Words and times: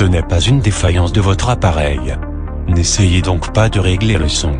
Ce 0.00 0.06
n'est 0.06 0.22
pas 0.22 0.40
une 0.40 0.60
défaillance 0.60 1.12
de 1.12 1.20
votre 1.20 1.50
appareil. 1.50 2.16
N'essayez 2.66 3.20
donc 3.20 3.52
pas 3.52 3.68
de 3.68 3.78
régler 3.78 4.16
le 4.16 4.30
son. 4.30 4.52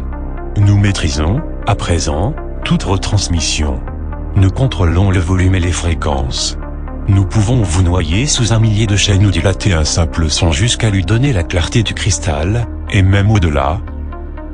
Nous 0.59 0.77
maîtrisons, 0.77 1.41
à 1.67 1.75
présent, 1.75 2.35
toute 2.63 2.83
retransmission. 2.83 3.81
Nous 4.37 4.51
contrôlons 4.51 5.11
le 5.11 5.19
volume 5.19 5.55
et 5.55 5.61
les 5.61 5.73
fréquences. 5.73 6.59
Nous 7.09 7.25
pouvons 7.25 7.63
vous 7.63 7.83
noyer 7.83 8.27
sous 8.27 8.53
un 8.53 8.59
millier 8.59 8.87
de 8.87 8.97
chaînes 8.97 9.25
ou 9.25 9.31
dilater 9.31 9.73
un 9.73 9.87
simple 9.87 10.29
son 10.29 10.53
jusqu'à 10.53 10.91
lui 10.91 11.07
donner 11.07 11.33
la 11.33 11.43
clarté 11.43 11.83
du 11.83 11.95
cristal, 11.95 12.67
et 12.91 13.01
même 13.01 13.31
au-delà. 13.31 13.81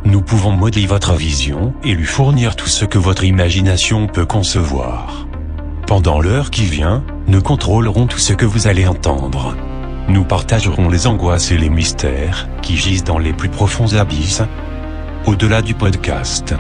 Nous 0.05 0.23
pouvons 0.23 0.53
modeler 0.53 0.87
votre 0.87 1.14
vision 1.14 1.75
et 1.82 1.95
lui 1.95 2.07
fournir 2.07 2.55
tout 2.55 2.68
ce 2.68 2.84
que 2.84 2.98
votre 2.98 3.25
imagination 3.25 4.07
peut 4.07 4.25
concevoir. 4.25 5.27
Pendant 5.89 6.21
l'heure 6.21 6.53
qui 6.53 6.64
vient, 6.64 7.03
nous 7.27 7.43
contrôlerons 7.43 8.07
tout 8.07 8.21
ce 8.21 8.34
que 8.34 8.46
vous 8.46 8.68
allez 8.68 8.87
entendre. 8.87 9.57
Nous 10.08 10.24
partagerons 10.24 10.88
les 10.88 11.08
angoisses 11.08 11.50
et 11.50 11.58
les 11.58 11.68
mystères 11.68 12.48
qui 12.62 12.76
gisent 12.76 13.02
dans 13.02 13.18
les 13.18 13.32
plus 13.32 13.48
profonds 13.48 13.92
abysses, 13.94 14.40
au-delà 15.26 15.62
du 15.62 15.74
podcast. 15.74 16.54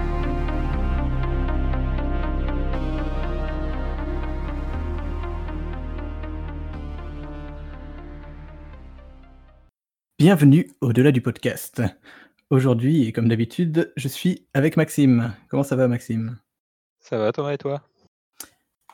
Bienvenue 10.18 10.68
au-delà 10.80 11.12
du 11.12 11.20
podcast. 11.20 11.82
Aujourd'hui, 12.50 13.06
et 13.06 13.12
comme 13.12 13.28
d'habitude, 13.28 13.92
je 13.96 14.08
suis 14.08 14.48
avec 14.54 14.76
Maxime. 14.76 15.32
Comment 15.48 15.62
ça 15.62 15.76
va 15.76 15.86
Maxime? 15.86 16.36
Ça 16.98 17.16
va 17.16 17.30
Thomas 17.30 17.52
et 17.52 17.58
toi? 17.58 17.82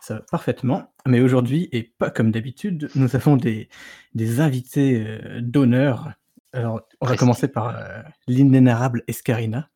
Ça 0.02 0.16
va 0.16 0.20
parfaitement. 0.30 0.91
Mais 1.06 1.20
aujourd'hui, 1.20 1.68
et 1.72 1.82
pas 1.82 2.10
comme 2.10 2.30
d'habitude, 2.30 2.88
nous 2.94 3.16
avons 3.16 3.36
des, 3.36 3.68
des 4.14 4.40
invités 4.40 5.04
euh, 5.06 5.40
d'honneur. 5.40 6.12
Alors, 6.52 6.82
on 7.00 7.06
va 7.06 7.16
commencer 7.16 7.48
par 7.48 7.68
euh, 7.76 8.02
l'inénarrable 8.28 9.02
Escarina. 9.08 9.68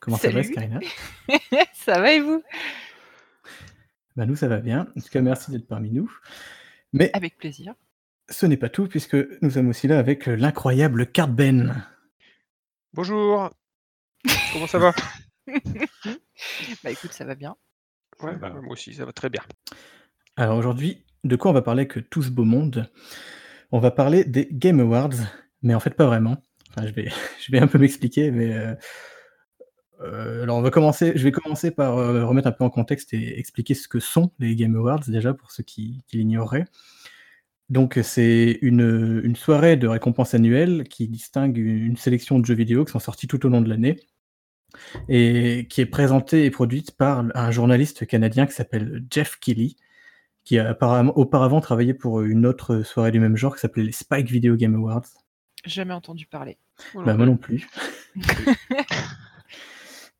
Comment 0.00 0.16
ça 0.16 0.30
va. 0.30 0.40
Escarina? 0.40 0.78
Ça 1.74 2.00
va 2.00 2.12
et 2.12 2.20
vous? 2.20 2.42
Bah, 4.14 4.26
Nous, 4.26 4.36
ça 4.36 4.46
va 4.46 4.58
bien. 4.60 4.86
En 4.96 5.00
tout 5.00 5.08
cas, 5.10 5.20
merci 5.22 5.50
d'être 5.50 5.66
parmi 5.66 5.90
nous. 5.90 6.12
Mais 6.92 7.10
Avec 7.14 7.36
plaisir. 7.38 7.74
ce 8.28 8.46
n'est 8.46 8.56
pas 8.58 8.68
tout, 8.68 8.86
puisque 8.88 9.16
nous 9.42 9.50
sommes 9.50 9.68
aussi 9.68 9.88
là 9.88 9.98
avec 9.98 10.28
euh, 10.28 10.36
l'incroyable 10.36 11.06
Card 11.10 11.28
Ben. 11.28 11.84
Bonjour 12.92 13.50
Comment 14.52 14.66
ça 14.66 14.78
va? 14.78 14.94
Bah 16.84 16.90
écoute, 16.90 17.12
ça 17.12 17.24
va 17.24 17.34
bien. 17.34 17.56
Ouais, 18.22 18.36
bah, 18.36 18.50
moi 18.50 18.72
aussi, 18.72 18.92
ça 18.94 19.04
va 19.06 19.12
très 19.12 19.30
bien. 19.30 19.42
Alors 20.38 20.56
aujourd'hui, 20.56 21.02
de 21.24 21.34
quoi 21.34 21.50
on 21.50 21.54
va 21.54 21.62
parler 21.62 21.88
que 21.88 21.98
tout 21.98 22.22
ce 22.22 22.30
beau 22.30 22.44
monde? 22.44 22.88
On 23.72 23.80
va 23.80 23.90
parler 23.90 24.22
des 24.22 24.48
Game 24.52 24.78
Awards, 24.78 25.16
mais 25.62 25.74
en 25.74 25.80
fait 25.80 25.94
pas 25.94 26.06
vraiment. 26.06 26.36
Je, 26.76 27.50
vais, 27.50 27.58
un 27.58 27.66
peu 27.66 27.76
m'expliquer, 27.76 28.30
mais 28.30 28.56
euh, 28.56 28.72
euh, 30.00 30.44
alors 30.44 30.58
on 30.58 30.62
va 30.62 30.70
commencer. 30.70 31.12
Je 31.16 31.24
vais 31.24 31.32
commencer 31.32 31.72
par 31.72 31.98
euh, 31.98 32.24
remettre 32.24 32.46
un 32.46 32.52
peu 32.52 32.62
en 32.62 32.70
contexte 32.70 33.12
et 33.14 33.36
expliquer 33.36 33.74
ce 33.74 33.88
que 33.88 33.98
sont 33.98 34.30
les 34.38 34.54
Game 34.54 34.76
Awards 34.76 35.00
déjà 35.08 35.34
pour 35.34 35.50
ceux 35.50 35.64
qui, 35.64 36.04
qui 36.06 36.18
l'ignoreraient. 36.18 36.66
Donc 37.68 37.98
c'est 38.04 38.60
une, 38.62 39.20
une 39.24 39.34
soirée 39.34 39.76
de 39.76 39.88
récompense 39.88 40.34
annuelle 40.34 40.84
qui 40.84 41.08
distingue 41.08 41.58
une 41.58 41.96
sélection 41.96 42.38
de 42.38 42.46
jeux 42.46 42.54
vidéo 42.54 42.84
qui 42.84 42.92
sont 42.92 43.00
sortis 43.00 43.26
tout 43.26 43.44
au 43.44 43.48
long 43.48 43.60
de 43.60 43.68
l'année 43.68 43.96
et 45.08 45.66
qui 45.68 45.80
est 45.80 45.86
présentée 45.86 46.44
et 46.44 46.50
produite 46.52 46.92
par 46.92 47.26
un 47.34 47.50
journaliste 47.50 48.06
canadien 48.06 48.46
qui 48.46 48.52
s'appelle 48.52 49.04
Jeff 49.10 49.36
Keighley, 49.40 49.74
qui 50.48 50.58
a 50.58 50.66
apparemment, 50.66 51.12
auparavant 51.14 51.60
travaillé 51.60 51.92
pour 51.92 52.22
une 52.22 52.46
autre 52.46 52.80
soirée 52.80 53.10
du 53.10 53.20
même 53.20 53.36
genre 53.36 53.54
qui 53.54 53.60
s'appelait 53.60 53.82
les 53.82 53.92
Spike 53.92 54.30
Video 54.30 54.56
Game 54.56 54.74
Awards. 54.76 55.04
Jamais 55.66 55.92
entendu 55.92 56.24
parler. 56.24 56.56
Bah, 56.94 57.12
moi 57.12 57.26
non 57.26 57.36
plus. 57.36 57.68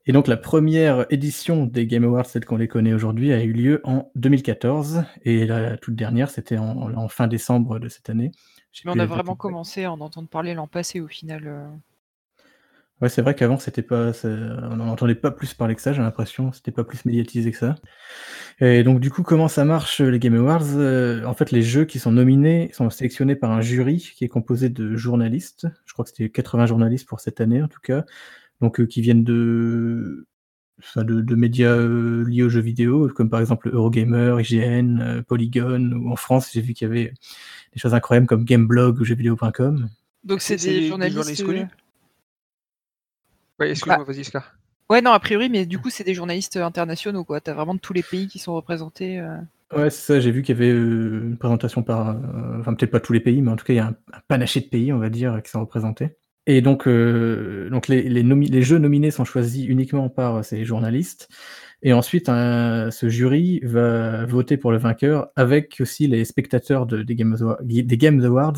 Et 0.04 0.12
donc 0.12 0.26
la 0.26 0.36
première 0.36 1.06
édition 1.08 1.64
des 1.64 1.86
Game 1.86 2.04
Awards, 2.04 2.26
celle 2.26 2.44
qu'on 2.44 2.58
les 2.58 2.68
connaît 2.68 2.92
aujourd'hui, 2.92 3.32
a 3.32 3.42
eu 3.42 3.54
lieu 3.54 3.80
en 3.84 4.10
2014 4.16 5.04
et 5.22 5.46
la 5.46 5.78
toute 5.78 5.94
dernière, 5.94 6.28
c'était 6.28 6.58
en, 6.58 6.94
en 6.94 7.08
fin 7.08 7.26
décembre 7.26 7.78
de 7.78 7.88
cette 7.88 8.10
année. 8.10 8.30
Mais 8.84 8.92
on 8.94 8.98
a 8.98 9.06
vraiment 9.06 9.34
commencé 9.34 9.84
à 9.84 9.92
en 9.92 10.00
entendre 10.00 10.28
parler 10.28 10.52
l'an 10.52 10.66
passé 10.66 11.00
au 11.00 11.08
final. 11.08 11.70
Ouais, 13.00 13.08
c'est 13.08 13.22
vrai 13.22 13.34
qu'avant, 13.36 13.58
c'était 13.58 13.82
pas, 13.82 14.10
on 14.24 14.76
n'en 14.76 14.88
entendait 14.88 15.14
pas 15.14 15.30
plus 15.30 15.54
parler 15.54 15.76
que 15.76 15.80
ça, 15.80 15.92
j'ai 15.92 16.02
l'impression. 16.02 16.50
C'était 16.52 16.72
pas 16.72 16.82
plus 16.82 17.04
médiatisé 17.04 17.52
que 17.52 17.56
ça. 17.58 17.76
Et 18.60 18.82
donc, 18.82 18.98
du 18.98 19.10
coup, 19.10 19.22
comment 19.22 19.46
ça 19.46 19.64
marche, 19.64 20.00
les 20.00 20.18
Game 20.18 20.34
Awards? 20.34 20.64
Euh, 20.76 21.24
En 21.24 21.34
fait, 21.34 21.52
les 21.52 21.62
jeux 21.62 21.84
qui 21.84 22.00
sont 22.00 22.10
nominés 22.10 22.70
sont 22.74 22.90
sélectionnés 22.90 23.36
par 23.36 23.52
un 23.52 23.60
jury 23.60 23.98
qui 24.16 24.24
est 24.24 24.28
composé 24.28 24.68
de 24.68 24.96
journalistes. 24.96 25.68
Je 25.86 25.92
crois 25.92 26.04
que 26.04 26.10
c'était 26.10 26.28
80 26.28 26.66
journalistes 26.66 27.06
pour 27.08 27.20
cette 27.20 27.40
année, 27.40 27.62
en 27.62 27.68
tout 27.68 27.80
cas. 27.80 28.04
Donc, 28.60 28.80
euh, 28.80 28.86
qui 28.86 29.00
viennent 29.00 29.22
de, 29.22 30.26
enfin, 30.80 31.04
de, 31.04 31.20
de 31.20 31.34
médias 31.36 31.76
euh, 31.76 32.24
liés 32.28 32.42
aux 32.42 32.48
jeux 32.48 32.60
vidéo, 32.60 33.08
comme 33.14 33.30
par 33.30 33.38
exemple 33.38 33.70
Eurogamer, 33.72 34.40
IGN, 34.40 35.00
euh, 35.00 35.22
Polygon, 35.22 35.92
ou 35.92 36.10
en 36.10 36.16
France, 36.16 36.50
j'ai 36.52 36.60
vu 36.62 36.74
qu'il 36.74 36.88
y 36.88 36.90
avait 36.90 37.12
des 37.72 37.78
choses 37.78 37.94
incroyables 37.94 38.26
comme 38.26 38.44
Gameblog 38.44 38.98
ou 39.00 39.04
jeuxvideo.com. 39.04 39.88
Donc 40.24 40.42
c'est 40.42 40.56
des, 40.56 40.88
journalistes. 40.88 41.16
journalistes 41.16 41.44
connus? 41.46 41.60
euh, 41.60 41.66
Ouais, 43.58 43.70
excuse-moi, 43.70 44.04
vas-y, 44.04 44.24
Scar. 44.24 44.54
Ouais, 44.90 45.02
non, 45.02 45.10
a 45.12 45.20
priori, 45.20 45.50
mais 45.50 45.66
du 45.66 45.78
coup, 45.78 45.90
c'est 45.90 46.04
des 46.04 46.14
journalistes 46.14 46.56
internationaux, 46.56 47.24
quoi. 47.24 47.40
T'as 47.40 47.52
vraiment 47.52 47.74
de 47.74 47.80
tous 47.80 47.92
les 47.92 48.02
pays 48.02 48.26
qui 48.26 48.38
sont 48.38 48.54
représentés. 48.54 49.18
euh. 49.20 49.36
Ouais, 49.74 49.90
c'est 49.90 50.14
ça, 50.14 50.20
j'ai 50.20 50.30
vu 50.30 50.42
qu'il 50.42 50.54
y 50.56 50.58
avait 50.58 50.72
euh, 50.72 51.20
une 51.24 51.36
présentation 51.36 51.82
par, 51.82 52.08
euh, 52.10 52.58
enfin 52.58 52.72
peut-être 52.72 52.90
pas 52.90 53.00
tous 53.00 53.12
les 53.12 53.20
pays, 53.20 53.42
mais 53.42 53.50
en 53.50 53.56
tout 53.56 53.66
cas 53.66 53.74
il 53.74 53.76
y 53.76 53.80
a 53.80 53.86
un, 53.88 53.96
un 54.14 54.20
panaché 54.26 54.60
de 54.60 54.66
pays, 54.66 54.94
on 54.94 54.98
va 54.98 55.10
dire, 55.10 55.42
qui 55.44 55.50
sont 55.50 55.60
représentés. 55.60 56.16
Et 56.46 56.62
donc, 56.62 56.88
euh, 56.88 57.68
donc 57.68 57.86
les, 57.88 58.02
les, 58.08 58.22
nomi- 58.22 58.48
les 58.50 58.62
jeux 58.62 58.78
nominés 58.78 59.10
sont 59.10 59.26
choisis 59.26 59.66
uniquement 59.66 60.08
par 60.08 60.36
euh, 60.36 60.42
ces 60.42 60.64
journalistes. 60.64 61.28
Et 61.82 61.92
ensuite, 61.92 62.30
un- 62.30 62.90
ce 62.90 63.10
jury 63.10 63.60
va 63.62 64.24
voter 64.24 64.56
pour 64.56 64.72
le 64.72 64.78
vainqueur 64.78 65.28
avec 65.36 65.76
aussi 65.80 66.06
les 66.06 66.24
spectateurs 66.24 66.86
de- 66.86 67.02
des, 67.02 67.14
Game 67.14 67.36
Awards, 67.38 67.58
des 67.62 67.98
Game 67.98 68.24
Awards 68.24 68.56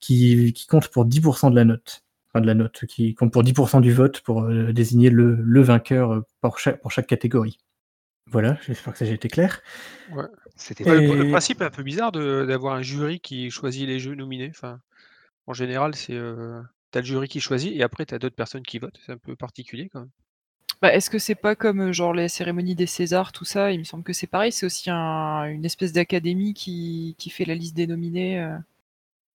qui, 0.00 0.52
qui 0.52 0.66
comptent 0.66 0.88
pour 0.88 1.04
10% 1.04 1.50
de 1.50 1.56
la 1.56 1.64
note. 1.64 2.02
Enfin, 2.34 2.40
de 2.40 2.46
la 2.46 2.54
note, 2.54 2.86
qui 2.86 3.14
comptent 3.14 3.32
pour 3.32 3.42
10% 3.44 3.80
du 3.80 3.92
vote 3.92 4.20
pour 4.20 4.42
euh, 4.44 4.72
désigner 4.72 5.10
le, 5.10 5.34
le 5.36 5.60
vainqueur 5.62 6.12
euh, 6.12 6.20
pour 6.40 6.58
chaque, 6.58 6.80
pour 6.80 6.90
chaque 6.90 7.06
catégorie. 7.06 7.58
Voilà, 8.26 8.56
j'espère 8.66 8.92
que 8.94 8.98
ça 9.00 9.04
a 9.04 9.08
été 9.08 9.28
clair. 9.28 9.60
C'était 10.56 10.84
le, 10.84 11.30
principe 11.30 11.60
est 11.60 11.64
un 11.64 11.70
peu 11.70 11.82
bizarre 11.82 12.12
de- 12.12 12.44
d'avoir 12.46 12.74
un 12.74 12.82
jury 12.82 13.20
qui 13.20 13.50
choisit 13.50 13.86
les 13.86 13.98
jeux 13.98 14.14
nominés. 14.14 14.50
Enfin, 14.50 14.80
en 15.46 15.54
général, 15.54 15.94
c'est 15.94 16.14
euh, 16.14 16.60
t'as 16.90 17.00
le 17.00 17.06
jury 17.06 17.28
qui 17.28 17.40
choisit 17.40 17.74
et 17.76 17.82
après 17.82 18.06
t'as 18.06 18.18
d'autres 18.18 18.36
personnes 18.36 18.62
qui 18.64 18.78
votent. 18.78 19.00
C'est 19.06 19.12
un 19.12 19.18
peu 19.18 19.36
particulier 19.36 19.88
quand 19.92 20.00
même. 20.00 20.10
Bah, 20.82 20.92
Est-ce 20.92 21.10
que 21.10 21.18
c'est 21.18 21.34
pas 21.36 21.54
comme 21.56 21.80
euh, 21.80 21.92
genre 21.92 22.12
les 22.12 22.28
cérémonies 22.28 22.74
des 22.74 22.86
Césars, 22.86 23.32
tout 23.32 23.44
ça? 23.44 23.72
Il 23.72 23.78
me 23.78 23.84
semble 23.84 24.04
que 24.04 24.12
c'est 24.12 24.26
pareil. 24.26 24.52
C'est 24.52 24.66
aussi 24.66 24.90
un- 24.90 25.44
une 25.46 25.64
espèce 25.64 25.92
d'académie 25.92 26.54
qui, 26.54 27.14
qui 27.18 27.30
fait 27.30 27.44
la 27.44 27.54
liste 27.54 27.74
des 27.76 27.86
nominés. 27.86 28.40
euh, 28.40 28.56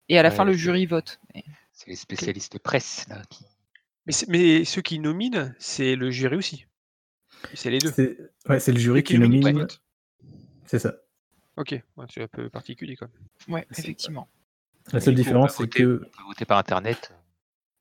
Et 0.10 0.20
à 0.20 0.24
la 0.24 0.30
Ouais, 0.30 0.36
fin, 0.36 0.46
le 0.46 0.54
jury 0.54 0.86
vote. 0.88 1.20
Mais- 1.36 1.46
C'est 1.88 1.92
les 1.92 1.96
spécialistes 1.96 2.60
presse 2.60 3.06
là 3.08 3.22
qui. 3.30 3.46
Mais, 4.28 4.66
ceux 4.66 4.82
qui 4.82 5.00
nominent, 5.00 5.54
c'est 5.58 5.96
le 5.96 6.12
jury 6.12 6.36
aussi. 6.36 6.66
C'est 7.54 7.70
les 7.70 7.78
deux. 7.80 7.92
C'est 7.92 8.18
ouais, 8.50 8.60
c'est 8.60 8.74
le 8.74 8.80
jury 8.80 9.04
qui 9.04 9.18
nomine. 9.18 9.68
C'est 10.66 10.80
ça. 10.80 10.96
Ok, 11.56 11.72
ouais, 11.72 12.06
c'est 12.14 12.24
un 12.24 12.28
peu 12.28 12.50
particulier 12.50 12.98
quand 12.98 13.08
même. 13.08 13.56
Ouais, 13.56 13.68
effectivement. 13.72 14.28
La 14.92 15.00
seule 15.00 15.16
différence, 15.16 15.56
c'est 15.56 15.68
que. 15.70 16.02
On 16.04 16.18
peut 16.18 16.24
voter 16.28 16.46
par 16.46 16.58
internet. 16.58 17.14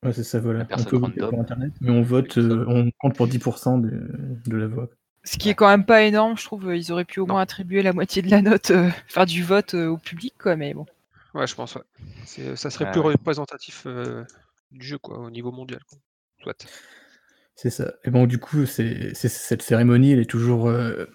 Ouais, 0.04 0.12
c'est 0.12 0.24
ça, 0.24 0.38
voilà. 0.38 0.60
La 0.60 0.64
On 0.64 0.68
personne 0.68 0.86
peut 0.88 0.96
voter 0.98 1.20
par 1.20 1.34
Internet, 1.34 1.72
mais 1.80 1.90
on 1.90 2.02
vote, 2.02 2.38
euh, 2.38 2.64
on 2.68 2.90
compte 2.98 3.16
pour 3.16 3.26
10% 3.26 3.80
de, 3.80 4.08
de 4.48 4.56
la 4.56 4.66
voix. 4.68 4.88
Ce 5.24 5.36
qui 5.38 5.48
est 5.48 5.54
quand 5.54 5.68
même 5.68 5.84
pas 5.84 6.02
énorme, 6.02 6.36
je 6.38 6.44
trouve. 6.44 6.72
Ils 6.76 6.92
auraient 6.92 7.04
pu 7.04 7.18
au 7.18 7.26
Non. 7.26 7.34
moins 7.34 7.42
attribuer 7.42 7.82
la 7.82 7.92
moitié 7.92 8.22
de 8.22 8.30
la 8.30 8.42
note, 8.42 8.70
euh, 8.70 8.90
faire 9.08 9.26
du 9.26 9.42
vote 9.42 9.74
euh, 9.74 9.88
au 9.88 9.98
public, 9.98 10.34
quoi. 10.38 10.54
Mais 10.54 10.74
bon. 10.74 10.86
Ouais, 11.36 11.46
je 11.46 11.54
pense. 11.54 11.74
Ouais. 11.76 11.82
C'est- 12.24 12.56
Ça 12.56 12.70
serait 12.70 12.86
Ouais, 12.86 12.92
plus 12.92 13.00
ouais. 13.00 13.12
représentatif 13.12 13.84
euh, 13.86 14.24
du 14.70 14.86
jeu 14.86 14.98
quoi, 14.98 15.18
au 15.18 15.30
niveau 15.30 15.52
mondial. 15.52 15.80
quoi. 15.88 15.98
Soit. 16.42 16.66
C'est 17.54 17.70
ça. 17.70 17.94
Et 18.04 18.10
bon, 18.10 18.26
du 18.26 18.38
coup, 18.38 18.66
c'est 18.66 19.14
c'est- 19.14 19.28
cette 19.28 19.62
cérémonie, 19.62 20.12
elle 20.12 20.20
est 20.20 20.30
toujours 20.30 20.68
euh, 20.68 21.06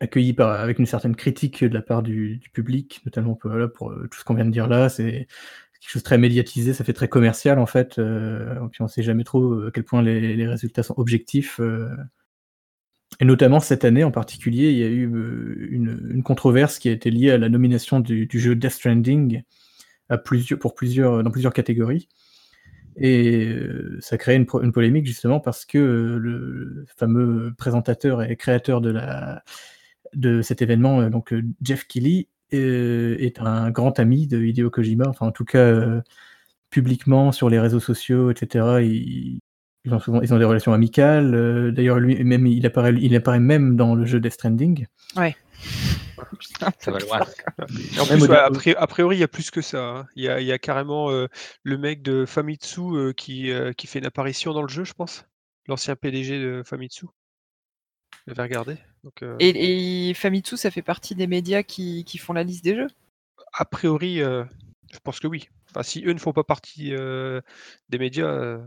accueillie 0.00 0.32
par, 0.32 0.50
avec 0.60 0.78
une 0.78 0.86
certaine 0.86 1.16
critique 1.16 1.62
de 1.64 1.74
la 1.74 1.82
part 1.82 2.02
du, 2.02 2.36
du 2.38 2.50
public, 2.50 3.00
notamment 3.06 3.34
pour, 3.34 3.50
voilà, 3.50 3.68
pour 3.68 3.90
euh, 3.90 4.08
tout 4.10 4.18
ce 4.18 4.24
qu'on 4.24 4.34
vient 4.34 4.44
de 4.46 4.50
dire 4.50 4.66
là. 4.68 4.88
C'est 4.88 5.26
quelque 5.80 5.90
chose 5.90 6.02
de 6.02 6.04
très 6.04 6.18
médiatisé, 6.18 6.72
ça 6.74 6.84
fait 6.84 6.92
très 6.94 7.08
commercial 7.08 7.58
en 7.58 7.66
fait. 7.66 7.98
euh, 7.98 8.54
et 8.66 8.68
puis 8.70 8.82
on 8.82 8.88
sait 8.88 9.02
jamais 9.02 9.24
trop 9.24 9.66
à 9.66 9.70
quel 9.70 9.84
point 9.84 10.02
les, 10.02 10.36
les 10.36 10.46
résultats 10.48 10.82
sont 10.82 10.94
objectifs. 10.98 11.60
Et 13.20 13.24
notamment 13.24 13.60
cette 13.60 13.84
année 13.84 14.04
en 14.04 14.10
particulier, 14.10 14.70
il 14.70 14.78
y 14.78 14.82
a 14.82 14.88
eu 14.88 15.08
euh, 15.12 15.68
une, 15.70 16.22
controverse 16.22 16.78
qui 16.78 16.88
a 16.88 16.92
été 16.92 17.10
liée 17.10 17.30
à 17.30 17.38
la 17.38 17.48
nomination 17.48 18.00
du, 18.00 18.28
jeu 18.32 18.54
Death 18.54 18.72
Stranding 18.72 19.42
plusieurs, 20.24 20.58
pour 20.58 20.74
plusieurs, 20.74 21.22
dans 21.22 21.30
plusieurs 21.30 21.52
catégories. 21.52 22.08
Et 22.96 23.48
euh, 23.48 23.98
ça 24.00 24.18
crée 24.18 24.36
une, 24.36 24.46
une 24.62 24.72
polémique 24.72 25.06
justement 25.06 25.40
parce 25.40 25.64
que 25.64 25.78
euh, 25.78 26.18
le 26.18 26.86
fameux 26.96 27.52
présentateur 27.58 28.22
et 28.22 28.36
créateur 28.36 28.80
de, 28.80 30.42
cet 30.42 30.62
événement, 30.62 31.08
donc 31.10 31.34
Jeff 31.62 31.86
Keighley, 31.86 32.28
est 32.50 33.40
un 33.40 33.70
grand 33.70 33.98
ami 33.98 34.28
de 34.28 34.40
Hideo 34.40 34.70
Kojima, 34.70 35.08
enfin 35.08 35.26
en 35.26 35.32
tout 35.32 35.44
cas 35.44 36.02
publiquement 36.70 37.32
sur 37.32 37.48
les 37.48 37.58
réseaux 37.58 37.80
sociaux, 37.80 38.30
etc. 38.30 39.40
ils 39.84 39.92
ont 39.94 39.98
souvent 40.00 40.20
ils 40.22 40.32
ont 40.34 40.38
des 40.38 40.44
relations 40.44 40.72
amicales. 40.72 41.34
euh, 41.34 41.70
D'ailleurs, 41.72 41.98
lui 41.98 42.22
même 42.24 42.46
il 42.46 42.64
apparaît, 42.66 42.94
il 42.98 43.14
apparaît 43.16 43.40
même 43.40 43.76
dans 43.76 43.94
le 43.94 44.04
jeu 44.06 44.20
Death 44.20 44.32
Stranding. 44.34 44.86
Ouais. 45.16 45.36
Ça 46.78 46.90
va 46.90 46.98
loin. 46.98 47.20
En 48.00 48.06
plus, 48.06 48.26
ouais, 48.26 48.74
a, 48.76 48.86
priori, 48.86 49.16
il 49.16 49.20
y 49.20 49.24
a 49.24 49.28
plus 49.28 49.50
que 49.50 49.60
ça. 49.60 49.78
hein. 49.84 50.06
Il 50.16 50.24
y, 50.24 50.28
a, 50.28 50.40
il 50.40 50.46
y 50.46 50.52
a 50.52 50.58
carrément 50.58 51.10
euh, 51.10 51.26
le 51.62 51.78
mec 51.78 52.02
de 52.02 52.24
Famitsu 52.26 52.80
euh, 52.80 53.12
qui, 53.12 53.50
euh, 53.50 53.72
qui 53.72 53.86
fait 53.86 53.98
une 53.98 54.06
apparition 54.06 54.52
dans 54.52 54.62
le 54.62 54.68
jeu, 54.68 54.84
je 54.84 54.92
pense. 54.94 55.26
L'ancien 55.66 55.96
PDG 55.96 56.38
de 56.38 56.62
Famitsu. 56.64 57.06
J'avais 58.26 58.42
regardé. 58.42 58.76
Donc, 59.02 59.22
euh, 59.22 59.36
Et, 59.40 60.08
et 60.10 60.14
Famitsu, 60.14 60.56
ça 60.56 60.70
fait 60.70 60.82
partie 60.82 61.14
des 61.14 61.26
médias 61.26 61.62
qui, 61.62 62.04
qui 62.04 62.18
font 62.18 62.32
la 62.32 62.42
liste 62.42 62.64
des 62.64 62.74
jeux? 62.74 62.88
A 63.52 63.64
priori, 63.64 64.22
euh, 64.22 64.44
je 64.92 64.98
pense 65.02 65.20
que 65.20 65.26
oui. 65.26 65.48
Enfin, 65.70 65.82
si 65.82 66.04
eux 66.06 66.12
ne 66.12 66.18
font 66.18 66.32
pas 66.32 66.44
partie 66.44 66.94
euh, 66.94 67.40
des 67.88 67.98
médias, 67.98 68.26
euh, 68.26 68.58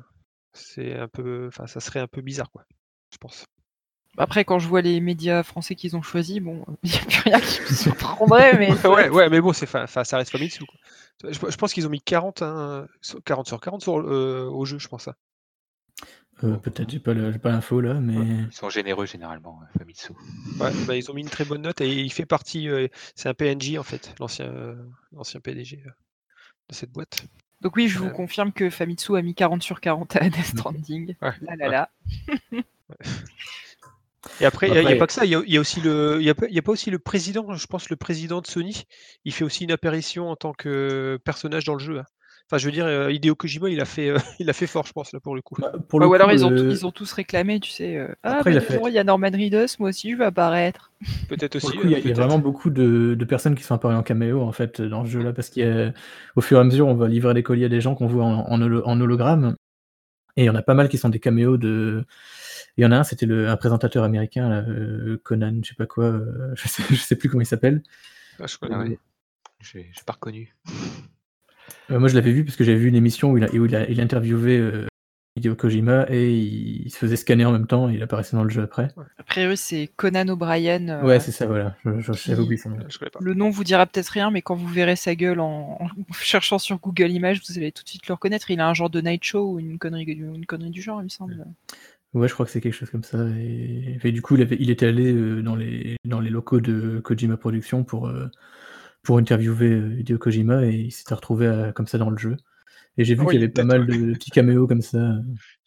c'est 0.57 0.95
un 0.97 1.07
peu, 1.07 1.47
enfin, 1.47 1.67
ça 1.67 1.79
serait 1.79 1.99
un 1.99 2.07
peu 2.07 2.21
bizarre, 2.21 2.51
quoi. 2.51 2.65
Je 3.13 3.17
pense. 3.17 3.45
Après, 4.17 4.45
quand 4.45 4.57
je 4.59 4.67
vois 4.67 4.81
les 4.81 4.99
médias 4.99 5.43
français 5.43 5.75
qu'ils 5.75 5.95
ont 5.95 6.01
choisis, 6.01 6.39
bon, 6.39 6.65
il 6.83 6.89
n'y 6.91 6.97
a 6.97 7.05
plus 7.05 7.21
rien 7.29 7.39
qui 7.39 7.61
me 7.61 7.67
surprendrait, 7.75 8.57
mais 8.57 8.87
ouais, 8.87 9.09
ouais, 9.09 9.29
mais 9.29 9.41
bon, 9.41 9.53
c'est, 9.53 9.67
ça 9.67 10.17
reste 10.17 10.31
Famitsu. 10.31 10.65
Quoi. 10.65 11.31
Je, 11.31 11.51
je 11.51 11.55
pense 11.57 11.71
qu'ils 11.73 11.85
ont 11.87 11.91
mis 11.91 12.01
40, 12.01 12.41
hein, 12.41 12.87
sur- 13.01 13.23
40 13.23 13.47
sur 13.47 13.61
40 13.61 13.81
sur, 13.83 13.99
euh, 13.99 14.49
au 14.51 14.65
jeu, 14.65 14.79
je 14.79 14.87
pense. 14.87 15.07
hein. 15.07 15.13
Euh, 16.43 16.55
Peut-être 16.57 16.91
j'ai 16.91 16.99
pas 16.99 17.15
pas 17.39 17.49
l'info 17.49 17.81
là, 17.81 17.95
mais 17.95 18.13
Ils 18.15 18.51
sont 18.51 18.69
généreux 18.69 19.07
généralement, 19.07 19.59
Famitsu. 19.77 20.11
Ouais, 20.59 20.71
bah, 20.85 20.95
ils 20.95 21.09
ont 21.09 21.15
mis 21.15 21.21
une 21.21 21.29
très 21.29 21.45
bonne 21.45 21.63
note 21.63 21.81
et 21.81 21.89
il 21.91 22.11
fait 22.13 22.27
partie. 22.27 22.69
euh, 22.69 22.87
c'est 23.15 23.27
un 23.29 23.33
PNJ 23.33 23.77
en 23.79 23.83
fait, 23.83 24.13
l'ancien, 24.19 24.45
euh, 24.45 24.75
l'ancien 25.13 25.39
PDG 25.39 25.81
euh, 25.85 25.89
de 26.69 26.75
cette 26.75 26.91
boîte. 26.91 27.25
Donc 27.61 27.75
oui, 27.75 27.87
je 27.87 27.97
vous 27.99 28.05
Euh. 28.07 28.09
confirme 28.09 28.51
que 28.51 28.69
Famitsu 28.69 29.17
a 29.17 29.21
mis 29.21 29.33
40 29.35 29.63
sur 29.63 29.81
40 29.81 30.15
à 30.17 30.29
Death 30.29 30.45
Stranding. 30.57 31.15
Ouais, 31.21 31.31
Là, 31.41 31.55
là, 31.55 31.67
là. 31.69 31.89
Et 34.41 34.45
après, 34.45 34.67
il 34.67 34.73
n'y 34.85 34.93
a, 34.93 34.95
pas 34.97 35.07
que 35.07 35.13
ça. 35.13 35.25
Il 35.25 35.31
y 35.31 35.35
a, 35.35 35.41
il 35.45 35.53
y 35.53 35.57
a 35.57 35.59
aussi 35.61 35.79
le, 35.81 36.17
il 36.19 36.25
y 36.25 36.29
a, 36.29 36.35
pas- 36.35 36.47
il 36.47 36.53
y 36.55 36.59
a 36.59 36.61
pas 36.61 36.71
aussi 36.71 36.91
le 36.91 36.99
président. 36.99 37.53
Je 37.53 37.65
pense 37.67 37.89
le 37.89 37.95
président 37.95 38.41
de 38.41 38.47
Sony. 38.47 38.83
Il 39.25 39.33
fait 39.33 39.43
aussi 39.43 39.63
une 39.63 39.71
apparition 39.71 40.29
en 40.29 40.35
tant 40.35 40.53
que 40.53 41.17
personnage 41.23 41.63
dans 41.65 41.73
le 41.75 41.79
jeu. 41.79 41.99
hein. 41.99 42.05
Enfin, 42.49 42.57
je 42.59 42.65
veux 42.65 42.71
dire, 42.71 42.85
euh, 42.85 43.11
Hideo 43.11 43.35
Kojima, 43.35 43.69
il 43.69 43.81
a 43.81 43.85
fait, 43.85 44.09
euh, 44.09 44.17
il 44.39 44.49
a 44.49 44.53
fait 44.53 44.67
fort, 44.67 44.85
je 44.85 44.93
pense 44.93 45.11
là 45.11 45.19
pour 45.19 45.35
le 45.35 45.41
coup. 45.41 45.55
Bah, 45.59 45.73
pour 45.89 45.99
Ouais, 45.99 46.05
le 46.05 46.09
ou 46.11 46.13
alors 46.13 46.29
coup, 46.29 46.33
ils 46.33 46.45
ont, 46.45 46.51
euh, 46.51 46.69
ils 46.71 46.85
ont 46.85 46.91
tous 46.91 47.11
réclamé, 47.11 47.59
tu 47.59 47.71
sais. 47.71 47.97
euh, 47.97 48.07
ah, 48.23 48.37
Après, 48.37 48.51
il 48.51 48.53
bah, 48.53 48.59
a 48.59 48.61
fait- 48.61 48.81
il 48.87 48.93
y 48.93 48.99
a 48.99 49.03
Norman 49.03 49.29
Reedus, 49.31 49.75
moi 49.79 49.89
aussi 49.89 50.11
je 50.11 50.15
vais 50.17 50.25
apparaître. 50.25 50.91
Peut-être 51.27 51.57
aussi. 51.57 51.67
il 51.83 51.89
y 51.91 51.95
a, 51.95 51.99
y 51.99 52.11
vraiment 52.13 52.39
beaucoup 52.39 52.69
de, 52.69 53.15
de 53.15 53.25
personnes 53.25 53.53
qui 53.55 53.63
sont 53.63 53.75
apparues 53.75 53.95
en 53.95 54.01
caméo 54.03 54.41
en 54.41 54.51
fait 54.53 54.81
dans 54.81 55.03
ce 55.05 55.09
jeu-là 55.11 55.33
parce 55.33 55.49
qu'au 55.49 56.41
fur 56.41 56.57
et 56.57 56.61
à 56.61 56.63
mesure, 56.63 56.87
on 56.87 56.95
va 56.95 57.07
livrer 57.09 57.33
des 57.33 57.43
colis 57.43 57.65
à 57.65 57.69
des 57.69 57.81
gens 57.81 57.95
qu'on 57.95 58.07
voit 58.07 58.23
en, 58.23 58.47
en 58.49 58.61
holo- 58.61 58.83
en 58.85 58.99
hologramme. 59.01 59.55
Et 60.37 60.43
il 60.43 60.45
y 60.45 60.49
en 60.49 60.55
a 60.55 60.61
pas 60.61 60.73
mal 60.75 60.87
qui 60.87 60.97
sont 60.97 61.09
des 61.09 61.19
caméos 61.19 61.57
de. 61.57 62.05
Il 62.77 62.83
y 62.83 62.85
en 62.87 62.91
a 62.91 62.97
un, 62.99 63.03
c'était 63.03 63.25
le- 63.25 63.49
un 63.49 63.57
présentateur 63.57 64.03
américain, 64.03 64.47
là, 64.49 64.63
euh, 64.69 65.19
Conan, 65.23 65.59
je 65.63 65.69
sais 65.69 65.75
pas 65.75 65.87
quoi, 65.87 66.05
euh, 66.05 66.51
je, 66.55 66.67
sais, 66.67 66.83
je 66.89 66.95
sais 66.95 67.15
plus 67.15 67.27
comment 67.27 67.41
il 67.41 67.47
s'appelle. 67.47 67.81
Ah, 68.39 68.45
je 68.47 68.57
connais. 68.57 68.75
Ah 68.75 68.79
ouais. 68.79 68.99
J'ai 69.61 69.89
pas 70.05 70.13
reconnu. 70.13 70.55
Euh, 71.91 71.99
moi, 71.99 72.07
je 72.09 72.15
l'avais 72.15 72.31
vu 72.31 72.43
parce 72.43 72.55
que 72.57 72.63
j'avais 72.63 72.77
vu 72.77 72.89
une 72.89 72.95
émission 72.95 73.31
où 73.31 73.37
il, 73.37 73.43
a, 73.43 73.49
où 73.53 73.65
il, 73.65 73.75
a- 73.75 73.89
il 73.89 74.01
interviewait 74.01 74.57
euh, 74.57 74.85
Hideo 75.37 75.55
Kojima 75.55 76.05
et 76.09 76.31
il, 76.33 76.87
il 76.87 76.91
se 76.91 76.97
faisait 76.97 77.15
scanner 77.15 77.45
en 77.45 77.51
même 77.51 77.67
temps 77.67 77.89
et 77.89 77.93
il 77.93 78.03
apparaissait 78.03 78.35
dans 78.35 78.43
le 78.43 78.49
jeu 78.49 78.61
après. 78.63 78.89
A 79.17 79.23
priori, 79.23 79.55
c'est 79.55 79.89
Conan 79.95 80.27
O'Brien. 80.27 80.89
euh, 80.89 81.03
Ouais, 81.03 81.19
c'est 81.19 81.31
ça, 81.31 81.45
voilà. 81.45 81.75
Je- 81.85 81.99
je- 81.99 82.13
J'avais 82.13 82.37
qui- 82.37 82.43
oublié 82.43 82.57
son 82.57 82.69
nom. 82.71 82.77
Je 82.89 82.97
connais 82.97 83.11
pas. 83.11 83.19
le 83.21 83.33
nom 83.33 83.49
vous 83.49 83.63
dira 83.63 83.85
peut-être 83.85 84.09
rien, 84.09 84.31
mais 84.31 84.41
quand 84.41 84.55
vous 84.55 84.67
verrez 84.67 84.95
sa 84.95 85.15
gueule 85.15 85.39
en, 85.39 85.77
en 85.79 85.87
cherchant 86.21 86.59
sur 86.59 86.77
Google 86.79 87.11
Images, 87.11 87.41
vous 87.47 87.57
allez 87.57 87.71
tout 87.71 87.83
de 87.83 87.89
suite 87.89 88.07
le 88.07 88.13
reconnaître. 88.15 88.49
Il 88.51 88.59
a 88.59 88.67
un 88.67 88.73
genre 88.73 88.89
de 88.89 88.99
night 88.99 89.23
show 89.23 89.53
ou 89.53 89.59
une 89.59 89.77
connerie, 89.77 90.03
une 90.03 90.45
connerie 90.45 90.71
du 90.71 90.81
genre, 90.81 91.01
il 91.01 91.05
me 91.05 91.09
semble. 91.09 91.45
Ouais, 92.13 92.27
je 92.27 92.33
crois 92.33 92.45
que 92.45 92.51
c'est 92.51 92.61
quelque 92.61 92.73
chose 92.73 92.89
comme 92.89 93.03
ça. 93.03 93.19
Et, 93.37 93.99
et 94.03 94.11
du 94.11 94.21
coup, 94.21 94.35
il, 94.35 94.41
avait- 94.41 94.57
il 94.59 94.69
était 94.71 94.87
allé 94.87 95.13
euh, 95.13 95.41
dans, 95.43 95.55
les, 95.55 95.97
dans 96.05 96.19
les 96.19 96.29
locaux 96.31 96.59
de 96.61 96.99
Kojima 97.03 97.37
Productions 97.37 97.83
pour, 97.83 98.07
euh, 98.07 98.27
pour 99.07 99.17
interviewer 99.19 99.69
euh, 99.71 99.99
Hideo 99.99 100.17
Kojima 100.17 100.65
et 100.65 100.71
il 100.73 100.91
s'était 100.91 101.15
retrouvé 101.15 101.47
à- 101.47 101.71
comme 101.71 101.87
ça 101.87 101.97
dans 101.97 102.09
le 102.09 102.17
jeu. 102.17 102.35
Et 102.97 103.05
j'ai 103.05 103.13
vu 103.13 103.21
Ah 103.21 103.25
oui, 103.25 103.31
qu'il 103.35 103.39
y 103.41 103.43
avait 103.43 103.53
pas 103.53 103.63
mal 103.63 103.85
de 103.85 104.13
petits 104.15 104.31
caméos 104.31 104.67
comme 104.67 104.81
ça. 104.81 104.97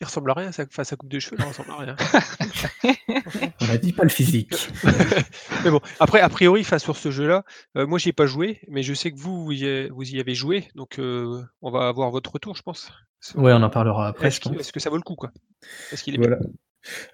Il 0.00 0.04
ressemble 0.04 0.30
à 0.32 0.34
rien. 0.34 0.52
Sa, 0.52 0.64
enfin, 0.64 0.84
sa 0.84 0.96
coupe 0.96 1.08
de 1.08 1.18
cheveux, 1.20 1.36
là, 1.38 1.46
ressemble 1.46 1.70
à 1.70 1.76
rien. 1.76 1.96
On 3.62 3.68
a 3.70 3.78
dit 3.78 3.92
pas 3.92 4.02
le 4.02 4.08
physique. 4.10 4.52
mais 5.64 5.70
bon, 5.70 5.80
après, 6.00 6.20
a 6.20 6.28
priori, 6.28 6.60
enfin, 6.60 6.78
sur 6.78 6.96
ce 6.96 7.10
jeu-là, 7.10 7.44
euh, 7.76 7.86
moi, 7.86 7.98
j'y 7.98 8.10
ai 8.10 8.12
pas 8.12 8.26
joué, 8.26 8.60
mais 8.68 8.82
je 8.82 8.92
sais 8.94 9.10
que 9.12 9.16
vous, 9.18 9.44
vous 9.44 9.52
y, 9.52 9.66
a- 9.66 9.88
vous 9.92 10.02
y 10.10 10.20
avez 10.20 10.34
joué, 10.34 10.68
donc 10.74 10.98
euh, 10.98 11.42
on 11.62 11.70
va 11.70 11.88
avoir 11.88 12.10
votre 12.10 12.32
retour, 12.32 12.56
je 12.56 12.62
pense. 12.62 12.90
Ouais, 13.36 13.52
on 13.52 13.62
euh, 13.62 13.64
en 13.64 13.70
parlera 13.70 14.08
après, 14.08 14.26
Est-ce 14.28 14.36
je 14.36 14.40
qu'il- 14.42 14.52
pense. 14.52 14.60
est-ce 14.60 14.72
que 14.72 14.80
ça 14.80 14.90
vaut 14.90 14.96
le 14.96 15.02
coup, 15.02 15.14
quoi? 15.14 15.30
Est-ce 15.92 16.02
qu'il 16.02 16.14
est 16.14 16.18
Voilà. 16.18 16.38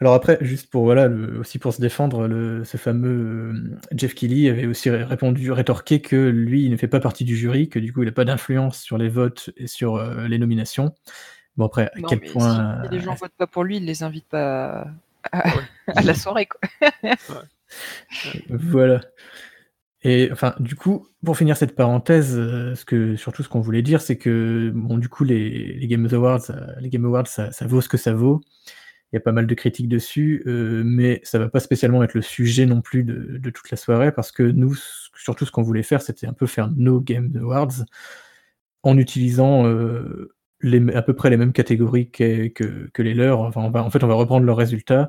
Alors 0.01 0.15
après, 0.15 0.39
juste 0.43 0.71
pour 0.71 0.85
voilà, 0.85 1.09
le- 1.09 1.41
aussi 1.41 1.59
pour 1.59 1.75
se 1.75 1.81
défendre, 1.81 2.29
le, 2.29 2.63
ce 2.65 2.77
fameux 2.77 3.53
euh, 3.55 3.77
Jeff 3.93 4.15
Keighley 4.15 4.49
avait 4.49 4.67
aussi 4.67 4.91
ré- 4.91 5.03
répondu, 5.05 5.51
rétorqué 5.53 6.01
que 6.01 6.17
lui, 6.29 6.65
il 6.65 6.71
ne 6.71 6.77
fait 6.77 6.87
pas 6.89 7.01
partie 7.01 7.25
du 7.25 7.37
jury, 7.37 7.69
que 7.69 7.79
du 7.81 7.93
coup, 7.93 8.03
il 8.03 8.07
n'a 8.07 8.13
pas 8.13 8.25
d'influence 8.25 8.81
sur 8.81 8.97
les 8.99 9.09
votes 9.09 9.51
et 9.57 9.67
sur 9.67 9.97
euh, 9.97 10.29
les 10.29 10.39
nominations. 10.39 10.95
Bon 11.57 11.67
après, 11.67 11.91
à 11.95 11.99
Non, 11.99 12.09
quel 12.09 12.21
mais 12.21 12.31
point 12.31 12.83
si, 12.85 12.91
les 12.91 13.01
gens 13.01 13.13
euh, 13.13 13.17
votent 13.21 13.37
pas 13.37 13.47
pour 13.49 13.65
lui, 13.65 13.79
il 13.79 13.85
les 13.85 14.03
invite 14.03 14.27
pas 14.29 14.87
à, 15.33 15.49
Ouais. 15.49 15.63
à 15.97 16.03
la 16.03 16.15
soirée. 16.15 16.47
Quoi. 16.47 16.93
Voilà. 18.49 19.01
Et 20.03 20.29
enfin, 20.31 20.55
du 20.61 20.77
coup, 20.77 21.09
pour 21.25 21.37
finir 21.37 21.57
cette 21.57 21.75
parenthèse, 21.75 22.35
ce 22.37 22.85
que, 22.85 23.17
surtout 23.17 23.43
ce 23.43 23.49
qu'on 23.49 23.61
voulait 23.61 23.83
dire, 23.83 24.01
c'est 24.01 24.17
que 24.17 24.71
bon, 24.73 24.99
du 24.99 25.09
coup, 25.09 25.25
les, 25.25 25.73
les 25.75 25.87
Game 25.89 26.07
Awards, 26.13 26.43
les 26.81 26.89
Game 26.91 27.05
Awards, 27.05 27.27
ça, 27.27 27.51
ça 27.51 27.67
vaut 27.67 27.81
ce 27.81 27.89
que 27.89 27.97
ça 27.97 28.13
vaut. 28.13 28.41
Il 29.17 29.21
y 29.21 29.23
a 29.23 29.25
pas 29.25 29.33
mal 29.33 29.47
de 29.47 29.55
critiques 29.55 29.89
dessus, 29.89 30.43
euh, 30.47 30.83
mais 30.85 31.21
ça 31.25 31.39
va 31.39 31.49
pas 31.49 31.59
spécialement 31.61 32.03
être 32.03 32.13
le 32.13 32.21
sujet 32.21 32.67
non 32.67 32.83
plus 32.83 33.03
de, 33.03 33.39
de 33.39 33.51
toute 33.51 33.71
la 33.71 33.79
soirée, 33.79 34.13
parce 34.13 34.31
que 34.31 34.43
nous, 34.43 34.75
surtout 35.17 35.47
ce 35.47 35.51
qu'on 35.51 35.63
voulait 35.63 35.83
faire, 35.83 36.03
c'était 36.03 36.27
un 36.27 36.35
peu 36.35 36.47
faire 36.47 36.71
nos 36.77 37.01
Game 37.01 37.33
Awards 37.41 37.85
en 38.83 38.99
utilisant 38.99 39.67
euh, 39.67 40.35
les, 40.61 40.95
à 40.95 41.01
peu 41.01 41.15
près 41.15 41.31
les 41.31 41.39
mêmes 41.39 41.55
catégories 41.55 42.11
que, 42.11 42.49
que, 42.49 42.91
que 42.93 43.03
les 43.03 43.15
leurs. 43.15 43.41
Enfin, 43.41 43.63
on 43.63 43.71
va, 43.71 43.83
en 43.83 43.89
fait, 43.91 44.05
on 44.05 44.07
va 44.07 44.15
reprendre 44.15 44.45
leurs 44.45 44.59
résultats 44.59 45.07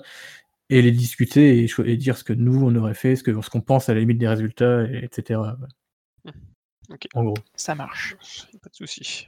et 0.70 0.82
les 0.82 0.92
discuter 0.92 1.64
et, 1.64 1.68
et 1.86 1.98
dire 1.98 2.18
ce 2.18 2.24
que 2.24 2.34
nous 2.34 2.64
on 2.66 2.74
aurait 2.76 2.94
fait, 2.94 3.16
ce 3.18 3.24
que 3.24 3.42
ce 3.42 3.50
qu'on 3.50 3.62
pense 3.62 3.90
à 3.90 3.94
la 3.94 4.00
limite 4.00 4.18
des 4.20 4.28
résultats, 4.28 4.84
et- 4.84 5.04
etc. 5.04 5.42
Ok. 6.90 7.08
En 7.14 7.24
gros. 7.26 7.36
Ça 7.56 7.76
marche. 7.76 8.16
Pas 8.64 8.70
de 8.70 8.76
souci. 8.76 9.28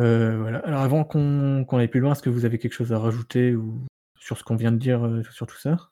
Euh, 0.00 0.38
voilà. 0.38 0.58
Alors 0.60 0.80
avant 0.82 1.04
qu'on 1.04 1.66
aille 1.78 1.88
plus 1.88 2.00
loin, 2.00 2.12
est-ce 2.12 2.22
que 2.22 2.30
vous 2.30 2.44
avez 2.44 2.58
quelque 2.58 2.72
chose 2.72 2.92
à 2.92 2.98
rajouter 2.98 3.54
ou 3.54 3.78
sur 4.18 4.38
ce 4.38 4.44
qu'on 4.44 4.56
vient 4.56 4.72
de 4.72 4.78
dire 4.78 5.04
euh, 5.06 5.22
sur 5.30 5.46
tout 5.46 5.58
ça? 5.58 5.90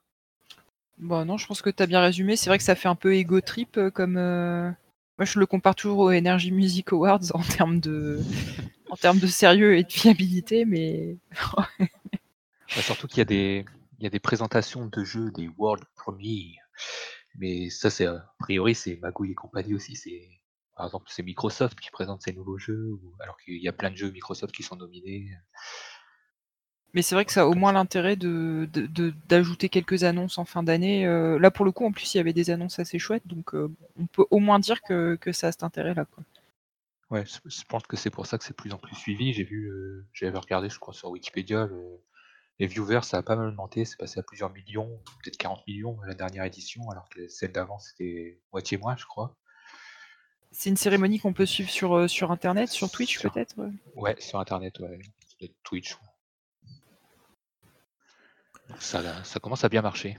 Bon, 0.98 1.24
non, 1.24 1.36
je 1.36 1.46
pense 1.46 1.62
que 1.62 1.70
tu 1.70 1.82
as 1.82 1.86
bien 1.86 2.00
résumé. 2.00 2.36
C'est 2.36 2.50
vrai 2.50 2.58
que 2.58 2.64
ça 2.64 2.74
fait 2.74 2.88
un 2.88 2.94
peu 2.94 3.14
ego 3.14 3.40
trip 3.40 3.76
euh, 3.76 3.90
comme. 3.90 4.16
euh, 4.16 4.70
Moi, 5.18 5.24
je 5.24 5.38
le 5.38 5.46
compare 5.46 5.74
toujours 5.74 5.98
aux 5.98 6.12
Energy 6.12 6.52
Music 6.52 6.92
Awards 6.92 7.34
en 7.34 7.42
termes 7.42 7.80
de, 7.80 8.20
en 8.90 8.96
termes 8.96 9.18
de 9.18 9.26
sérieux 9.26 9.76
et 9.76 9.84
de 9.84 9.92
fiabilité, 9.92 10.64
mais 10.64 11.16
Bah, 12.74 12.82
surtout 12.82 13.06
qu'il 13.06 13.18
y 13.18 13.22
a 13.22 13.24
des 13.26 13.64
il 13.98 14.04
y 14.04 14.06
a 14.06 14.10
des 14.10 14.18
présentations 14.20 14.86
de 14.86 15.04
jeux, 15.04 15.30
des 15.30 15.48
World 15.58 15.84
Premiere. 15.94 16.60
Mais 17.36 17.70
ça, 17.70 17.90
c'est 17.90 18.06
a 18.06 18.34
priori, 18.40 18.74
c'est 18.74 18.98
Magouille 19.00 19.32
et 19.32 19.34
compagnie 19.34 19.74
aussi. 19.74 19.96
C'est 19.96 20.28
par 20.76 20.86
exemple, 20.86 21.06
c'est 21.10 21.22
Microsoft 21.22 21.78
qui 21.80 21.90
présente 21.90 22.22
ses 22.22 22.32
nouveaux 22.32 22.58
jeux, 22.58 22.98
alors 23.20 23.36
qu'il 23.38 23.62
y 23.62 23.68
a 23.68 23.72
plein 23.72 23.90
de 23.90 23.96
jeux 23.96 24.10
Microsoft 24.10 24.54
qui 24.54 24.62
sont 24.62 24.76
nominés. 24.76 25.30
Mais 26.94 27.00
c'est 27.02 27.14
vrai 27.14 27.24
que 27.24 27.32
ça 27.32 27.42
a 27.42 27.46
au 27.46 27.54
moins 27.54 27.72
l'intérêt 27.72 28.16
de, 28.16 28.68
d'ajouter 29.28 29.68
quelques 29.70 30.04
annonces 30.04 30.36
en 30.36 30.44
fin 30.44 30.62
d'année. 30.62 31.06
Euh, 31.06 31.38
là, 31.38 31.50
pour 31.50 31.64
le 31.64 31.72
coup, 31.72 31.86
en 31.86 31.92
plus, 31.92 32.14
il 32.14 32.18
y 32.18 32.20
avait 32.20 32.34
des 32.34 32.50
annonces 32.50 32.78
assez 32.78 32.98
chouettes, 32.98 33.26
donc 33.26 33.54
euh, 33.54 33.70
on 33.98 34.06
peut 34.06 34.26
au 34.30 34.40
moins 34.40 34.58
dire 34.58 34.82
que, 34.82 35.16
que 35.16 35.32
ça 35.32 35.48
a 35.48 35.52
cet 35.52 35.62
intérêt-là. 35.62 36.06
Ouais, 37.10 37.24
je 37.26 37.38
je 37.48 37.64
pense 37.68 37.82
que 37.86 37.96
c'est 37.96 38.10
pour 38.10 38.26
ça 38.26 38.38
que 38.38 38.44
c'est 38.44 38.50
de 38.52 38.56
plus 38.56 38.72
en 38.72 38.78
plus 38.78 38.96
suivi. 38.96 39.32
J'ai 39.32 39.44
vu, 39.44 39.66
euh, 39.70 40.06
j'avais 40.12 40.38
regardé, 40.38 40.68
je 40.70 40.78
crois, 40.78 40.94
sur 40.94 41.10
Wikipédia, 41.10 41.66
le- 41.66 42.00
les 42.60 42.66
viewers, 42.68 43.02
ça 43.04 43.18
a 43.18 43.22
pas 43.24 43.36
mal 43.36 43.48
augmenté, 43.48 43.84
c'est 43.84 43.98
passé 43.98 44.20
à 44.20 44.22
plusieurs 44.24 44.52
millions, 44.52 45.02
peut-être 45.22 45.36
40 45.38 45.66
millions 45.68 46.00
à 46.02 46.08
la 46.08 46.14
dernière 46.14 46.44
édition, 46.44 46.88
alors 46.90 47.08
que 47.10 47.28
celle 47.28 47.52
d'avant 47.52 47.78
c'était 47.80 48.40
moitié 48.52 48.78
moins, 48.78 48.96
je 48.96 49.06
crois. 49.06 49.36
C'est 50.52 50.70
une 50.70 50.76
cérémonie 50.76 51.18
qu'on 51.18 51.32
peut 51.32 51.46
suivre 51.46 51.70
sur, 51.70 51.96
euh, 51.96 52.08
sur 52.08 52.30
Internet, 52.30 52.68
sur 52.68 52.90
Twitch 52.90 53.18
Sur- 53.18 53.32
peut-être 53.32 53.56
ouais. 53.58 53.70
Ouais, 53.96 54.16
sur 54.20 54.38
internet, 54.38 54.78
ouais, 54.80 54.98
Twitch. 55.62 55.94
ouais. 55.94 55.98
Ça, 58.78 59.24
ça 59.24 59.40
commence 59.40 59.64
à 59.64 59.68
bien 59.68 59.82
marcher. 59.82 60.16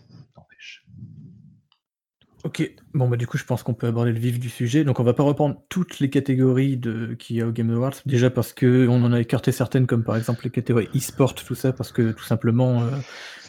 Ok, 2.44 2.70
bon 2.94 3.08
bah 3.08 3.16
du 3.16 3.26
coup 3.26 3.38
je 3.38 3.46
pense 3.46 3.64
qu'on 3.64 3.74
peut 3.74 3.88
aborder 3.88 4.12
le 4.12 4.20
vif 4.20 4.38
du 4.38 4.50
sujet. 4.50 4.84
Donc 4.84 5.00
on 5.00 5.04
va 5.04 5.14
pas 5.14 5.24
reprendre 5.24 5.62
toutes 5.70 6.00
les 6.00 6.10
catégories 6.10 6.76
de 6.76 7.14
qu'il 7.14 7.38
y 7.38 7.42
a 7.42 7.48
au 7.48 7.52
Game 7.54 7.70
Awards, 7.72 7.94
déjà 8.06 8.30
parce 8.30 8.52
que 8.52 8.86
on 8.90 9.02
en 9.06 9.14
a 9.14 9.22
écarté 9.22 9.54
certaines 9.54 9.88
comme 9.88 10.04
par 10.04 10.18
exemple 10.18 10.42
les 10.44 10.50
catégories 10.50 10.90
e-sport, 10.94 11.36
tout 11.36 11.56
ça, 11.56 11.72
parce 11.72 11.94
que 11.94 12.12
tout 12.12 12.26
simplement 12.26 12.84
euh, 12.84 12.90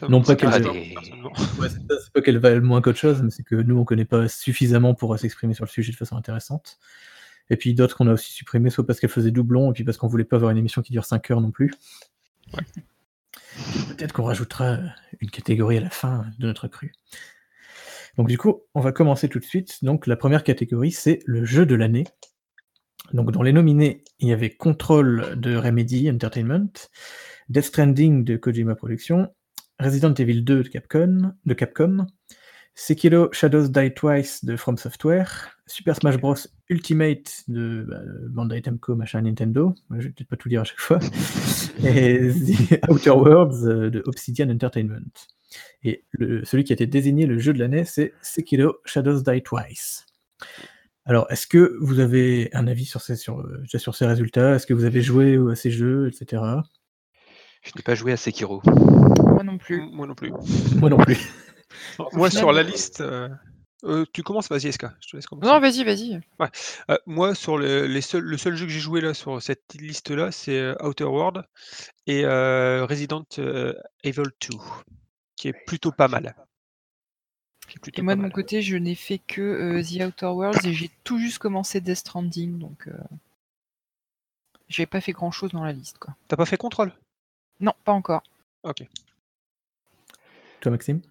Non 0.09 0.21
pas 0.21 0.27
ça 0.29 0.37
qu'elle 0.37 0.49
m'intéresse 0.51 0.77
ait- 0.91 0.95
pas, 0.95 1.01
personnellement. 1.01 1.33
Ouais, 1.61 1.69
c'est 1.69 1.79
ça, 1.93 2.01
c'est 2.05 2.13
pas 2.13 2.21
qu'elle 2.23 2.39
valent 2.39 2.65
moins 2.65 2.81
qu'autre 2.81 2.99
chose, 2.99 3.21
mais 3.23 3.31
c'est 3.31 3.43
que 3.43 3.57
nous, 3.57 3.77
on 3.77 3.85
connaît 3.85 4.05
pas 4.05 4.29
suffisamment 4.29 4.95
pour 4.95 5.19
s'exprimer 5.19 5.55
sur 5.55 5.65
le 5.65 5.71
sujet 5.71 5.91
de 5.91 5.97
façon 5.97 6.17
intéressante. 6.17 6.79
Et 7.51 7.57
puis 7.57 7.75
d'autres 7.75 7.97
qu'on 7.97 8.07
a 8.07 8.13
aussi 8.13 8.33
supprimées, 8.33 8.71
soit 8.71 8.87
parce 8.87 9.01
qu'elles 9.01 9.11
faisaient 9.11 9.33
doublon, 9.33 9.71
et 9.73 9.75
puis 9.75 9.83
parce 9.83 9.99
qu'on 9.99 10.07
voulait 10.09 10.25
pas 10.25 10.37
avoir 10.37 10.53
une 10.53 10.59
émission 10.59 10.83
qui 10.83 10.93
dure 10.93 11.05
5 11.05 11.31
heures 11.33 11.41
non 11.41 11.51
plus. 11.51 11.73
Peut-être 13.89 14.13
qu'on 14.13 14.25
rajoutera 14.25 14.79
une 15.21 15.31
catégorie 15.31 15.79
à 15.79 15.81
la 15.81 15.91
fin 15.91 16.27
de 16.39 16.47
notre 16.47 16.69
cru. 16.69 16.93
Donc 18.17 18.29
du 18.29 18.39
coup, 18.39 18.63
on 18.75 18.81
va 18.81 18.93
commencer 18.93 19.29
tout 19.29 19.39
de 19.39 19.45
suite. 19.45 19.83
Donc 19.83 20.07
la 20.07 20.17
première 20.17 20.45
catégorie, 20.45 20.93
c'est 20.93 21.21
le 21.27 21.45
jeu 21.45 21.67
de 21.67 21.75
l'année. 21.75 22.05
Donc 23.13 23.31
dans 23.33 23.43
les 23.43 23.53
nominés, 23.53 24.03
il 24.19 24.29
y 24.29 24.33
avait 24.33 24.51
Control 24.51 25.39
de 25.39 25.57
Remedy 25.57 26.11
Entertainment, 26.11 26.73
Death 27.49 27.65
Stranding 27.65 28.25
de 28.25 28.37
Kojima 28.37 28.75
Productions, 28.75 29.29
Resident 29.79 30.15
Evil 30.15 30.43
2 30.43 30.63
de 30.63 30.69
Capcom, 30.69 31.33
de 31.45 31.55
Capcom 31.55 32.07
Sekiro 32.75 33.29
Shadows 33.33 33.69
Die 33.69 33.95
Twice 33.95 34.45
de 34.45 34.57
From 34.57 34.77
Software, 34.77 35.57
Super 35.67 35.95
Smash 35.95 36.19
Bros 36.19 36.35
Ultimate 36.69 37.45
de 37.47 37.87
bah, 37.89 38.01
Bandai 38.31 38.63
Namco, 38.67 38.97
machin 38.97 39.23
Nintendo, 39.23 39.75
je 39.91 40.09
vais 40.09 40.11
peut-être 40.11 40.29
pas 40.29 40.37
tout 40.37 40.49
dire 40.49 40.63
à 40.63 40.65
chaque 40.65 40.81
fois, 40.81 40.99
et 41.85 42.31
The 42.31 42.91
Outer 42.91 43.11
Worlds 43.11 43.69
euh, 43.69 43.91
de 43.91 44.03
Obsidian 44.07 44.51
Entertainment. 44.51 45.13
Et 45.83 46.05
le, 46.13 46.45
celui 46.45 46.65
qui 46.65 46.73
a 46.73 46.75
été 46.75 46.87
désigné 46.87 47.27
le 47.27 47.39
jeu 47.39 47.53
de 47.53 47.59
l'année, 47.59 47.85
c'est 47.85 48.15
Sekiro 48.23 48.77
Shadows 48.85 49.23
Die 49.23 49.43
Twice. 49.43 50.07
Alors, 51.07 51.31
est-ce 51.31 51.47
que 51.47 51.77
vous 51.81 52.01
avez 52.01 52.49
un 52.55 52.67
avis 52.67 52.87
sur 52.87 53.01
ces, 53.03 53.17
sur, 53.17 53.41
euh, 53.41 53.63
sur 53.77 53.95
ces 53.95 54.07
résultats? 54.07 54.55
Est-ce 54.55 54.67
que 54.67 54.73
vous 54.75 54.85
avez 54.85 55.03
joué 55.03 55.39
à 55.51 55.55
ces 55.55 55.71
jeux, 55.71 56.09
etc. 56.09 56.43
Je 57.63 57.73
n'ai 57.77 57.83
pas 57.83 57.95
joué 57.95 58.13
à 58.13 58.17
Sekiro. 58.17 58.63
Moi 58.65 59.43
non 59.43 59.59
plus. 59.59 59.81
Moi 59.93 60.07
non 60.07 60.15
plus. 60.15 60.33
Moi 60.77 60.91
non 60.91 60.99
plus. 60.99 61.19
Moi, 62.13 62.31
sur 62.31 62.53
la 62.53 62.63
liste. 62.63 63.01
euh, 63.01 63.29
euh, 63.85 64.05
tu 64.13 64.23
commences, 64.23 64.49
vas-y, 64.49 64.69
Eska. 64.69 64.95
Je 65.01 65.11
te 65.11 65.17
laisse 65.17 65.27
commencer. 65.27 65.49
Non, 65.49 65.61
vas-y, 65.61 65.85
vas-y. 65.85 66.21
Euh, 66.91 66.97
moi, 67.07 67.35
sur 67.35 67.59
le, 67.59 67.87
les 67.87 68.01
seuls, 68.01 68.23
le 68.23 68.37
seul 68.39 68.57
jeu 68.57 68.67
que 68.67 68.73
j'ai 68.73 68.81
joué 68.81 69.01
là 69.01 69.13
sur 69.13 69.43
cette 69.43 69.75
liste-là, 69.75 70.31
c'est 70.31 70.81
Outer 70.83 71.05
World 71.05 71.45
et 72.07 72.25
euh, 72.25 72.87
Resident 72.87 73.25
Evil 74.05 74.23
2, 74.23 74.57
qui 75.45 75.49
est 75.49 75.67
plutôt 75.67 75.93
pas 75.93 76.09
mal. 76.09 76.35
Et 77.95 78.01
moi, 78.01 78.15
de 78.15 78.21
mon 78.21 78.29
mal. 78.29 78.33
côté, 78.33 78.63
je 78.63 78.77
n'ai 78.77 78.95
fait 78.95 79.19
que 79.19 79.43
euh, 79.43 79.83
The 79.83 80.07
Outer 80.07 80.27
Worlds 80.27 80.67
et 80.67 80.73
j'ai 80.73 80.91
tout 81.03 81.19
juste 81.19 81.37
commencé 81.37 81.83
Death 81.83 81.99
Stranding, 81.99 82.59
donc 82.59 82.89
euh, 82.89 82.97
j'ai 84.69 84.87
pas 84.87 85.03
fait 85.03 85.13
grand 85.13 85.31
chose 85.31 85.51
dans 85.53 85.63
la 85.63 85.73
liste. 85.73 85.99
Quoi. 85.99 86.17
T'as 86.29 86.39
pas 86.39 86.47
fait 86.47 86.57
contrôle 86.57 86.95
Non, 87.61 87.75
pas 87.85 87.93
encore. 87.93 88.23
Ok. 88.63 88.87
Toi, 90.61 90.73
Maxime? 90.73 91.03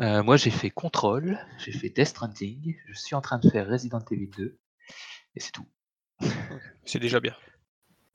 Euh, 0.00 0.22
moi, 0.22 0.36
j'ai 0.36 0.52
fait 0.52 0.70
Control, 0.70 1.44
j'ai 1.58 1.72
fait 1.72 1.90
Death 1.90 2.06
Stranding, 2.06 2.76
je 2.86 2.94
suis 2.94 3.16
en 3.16 3.20
train 3.20 3.38
de 3.40 3.50
faire 3.50 3.68
Resident 3.68 4.04
Evil 4.12 4.28
2, 4.28 4.56
et 5.34 5.40
c'est 5.40 5.50
tout. 5.50 5.66
C'est 6.84 7.00
déjà 7.00 7.18
bien. 7.18 7.34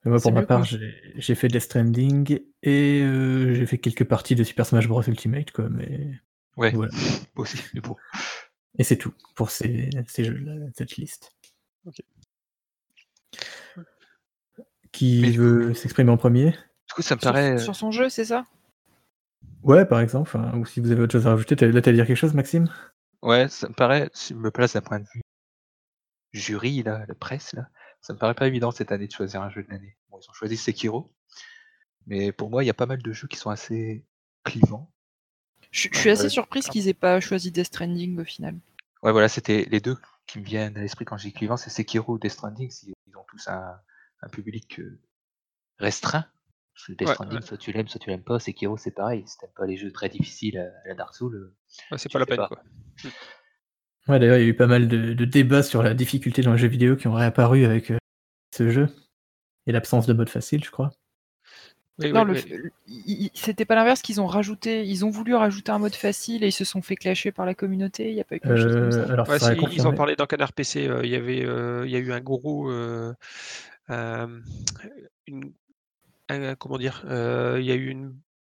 Et 0.06 0.10
Moi, 0.10 0.20
pour 0.22 0.32
ma 0.32 0.44
part, 0.44 0.64
j'ai 0.66 1.36
fait 1.36 1.48
Death 1.48 1.64
Stranding 1.64 2.40
et 2.62 3.02
euh, 3.02 3.54
j'ai 3.56 3.66
fait 3.66 3.80
quelques 3.80 4.04
parties 4.06 4.36
de 4.36 4.44
Super 4.44 4.66
Smash 4.66 4.88
Bros 4.88 5.02
Ultimate, 5.02 5.52
quoi, 5.52 5.68
mais 5.70 6.12
Ouais, 6.58 6.72
voilà. 6.72 6.92
moi 7.36 7.44
aussi, 7.44 7.60
mais 7.74 7.82
bon. 7.82 7.96
Et 8.78 8.84
c'est 8.84 8.98
tout 8.98 9.14
pour 9.36 9.52
ces, 9.52 9.90
ces 10.08 10.24
jeux-là, 10.26 10.54
cette 10.76 10.98
liste. 10.98 11.32
Ok. 11.86 12.00
Qui 14.92 15.22
Mais 15.22 15.38
veut 15.38 15.74
s'exprimer 15.74 16.12
en 16.12 16.18
premier? 16.18 16.54
Du 16.88 16.94
coup, 16.96 17.02
ça 17.04 17.16
me 17.16 17.20
Sur, 17.20 17.32
paraît. 17.32 17.54
euh, 17.54 17.60
sur 17.60 17.76
son 17.76 17.92
jeu, 17.92 18.10
c'est 18.10 18.26
ça? 18.26 18.46
Ouais, 19.64 19.86
par 19.86 20.00
exemple, 20.00 20.38
ou 20.56 20.66
si 20.66 20.80
vous 20.80 20.92
avez 20.92 21.02
autre 21.02 21.12
chose 21.14 21.28
à 21.28 21.32
rajouter, 21.32 21.56
t'as- 21.58 21.68
là, 21.68 21.82
t'allais 21.82 21.98
dire 21.98 22.08
quelque 22.08 22.16
chose, 22.16 22.34
Maxime? 22.34 22.70
Ouais, 23.22 23.50
ça 23.50 23.68
me 23.68 23.74
paraît, 23.74 24.10
si 24.14 24.34
je 24.34 24.40
me 24.40 24.52
place 24.52 24.72
d'un 24.74 24.80
point 24.82 25.00
de 25.02 25.06
vue 25.14 25.22
jury, 26.34 26.84
là, 26.84 27.04
la 27.08 27.16
presse, 27.16 27.54
là, 27.54 27.68
ça 28.06 28.14
me 28.14 28.20
paraît 28.20 28.36
pas 28.36 28.46
évident 28.48 28.70
cette 28.70 28.92
année 28.92 29.08
de 29.08 29.12
choisir 29.12 29.42
un 29.42 29.50
jeu 29.50 29.64
de 29.64 29.70
l'année. 29.70 29.98
Bon, 30.10 30.20
ils 30.22 30.30
ont 30.30 30.34
choisi 30.34 30.58
Sekiro, 30.58 31.12
mais 32.06 32.32
pour 32.32 32.52
moi, 32.52 32.64
il 32.64 32.68
y 32.68 32.70
a 32.70 32.74
pas 32.76 32.86
mal 32.86 33.02
de 33.02 33.12
jeux 33.14 33.28
qui 33.28 33.36
sont 33.38 33.50
assez 33.50 34.06
clivants. 34.44 34.92
Je, 35.72 35.90
je 35.92 35.98
suis 35.98 36.10
assez 36.12 36.24
Ouais. 36.26 36.30
surprise 36.30 36.68
qu'ils 36.68 36.88
aient 36.88 36.94
pas 36.94 37.20
choisi 37.20 37.52
Death 37.52 37.66
Stranding 37.66 38.20
au 38.20 38.24
final. 38.24 38.60
Ouais, 39.02 39.12
voilà, 39.12 39.28
c'était 39.28 39.66
les 39.72 39.80
deux 39.80 39.98
qui 40.28 40.40
me 40.40 40.44
viennent 40.46 40.78
à 40.78 40.82
l'esprit 40.82 41.04
quand 41.06 41.18
j'ai 41.18 41.32
clivant, 41.32 41.58
c'est 41.58 41.72
Sekiro 41.72 42.14
ou 42.14 42.20
Death 42.20 42.32
Stranding, 42.34 42.72
ils 43.08 43.18
ont 43.18 43.26
tous 43.28 43.48
un, 43.48 43.80
un 44.22 44.30
public 44.30 44.80
euh, 44.80 45.00
restreint. 45.80 46.26
Parce 46.76 46.88
que 46.88 46.92
Death 46.94 47.08
Ouais, 47.08 47.14
Stranding, 47.16 47.40
ouais. 47.40 47.46
soit 47.46 47.58
tu 47.58 47.72
l'aimes, 47.72 47.88
soit 47.88 48.00
tu 48.00 48.10
l'aimes 48.12 48.24
pas. 48.24 48.40
Sekiro, 48.40 48.78
c'est 48.78 48.92
pareil. 48.92 49.24
Si 49.28 49.38
t'aimes 49.40 49.50
pas 49.56 49.66
les 49.66 49.78
jeux 49.78 49.92
très 49.92 50.10
difficiles 50.10 50.60
à, 50.60 50.88
la 50.88 50.94
Dark 50.94 51.16
Souls, 51.16 51.34
euh, 51.36 51.56
Ouais, 51.92 51.98
c'est 51.98 52.12
pas 52.12 52.20
la 52.20 52.26
peine, 52.28 52.38
pas. 52.38 52.48
quoi. 52.50 52.62
Ouais, 54.08 54.20
d'ailleurs, 54.20 54.38
il 54.38 54.44
y 54.44 54.46
a 54.46 54.48
eu 54.50 54.56
pas 54.56 54.68
mal 54.68 54.88
de, 54.88 55.14
de 55.14 55.26
débats 55.26 55.64
sur 55.64 55.82
la 55.82 55.94
difficulté 55.94 56.42
dans 56.42 56.52
les 56.54 56.58
jeux 56.60 56.68
vidéo 56.68 56.96
qui 56.96 57.08
ont 57.08 57.14
réapparu 57.14 57.66
avec 57.66 57.92
euh, 57.92 57.98
ce 58.56 58.70
jeu. 58.70 58.88
Et 59.68 59.72
l'absence 59.72 60.08
de 60.08 60.14
mode 60.14 60.30
facile, 60.30 60.64
je 60.64 60.72
crois. 60.72 60.92
Oui, 61.98 62.12
non, 62.12 62.26
oui, 62.26 62.44
le, 62.48 62.72
oui. 62.88 63.32
c'était 63.34 63.64
pas 63.64 63.76
l'inverse 63.76 64.02
qu'ils 64.02 64.20
ont 64.20 64.28
rajouté, 64.28 64.86
ils 64.86 65.06
ont 65.06 65.10
voulu 65.10 65.34
rajouter 65.34 65.72
un 65.72 65.80
mode 65.80 65.96
facile 65.96 66.44
et 66.44 66.48
ils 66.48 66.52
se 66.52 66.66
sont 66.66 66.82
fait 66.82 66.98
clasher 66.98 67.32
par 67.32 67.46
la 67.46 67.56
communauté. 67.56 68.10
Il 68.10 68.16
y 68.16 68.20
a 68.20 68.26
pas 68.26 68.36
eu 68.36 68.40
quelque 68.42 68.58
chose 68.58 68.76
comme 68.76 68.92
Euh, 68.92 69.08
ça. 69.08 69.14
alors, 69.14 69.28
Ouais, 69.28 69.40
ça 69.40 69.48
si, 69.48 69.52
a 69.54 69.56
ils 69.56 69.88
en 69.88 69.94
parlaient 69.94 70.18
dans 70.18 70.26
Canard 70.26 70.52
PC. 70.52 70.88
euh, 70.88 71.06
Il 71.06 71.10
y 71.10 71.16
avait, 71.16 71.46
euh, 71.46 71.84
il 71.86 71.92
y 71.92 71.96
a 71.96 72.00
eu 72.00 72.12
un 72.12 72.20
gros, 72.20 72.70
euh, 72.70 73.14
euh, 73.90 74.28
une, 75.28 75.54
un- 76.30 76.56
comment 76.56 76.78
dire, 76.78 77.04
euh, 77.08 77.58
il 77.60 77.66
y 77.66 77.72
a 77.72 77.76
eu 77.76 77.88
une, 77.90 78.16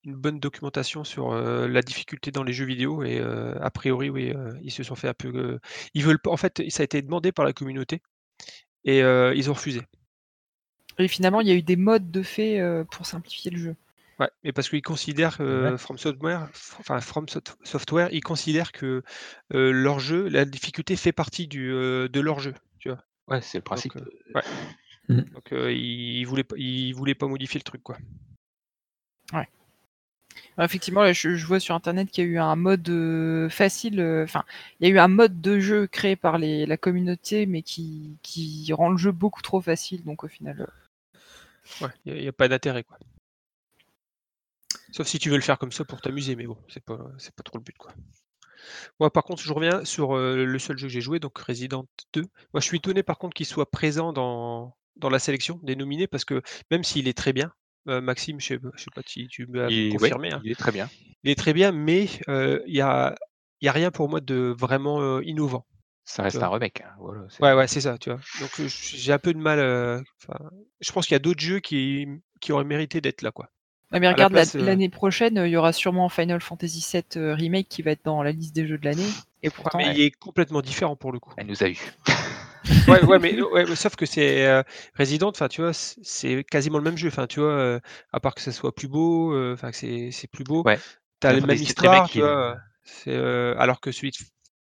une 0.08 0.16
bonne 0.16 0.40
documentation 0.40 1.04
sur 1.04 1.32
euh, 1.34 1.68
la 1.68 1.82
difficulté 1.82 2.32
dans 2.32 2.44
les 2.44 2.54
jeux 2.54 2.66
vidéo 2.66 3.04
et 3.04 3.20
euh, 3.20 3.54
a 3.62 3.70
priori, 3.70 4.10
oui, 4.10 4.32
euh, 4.34 4.54
ils 4.64 4.72
se 4.72 4.82
sont 4.82 4.96
fait 4.96 5.10
un 5.10 5.14
peu. 5.14 5.28
euh, 5.36 5.60
ils 5.94 6.04
veulent 6.04 6.20
pas. 6.20 6.32
En 6.32 6.38
fait, 6.38 6.64
ça 6.70 6.82
a 6.82 6.86
été 6.86 7.02
demandé 7.02 7.32
par 7.32 7.46
la 7.46 7.54
communauté 7.54 8.02
et 8.86 9.04
euh, 9.04 9.34
ils 9.36 9.50
ont 9.50 9.54
refusé. 9.54 9.82
Et 10.98 11.08
finalement, 11.08 11.42
il 11.42 11.48
y 11.48 11.52
a 11.52 11.56
eu 11.56 11.62
des 11.62 11.76
modes 11.76 12.10
de 12.10 12.24
fait 12.24 12.60
euh, 12.60 12.84
pour 12.86 13.06
simplifier 13.06 13.52
le 13.52 13.58
jeu. 13.58 13.76
Ouais, 14.20 14.30
mais 14.44 14.52
parce 14.52 14.70
qu'ils 14.70 14.82
considèrent, 14.82 15.38
euh, 15.42 15.78
From 15.78 15.98
Software, 15.98 16.50
enfin 16.80 17.00
From 17.02 17.28
Soft- 17.30 17.56
Software, 17.64 18.10
ils 18.12 18.24
considèrent 18.24 18.72
que 18.72 19.04
euh, 19.54 19.72
leur 19.72 20.00
jeu, 20.00 20.28
la 20.30 20.46
difficulté 20.46 20.96
fait 20.96 21.12
partie 21.12 21.48
du, 21.48 21.72
euh, 21.72 22.08
de 22.08 22.20
leur 22.20 22.40
jeu. 22.40 22.56
Tu 22.80 22.90
vois. 22.90 23.04
ouais, 23.28 23.42
c'est 23.42 23.60
le 23.60 23.64
principe. 23.64 23.96
euh, 23.98 24.10
euh, 24.36 24.42
Mm. 25.10 25.22
Donc 25.22 25.54
euh, 25.54 25.72
ils, 25.72 26.18
ils 26.20 26.26
voulaient 26.26 26.44
pas, 26.44 26.56
ils 26.58 26.92
voulaient 26.94 27.16
pas 27.16 27.28
modifier 27.28 27.60
le 27.60 27.64
truc 27.64 27.82
quoi. 27.82 27.98
Alors, 29.32 29.46
effectivement, 30.66 31.12
je, 31.14 31.46
vois 31.46 31.60
sur 31.60 31.76
internet 31.76 32.10
qu'il 32.10 32.26
y 32.26 32.28
a 32.28 32.30
eu 32.32 32.40
un 32.40 32.56
mode 32.56 32.90
euh, 32.90 33.50
facile, 33.50 34.00
euh, 34.00 34.24
enfin, 34.24 34.44
il 34.80 34.88
y 34.88 34.92
a 34.92 34.94
eu 34.94 35.00
un 35.00 35.08
mode 35.08 35.40
de 35.40 35.60
jeu 35.60 35.88
créé 35.88 36.16
par 36.16 36.38
la 36.40 36.78
communauté, 36.78 37.46
mais 37.46 37.62
qui, 37.62 38.18
rend 38.74 38.90
le 38.90 38.98
jeu 38.98 39.12
beaucoup 39.12 39.42
trop 39.42 39.62
facile. 39.62 40.04
Donc 40.04 40.24
au 40.24 40.28
final, 40.28 40.68
euh, 41.82 41.88
il 42.06 42.14
n'y 42.14 42.28
a, 42.28 42.34
pas 42.34 42.48
d'intérêt. 42.48 42.86
Sauf 44.92 45.06
si 45.08 45.20
tu 45.20 45.30
veux 45.30 45.36
le 45.36 45.44
faire 45.44 45.60
comme 45.60 45.72
ça 45.72 45.86
pour 45.86 46.02
t'amuser, 46.02 46.36
mais 46.36 46.48
bon, 46.48 46.58
c'est 46.70 46.84
pas, 46.84 46.98
trop 47.44 47.58
le 47.58 47.64
but 47.64 47.78
quoi. 47.78 47.94
Moi 49.00 49.12
par 49.12 49.24
contre, 49.24 49.44
je 49.44 49.54
reviens 49.54 49.86
sur 49.86 50.16
le 50.18 50.60
seul 50.60 50.78
jeu 50.78 50.88
que 50.88 50.94
j'ai 50.94 51.02
joué, 51.02 51.20
donc 51.20 51.38
Resident 51.38 51.86
2. 52.14 52.22
Moi 52.22 52.62
je 52.62 52.66
suis 52.66 52.78
étonné 52.78 53.04
par 53.04 53.18
contre 53.18 53.36
qu'il 53.36 53.46
soit 53.46 53.70
présent 53.70 54.12
dans, 54.12 54.76
dans 54.96 55.10
la 55.10 55.20
sélection 55.20 55.60
des 55.64 55.76
nominés 55.76 56.08
parce 56.08 56.26
que 56.26 56.42
même 56.72 56.84
s'il 56.84 57.08
est 57.08 57.18
très 57.18 57.34
bien, 57.34 57.54
euh, 57.88 58.02
Maxime, 58.02 58.40
je 58.40 58.48
sais, 58.48 58.60
pas- 58.60 58.70
je 58.76 58.84
sais 58.84 58.92
pas 58.94 59.02
si 59.06 59.28
tu 59.28 59.46
m'as 59.48 59.70
il, 59.70 59.92
ouais, 59.94 59.98
confirmé, 59.98 60.32
hein, 60.32 60.42
il 60.44 60.52
est 60.52 60.56
très 60.56 60.72
bien. 60.72 60.90
il 61.24 61.32
est 61.32 61.36
très 61.36 61.54
bien, 61.54 61.72
mais 61.72 62.08
euh, 62.30 62.60
il 62.68 62.76
y 62.76 62.82
a, 62.82 63.16
y 63.62 63.68
a 63.68 63.72
rien 63.72 63.92
pour 63.92 64.10
moi 64.10 64.20
de 64.22 64.56
vraiment 64.58 65.02
euh, 65.02 65.22
innovant. 65.24 65.66
Ça 66.06 66.24
reste 66.24 66.38
un 66.42 66.48
remake. 66.48 66.82
hein, 66.82 66.92
voilà, 67.00 67.22
Ouais, 67.42 67.54
ouais, 67.54 67.68
c'est 67.68 67.82
ça, 67.82 67.98
tu 67.98 68.10
vois. 68.10 68.20
Donc 68.40 68.50
j'ai 68.68 69.12
un 69.14 69.20
peu 69.20 69.34
de 69.34 69.40
mal. 69.40 69.60
euh, 69.60 70.02
je 70.80 70.92
pense 70.92 71.06
qu'il 71.06 71.16
y 71.16 71.18
a 71.18 71.20
d'autres 71.20 71.42
jeux 71.42 71.60
qui, 71.60 72.08
qui 72.40 72.52
auraient 72.52 72.64
mérité 72.64 73.02
d'être 73.02 73.22
là, 73.22 73.32
quoi. 73.32 73.50
Ah, 73.92 74.00
mais 74.00 74.10
regarde, 74.10 74.34
la- 74.34 74.42
euh, 74.56 74.66
l'année 74.66 74.90
prochaine, 74.90 75.42
il 75.46 75.50
y 75.50 75.58
aura 75.58 75.72
sûrement 75.72 76.10
Final 76.10 76.42
Fantasy 76.42 76.82
VII 76.82 77.18
Remake 77.18 77.70
qui 77.70 77.82
va 77.82 77.92
être 77.92 78.04
dans 78.04 78.22
la 78.22 78.32
liste 78.32 78.54
des 78.56 78.68
jeux 78.68 78.78
de 78.78 78.86
l'année. 78.86 79.08
Et 79.44 79.50
pourtant, 79.50 79.78
mais 79.80 79.94
il 79.96 80.02
est 80.02 80.12
complètement 80.12 80.62
différent 80.62 80.96
pour 80.96 81.12
le 81.12 81.20
coup. 81.20 81.34
Elle 81.38 81.48
nous 81.48 81.64
a 81.64 81.70
eu. 81.70 81.78
Ouais, 82.88 83.04
ouais, 83.04 83.20
mais, 83.20 83.40
ouais, 83.42 83.66
mais 83.66 83.76
sauf 83.76 83.96
que 83.96 84.06
c'est 84.06 84.46
euh, 84.48 84.64
Resident, 84.98 85.30
enfin, 85.30 85.48
tu 85.48 85.62
vois, 85.62 85.74
c'est- 85.74 86.44
quasiment 86.44 86.78
le 86.78 86.84
même 86.84 86.98
jeu. 86.98 87.08
Enfin, 87.10 87.28
tu 87.28 87.40
vois, 87.40 87.50
euh, 87.52 87.80
à 88.14 88.20
part 88.20 88.36
que 88.36 88.42
ça 88.42 88.52
soit 88.52 88.74
plus 88.74 88.88
beau, 88.88 89.34
euh, 89.34 89.54
enfin, 89.54 89.72
que 89.72 89.78
c'est 89.78 90.12
c'est 90.12 90.28
plus 90.28 90.44
beau. 90.44 90.64
Ouais. 90.64 90.80
T'as 91.20 91.34
la 91.34 91.42
même 91.42 91.58
histoire, 91.58 92.10
tu 92.10 92.20
vois. 92.20 92.58
c'est, 92.84 93.16
euh, 93.16 93.56
alors 93.58 93.82
que 93.82 93.92
celui 93.92 94.12
de 94.12 94.18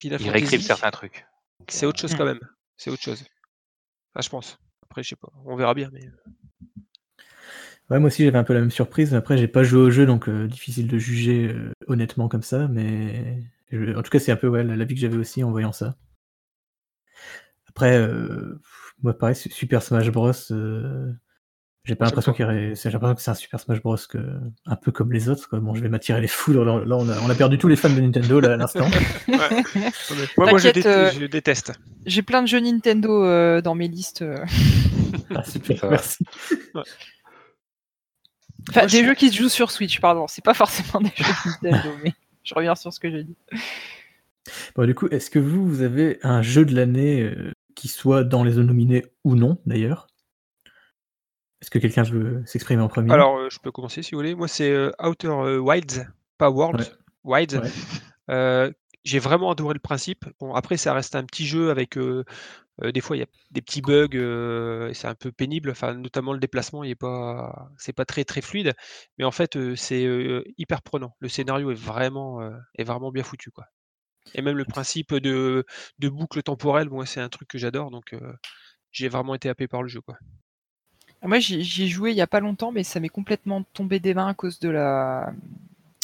Final 0.01 0.21
Il 0.21 0.31
réécrivent 0.31 0.61
Fantasy, 0.61 0.67
certains 0.67 0.91
trucs. 0.91 1.27
C'est 1.69 1.87
euh, 1.87 1.89
autre 1.89 2.01
chose 2.01 2.15
quand 2.15 2.25
même. 2.25 2.41
C'est 2.77 2.91
autre 2.91 3.03
chose. 3.03 3.25
Enfin, 4.15 4.23
je 4.23 4.29
pense. 4.29 4.59
Après, 4.83 5.03
je 5.03 5.11
sais 5.11 5.17
pas. 5.17 5.29
On 5.47 5.57
verra 5.57 5.75
bien, 5.75 5.89
mais. 5.93 6.03
Ouais, 7.91 7.99
moi 7.99 8.07
aussi 8.09 8.25
j'avais 8.25 8.39
un 8.39 8.45
peu 8.45 8.55
la 8.55 8.61
même 8.61 8.71
surprise. 8.71 9.15
Après, 9.15 9.37
j'ai 9.37 9.49
pas 9.49 9.65
joué 9.65 9.81
au 9.81 9.91
jeu, 9.91 10.07
donc 10.07 10.29
euh, 10.29 10.47
difficile 10.49 10.89
de 10.89 10.99
juger 10.99 11.49
euh, 11.49 11.73
honnêtement 11.89 12.29
comme 12.29 12.43
ça. 12.43 12.69
Mais 12.69 13.43
je- 13.71 13.95
en 13.97 14.03
tout 14.03 14.11
cas, 14.11 14.19
c'est 14.19 14.33
un 14.33 14.37
peu 14.37 14.49
ouais, 14.49 14.65
l'avis 14.65 14.95
que 14.95 15.01
j'avais 15.01 15.17
aussi 15.17 15.45
en 15.45 15.51
voyant 15.51 15.73
ça. 15.73 15.97
Après, 17.75 17.97
euh, 17.99 18.61
moi 19.03 19.17
pareil, 19.17 19.35
Su- 19.35 19.51
Super 19.51 19.83
Smash 19.83 20.11
Bros. 20.11 20.31
euh, 20.51 21.11
J'ai 21.85 21.97
pas 21.97 22.05
l'impression 22.05 22.33
qu'il 22.33 22.43
y 22.45 22.47
aurait- 22.47 22.75
j'ai 22.77 22.91
l'impression 22.91 23.15
que 23.17 23.23
c'est 23.23 23.31
un 23.31 23.35
Super 23.35 23.59
Smash 23.59 23.83
Bros. 23.83 23.97
Que... 24.09 24.19
un 24.67 24.77
peu 24.77 24.93
comme 24.93 25.13
les 25.13 25.29
autres. 25.29 25.49
Quoi. 25.49 25.59
Bon, 25.61 25.75
je 25.75 25.83
vais 25.83 25.89
m'attirer 25.89 26.21
les 26.21 26.29
foudres. 26.29 26.65
Là, 26.65 26.85
là, 26.85 26.97
on, 26.97 27.09
a, 27.09 27.19
on 27.21 27.29
a 27.31 27.35
perdu 27.35 27.59
tous 27.59 27.67
les 27.69 27.75
fans 27.77 27.91
de 27.91 28.01
Nintendo 28.01 28.39
là, 28.41 28.53
à 28.53 28.57
l'instant. 28.57 28.87
Ouais. 29.27 29.37
moi, 30.37 30.51
moi, 30.51 30.59
je, 30.59 30.69
dé- 30.69 30.87
euh, 30.87 31.11
je 31.11 31.27
déteste. 31.27 31.73
J'ai 32.07 32.23
plein 32.23 32.43
de 32.43 32.47
jeux 32.49 32.61
Nintendo 32.61 33.25
euh, 33.25 33.61
dans 33.63 33.75
mes 33.75 33.89
listes. 33.89 34.25
Ah, 35.35 35.43
super, 35.45 35.91
merci. 35.91 36.25
Enfin, 38.69 38.83
Moi, 38.83 38.87
des 38.87 39.05
jeux 39.05 39.15
qui 39.15 39.31
se 39.31 39.37
jouent 39.37 39.49
sur 39.49 39.71
Switch, 39.71 40.01
pardon. 40.01 40.27
C'est 40.29 40.45
pas 40.45 40.55
forcément 40.55 41.01
des 41.01 41.11
jeux 41.17 41.25
Nintendo, 41.63 41.89
mais 42.05 42.13
je 42.45 42.55
reviens 42.55 42.75
sur 42.75 42.93
ce 42.93 43.01
que 43.01 43.11
j'ai 43.11 43.25
dit. 43.25 43.37
Bon, 44.77 44.87
du 44.87 44.95
coup, 44.95 45.09
est-ce 45.09 45.31
que 45.31 45.39
vous, 45.39 45.67
vous 45.67 45.83
avez 45.83 46.19
un 46.23 46.43
jeu 46.43 46.65
de 46.65 46.75
l'année 46.75 47.23
euh, 47.23 47.53
qui 47.75 47.89
soit 47.89 48.25
dans 48.25 48.45
les 48.45 48.53
zones 48.53 48.67
nominées 48.67 49.05
ou 49.25 49.37
non, 49.37 49.59
d'ailleurs 49.67 50.07
Est-ce 51.61 51.71
que 51.71 51.79
quelqu'un 51.79 52.03
veut 52.03 52.43
s'exprimer 52.47 52.83
en 52.83 52.89
premier? 52.89 53.13
Alors, 53.13 53.37
euh, 53.37 53.49
je 53.51 53.59
peux 53.59 53.71
commencer 53.71 54.03
si 54.03 54.13
vous 54.13 54.19
voulez. 54.19 54.35
Moi, 54.35 54.49
c'est 54.49 54.71
euh, 54.71 54.91
Outer 55.03 55.29
euh, 55.29 55.59
Wilds, 55.59 56.07
pas 56.39 56.51
Worlds, 56.51 56.97
Wilds. 57.25 57.57
Ouais. 57.59 57.71
Euh, 58.31 58.71
j'ai 59.05 59.19
vraiment 59.19 59.51
adoré 59.51 59.75
le 59.75 59.81
principe. 59.81 60.27
Bon, 60.39 60.55
après, 60.55 60.77
ça 60.77 60.95
reste 60.95 61.17
un 61.17 61.25
petit 61.25 61.45
jeu 61.45 61.71
avec. 61.71 61.99
des 61.99 63.01
fois, 63.01 63.17
il 63.17 63.21
y 63.21 63.25
a 63.25 63.27
des 63.51 63.61
petits 63.61 63.83
bugs 63.83 64.89
et 64.89 64.95
c'est 64.95 65.09
un 65.09 65.17
peu 65.17 65.33
pénible. 65.33 65.71
Enfin, 65.71 65.95
notamment 65.95 66.33
le 66.33 66.39
déplacement, 66.39 66.85
il 66.85 66.91
est 66.91 66.95
pas, 66.95 67.69
c'est 67.79 67.93
pas 67.93 68.05
très 68.05 68.25
très 68.25 68.43
fluide. 68.43 68.75
Mais 69.19 69.25
en 69.25 69.33
fait, 69.33 69.59
c'est 69.75 70.07
hyper 70.57 70.83
prenant. 70.83 71.17
Le 71.19 71.29
scénario 71.29 71.73
est 71.73 71.75
vraiment, 71.75 72.41
est 72.77 72.85
vraiment 72.85 73.11
bien 73.11 73.25
foutu, 73.25 73.51
quoi. 73.51 73.67
Et 74.35 74.43
même 74.43 74.57
le 74.57 74.65
principe 74.65 75.15
de, 75.15 75.65
de 75.99 76.09
boucle 76.09 76.43
temporelle, 76.43 76.89
moi, 76.89 77.07
c'est 77.07 77.21
un 77.21 77.29
truc 77.29 77.49
que 77.49 77.59
j'adore. 77.59 77.91
Donc, 77.91 78.13
euh, 78.13 78.33
j'ai 78.91 79.09
vraiment 79.09 79.35
été 79.35 79.49
happé 79.49 79.69
par 79.69 79.83
le 79.83 79.89
jeu, 79.89 80.01
quoi. 80.01 80.19
Moi, 81.23 81.39
j'y 81.39 81.83
ai 81.85 81.89
joué 81.89 82.11
il 82.11 82.17
y 82.17 82.21
a 82.21 82.27
pas 82.27 82.41
longtemps, 82.41 82.73
mais 82.73 82.83
ça 82.83 82.99
m'est 82.99 83.09
complètement 83.09 83.63
tombé 83.75 84.01
des 84.01 84.13
mains 84.15 84.29
à 84.29 84.35
cause 84.35 84.59
de 84.59 84.69
la, 84.69 85.33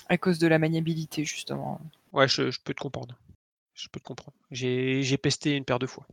à 0.08 0.16
cause 0.18 0.38
de 0.38 0.46
la 0.46 0.58
maniabilité, 0.58 1.25
justement. 1.25 1.80
Ouais, 2.12 2.28
je, 2.28 2.50
je 2.50 2.60
peux 2.62 2.75
te 2.75 2.80
comprendre. 2.80 3.16
Je 3.75 3.88
peux 3.88 4.00
te 4.00 4.04
comprendre. 4.04 4.37
J'ai 4.50 5.18
pesté 5.18 5.56
une 5.56 5.64
paire 5.64 5.78
de 5.78 5.87
fois. 5.87 6.06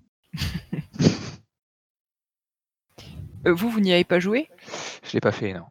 Euh, 3.46 3.54
vous, 3.54 3.70
vous 3.70 3.80
n'y 3.80 3.94
avez 3.94 4.04
pas 4.04 4.20
joué? 4.20 4.50
Je 5.04 5.14
l'ai 5.14 5.22
pas 5.22 5.32
fait, 5.32 5.54
non. 5.54 5.66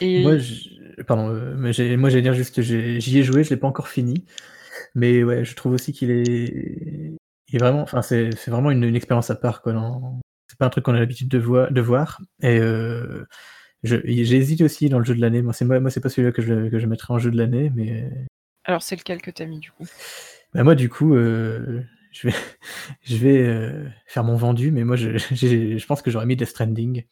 Et 0.00 0.22
Moi, 0.22 0.38
je- 0.38 1.02
pardon, 1.02 1.28
euh, 1.30 1.54
mais 1.56 1.96
moi 1.96 2.10
j'allais 2.10 2.22
dire 2.22 2.34
juste, 2.34 2.60
j'ai- 2.62 3.00
j'y 3.00 3.18
ai 3.18 3.22
joué, 3.22 3.44
je 3.44 3.50
l'ai 3.50 3.56
pas 3.56 3.68
encore 3.68 3.88
fini, 3.88 4.24
mais 4.94 5.22
ouais, 5.24 5.44
je 5.44 5.54
trouve 5.56 5.72
aussi 5.74 5.92
qu'il 5.92 6.10
est, 6.10 7.14
vraiment, 7.54 7.82
enfin 7.82 8.02
c'est 8.02 8.30
c'est 8.36 8.50
vraiment 8.50 8.70
une, 8.70 8.84
une 8.84 8.96
expérience 8.96 9.30
à 9.30 9.36
part 9.36 9.62
quoi. 9.62 9.72
dans- 9.72 10.20
C'est 10.48 10.58
pas 10.58 10.66
un 10.66 10.70
truc 10.70 10.84
qu'on 10.84 10.94
a 10.94 10.98
l'habitude 11.00 11.28
de, 11.28 11.38
voir 11.38 11.70
de 11.72 11.80
voir. 11.80 12.20
Et 12.42 12.58
euh, 12.58 13.24
hésité 13.84 14.64
aussi 14.64 14.88
dans 14.88 14.98
le 14.98 15.04
jeu 15.04 15.14
de 15.14 15.20
l'année. 15.20 15.42
Moi 15.42 15.52
c'est 15.52 15.64
moi, 15.64 15.80
moi 15.80 15.90
c'est 15.90 16.00
pas 16.00 16.08
celui-là 16.08 16.32
que 16.32 16.42
je 16.42 16.68
que 16.68 16.78
je 16.78 16.86
mettrais 16.86 17.14
en 17.14 17.18
jeu 17.18 17.30
de 17.30 17.36
l'année, 17.38 17.70
mais 17.74 18.10
alors, 18.68 18.82
c'est 18.82 18.96
lequel 18.96 19.22
que 19.22 19.30
t'as 19.30 19.46
mis 19.46 19.60
du 19.60 19.70
coup? 19.72 19.86
Bah, 20.52 20.62
moi 20.62 20.74
du 20.74 20.90
coup, 20.90 21.14
euh, 21.14 21.82
je 22.12 22.28
vais 22.28 22.34
je 23.02 23.16
vais 23.16 23.38
euh, 23.38 23.88
faire 24.06 24.24
mon 24.24 24.36
vendu, 24.36 24.70
mais 24.72 24.84
moi 24.84 24.94
je, 24.96 25.16
je 25.18 25.86
pense 25.86 26.02
que 26.02 26.10
j'aurais 26.10 26.26
mis 26.26 26.36
Death 26.36 26.48
Stranding. 26.50 27.04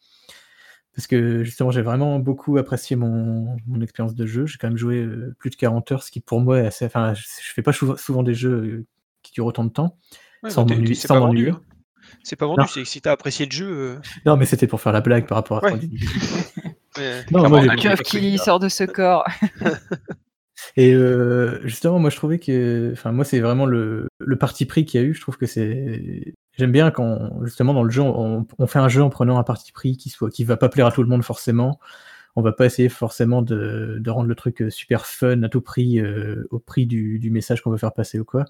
Parce 0.97 1.05
que 1.07 1.43
justement, 1.43 1.69
j'ai 1.71 1.83
vraiment 1.83 2.17
beaucoup 2.17 2.57
apprécié 2.57 2.95
mon, 2.95 3.55
mon 3.67 3.81
expérience 3.81 4.15
de 4.15 4.25
jeu. 4.25 4.47
J'ai 4.47 4.57
quand 4.57 4.67
même 4.67 4.77
joué 4.77 4.97
euh, 4.97 5.33
plus 5.37 5.51
de 5.51 5.55
40 5.55 5.91
heures, 5.91 6.01
ce 6.03 6.09
qui 6.11 6.19
pour 6.21 6.41
moi 6.41 6.57
est 6.59 6.65
assez. 6.65 6.85
Enfin, 6.85 7.13
je, 7.13 7.21
je 7.21 7.53
fais 7.53 7.61
pas 7.61 7.71
souvent, 7.71 7.95
souvent 7.97 8.23
des 8.23 8.33
jeux 8.33 8.49
euh, 8.51 8.85
qui 9.21 9.31
durent 9.31 9.45
autant 9.45 9.63
de 9.63 9.69
temps. 9.69 9.95
Ouais, 10.43 10.49
Sans 10.49 10.65
m'ennuyer- 10.67 10.95
c'est 10.95 11.07
pas 11.07 11.19
vendu. 11.19 11.51
hein. 11.51 11.61
C'est 12.23 12.35
pas 12.35 12.47
vendu, 12.47 12.61
Non. 12.61 12.67
c'est 12.67 12.81
que 12.81 12.87
si 12.87 12.99
t'as 12.99 13.11
apprécié 13.11 13.45
le 13.45 13.51
jeu. 13.51 13.67
euh, 13.69 13.95
Non, 14.25 14.37
mais 14.37 14.45
c'était 14.45 14.65
pour 14.65 14.81
faire 14.81 14.91
la 14.91 15.01
blague 15.01 15.27
par 15.27 15.35
rapport 15.37 15.63
à 15.63 15.71
Ouais. 15.71 15.79
Ouais. 16.97 17.23
Non, 17.31 17.47
moi, 17.47 17.63
qui 18.03 18.37
sort 18.39 18.57
de 18.59 18.67
ce 18.69 18.83
corps. 18.83 19.23
Et 20.75 20.93
euh, 20.95 21.59
justement, 21.63 21.99
moi 21.99 22.09
je 22.09 22.15
trouvais 22.15 22.39
que, 22.39 22.89
enfin 22.93 23.11
moi 23.11 23.23
c'est 23.23 23.39
vraiment 23.39 23.67
le, 23.67 24.07
le 24.19 24.35
parti 24.37 24.65
pris 24.65 24.85
qu'il 24.85 24.99
y 24.99 25.03
a 25.03 25.07
eu. 25.07 25.13
Je 25.13 25.21
trouve 25.21 25.37
que 25.37 25.45
c'est, 25.45 26.33
j'aime 26.57 26.71
bien 26.71 26.91
quand 26.91 27.43
justement 27.45 27.73
dans 27.73 27.83
le 27.83 27.89
jeu 27.91 28.01
on, 28.01 28.45
on 28.59 28.67
fait 28.67 28.79
un 28.79 28.89
jeu 28.89 29.03
en 29.03 29.09
prenant 29.09 29.37
un 29.37 29.43
parti 29.43 29.71
pris 29.71 29.97
qui 29.97 30.09
soit, 30.09 30.29
qui 30.29 30.43
va 30.43 30.57
pas 30.57 30.69
plaire 30.69 30.87
à 30.87 30.91
tout 30.91 31.03
le 31.03 31.09
monde 31.09 31.23
forcément. 31.23 31.79
On 32.35 32.41
va 32.43 32.53
pas 32.53 32.65
essayer 32.67 32.89
forcément 32.89 33.41
de, 33.43 33.97
de 33.99 34.11
rendre 34.11 34.27
le 34.29 34.35
truc 34.35 34.61
euh, 34.63 34.69
super 34.71 35.05
fun 35.07 35.43
à 35.43 35.49
tout 35.49 35.61
prix 35.61 35.99
euh, 36.01 36.47
au 36.51 36.59
prix 36.59 36.87
du, 36.87 37.19
du 37.19 37.31
message 37.31 37.61
qu'on 37.61 37.71
veut 37.71 37.77
faire 37.77 37.93
passer 37.93 38.19
ou 38.19 38.25
quoi. 38.25 38.45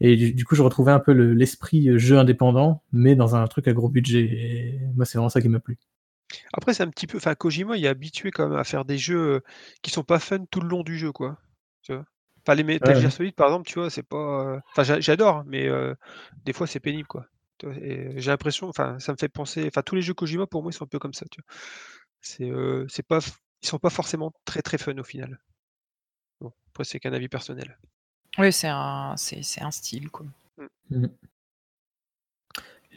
Et 0.00 0.16
du, 0.16 0.32
du 0.34 0.44
coup 0.46 0.56
je 0.56 0.62
retrouvais 0.62 0.92
un 0.92 1.00
peu 1.00 1.12
le- 1.14 1.34
l'esprit 1.34 1.88
euh, 1.90 1.98
jeu 1.98 2.18
indépendant, 2.18 2.82
mais 2.92 3.16
dans 3.16 3.36
un 3.36 3.46
truc 3.48 3.68
à 3.68 3.72
gros 3.74 3.88
budget. 3.90 4.22
Et 4.24 4.80
moi 4.96 5.06
c'est 5.06 5.18
vraiment 5.18 5.30
ça 5.30 5.40
qui 5.42 5.48
m'a 5.50 5.60
plu. 5.60 5.78
Après, 6.52 6.74
c'est 6.74 6.82
un 6.82 6.90
petit 6.90 7.06
peu. 7.06 7.16
Enfin, 7.18 7.34
Kojima, 7.34 7.76
il 7.76 7.84
est 7.84 7.88
habitué 7.88 8.30
quand 8.30 8.48
même 8.48 8.58
à 8.58 8.64
faire 8.64 8.84
des 8.84 8.98
jeux 8.98 9.42
qui 9.82 9.90
sont 9.90 10.04
pas 10.04 10.18
fun 10.18 10.44
tout 10.50 10.60
le 10.60 10.68
long 10.68 10.82
du 10.82 10.96
jeu, 10.98 11.12
quoi. 11.12 11.38
Tu 11.82 11.92
vois? 11.94 12.04
Enfin, 12.42 12.54
les 12.54 12.64
Metal 12.64 12.94
Ouais, 12.94 13.00
Gear. 13.00 13.10
Solid, 13.10 13.34
par 13.34 13.48
exemple, 13.48 13.68
tu 13.68 13.78
vois, 13.78 13.90
c'est 13.90 14.02
pas. 14.02 14.60
Enfin, 14.72 14.82
j'a- 14.84 15.00
j'adore, 15.00 15.44
mais 15.46 15.68
euh, 15.68 15.94
des 16.44 16.52
fois, 16.52 16.66
c'est 16.66 16.80
pénible, 16.80 17.08
quoi. 17.08 17.26
J'ai 17.62 18.30
l'impression. 18.30 18.68
Enfin, 18.68 18.98
ça 18.98 19.12
me 19.12 19.16
fait 19.16 19.28
penser. 19.28 19.64
Enfin, 19.66 19.82
tous 19.82 19.94
les 19.94 20.02
jeux 20.02 20.14
Kojima, 20.14 20.46
pour 20.46 20.62
moi, 20.62 20.70
ils 20.70 20.74
sont 20.74 20.84
un 20.84 20.88
peu 20.88 20.98
comme 20.98 21.14
ça, 21.14 21.26
tu 21.30 21.40
vois. 21.40 21.56
C'est, 22.20 22.50
euh, 22.50 22.86
c'est 22.88 23.06
pas. 23.06 23.20
Ils 23.62 23.68
sont 23.68 23.78
pas 23.78 23.90
forcément 23.90 24.32
très 24.44 24.62
très 24.62 24.78
fun 24.78 24.96
au 24.96 25.04
final. 25.04 25.38
Bon, 26.40 26.52
après, 26.70 26.84
c'est 26.84 26.98
qu'un 27.00 27.12
avis 27.12 27.28
personnel. 27.28 27.78
Oui, 28.38 28.52
c'est 28.52 28.68
un, 28.68 29.14
c'est, 29.16 29.42
c'est 29.42 29.60
un 29.62 29.70
style, 29.70 30.08
quoi. 30.10 30.26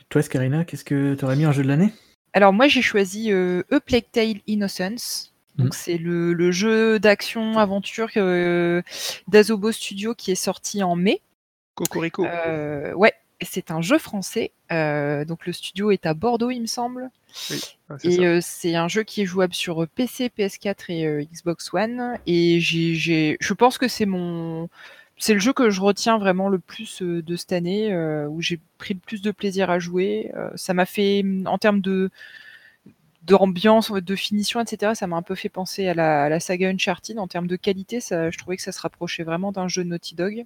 Toi, 0.10 0.22
Scarina, 0.22 0.64
qu'est-ce 0.66 0.86
que 0.86 1.16
tu 1.16 1.26
aurais 1.26 1.36
mis 1.36 1.46
en 1.46 1.52
jeu 1.52 1.64
de 1.64 1.68
l'année? 1.68 1.94
Alors 2.34 2.52
moi 2.52 2.68
j'ai 2.68 2.82
choisi 2.82 3.32
euh, 3.32 3.62
A 3.72 3.80
Plague 3.80 4.10
Tale 4.12 4.42
Innocence. 4.48 5.34
Donc 5.56 5.68
Mhm. 5.68 5.74
c'est 5.74 5.98
le, 6.00 6.34
le 6.34 6.52
jeu 6.52 7.00
d'action 7.00 7.60
aventure 7.60 8.10
euh, 8.18 8.82
d'Azobo 9.28 9.72
Studio 9.72 10.16
qui 10.16 10.32
est 10.32 10.36
sorti 10.36 10.82
en 10.82 10.96
mai. 10.96 11.22
Cocorico. 11.76 12.26
Euh, 12.26 12.92
ouais, 12.94 13.14
c'est 13.44 13.72
un 13.72 13.82
jeu 13.82 13.98
français. 13.98 14.52
Euh, 14.72 15.26
donc 15.26 15.46
le 15.46 15.54
studio 15.54 15.92
est 15.92 16.06
à 16.06 16.14
Bordeaux 16.14 16.52
il 16.52 16.62
me 16.62 16.68
semble. 16.68 17.10
Et 18.04 18.26
euh, 18.26 18.40
c'est 18.42 18.76
un 18.76 18.88
jeu 18.88 19.04
qui 19.04 19.22
est 19.22 19.26
jouable 19.26 19.54
sur 19.54 19.88
PC, 19.88 20.32
PS4 20.38 20.76
et 20.90 21.06
euh, 21.06 21.24
Xbox 21.24 21.74
One. 21.74 22.18
Et 22.28 22.60
j'ai, 22.60 23.38
je 23.40 23.54
pense 23.54 23.78
que 23.78 23.88
c'est 23.88 24.06
mon, 24.06 24.70
c'est 25.18 25.34
le 25.34 25.40
jeu 25.40 25.54
que 25.54 25.70
je 25.70 25.82
retiens 25.82 26.18
vraiment 26.18 26.50
le 26.50 26.60
plus 26.60 27.02
euh, 27.02 27.22
de 27.22 27.36
cette 27.36 27.54
année, 27.54 27.94
euh, 27.94 28.28
où 28.28 28.42
j'ai 28.42 28.60
pris 28.78 28.94
le 28.94 29.00
plus 29.00 29.22
de 29.22 29.32
plaisir 29.32 29.70
à 29.70 29.80
jouer. 29.80 30.32
Euh, 30.36 30.50
ça 30.56 30.74
m'a 30.74 30.86
fait, 30.86 31.22
hum, 31.24 31.48
en 31.48 31.58
termes 31.58 31.82
de 31.82 32.10
d'ambiance, 33.24 33.90
de 33.90 34.16
finition, 34.18 34.60
etc. 34.60 34.94
Ça 34.96 35.08
m'a 35.08 35.16
un 35.16 35.22
peu 35.22 35.36
fait 35.36 35.48
penser 35.48 35.88
à 35.88 35.94
la, 35.94 36.24
à 36.26 36.30
la 36.30 36.42
saga 36.42 36.68
Uncharted 36.70 37.18
en 37.20 37.28
termes 37.28 37.48
de 37.48 37.56
qualité. 37.56 38.02
Ça, 38.02 38.30
je 38.32 38.38
trouvais 38.38 38.58
que 38.58 38.64
ça 38.64 38.74
se 38.74 38.82
rapprochait 38.82 39.24
vraiment 39.24 39.54
d'un 39.54 39.70
jeu 39.70 39.84
Naughty 39.84 40.16
Dog. 40.16 40.46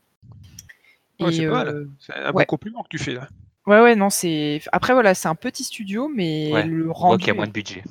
Ouais, 1.20 1.32
c'est 1.32 1.46
euh, 1.46 1.86
C'est 2.00 2.14
un 2.14 2.26
ouais. 2.32 2.44
bon 2.44 2.46
compliment 2.46 2.84
que 2.84 2.90
tu 2.90 2.98
fais 3.00 3.14
là. 3.14 3.28
Ouais, 3.66 3.82
ouais, 3.82 3.96
non, 3.96 4.10
c'est. 4.10 4.62
Après, 4.72 4.94
voilà, 4.94 5.14
c'est 5.14 5.28
un 5.28 5.36
petit 5.36 5.64
studio, 5.64 6.10
mais 6.14 6.52
Ouais, 6.54 6.64
le 6.66 6.84
On 6.84 6.86
voit 6.86 6.94
rendu. 6.94 7.18
qu'il 7.20 7.28
y 7.28 7.32
a 7.32 7.34
moins 7.34 7.48
de 7.48 7.52
budget. 7.52 7.84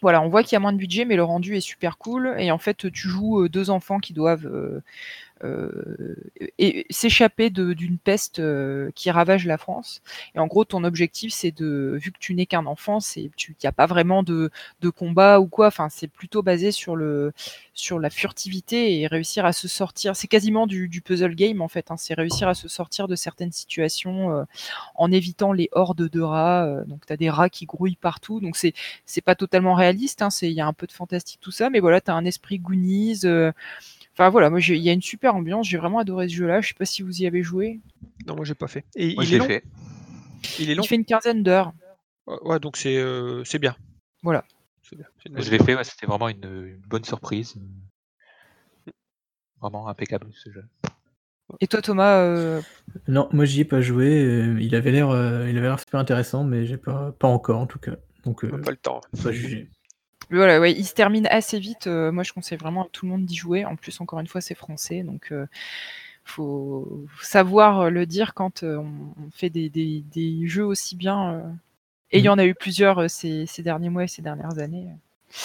Voilà, 0.00 0.20
on 0.20 0.28
voit 0.28 0.42
qu'il 0.42 0.54
y 0.54 0.56
a 0.56 0.60
moins 0.60 0.72
de 0.72 0.78
budget, 0.78 1.04
mais 1.04 1.14
le 1.16 1.22
rendu 1.24 1.56
est 1.56 1.60
super 1.60 1.96
cool. 1.96 2.34
Et 2.38 2.50
en 2.50 2.58
fait, 2.58 2.90
tu 2.92 3.08
joues 3.08 3.42
euh, 3.44 3.48
deux 3.48 3.70
enfants 3.70 4.00
qui 4.00 4.12
doivent 4.12 4.46
euh, 4.46 4.82
et- 6.58 6.86
s'échapper 6.90 7.50
d'une 7.50 7.98
peste 7.98 8.38
euh, 8.38 8.90
qui 8.94 9.10
ravage 9.10 9.46
la 9.46 9.58
France. 9.58 10.02
Et 10.34 10.38
en 10.38 10.46
gros, 10.46 10.64
ton 10.64 10.84
objectif, 10.84 11.32
c'est 11.32 11.50
de, 11.50 11.98
vu 12.00 12.12
que 12.12 12.18
tu 12.18 12.34
n'es 12.34 12.46
qu'un 12.46 12.66
enfant, 12.66 13.00
c'est, 13.00 13.30
tu, 13.36 13.56
n'y 13.62 13.68
a 13.68 13.72
pas 13.72 13.86
vraiment 13.86 14.22
de, 14.22 14.50
de 14.80 14.88
combat 14.90 15.40
ou 15.40 15.46
quoi. 15.46 15.66
Enfin, 15.68 15.88
c'est 15.90 16.08
plutôt 16.08 16.42
basé 16.42 16.70
sur 16.72 16.96
le, 16.96 17.32
sur 17.74 17.98
la 17.98 18.10
furtivité 18.10 19.00
et 19.00 19.06
réussir 19.06 19.44
à 19.44 19.52
se 19.52 19.68
sortir. 19.68 20.16
C'est 20.16 20.28
quasiment 20.28 20.66
du, 20.66 20.88
du 20.88 21.00
puzzle 21.00 21.34
game 21.34 21.60
en 21.60 21.68
fait. 21.68 21.90
hein. 21.90 21.96
C'est 21.96 22.14
réussir 22.14 22.48
à 22.48 22.54
se 22.54 22.68
sortir 22.68 23.08
de 23.08 23.16
certaines 23.16 23.52
situations 23.52 24.30
euh, 24.32 24.44
en 24.94 25.10
évitant 25.12 25.52
les 25.52 25.68
hordes 25.72 26.08
de 26.08 26.20
rats. 26.20 26.66
euh, 26.66 26.84
donc, 26.84 27.06
tu 27.06 27.12
as 27.12 27.16
des 27.16 27.30
rats 27.30 27.50
qui 27.50 27.66
grouillent 27.66 27.96
partout. 27.96 28.40
Donc, 28.40 28.56
c'est, 28.56 28.74
c'est 29.06 29.20
pas 29.20 29.34
totalement 29.34 29.74
réaliste. 29.74 30.22
hein. 30.22 30.30
C'est, 30.30 30.48
il 30.50 30.54
y 30.54 30.60
a 30.60 30.66
un 30.66 30.72
peu 30.72 30.86
de 30.86 30.92
fantastique 30.92 31.40
tout 31.40 31.50
ça, 31.50 31.70
mais 31.70 31.80
voilà, 31.80 32.00
tu 32.00 32.10
as 32.10 32.14
un 32.14 32.24
esprit 32.24 32.58
Goonies. 32.58 33.20
euh, 33.24 33.52
Enfin 34.14 34.28
voilà, 34.28 34.50
moi 34.50 34.60
j'ai- 34.60 34.76
il 34.76 34.82
y 34.82 34.90
a 34.90 34.92
une 34.92 35.02
super 35.02 35.34
ambiance, 35.34 35.66
j'ai 35.68 35.78
vraiment 35.78 35.98
adoré 35.98 36.28
ce 36.28 36.34
jeu-là. 36.34 36.60
Je 36.60 36.68
sais 36.68 36.74
pas 36.74 36.84
si 36.84 37.02
vous 37.02 37.22
y 37.22 37.26
avez 37.26 37.42
joué. 37.42 37.80
Non, 38.26 38.36
moi 38.36 38.44
j'ai 38.44 38.54
pas 38.54 38.68
fait. 38.68 38.84
Et 38.94 39.14
Moi, 39.14 39.24
il 39.24 39.30
je 39.30 39.34
est 39.36 39.38
long. 39.38 39.46
fait. 39.46 39.64
Il 40.58 40.70
est 40.70 40.74
long. 40.74 40.82
Il 40.84 40.86
fait 40.88 40.96
une 40.96 41.04
quinzaine 41.04 41.42
d'heures. 41.42 41.72
Ouais, 42.26 42.60
donc 42.60 42.76
c'est 42.76 42.96
euh, 42.98 43.42
c'est 43.44 43.58
bien. 43.58 43.74
Voilà. 44.22 44.44
C'est 44.82 44.96
bien. 44.96 45.06
je 45.42 45.50
l'ai 45.50 45.58
fait, 45.58 45.74
ouais, 45.74 45.84
c'était 45.84 46.06
vraiment 46.06 46.28
une, 46.28 46.44
une 46.44 46.82
bonne 46.86 47.04
surprise. 47.04 47.54
Vraiment 49.60 49.88
impeccable 49.88 50.26
ce 50.34 50.50
jeu. 50.50 50.64
Et 51.60 51.66
toi 51.66 51.80
Thomas, 51.82 52.18
euh, 52.18 52.60
Non, 53.08 53.28
moi 53.32 53.44
j'y 53.44 53.60
ai 53.60 53.64
pas 53.64 53.80
joué. 53.80 54.22
euh, 54.24 54.58
il 54.60 54.74
avait 54.74 54.90
l'air, 54.90 55.10
euh, 55.10 55.48
il 55.48 55.56
avait 55.56 55.66
l'air 55.68 55.78
super 55.78 56.00
intéressant, 56.00 56.44
mais 56.44 56.66
j'ai 56.66 56.76
pas, 56.76 57.12
pas 57.12 57.28
encore 57.28 57.60
en 57.60 57.66
tout 57.66 57.78
cas. 57.78 57.96
Donc, 58.24 58.44
euh, 58.44 58.50
pas 58.60 58.70
le 58.70 58.76
temps. 58.76 59.00
pas 59.22 59.32
jugé. 59.32 59.68
Voilà, 60.36 60.60
ouais, 60.60 60.72
il 60.72 60.84
se 60.86 60.94
termine 60.94 61.26
assez 61.28 61.58
vite. 61.58 61.86
euh, 61.86 62.12
moi 62.12 62.22
je 62.24 62.32
conseille 62.32 62.58
vraiment 62.58 62.84
à 62.84 62.88
tout 62.92 63.06
le 63.06 63.12
monde 63.12 63.24
d'y 63.26 63.36
jouer. 63.36 63.64
En 63.64 63.76
plus, 63.76 64.00
encore 64.00 64.20
une 64.20 64.26
fois, 64.26 64.40
c'est 64.40 64.54
français, 64.54 65.02
donc 65.02 65.32
euh, 65.32 65.46
faut 66.24 67.06
savoir 67.22 67.90
le 67.90 68.06
dire 68.06 68.34
quand 68.34 68.62
euh, 68.62 68.76
on, 68.78 69.30
fait 69.32 69.50
des, 69.50 69.68
des- 69.68 70.04
des 70.12 70.46
jeux 70.46 70.64
aussi 70.64 70.96
bien 70.96 71.34
euh, 71.34 71.42
Et 72.12 72.18
il 72.18 72.24
y 72.24 72.28
Mhm. 72.28 72.34
en 72.34 72.38
a 72.38 72.46
eu 72.46 72.54
plusieurs 72.54 72.98
euh, 73.00 73.08
ces, 73.08 73.46
ces 73.46 73.62
derniers 73.62 73.88
mois 73.90 74.04
et 74.04 74.08
ces 74.08 74.22
dernières 74.22 74.58
années. 74.58 74.86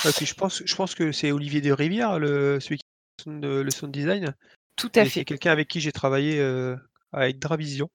Ouais, 0.05 0.11
puis 0.15 0.25
je 0.25 0.33
pense, 0.33 0.61
je 0.65 0.75
pense 0.75 0.95
que 0.95 1.11
c'est 1.13 1.31
Olivier 1.31 1.61
de 1.61 1.71
Rivière, 1.71 2.19
le, 2.19 2.59
celui 2.59 2.77
qui 2.77 2.83
fait 3.23 3.29
le 3.31 3.71
sound- 3.71 3.91
design. 3.91 4.35
Tout 4.75 4.91
à 4.95 5.01
Et 5.01 5.05
c'est 5.05 5.11
fait. 5.11 5.25
quelqu'un 5.25 5.51
avec 5.51 5.67
qui 5.69 5.79
j'ai 5.79 5.91
travaillé 5.93 6.39
euh, 6.39 6.75
avec 7.13 7.39
Dravision. 7.39 7.89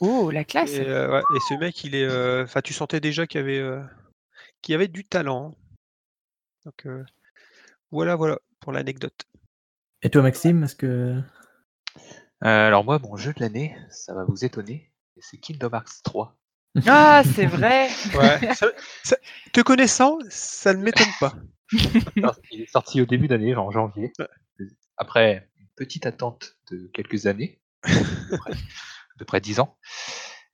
Oh, 0.00 0.30
la 0.30 0.44
classe. 0.44 0.72
Et, 0.74 0.80
euh, 0.80 1.10
ouais, 1.10 1.22
et 1.36 1.40
ce 1.40 1.54
mec, 1.58 1.84
il 1.84 1.94
est. 1.94 2.04
euh, 2.04 2.46
tu 2.64 2.72
sentais 2.72 3.00
déjà 3.00 3.26
qu'il 3.26 3.40
y 3.40 3.44
avait, 3.44 3.58
euh, 3.58 3.80
qu'il 4.62 4.72
y 4.72 4.74
avait 4.76 4.88
du 4.88 5.04
talent. 5.04 5.54
Donc 6.64 6.86
euh, 6.86 7.04
voilà, 7.90 8.16
voilà 8.16 8.38
pour 8.60 8.72
l'anecdote. 8.72 9.24
Et 10.02 10.10
toi, 10.10 10.22
Maxime, 10.22 10.64
est-ce 10.64 10.76
que. 10.76 10.86
Euh, 10.86 12.66
alors 12.66 12.84
moi, 12.84 12.98
mon 12.98 13.16
jeu 13.16 13.32
de 13.32 13.40
l'année, 13.40 13.76
ça 13.90 14.14
va 14.14 14.24
vous 14.24 14.44
étonner, 14.44 14.92
c'est 15.18 15.38
Kingdom 15.38 15.70
Hearts 15.72 16.02
3. 16.02 16.36
Ah, 16.86 17.22
c'est 17.34 17.46
vrai. 17.46 17.88
Ouais. 18.14 18.52
ça- 18.54 18.66
ça- 19.04 19.16
te 19.52 19.60
connaissant, 19.60 20.18
ça 20.28 20.74
ne 20.74 20.82
m'étonne 20.82 21.06
pas. 21.20 21.34
Il 22.50 22.62
est 22.62 22.70
sorti 22.70 23.00
au 23.00 23.06
début 23.06 23.28
d'année, 23.28 23.54
en 23.54 23.70
janvier. 23.70 24.12
Après 24.96 25.48
une 25.60 25.68
petite 25.76 26.04
attente 26.06 26.56
de 26.70 26.90
quelques 26.92 27.26
années, 27.26 27.60
à 27.84 27.88
peu 28.30 28.38
près- 28.38 29.24
près 29.26 29.40
10 29.40 29.60
ans. 29.60 29.78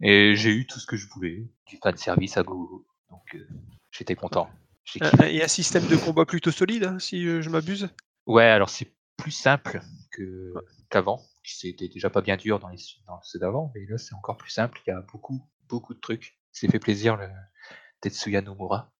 Et 0.02 0.36
j'ai 0.36 0.50
eu 0.50 0.66
tout 0.66 0.78
ce 0.78 0.86
que 0.86 0.96
je 0.96 1.06
voulais, 1.08 1.48
du 1.66 1.78
fan 1.82 1.96
service 1.96 2.36
à 2.36 2.42
gogo. 2.42 2.86
Donc 3.10 3.34
euh, 3.34 3.48
j'étais 3.90 4.14
content. 4.14 4.50
Un- 5.00 5.26
Et 5.26 5.42
un 5.42 5.48
système 5.48 5.86
de 5.86 5.96
combat 5.96 6.24
plutôt 6.26 6.50
solide, 6.50 6.84
hein, 6.84 6.98
si 6.98 7.26
euh, 7.26 7.42
je 7.42 7.50
m'abuse? 7.50 7.88
Ouais, 8.26 8.44
alors 8.46 8.70
c'est 8.70 8.92
plus 9.16 9.30
simple 9.30 9.80
qu'avant. 10.90 11.20
C'était 11.42 11.88
déjà 11.88 12.10
pas 12.10 12.22
bien 12.22 12.36
dur 12.36 12.58
dans, 12.58 12.68
les, 12.68 12.78
dans 13.06 13.20
ceux 13.22 13.38
d'avant, 13.38 13.72
mais 13.74 13.86
là 13.86 13.98
c'est 13.98 14.14
encore 14.14 14.36
plus 14.36 14.50
simple. 14.50 14.80
Il 14.86 14.90
y 14.90 14.92
a 14.92 15.00
beaucoup, 15.12 15.40
beaucoup 15.68 15.94
de 15.94 16.00
trucs. 16.00 16.38
C'est 16.52 16.70
fait 16.70 16.78
plaisir 16.78 17.16
le 17.16 17.28
Tetsuya 18.00 18.40
Nomura. 18.42 18.92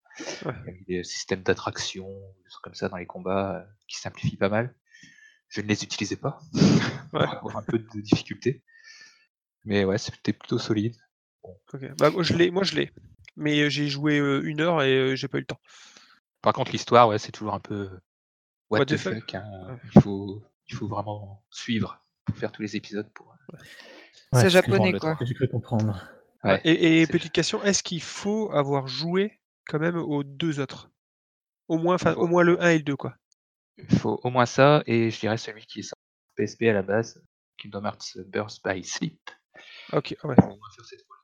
Ouais. 0.45 0.53
Il 0.61 0.65
y 0.65 0.69
a 0.69 0.73
mis 0.73 0.85
des 0.85 1.03
systèmes 1.03 1.43
d'attraction, 1.43 2.07
des 2.43 2.49
trucs 2.49 2.63
comme 2.63 2.73
ça 2.75 2.89
dans 2.89 2.97
les 2.97 3.05
combats 3.05 3.57
euh, 3.57 3.65
qui 3.87 3.97
simplifient 3.99 4.37
pas 4.37 4.49
mal. 4.49 4.75
Je 5.49 5.61
ne 5.61 5.67
les 5.67 5.83
utilisais 5.83 6.15
pas 6.17 6.39
Ouais. 7.13 7.25
pour 7.25 7.33
avoir 7.35 7.57
un 7.57 7.63
peu 7.63 7.79
de 7.79 8.01
difficulté. 8.01 8.63
Mais 9.65 9.85
ouais, 9.85 9.97
c'était 9.97 10.33
plutôt 10.33 10.57
solide. 10.57 10.95
Ok. 11.43 11.85
Bah, 11.97 12.09
moi, 12.09 12.23
je 12.23 12.33
l'ai, 12.33 12.51
moi 12.51 12.63
je 12.63 12.75
l'ai. 12.75 12.91
Mais 13.35 13.59
euh, 13.61 13.69
j'ai 13.69 13.87
joué 13.87 14.19
euh, 14.19 14.41
une 14.43 14.61
heure 14.61 14.81
et 14.83 14.93
euh, 14.95 15.15
j'ai 15.15 15.27
pas 15.27 15.37
eu 15.37 15.41
le 15.41 15.47
temps. 15.47 15.59
Par 16.41 16.53
contre, 16.53 16.71
l'histoire, 16.71 17.07
ouais, 17.07 17.19
c'est 17.19 17.31
toujours 17.31 17.53
un 17.53 17.59
peu 17.59 17.89
what, 18.69 18.79
What 18.79 18.85
the 18.85 18.97
fuck? 18.97 19.13
fuck. 19.15 19.35
hein. 19.35 19.43
Ouais. 19.69 19.77
Il, 19.95 20.01
faut, 20.01 20.43
il 20.67 20.75
faut 20.75 20.87
vraiment 20.87 21.43
suivre 21.49 22.03
pour 22.25 22.35
faire 22.37 22.51
tous 22.51 22.61
les 22.61 22.75
épisodes. 22.75 23.09
Pour... 23.13 23.35
c'est 24.33 24.43
Ouais, 24.43 24.49
japonais, 24.49 24.91
le 24.91 24.99
quoi. 24.99 25.09
droit. 25.11 25.19
que 25.19 25.25
j'ai 25.25 25.33
cru 25.33 25.47
comprendre. 25.49 26.07
Ouais, 26.43 26.59
Et, 26.63 27.01
et 27.01 27.05
c'est- 27.05 27.11
petite 27.11 27.31
question, 27.31 27.61
est-ce 27.63 27.83
qu'il 27.83 28.01
faut 28.01 28.51
avoir 28.51 28.87
joué 28.87 29.39
quand 29.67 29.79
même 29.79 29.95
aux 29.97 30.23
deux 30.23 30.59
autres? 30.59 30.89
Au 31.67 31.77
moins, 31.77 31.97
au 32.17 32.27
moins 32.27 32.43
le 32.43 32.61
1 32.61 32.69
et 32.71 32.77
le 32.79 32.83
2, 32.83 32.95
quoi. 32.97 33.15
Il 33.77 33.97
faut 33.97 34.19
au 34.23 34.29
moins 34.29 34.45
ça, 34.45 34.83
et 34.85 35.09
je 35.09 35.19
dirais 35.19 35.37
celui 35.37 35.65
qui 35.65 35.79
est 35.79 35.83
sorti 35.83 36.01
PSP 36.35 36.63
à 36.63 36.73
la 36.73 36.81
base, 36.81 37.23
Kingdom 37.57 37.85
Hearts 37.85 38.17
Burst 38.27 38.61
by 38.65 38.83
Sleep. 38.83 39.19
Ok, 39.93 40.15
ouais. 40.23 40.35
Au 40.43 40.47
moins 40.47 40.69
faire 40.75 40.85
cette 40.85 41.05
fois. 41.05 41.15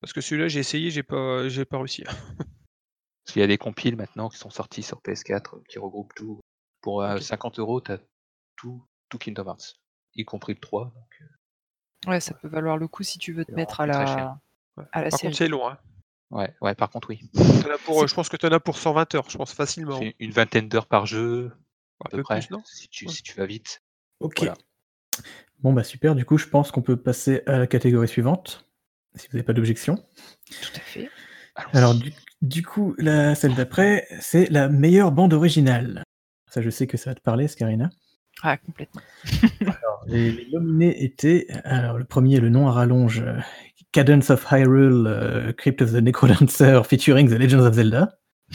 Parce 0.00 0.12
que 0.12 0.20
celui-là, 0.20 0.48
j'ai 0.48 0.60
essayé, 0.60 0.90
j'ai 0.90 1.02
pas, 1.02 1.48
j'ai 1.48 1.64
pas 1.64 1.78
réussi. 1.78 2.04
Parce 3.24 3.32
qu'il 3.34 3.40
y 3.40 3.44
a 3.44 3.48
des 3.48 3.58
compiles 3.58 3.96
maintenant 3.96 4.28
qui 4.30 4.38
sont 4.38 4.48
sortis 4.50 4.82
sur 4.82 5.00
PS4 5.02 5.56
euh, 5.56 5.62
qui 5.68 5.78
regroupent 5.78 6.14
tout. 6.14 6.40
Pour 6.80 7.02
euh, 7.02 7.16
Ok. 7.16 7.22
50 7.22 7.58
euros, 7.58 7.80
tu 7.80 7.92
as 7.92 7.98
tout, 8.56 8.82
tout 9.08 9.18
Kingdom 9.18 9.44
Hearts, 9.46 9.74
y 10.14 10.24
compris 10.24 10.54
le 10.54 10.60
3. 10.60 10.84
Donc, 10.94 10.94
euh, 11.20 12.10
Ouais, 12.10 12.20
ça 12.20 12.32
peut 12.34 12.48
valoir 12.48 12.76
le 12.78 12.86
coup 12.88 13.02
si 13.02 13.18
tu 13.18 13.32
veux 13.32 13.44
te 13.44 13.52
mettre 13.52 13.80
à 13.80 13.86
la. 13.86 14.38
Ouais. 14.76 14.84
à 14.92 15.02
la 15.02 15.10
Par 15.10 15.18
série. 15.18 15.30
contre, 15.32 15.38
c'est 15.38 15.48
long. 15.48 15.68
Hein. 15.68 15.78
ouais, 16.30 16.54
ouais, 16.62 16.74
par 16.76 16.88
contre, 16.90 17.10
oui. 17.10 17.28
T'en 17.34 17.70
as 17.70 17.78
pour, 17.78 17.98
euh, 17.98 18.02
C'est- 18.02 18.08
je 18.08 18.14
pense 18.14 18.28
que 18.28 18.36
tu 18.36 18.46
en 18.46 18.52
as 18.52 18.60
pour 18.60 18.78
120 18.78 19.12
heures, 19.16 19.28
je 19.28 19.36
pense 19.36 19.52
facilement. 19.52 19.98
C'est 19.98 20.14
une 20.20 20.30
vingtaine 20.30 20.68
d'heures 20.68 20.86
par 20.86 21.04
jeu, 21.06 21.50
à 22.00 22.06
Un 22.06 22.10
peu 22.10 22.16
peu 22.18 22.22
près, 22.22 22.38
plus, 22.38 22.50
non 22.52 22.62
si, 22.64 22.88
tu, 22.88 23.06
Ouais. 23.06 23.12
si 23.12 23.22
tu 23.24 23.34
vas 23.36 23.46
vite. 23.46 23.82
Ok. 24.20 24.38
Voilà. 24.38 24.54
Bon, 25.58 25.72
bah 25.72 25.82
super. 25.82 26.14
Du 26.14 26.24
coup, 26.24 26.38
je 26.38 26.46
pense 26.46 26.70
qu'on 26.70 26.82
peut 26.82 26.96
passer 26.96 27.42
à 27.46 27.58
la 27.58 27.66
catégorie 27.66 28.06
suivante. 28.08 28.67
Si 29.18 29.28
vous 29.28 29.36
n'avez 29.36 29.44
pas 29.44 29.52
d'objection. 29.52 29.96
Tout 29.96 30.70
à 30.76 30.80
fait. 30.80 31.08
Allons-y. 31.56 31.76
Alors, 31.76 31.94
du, 31.94 32.12
du 32.42 32.62
coup, 32.62 32.94
la, 32.98 33.34
celle 33.34 33.54
d'après, 33.54 34.06
c'est 34.20 34.48
la 34.50 34.68
meilleure 34.68 35.12
bande 35.12 35.32
originale. 35.34 36.02
Ça, 36.50 36.62
je 36.62 36.70
sais 36.70 36.86
que 36.86 36.96
ça 36.96 37.10
va 37.10 37.14
te 37.14 37.20
parler, 37.20 37.48
Scarina. 37.48 37.90
Ah, 38.42 38.56
complètement. 38.56 39.02
Alors, 39.60 40.04
les, 40.06 40.30
les 40.30 40.46
nominés 40.52 41.02
étaient, 41.04 41.46
alors 41.64 41.98
le 41.98 42.04
premier, 42.04 42.38
le 42.38 42.48
nom 42.50 42.68
à 42.68 42.72
rallonge, 42.72 43.20
euh, 43.26 43.36
Cadence 43.90 44.30
of 44.30 44.46
Hyrule, 44.52 45.06
euh, 45.08 45.52
Crypt 45.52 45.82
of 45.82 45.90
the 45.92 45.96
Necrodancer, 45.96 46.80
featuring 46.88 47.28
The 47.28 47.32
Legends 47.38 47.66
of 47.66 47.74
Zelda. 47.74 48.16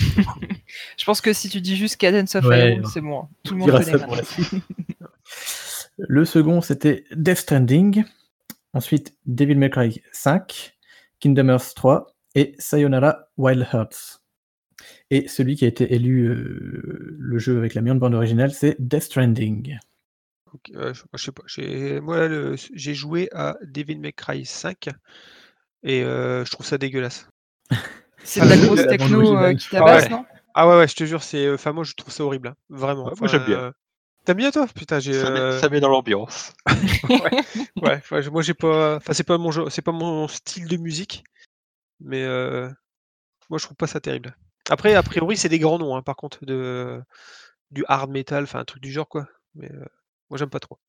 Je 0.97 1.04
pense 1.06 1.19
que 1.21 1.34
si 1.34 1.49
tu 1.49 1.60
dis 1.60 1.76
juste 1.76 1.97
Cadence 1.97 2.36
of 2.36 2.45
Ouais, 2.45 2.71
Hyrule, 2.76 2.88
c'est 2.88 3.02
bon. 3.02 3.23
hein. 3.23 3.30
Tout 3.43 3.56
le 3.56 3.63
On 3.63 3.67
monde 3.67 3.71
connaît 3.84 3.91
ça 3.91 3.99
pour 3.99 4.15
la. 4.15 4.21
Le 5.97 6.26
second, 6.26 6.62
c'était 6.62 7.04
Death 7.15 7.38
Stranding. 7.39 8.04
Ensuite, 8.73 9.15
Devil 9.25 9.55
May 9.55 9.69
Cry 9.69 10.01
5, 10.12 10.75
Kingdom 11.19 11.49
Hearts 11.49 11.73
3 11.75 12.15
et 12.36 12.55
Sayonara 12.57 13.27
Wild 13.38 13.67
Hearts. 13.71 14.21
Et 15.12 15.27
celui 15.27 15.55
qui 15.55 15.65
a 15.65 15.67
été 15.67 15.93
élu 15.93 16.25
euh, 16.27 17.15
le 17.19 17.39
jeu 17.39 17.57
avec 17.57 17.73
la 17.73 17.81
meilleure 17.81 17.97
bande 17.99 18.15
originale, 18.15 18.51
c'est 18.51 18.75
Death 18.79 19.03
Stranding. 19.03 19.77
Ok, 20.53 20.71
euh, 20.75 20.93
je, 20.93 21.03
je 21.13 21.23
sais 21.23 21.31
pas. 21.31 21.43
J'ai, 21.47 21.99
moi, 21.99 22.27
le- 22.27 22.55
j'ai 22.73 22.93
joué 22.93 23.29
à 23.33 23.55
Devil 23.63 23.97
May 23.99 24.13
Cry 24.13 24.45
5 24.45 24.89
et 25.83 26.03
euh, 26.03 26.45
je 26.45 26.51
trouve 26.51 26.65
ça 26.65 26.77
dégueulasse. 26.77 27.27
C'est 28.23 28.41
Ah, 28.41 28.45
de 28.45 28.49
la 28.49 28.55
le- 28.57 28.65
grosse 28.67 28.88
techno 28.88 29.38
euh, 29.38 29.53
qui 29.53 29.69
tabasse, 29.69 30.03
Ouais. 30.05 30.09
non? 30.09 30.25
Ah 30.55 30.67
ouais, 30.67 30.77
ouais, 30.77 30.88
je 30.88 30.95
te 30.95 31.03
jure, 31.03 31.23
c'est. 31.23 31.51
Enfin, 31.51 31.73
moi, 31.73 31.83
je 31.83 31.93
trouve 31.93 32.13
ça 32.13 32.23
horrible. 32.23 32.49
hein. 32.49 32.55
Vraiment. 32.69 33.05
Ouais, 33.05 33.13
moi, 33.19 33.27
j'aime 33.27 33.43
bien. 33.45 33.73
T'aimes 34.25 34.38
bien, 34.38 34.51
toi? 34.51 34.67
Putain, 34.73 34.99
j'ai. 34.99 35.13
Ça, 35.13 35.31
met, 35.31 35.39
euh, 35.39 35.59
ça 35.59 35.69
met 35.69 35.79
dans 35.79 35.89
l'ambiance. 35.89 36.53
Ouais, 37.81 37.97
enfin, 37.97 38.21
je- 38.21 38.29
moi, 38.29 38.41
j'ai 38.41 38.53
pas. 38.53 38.95
Enfin, 38.97 39.13
c'est 39.13 39.23
pas 39.25 39.38
mon 39.38 39.51
jeu- 39.51 39.69
c'est 39.69 39.81
pas 39.81 39.91
mon 39.91 40.27
style 40.27 40.67
de 40.67 40.77
musique, 40.77 41.23
mais 41.99 42.23
euh, 42.23 42.69
moi, 43.49 43.59
je 43.59 43.65
trouve 43.65 43.75
pas 43.75 43.88
ça 43.88 43.99
terrible. 43.99 44.38
Après, 44.69 44.95
a 44.95 45.03
priori, 45.03 45.36
c'est 45.36 45.49
des 45.49 45.59
grands 45.59 45.77
noms, 45.79 45.95
hein, 45.95 46.01
par 46.01 46.15
contre, 46.15 46.45
de 46.45 47.01
du 47.71 47.83
hard 47.88 48.09
metal, 48.12 48.43
enfin, 48.43 48.59
un 48.59 48.65
truc 48.65 48.81
du 48.81 48.91
genre, 48.91 49.09
quoi. 49.09 49.27
Mais 49.55 49.69
euh, 49.71 49.86
moi, 50.29 50.38
j'aime 50.38 50.49
pas 50.49 50.59
trop. 50.62 50.79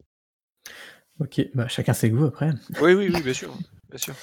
Ok, 1.20 1.40
bah, 1.54 1.66
chacun 1.68 1.92
ses 1.92 2.10
goûts 2.10 2.26
après. 2.26 2.50
Oui, 2.80 2.94
oui, 2.94 3.10
oui, 3.12 3.22
bien 3.22 3.32
sûr, 3.32 3.56
bien 3.88 3.98
sûr. 3.98 4.14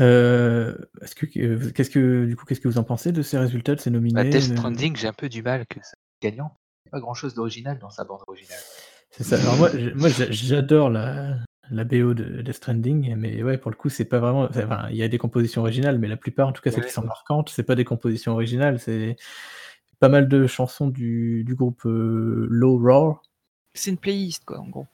Euh, 0.00 0.76
est-ce 1.02 1.14
que, 1.16 1.26
euh, 1.38 1.70
qu'est-ce 1.72 1.90
que, 1.90 2.24
du 2.26 2.36
coup, 2.36 2.44
qu'est-ce 2.46 2.60
que 2.60 2.68
vous 2.68 2.78
en 2.78 2.84
pensez 2.84 3.10
de 3.12 3.22
ces 3.22 3.38
résultats, 3.38 3.74
de 3.74 3.80
ces 3.80 3.90
nominés? 3.90 4.22
Bah, 4.22 4.24
Death 4.24 4.50
euh, 4.50 4.56
Stranding, 4.56 4.96
j'ai 4.96 5.08
un 5.08 5.12
peu 5.12 5.28
du 5.28 5.42
mal 5.42 5.66
que 5.66 5.80
ça 5.80 5.90
soit 5.90 6.30
gagnant. 6.30 6.56
A 6.86 6.90
pas 6.90 7.00
grand 7.00 7.14
chose 7.14 7.34
d'original 7.34 7.78
dans 7.78 7.90
sa 7.90 8.04
bande 8.04 8.22
originale. 8.26 8.58
C'est 9.10 9.24
ça. 9.24 9.36
Alors 9.40 9.56
moi, 9.56 9.70
moi 9.94 10.08
j'adore 10.30 10.90
la, 10.90 11.36
la 11.70 11.84
BO 11.84 12.14
de 12.14 12.42
Death 12.42 12.56
Stranding, 12.56 13.14
mais 13.16 13.42
ouais, 13.42 13.58
pour 13.58 13.70
le 13.70 13.76
coup, 13.76 13.88
c'est 13.88 14.04
pas 14.04 14.18
vraiment. 14.18 14.44
Enfin, 14.44 14.88
il 14.90 14.96
y 14.96 15.02
a 15.02 15.08
des 15.08 15.18
compositions 15.18 15.62
originales, 15.62 15.98
mais 15.98 16.08
la 16.08 16.16
plupart, 16.16 16.48
en 16.48 16.52
tout 16.52 16.62
cas, 16.62 16.70
celles 16.70 16.84
Ouais, 16.84 16.88
qui 16.88 16.92
sont 16.92 17.02
ouais. 17.02 17.06
marquantes, 17.06 17.48
c'est 17.50 17.62
pas 17.64 17.74
des 17.76 17.84
compositions 17.84 18.32
originales, 18.32 18.78
c'est 18.78 19.16
pas 20.00 20.08
mal 20.08 20.28
de 20.28 20.46
chansons 20.46 20.88
du, 20.88 21.44
du 21.44 21.54
groupe 21.54 21.84
euh, 21.86 22.46
Low 22.50 22.78
Roar. 22.78 23.22
C'est 23.74 23.90
une 23.90 23.98
playlist, 23.98 24.44
quoi, 24.44 24.58
en 24.60 24.68
gros. 24.68 24.86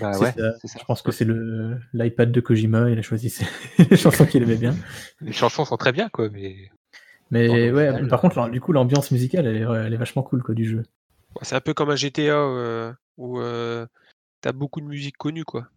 Bah 0.00 0.18
ouais, 0.18 0.32
ça. 0.32 0.54
c'est 0.60 0.68
ça. 0.68 0.78
Je 0.80 0.84
pense 0.84 1.02
que 1.02 1.12
c'est 1.12 1.24
le 1.24 1.78
l'iPad 1.92 2.30
de 2.32 2.40
Kojima, 2.40 2.90
il 2.90 2.98
a 2.98 3.02
choisi 3.02 3.30
ses 3.30 3.46
les 3.90 3.96
chansons 3.96 4.26
qu'il 4.26 4.42
aimait 4.42 4.56
bien. 4.56 4.74
Les 5.20 5.32
chansons 5.32 5.64
sont 5.64 5.76
très 5.76 5.92
bien, 5.92 6.08
quoi, 6.08 6.28
mais 6.30 6.70
Mais 7.30 7.70
ouais, 7.70 8.06
par 8.08 8.20
contre, 8.20 8.48
du 8.50 8.60
coup, 8.60 8.72
l'ambiance 8.72 9.10
musicale, 9.10 9.46
elle 9.46 9.56
est, 9.56 9.60
elle 9.86 9.92
est 9.92 9.96
vachement 9.96 10.22
cool 10.22 10.42
quoi, 10.42 10.54
du 10.54 10.64
jeu. 10.64 10.82
C'est 11.42 11.54
un 11.54 11.60
peu 11.60 11.74
comme 11.74 11.90
un 11.90 11.96
GTA 11.96 12.36
euh, 12.36 12.92
où 13.16 13.40
euh, 13.40 13.86
t'as 14.40 14.52
beaucoup 14.52 14.80
de 14.80 14.86
musique 14.86 15.16
connue, 15.16 15.44
quoi. 15.44 15.68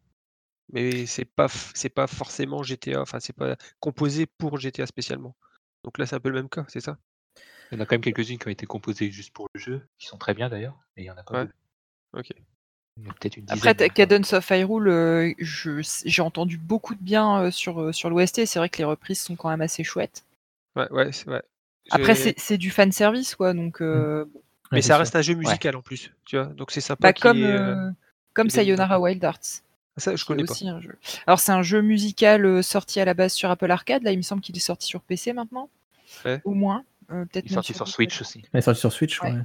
Mais 0.72 1.06
c'est 1.06 1.26
pas, 1.26 1.48
c'est 1.74 1.90
pas 1.90 2.08
forcément 2.08 2.62
GTA, 2.64 3.02
enfin, 3.02 3.20
c'est 3.20 3.36
pas 3.36 3.56
composé 3.80 4.28
pour 4.28 4.60
GTA 4.60 4.86
spécialement. 4.86 5.36
Donc 5.84 5.98
là, 5.98 6.06
c'est 6.06 6.16
un 6.16 6.20
peu 6.20 6.30
le 6.30 6.36
même 6.36 6.50
cas, 6.50 6.66
c'est 6.68 6.82
ça? 6.82 6.98
Il 7.72 7.76
y 7.76 7.78
en 7.78 7.84
a 7.84 7.86
quand 7.86 7.96
même 7.96 8.02
quelques-unes 8.02 8.38
qui 8.38 8.48
ont 8.48 8.52
été 8.52 8.66
composées 8.66 9.12
juste 9.12 9.32
pour 9.32 9.48
le 9.54 9.60
jeu, 9.60 9.88
qui 9.98 10.08
sont 10.08 10.18
très 10.18 10.34
bien 10.34 10.50
d'ailleurs, 10.50 10.78
mais 10.96 11.04
il 11.04 11.06
y 11.06 11.12
en 11.12 11.18
a 11.18 11.24
pas 11.24 11.44
Ouais. 11.44 11.50
Ok. 12.14 12.32
Il 12.98 13.06
y 13.06 13.10
a 13.10 13.14
peut-être 13.14 13.38
une 13.38 13.46
Après, 13.50 13.76
Cadence 13.90 14.34
of 14.34 14.50
Hyrule, 14.50 14.90
euh, 14.90 15.34
j'ai 15.40 16.22
entendu 16.22 16.58
beaucoup 16.58 16.96
de 16.96 17.02
bien 17.02 17.44
euh, 17.44 17.52
sur, 17.52 17.82
euh, 17.82 17.92
sur 17.92 18.10
l'OST. 18.10 18.46
C'est 18.46 18.60
vrai 18.60 18.70
que 18.70 18.78
les 18.78 18.84
reprises 18.84 19.22
sont 19.22 19.36
quand 19.36 19.50
même 19.50 19.62
assez 19.62 19.84
chouettes. 19.84 20.26
Ouais, 20.76 20.92
ouais, 20.92 21.12
c'est 21.12 21.28
ouais. 21.30 21.42
Après, 21.92 22.16
c'est 22.16 22.38
c'est 22.38 22.58
du 22.58 22.72
fan 22.72 22.92
service, 22.92 23.36
quoi. 23.36 23.54
Donc, 23.54 23.82
euh, 23.82 24.26
bon. 24.26 24.42
Mais 24.72 24.82
ça 24.82 24.98
reste 24.98 25.16
un 25.16 25.22
jeu 25.22 25.34
musical 25.34 25.76
en 25.76 25.82
plus, 25.82 26.12
tu 26.26 26.36
vois. 26.38 26.46
Donc 26.46 26.72
c'est 26.72 26.82
sympa 26.82 27.08
Bah, 27.10 27.14
comme, 27.14 27.42
euh, 27.44 27.88
euh, 27.88 27.92
comme 28.34 28.50
Sayonara 28.50 29.00
Wild 29.00 29.24
Arts. 29.26 29.40
Ça, 29.98 30.16
je 30.16 30.24
connais 30.24 30.44
pas. 30.46 30.52
aussi 30.54 30.70
un 30.70 30.80
jeu. 30.80 30.96
Alors, 31.28 31.40
c'est 31.40 31.52
un 31.52 31.62
jeu 31.62 31.82
musical 31.82 32.46
euh, 32.46 32.62
sorti 32.62 33.02
à 33.02 33.06
la 33.06 33.14
base 33.14 33.34
sur 33.34 33.50
Apple 33.52 33.70
Arcade. 33.70 34.04
Là, 34.04 34.12
il 34.12 34.18
me 34.18 34.22
semble 34.22 34.42
qu'il 34.42 34.56
est 34.56 34.62
sorti 34.62 34.88
sur 34.88 35.02
PC 35.02 35.34
maintenant. 35.34 35.70
Ouais. 36.24 36.40
Au 36.46 36.54
moins. 36.54 36.86
Euh, 37.12 37.26
peut-être 37.26 37.46
Il 37.48 37.52
est 37.52 37.56
sorti 37.56 37.74
sur. 37.74 37.86
Switch 37.88 38.22
aussi. 38.22 38.44
Elle 38.54 38.60
est 38.60 38.62
sortie 38.62 38.80
sur 38.80 38.94
Switch, 38.94 39.22
Ouais. 39.22 39.32
ouais. 39.34 39.42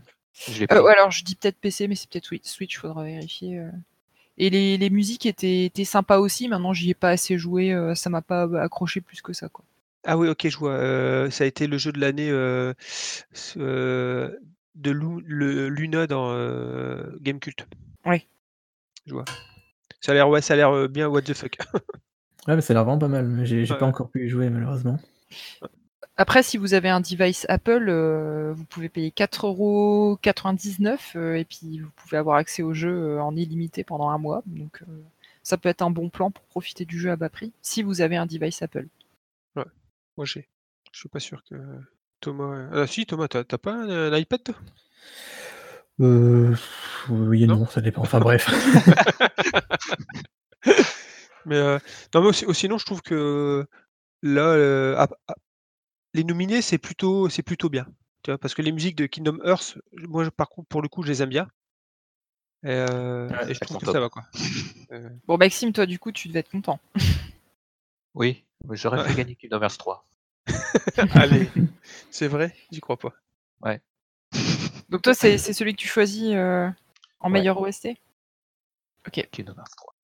Je 0.49 0.65
Euh, 0.71 0.85
alors, 0.87 1.11
je 1.11 1.25
dis 1.25 1.35
peut-être 1.35 1.57
PC, 1.59 1.89
mais 1.89 1.95
c'est 1.97 2.09
peut-être 2.09 2.27
Swi- 2.31 2.41
Switch, 2.45 2.79
faudra 2.79 3.03
vérifier. 3.05 3.63
Et 4.39 4.51
les, 4.51 4.77
les 4.77 4.91
musiques 4.91 5.27
étaient, 5.27 5.65
étaient 5.65 5.85
sympas 5.85 6.19
aussi. 6.19 6.47
Maintenant, 6.49 6.73
j'y 6.73 6.91
ai 6.91 6.95
pas 6.95 7.11
assez 7.11 7.37
joué. 7.39 7.75
ça 7.97 8.11
m'a 8.11 8.23
pas 8.23 8.43
accroché 8.63 9.01
plus 9.01 9.23
que 9.23 9.33
ça, 9.33 9.49
quoi. 9.49 9.65
Ah 10.07 10.19
oui, 10.19 10.29
OK, 10.29 10.47
je 10.49 10.57
vois, 10.59 11.31
ça 11.31 11.45
a 11.45 11.47
été 11.47 11.67
le 11.67 11.79
jeu 11.79 11.91
de 11.91 11.99
l'année, 11.99 12.31
de 14.75 14.91
Lu 14.91 15.21
le 15.27 15.69
Luna 15.69 16.07
dans, 16.07 16.33
heu, 16.33 17.19
Gamecult. 17.21 17.67
Ouais. 18.07 18.27
Je 19.07 19.13
vois. 19.15 19.25
Ça 20.01 20.13
a 20.13 20.15
l'air 20.15 20.29
ouais, 20.29 20.41
ça 20.43 20.55
a 20.55 20.57
l'air, 20.57 20.73
heu, 20.75 20.89
bien 20.89 21.09
what 21.09 21.23
the 21.23 21.35
fuck. 21.35 21.57
Ouais, 22.47 22.57
mais 22.57 22.61
ça 22.61 22.73
a 22.73 22.75
l'air 22.75 22.85
vraiment 22.85 22.99
pas 22.99 23.09
mal, 23.09 23.27
mais 23.27 23.47
j'ai 23.47 23.63
Ouais, 23.63 23.79
pas 23.79 23.87
encore 23.87 24.11
pu 24.11 24.27
y 24.27 24.29
jouer 24.29 24.51
malheureusement. 24.51 24.99
Après, 26.19 26.43
si 26.43 26.59
vous 26.59 26.75
avez 26.75 26.91
un 26.91 27.01
device 27.01 27.47
Apple, 27.49 27.87
heu, 27.89 28.53
vous 28.55 28.65
pouvez 28.67 28.91
payer 28.91 29.11
4,99 29.11 31.15
€, 31.15 31.19
heu, 31.19 31.39
et 31.39 31.45
puis 31.45 31.79
vous 31.81 31.89
pouvez 31.97 32.19
avoir 32.19 32.37
accès 32.37 32.63
au 32.63 32.75
jeu, 32.75 32.91
heu, 32.91 33.21
en 33.21 33.35
illimité 33.35 33.83
pendant 33.83 34.11
1 34.11 34.19
mois. 34.19 34.43
Donc, 34.47 34.83
ça 35.43 35.57
peut 35.57 35.71
être 35.71 35.81
un 35.83 35.91
bon 35.91 36.11
plan 36.11 36.31
pour 36.31 36.45
profiter 36.45 36.85
du 36.85 37.01
jeu 37.01 37.11
à 37.11 37.17
bas 37.17 37.31
prix, 37.31 37.53
si 37.63 37.83
vous 37.83 38.03
avez 38.03 38.17
un 38.17 38.27
device 38.27 38.61
Apple. 38.63 38.87
Ouais, 39.57 39.65
moi 40.19 40.27
j'ai. 40.27 40.47
Je 40.93 40.99
suis 41.01 41.09
pas 41.09 41.21
sûr 41.21 41.43
que 41.45 41.55
Thomas, 42.25 42.57
heu 42.57 42.69
ah 42.73 42.87
si 42.87 43.05
Thomas, 43.05 43.29
tu 43.29 43.37
as 43.37 43.45
tu 43.45 43.55
as 43.55 43.59
pas 43.59 43.73
un, 43.73 44.13
un 44.13 44.19
iPad 44.19 44.43
toi? 44.43 44.55
Heu, 46.01 46.55
oui 47.11 47.45
et 47.45 47.47
Non? 47.47 47.59
non, 47.59 47.67
ça 47.67 47.81
dépend. 47.81 48.03
Enfin 48.03 48.19
bref. 48.19 48.49
Mais, 51.47 51.57
heu, 51.57 51.79
non 52.15 52.23
mais 52.23 52.29
aussi 52.29 52.47
sinon 52.55 52.79
je 52.79 52.87
trouve 52.87 53.03
que 53.03 53.67
là, 54.23 54.99
a 55.03 55.09
les 56.15 56.25
nominés 56.25 56.63
c'est 56.63 56.79
plutôt 56.79 57.29
c'est 57.29 57.43
plutôt 57.43 57.69
bien. 57.69 57.87
Tu 58.23 58.31
vois? 58.31 58.39
Parce 58.39 58.55
que 58.55 58.63
les 58.63 58.73
musiques 58.73 58.97
de 58.97 59.05
Kingdom 59.07 59.39
Hearts, 59.45 59.77
moi 60.09 60.29
par 60.31 60.49
contre 60.49 60.69
pour 60.69 60.81
le 60.81 60.89
coup 60.89 61.03
je 61.03 61.09
les 61.09 61.23
aime 61.23 61.29
bien. 61.29 61.47
Et 62.65 62.71
heu, 62.73 63.29
Ouais, 63.31 63.51
et 63.51 63.55
je 63.55 63.61
trouve 63.61 63.79
que 63.79 63.85
top. 63.85 63.95
ça 63.95 64.01
va 64.01 64.09
quoi. 64.09 64.25
Bon, 65.27 65.39
Maxime, 65.39 65.73
toi, 65.73 65.87
du 65.87 65.99
coup, 65.99 66.13
tu 66.13 66.29
devais 66.29 66.41
être 66.41 66.51
content. 66.51 66.79
Oui, 68.15 68.45
mais 68.69 68.77
j'aurais 68.77 69.03
fait 69.05 69.15
gagner 69.15 69.35
Kingdom 69.35 69.61
Hearts 69.63 69.79
3. 69.79 70.07
allez, 71.11 71.51
c'est 72.11 72.29
vrai? 72.29 72.55
J'y 72.71 72.81
crois 72.81 72.99
pas. 72.99 73.13
Ouais. 73.63 73.81
Donc 74.89 75.03
toi, 75.03 75.15
c'est 75.15 75.39
c'est 75.39 75.53
celui 75.53 75.75
que 75.75 75.81
tu 75.81 75.89
choisis, 75.89 76.33
heu, 76.35 76.71
en 77.21 77.31
Ouais. 77.31 77.33
meilleur 77.33 77.59
OST? 77.61 77.97
OK. 79.07 79.29
Kingdom 79.31 79.55
Hearts 79.59 79.77
3. 79.77 79.95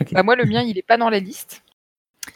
OK. 0.00 0.12
Bah, 0.12 0.22
moi, 0.22 0.36
le 0.36 0.46
mien, 0.46 0.62
il 0.62 0.78
est 0.78 0.82
pas 0.82 0.96
dans 0.96 1.10
la 1.10 1.18
liste. 1.20 1.62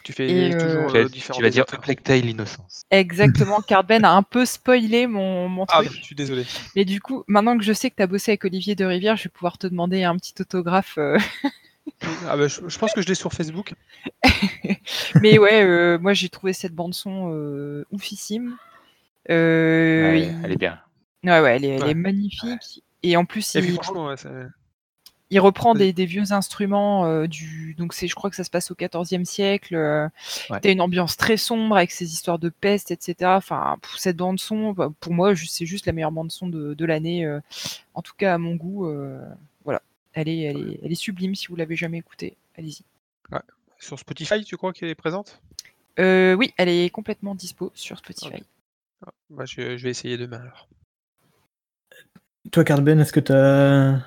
Tu 0.05 0.12
fais 0.12 0.29
Et 0.29 0.55
toujours, 0.55 0.83
heu 0.85 0.92
Tu 0.92 0.99
vas 0.99 1.05
heu, 1.05 1.09
différents 1.09 1.38
tu 1.38 1.42
vas 1.42 1.51
dire 1.51 1.66
Plague 1.66 2.03
Tale 2.03 2.27
Innocence. 2.27 2.83
Exactement, 2.90 3.61
car 3.66 3.85
Ben 3.85 4.05
a 4.05 4.12
un 4.12 4.23
peu 4.23 4.44
spoilé 4.47 5.07
mon 5.07 5.49
mon 5.49 5.66
Ah, 5.68 5.83
truc. 5.83 5.92
je 5.92 6.03
suis 6.03 6.14
désolé. 6.14 6.44
Mais 6.75 6.85
du 6.85 7.01
coup, 7.01 7.25
maintenant 7.29 7.57
que 7.59 7.64
je 7.64 7.73
sais 7.73 7.90
que 7.90 7.97
tu 7.97 8.03
as 8.03 8.07
bossé 8.07 8.33
avec 8.33 8.44
Olivier 8.44 8.75
de 8.75 8.85
Rivière, 8.85 9.16
je 9.16 9.25
vais 9.25 9.31
pouvoir 9.31 9.59
te 9.59 9.66
demander 9.66 10.05
un 10.05 10.16
petit 10.16 10.35
autographe, 10.40 10.97
heu 10.99 11.16
Ah 12.29 12.37
bah, 12.37 12.48
je 12.48 12.61
je 12.68 12.79
pense 12.79 12.92
que 12.92 13.03
je 13.03 13.09
l'ai 13.09 13.14
sur 13.14 13.33
Facebook. 13.33 13.74
mais 15.20 15.38
ouais, 15.38 15.62
heu, 15.64 15.98
moi, 15.98 16.12
j'ai 16.14 16.29
trouvé 16.29 16.53
cette 16.53 16.74
bande 16.74 16.94
son, 16.94 17.31
heu, 17.33 17.87
oufissime. 17.90 18.57
Ouais, 19.29 20.20
il 20.22 20.35
elle 20.44 20.53
est 20.53 20.57
bien. 20.57 20.79
ouais, 21.24 21.40
ouais, 21.40 21.57
elle 21.57 21.64
est 21.64 21.68
elle 21.68 21.83
Ouais. 21.85 21.90
est 21.90 21.94
magnifique 21.94 22.83
et 23.03 23.16
en 23.16 23.24
plus, 23.24 23.55
Et 23.55 23.61
il 23.61 23.72
franchement, 23.72 24.14
il 25.31 25.40
reprend 25.40 25.74
des 25.74 25.92
des 25.92 26.07
vieux 26.07 26.33
instruments, 26.33 27.27
du 27.27 27.74
donc 27.74 27.92
c'est 27.92 28.09
je 28.09 28.14
crois 28.14 28.31
que 28.31 28.37
ça 28.37 28.44
se 28.44 28.51
passe 28.51 28.70
au 28.70 28.74
XIVe 28.74 29.24
siècle, 29.27 29.74
heu, 29.74 30.09
Ouais. 30.48 30.61
tu 30.61 30.68
as 30.68 30.70
une 30.72 30.81
ambiance 30.81 31.16
très 31.18 31.37
sombre 31.37 31.77
avec 31.77 31.90
ces 31.90 32.12
histoires 32.12 32.38
de 32.38 32.48
peste 32.48 32.90
et 32.90 32.96
cetera. 32.98 33.37
Enfin, 33.37 33.77
cette 33.98 34.16
bande 34.16 34.40
son, 34.40 34.72
bah, 34.72 34.90
pour 35.01 35.12
moi, 35.12 35.35
c'est 35.37 35.66
juste 35.66 35.85
la 35.87 35.92
meilleure 35.92 36.12
bande 36.12 36.31
son 36.33 36.48
de 36.48 36.72
de 36.74 36.85
l'année, 36.87 37.27
en 37.94 38.03
tout 38.03 38.14
cas 38.16 38.35
à 38.35 38.38
mon 38.38 38.55
goût. 38.57 38.87
Elle 40.18 40.28
est 40.28 40.40
elle 40.40 40.57
est 40.57 40.81
elle 40.83 40.90
est 40.90 40.96
sublime 40.96 41.37
si 41.37 41.46
vous 41.46 41.54
l'avez 41.54 41.76
jamais 41.76 41.98
écoutée, 41.98 42.37
allez-y. 42.57 42.83
Ouais. 43.31 43.38
Sur 43.78 44.00
Spotify, 44.00 44.42
tu 44.44 44.57
crois 44.57 44.72
qu'elle 44.72 44.88
est 44.88 44.96
présente? 44.96 45.40
Heu, 46.00 46.35
oui, 46.35 46.52
elle 46.57 46.68
est 46.68 46.90
complètement 46.90 47.37
dispo 47.37 47.70
sur 47.74 47.98
Spotify. 47.98 48.42
Ah, 49.07 49.12
bah, 49.31 49.44
je 49.46 49.76
je 49.76 49.85
vais 49.85 49.90
essayer 49.90 50.16
demain 50.16 50.40
alors. 50.40 50.68
Toi, 52.50 52.64
Cardben, 52.64 52.98
est-ce 52.98 53.12
que 53.12 53.20
tu 53.20 53.31
as 53.33 54.04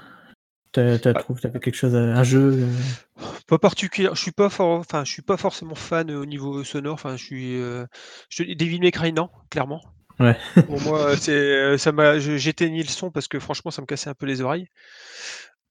tu 0.73 0.81
as 0.81 0.99
tu 0.99 1.07
as 1.07 1.13
Ah. 1.15 1.23
fait 1.49 1.59
quelque 1.61 1.75
chose, 1.75 1.95
un 1.95 2.23
jeu, 2.23 2.59
heu? 2.59 2.67
Pas 3.47 3.57
particulier 3.57 4.09
je 4.13 4.19
suis 4.21 4.31
pas 4.31 4.49
for 4.49 4.79
enfin, 4.79 5.05
je 5.05 5.11
suis 5.13 5.21
pas 5.21 5.37
forcément 5.37 5.75
fan, 5.75 6.11
heu, 6.11 6.17
au 6.17 6.25
niveau 6.25 6.61
sonore, 6.65 6.95
enfin, 6.95 7.15
je 7.15 7.23
suis, 7.23 7.53
heu, 7.55 7.87
je 8.29 8.43
te 8.43 8.43
dis 8.43 8.57
Devil 8.57 8.79
May 8.81 8.91
Cry, 8.91 9.13
non, 9.13 9.29
clairement. 9.49 9.81
Ouais. 10.19 10.35
Pour 10.65 10.81
moi, 10.81 11.15
c'est, 11.15 11.77
ça 11.77 11.93
m'a 11.93 12.19
j'éteignais 12.19 12.83
le 12.83 12.89
son 12.89 13.11
parce 13.11 13.29
que 13.29 13.39
franchement, 13.39 13.71
ça 13.71 13.81
me 13.81 13.87
cassait 13.87 14.09
un 14.09 14.13
peu 14.13 14.25
les 14.25 14.41
oreilles. 14.41 14.67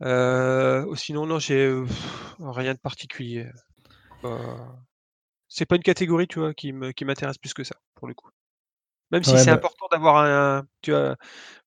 Heu, 0.02 0.86
ou 0.88 0.96
sinon, 0.96 1.26
non, 1.26 1.38
j'ai, 1.38 1.66
heu, 1.66 1.86
rien 2.40 2.74
de 2.74 2.78
particulier, 2.78 3.46
pas 4.22 4.78
c'est 5.48 5.66
pas 5.66 5.76
une 5.76 5.82
catégorie, 5.82 6.28
tu 6.28 6.40
vois, 6.40 6.54
qui 6.54 6.72
m'intéresse 6.72 7.38
plus 7.38 7.54
que 7.54 7.64
ça, 7.64 7.76
pour 7.96 8.08
le 8.08 8.14
coup. 8.14 8.30
Même 9.12 9.24
si 9.24 9.36
Ouais, 9.36 9.38
c'est 9.38 9.50
bah 9.50 9.52
important 9.52 9.86
d'avoir 9.92 10.18
un 10.18 10.64
tu 10.82 10.92
vois, 10.92 11.16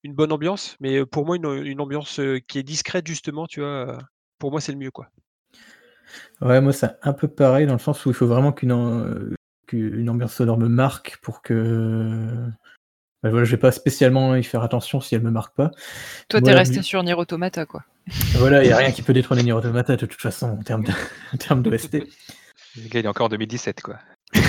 une 0.04 0.14
bonne 0.16 0.32
ambiance, 0.34 0.78
mais, 0.82 1.06
pour 1.06 1.26
moi, 1.26 1.38
une, 1.38 1.82
ambiance, 1.82 2.22
qui 2.48 2.60
est 2.60 2.64
discrète 2.64 3.08
justement, 3.08 3.48
tu 3.48 3.62
vois, 3.62 4.00
pour 4.40 4.52
moi, 4.52 4.62
c'est 4.62 4.74
le 4.74 4.80
mieux, 4.80 4.92
quoi. 4.92 5.10
ouais, 6.42 6.62
moi, 6.62 6.74
c'est 6.74 6.92
un 7.02 7.14
peu 7.14 7.28
pareil 7.28 7.66
dans 7.66 7.74
le 7.74 7.80
sens 7.80 8.06
où 8.06 8.10
il 8.10 8.16
faut 8.16 8.28
vraiment 8.28 8.52
qu'une 8.52 8.72
ambiance 10.10 10.34
sonore 10.34 10.58
me 10.58 10.68
marque 10.68 11.18
pour 11.22 11.42
que 11.42 12.28
bah, 13.24 13.30
voilà, 13.30 13.46
je 13.46 13.52
vais 13.52 13.58
pas 13.60 13.72
spécialement 13.72 14.36
y 14.36 14.44
faire 14.44 14.64
attention 14.64 15.02
si 15.02 15.16
elle 15.16 15.24
me 15.24 15.32
marque 15.32 15.56
pas. 15.56 15.72
Toi, 16.30 16.40
Moi, 16.40 16.50
tu 16.50 16.52
es 16.52 16.54
la 16.54 16.60
resté 16.60 16.82
sur 16.82 17.04
Nier 17.04 17.14
Automata, 17.14 17.66
quoi. 17.66 17.84
Voilà, 18.36 18.64
il 18.64 18.70
y 18.70 18.72
a 18.72 18.78
rien 18.78 18.92
qui 18.92 19.02
peut 19.02 19.14
détrôner 19.14 19.44
Nier 19.44 19.54
Automata 19.54 19.96
de 19.96 20.06
toute 20.06 20.22
façon 20.22 20.48
en 20.48 20.64
termes 20.64 20.84
de 20.84 20.92
d'OST. 21.70 21.94
Le 22.76 22.90
gars, 22.90 23.00
il 23.00 23.06
est 23.06 23.08
encore 23.08 23.28
en 23.28 23.30
2017, 23.30 23.82
quoi. 23.82 24.00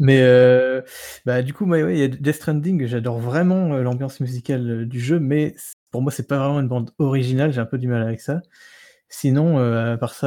Mais, 0.00 0.20
heu, 0.22 0.82
bah, 1.24 1.42
du 1.42 1.52
coup, 1.52 1.66
moi, 1.66 1.80
ouais, 1.82 1.94
il 1.94 1.98
y 2.00 2.02
a 2.02 2.08
Death 2.08 2.34
Stranding, 2.34 2.86
j'adore 2.86 3.20
vraiment, 3.20 3.74
heu, 3.74 3.82
l'ambiance 3.82 4.18
musicale, 4.20 4.68
heu, 4.68 4.86
du 4.86 4.98
jeu, 4.98 5.20
mais 5.20 5.54
pour 5.92 6.02
moi, 6.02 6.10
c'est 6.10 6.26
pas 6.26 6.38
vraiment 6.38 6.60
une 6.60 6.68
bande 6.68 6.90
originale, 6.98 7.52
j'ai 7.52 7.60
un 7.60 7.66
peu 7.66 7.78
du 7.78 7.86
mal 7.86 8.02
avec 8.02 8.20
ça. 8.20 8.42
Sinon, 9.08 9.58
à 9.58 9.96
part 9.96 10.14
ça, 10.14 10.26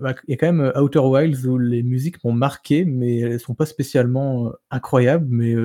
bah, 0.00 0.14
il 0.28 0.30
y 0.30 0.34
a 0.34 0.36
quand 0.36 0.52
même, 0.52 0.72
Outer 0.76 1.00
Wilds 1.00 1.46
où 1.46 1.58
les 1.58 1.82
musiques 1.82 2.22
m'ont 2.22 2.32
marqué, 2.32 2.84
mais 2.84 3.18
elles 3.18 3.40
sont 3.40 3.56
pas 3.56 3.66
spécialement, 3.66 4.52
incroyables, 4.70 5.26
mais, 5.28 5.56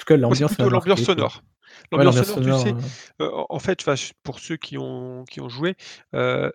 tout 0.00 0.06
cas 0.06 0.16
l'ambiance 0.16 0.54
sonore. 0.54 1.42
Ouais, 1.92 2.04
L'ambiance 2.04 2.22
sonore, 2.22 2.40
tu 2.42 2.52
sais, 2.52 2.74
heu, 3.20 3.30
en 3.48 3.58
fait, 3.58 3.84
pour 4.22 4.40
ceux 4.40 4.56
qui 4.56 4.78
ont 4.78 5.24
qui 5.24 5.40
ont 5.40 5.48
joué, 5.48 5.76
heu, 6.14 6.52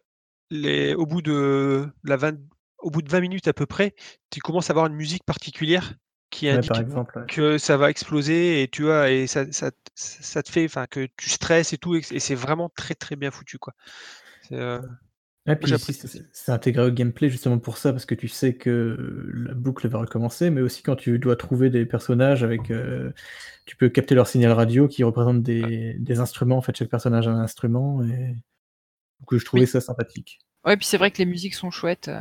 les 0.51 0.93
au 0.95 1.05
bout 1.05 1.21
de 1.21 1.87
la 2.03 2.17
20 2.17 2.37
au 2.79 2.91
bout 2.91 3.01
de 3.01 3.09
20 3.09 3.21
minutes 3.21 3.47
à 3.47 3.53
peu 3.53 3.65
près, 3.65 3.95
tu 4.29 4.41
commences 4.41 4.69
à 4.69 4.73
avoir 4.73 4.87
une 4.87 4.95
musique 4.95 5.23
particulière 5.23 5.93
qui 6.29 6.47
ouais, 6.47 6.53
indique 6.53 6.77
exemple, 6.79 7.17
ouais. 7.17 7.25
que 7.27 7.57
ça 7.57 7.77
va 7.77 7.89
exploser 7.89 8.61
et 8.61 8.67
tu 8.67 8.83
vois? 8.83 9.09
Et 9.09 9.27
ça 9.27 9.51
ça 9.51 9.71
ça 9.95 10.43
te 10.43 10.51
fait 10.51 10.65
enfin, 10.65 10.85
que 10.87 11.07
tu 11.17 11.29
stresses 11.29 11.73
et 11.73 11.77
tout 11.77 11.95
et 11.95 12.01
c'est 12.01 12.35
vraiment 12.35 12.69
très, 12.69 12.95
très 12.95 13.15
bien 13.15 13.31
foutu, 13.31 13.57
quoi. 13.57 13.73
Moi 14.51 14.81
Ouais, 15.47 15.59
c'est 16.31 16.51
intégré 16.51 16.85
au 16.87 16.89
gameplay 16.91 17.29
justement 17.29 17.59
pour 17.59 17.77
ça, 17.77 17.91
parce 17.91 18.05
que 18.07 18.15
tu 18.15 18.27
sais 18.27 18.55
que, 18.55 19.29
la 19.47 19.53
boucle 19.53 19.87
va 19.87 19.99
recommencer, 19.99 20.49
mais 20.49 20.61
aussi 20.61 20.81
quand 20.81 20.95
tu 20.95 21.19
dois 21.19 21.35
trouver 21.35 21.69
des 21.69 21.85
personnages 21.85 22.43
avec, 22.43 22.71
heu, 22.71 23.13
tu 23.67 23.75
peux 23.75 23.89
capter 23.89 24.15
leur 24.15 24.27
signal 24.27 24.53
radio 24.53 24.87
qui 24.87 25.03
représente 25.03 25.43
des 25.43 25.95
des 25.99 26.19
instruments. 26.19 26.57
En 26.57 26.61
fait, 26.63 26.75
chaque 26.75 26.89
personnage 26.89 27.27
a 27.27 27.31
un 27.31 27.39
instrument 27.39 28.03
et 28.03 28.35
donc, 29.21 29.39
je 29.39 29.45
trouvais 29.45 29.65
Oui. 29.65 29.71
ça 29.71 29.81
sympathique. 29.81 30.39
Ouais, 30.65 30.77
puis 30.77 30.85
c'est 30.87 30.97
vrai 30.97 31.11
que 31.11 31.19
les 31.19 31.25
musiques 31.25 31.55
sont 31.55 31.71
chouettes, 31.71 32.07
heu 32.09 32.19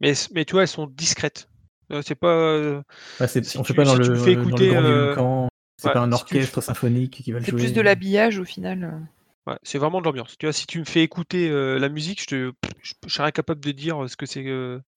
Mais 0.00 0.12
mais 0.34 0.44
tu 0.44 0.52
vois, 0.52 0.62
elles 0.62 0.68
sont 0.68 0.86
discrètes. 0.86 1.48
Heu, 1.92 2.02
c'est 2.02 2.14
pas, 2.14 2.82
Ouais, 3.20 3.28
si 3.28 3.58
on 3.58 3.64
fait 3.64 3.72
tu 3.72 3.76
pas 3.76 3.84
dans 3.84 3.94
si 3.94 3.98
le, 4.00 4.04
fais 4.18 4.32
heu, 4.32 4.34
dans 4.34 4.42
le 4.42 4.42
écouter, 4.42 4.70
grand 5.06 5.48
c'est 5.78 5.88
ouais, 5.88 5.92
pas 5.92 6.00
un 6.00 6.12
si 6.12 6.24
tu 6.24 6.36
orchestre 6.36 6.60
symphonique 6.60 7.22
qui 7.22 7.32
va 7.32 7.38
le 7.40 7.44
c'est 7.44 7.52
plus 7.52 7.68
jouer. 7.68 7.72
de 7.72 7.80
l'habillage 7.80 8.38
au 8.38 8.44
final, 8.44 9.06
Ouais, 9.46 9.56
c'est 9.62 9.78
vraiment 9.78 10.00
de 10.00 10.04
l'ambiance. 10.06 10.36
Tu 10.38 10.46
vois, 10.46 10.52
si 10.52 10.66
tu 10.66 10.80
me 10.80 10.84
fais 10.84 11.02
écouter, 11.04 11.48
la 11.78 11.88
musique, 11.88 12.20
je 12.22 12.26
te 12.26 12.52
je 12.82 12.94
je 13.06 13.12
serais 13.12 13.28
incapable 13.28 13.60
de 13.60 13.70
dire, 13.72 14.08
ce 14.10 14.16
que 14.16 14.26
c'est, 14.26 14.44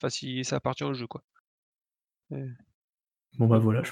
enfin 0.01 0.09
si 0.09 0.43
ça 0.43 0.55
appartient 0.57 0.83
au 0.83 0.93
jeu, 0.93 1.05
quoi. 1.07 1.21
Bon, 3.39 3.47
bah, 3.47 3.57
voilà, 3.59 3.81
je 3.83 3.91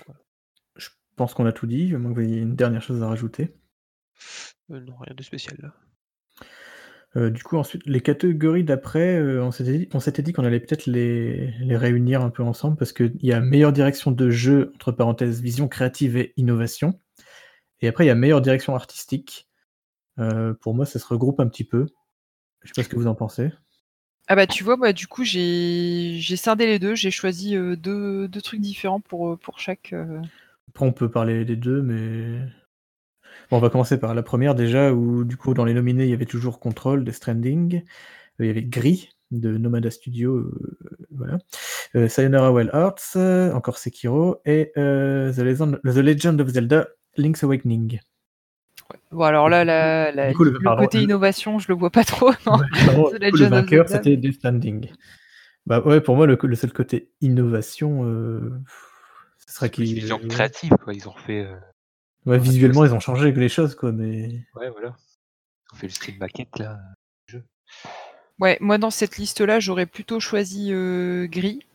je 0.77 0.89
pense 1.15 1.33
qu'on 1.33 1.45
a 1.47 1.53
tout 1.53 1.67
dit, 1.67 1.95
à 1.95 1.99
moins 1.99 2.11
que 2.13 2.19
vous 2.19 2.25
ayez 2.25 2.39
une 2.41 2.55
dernière 2.55 2.81
chose 2.83 3.03
à 3.03 3.07
rajouter? 3.09 3.55
Heu, 4.69 4.79
non, 4.79 4.95
rien 4.97 5.13
de 5.15 5.23
spécial 5.23 5.57
là. 5.61 5.73
Heu, 7.15 7.31
du 7.31 7.41
coup, 7.43 7.57
ensuite, 7.57 7.83
les 7.85 8.01
catégories 8.01 8.63
d'après, 8.63 9.17
heu, 9.19 9.41
on 9.41 9.51
s'était 9.51 10.21
dit 10.21 10.33
qu'on 10.33 10.43
allait 10.45 10.59
peut-être 10.59 10.85
les 10.85 11.51
les 11.59 11.77
réunir 11.77 12.21
un 12.21 12.29
peu 12.29 12.43
ensemble 12.43 12.75
parce 12.77 12.91
qu'il 12.93 13.15
y 13.21 13.31
a 13.31 13.39
meilleure 13.39 13.73
direction 13.73 14.11
de 14.11 14.29
jeu, 14.29 14.71
entre 14.75 14.91
parenthèses, 14.91 15.41
vision 15.41 15.67
créative 15.67 16.17
et 16.17 16.33
innovation 16.37 16.99
et 17.81 17.87
après 17.89 18.05
il 18.05 18.07
y 18.07 18.11
a 18.11 18.15
meilleure 18.15 18.41
direction 18.41 18.75
artistique. 18.75 19.46
Heu, 20.19 20.57
pour 20.61 20.73
moi, 20.75 20.85
ça 20.85 20.99
se 20.99 21.05
regroupe 21.07 21.39
un 21.39 21.47
petit 21.47 21.63
peu. 21.63 21.85
Je 22.63 22.69
sais 22.69 22.73
pas 22.75 22.83
ce 22.83 22.89
que 22.89 22.95
vous 22.95 23.07
en 23.07 23.15
pensez? 23.15 23.51
Ah 24.27 24.35
bah, 24.35 24.47
tu 24.47 24.63
vois, 24.63 24.75
moi, 24.75 24.91
du 24.93 25.07
coup, 25.07 25.23
j'ai 25.23 26.19
scindé 26.35 26.65
les 26.65 26.79
2, 26.79 26.95
j'ai 26.95 27.11
choisi, 27.11 27.55
heu, 27.55 27.75
2- 27.77 28.27
2 28.27 28.41
trucs 28.41 28.59
différents 28.59 28.99
pour, 28.99 29.29
heu, 29.31 29.37
pour 29.37 29.59
chaque, 29.59 29.93
heu 29.93 30.19
Après, 30.69 30.85
on 30.85 30.91
peut 30.91 31.09
parler 31.09 31.45
des 31.45 31.55
2, 31.55 31.81
mais 31.81 32.39
bon, 33.51 33.57
on 33.57 33.59
va 33.59 33.69
commencer 33.69 33.99
par 33.99 34.13
la 34.15 34.23
1re 34.23 34.55
déjà 34.55 34.93
où, 34.93 35.23
du 35.23 35.37
coup, 35.37 35.53
dans 35.53 35.65
les 35.65 35.73
nominés, 35.73 36.05
il 36.05 36.09
y 36.09 36.13
avait 36.13 36.25
toujours 36.25 36.59
Control, 36.59 37.05
Death 37.05 37.15
Stranding, 37.15 37.83
il 38.39 38.45
y 38.45 38.49
avait 38.49 38.63
Gris 38.63 39.09
de 39.31 39.57
Nomada 39.57 39.91
Studio, 39.91 40.51
voilà. 41.11 41.37
Euh, 41.95 42.09
Sayonara 42.09 42.51
Wild 42.53 42.71
Hearts, 42.73 43.15
euh, 43.17 43.53
encore 43.53 43.77
Sekiro, 43.77 44.37
et 44.45 44.71
euh, 44.77 45.33
The, 45.33 45.39
Legend, 45.39 45.81
The 45.83 45.97
Legend 45.97 46.41
of 46.41 46.49
Zelda 46.49 46.87
Link's 47.17 47.43
Awakening. 47.43 47.99
Bon, 49.11 49.23
alors 49.23 49.47
là, 49.49 49.63
la, 49.63 50.11
la- 50.11 50.29
Du 50.31 50.35
coup, 50.35 50.43
le- 50.43 50.51
le, 50.51 50.59
pardon, 50.59 50.83
côté 50.83 50.97
le- 50.97 51.03
innovation, 51.05 51.59
je 51.59 51.67
le 51.69 51.75
vois 51.75 51.89
pas 51.89 52.03
trop. 52.03 52.31
non. 52.45 52.57
Pardon, 52.85 53.03
coup, 53.05 53.37
le 53.37 53.45
vainqueur, 53.45 53.87
c'était 53.89 54.17
Death 54.17 54.35
Stranding. 54.35 54.91
Bah 55.65 55.81
ouais, 55.81 56.01
pour 56.01 56.15
moi, 56.15 56.27
le, 56.27 56.37
le 56.41 56.55
seul 56.55 56.71
côté 56.73 57.09
innovation, 57.21 58.05
euh, 58.05 58.61
ce 59.45 59.53
serait 59.53 59.69
qu'ils. 59.69 59.93
vision 59.93 60.17
ouais. 60.17 60.27
créative, 60.27 60.73
quoi. 60.83 60.93
Ils 60.93 61.07
ont 61.07 61.11
refait. 61.11 61.45
euh, 61.45 61.55
Ouais, 62.25 62.37
visuellement, 62.37 62.83
ils 62.85 62.93
ont 62.93 62.99
changé 62.99 63.31
les 63.31 63.49
choses, 63.49 63.75
quoi, 63.75 63.91
mais. 63.91 64.41
Ouais, 64.55 64.69
voilà. 64.69 64.95
Ils 65.71 65.75
ont 65.75 65.77
fait 65.77 65.87
le 65.87 65.93
style 65.93 66.17
maquette, 66.19 66.59
là. 66.59 66.79
Ouais, 68.39 68.57
moi 68.61 68.77
dans 68.77 68.91
cette 68.91 69.17
liste-là, 69.17 69.59
j'aurais 69.59 69.87
plutôt 69.87 70.19
choisi 70.19 70.71
euh, 70.71 71.25
Gris. 71.27 71.65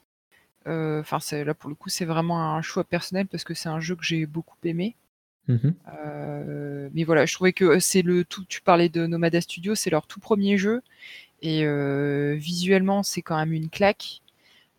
Euh, 0.68 1.00
Enfin, 1.00 1.18
c'est- 1.18 1.44
là 1.44 1.54
pour 1.54 1.68
le 1.68 1.74
coup, 1.74 1.88
c'est 1.88 2.04
vraiment 2.04 2.54
un 2.54 2.62
choix 2.62 2.84
personnel 2.84 3.26
parce 3.26 3.42
que 3.42 3.52
c'est 3.54 3.68
un 3.68 3.80
jeu 3.80 3.96
que 3.96 4.04
j'ai 4.04 4.26
beaucoup 4.26 4.56
aimé. 4.62 4.94
Mhm. 5.48 5.74
Euh, 6.04 6.88
mais 6.94 7.04
voilà, 7.04 7.26
je 7.26 7.34
trouvais 7.34 7.52
que 7.52 7.78
c'est 7.80 8.02
le 8.02 8.24
tout. 8.24 8.44
Tu 8.48 8.60
parlais 8.62 8.88
de 8.88 9.06
Nomada 9.06 9.40
Studio, 9.40 9.74
c'est 9.74 9.90
leur 9.90 10.06
tout 10.06 10.20
premier 10.20 10.56
jeu 10.56 10.82
et 11.42 11.64
euh, 11.64 12.36
visuellement, 12.38 13.02
c'est 13.02 13.22
quand 13.22 13.36
même 13.36 13.52
une 13.52 13.68
claque. 13.68 14.20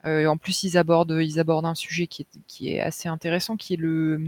Euh, 0.05 0.21
et 0.21 0.27
en 0.27 0.37
plus, 0.37 0.63
ils 0.63 0.77
abordent, 0.77 1.17
ils 1.21 1.39
abordent 1.39 1.65
un 1.65 1.75
sujet 1.75 2.07
qui 2.07 2.23
est, 2.23 2.27
qui 2.47 2.69
est 2.73 2.79
assez 2.81 3.07
intéressant, 3.09 3.57
qui 3.57 3.73
est 3.73 3.77
le. 3.77 4.19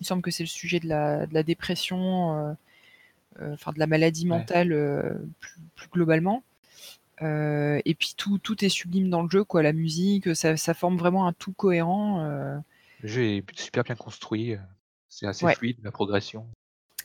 Il 0.00 0.06
semble 0.06 0.22
que 0.22 0.30
c'est 0.30 0.42
le 0.42 0.48
sujet 0.48 0.78
de 0.80 0.88
la, 0.88 1.26
de 1.26 1.34
la 1.34 1.42
dépression, 1.42 2.36
euh, 2.38 2.52
euh, 3.40 3.54
enfin 3.54 3.72
de 3.72 3.78
la 3.78 3.86
maladie 3.86 4.26
mentale 4.26 4.72
euh, 4.72 5.14
plus, 5.40 5.54
plus 5.74 5.88
globalement. 5.88 6.42
Euh, 7.22 7.80
et 7.84 7.94
puis 7.94 8.14
tout, 8.16 8.38
tout 8.38 8.62
est 8.64 8.68
sublime 8.68 9.08
dans 9.08 9.22
le 9.22 9.30
jeu, 9.30 9.42
quoi. 9.42 9.62
La 9.62 9.72
musique, 9.72 10.36
ça, 10.36 10.56
ça 10.56 10.74
forme 10.74 10.98
vraiment 10.98 11.26
un 11.26 11.32
tout 11.32 11.52
cohérent. 11.52 12.20
euh. 12.24 12.58
Le 13.02 13.08
jeu 13.08 13.22
est 13.24 13.44
super 13.58 13.84
bien 13.84 13.94
construit. 13.94 14.56
C'est 15.08 15.26
assez 15.26 15.44
Ouais. 15.44 15.54
fluide, 15.54 15.76
la 15.82 15.90
progression. 15.90 16.46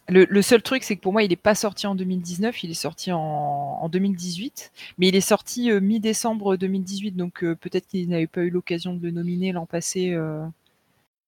Le, 0.09 0.25
le 0.25 0.41
seul 0.41 0.61
truc, 0.61 0.83
c'est 0.83 0.95
que 0.97 1.01
pour 1.01 1.13
moi, 1.13 1.23
il 1.23 1.29
n'est 1.29 1.35
pas 1.35 1.55
sorti 1.55 1.87
en 1.87 1.95
2019, 1.95 2.63
il 2.63 2.71
est 2.71 2.73
sorti 2.73 3.11
en, 3.11 3.19
en 3.19 3.87
2018, 3.89 4.71
mais 4.97 5.07
il 5.07 5.15
est 5.15 5.21
sorti 5.21 5.71
euh, 5.71 5.79
mi-décembre 5.79 6.57
2018, 6.57 7.11
donc 7.11 7.43
euh, 7.43 7.55
peut-être 7.55 7.87
qu'il 7.87 8.09
n'avait 8.09 8.27
pas 8.27 8.41
eu 8.41 8.49
l'occasion 8.49 8.93
de 8.95 9.01
le 9.01 9.11
nominer 9.11 9.51
l'an 9.51 9.65
passé. 9.65 10.11
euh, 10.11 10.45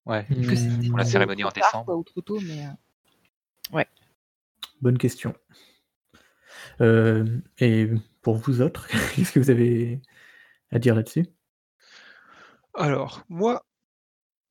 Ouais. 0.05 0.25
que 0.27 0.89
Pour 0.89 0.97
la 0.97 1.05
cérémonie 1.05 1.43
en 1.45 1.51
tard, 1.51 1.63
décembre. 1.63 1.85
quoi, 1.85 1.95
ou 1.95 2.03
trop 2.03 2.19
tôt, 2.21 2.39
mais 2.41 2.65
euh, 2.65 3.83
Bonne 4.81 4.97
question. 4.97 5.33
Euh, 6.81 7.25
et 7.59 7.87
pour 8.21 8.35
vous 8.35 8.59
autres, 8.61 8.87
qu'est-ce 9.15 9.31
que 9.31 9.39
vous 9.39 9.49
avez 9.49 10.01
à 10.71 10.79
dire 10.79 10.93
là-dessus? 10.95 11.25
Alors, 12.73 13.23
moi, 13.29 13.63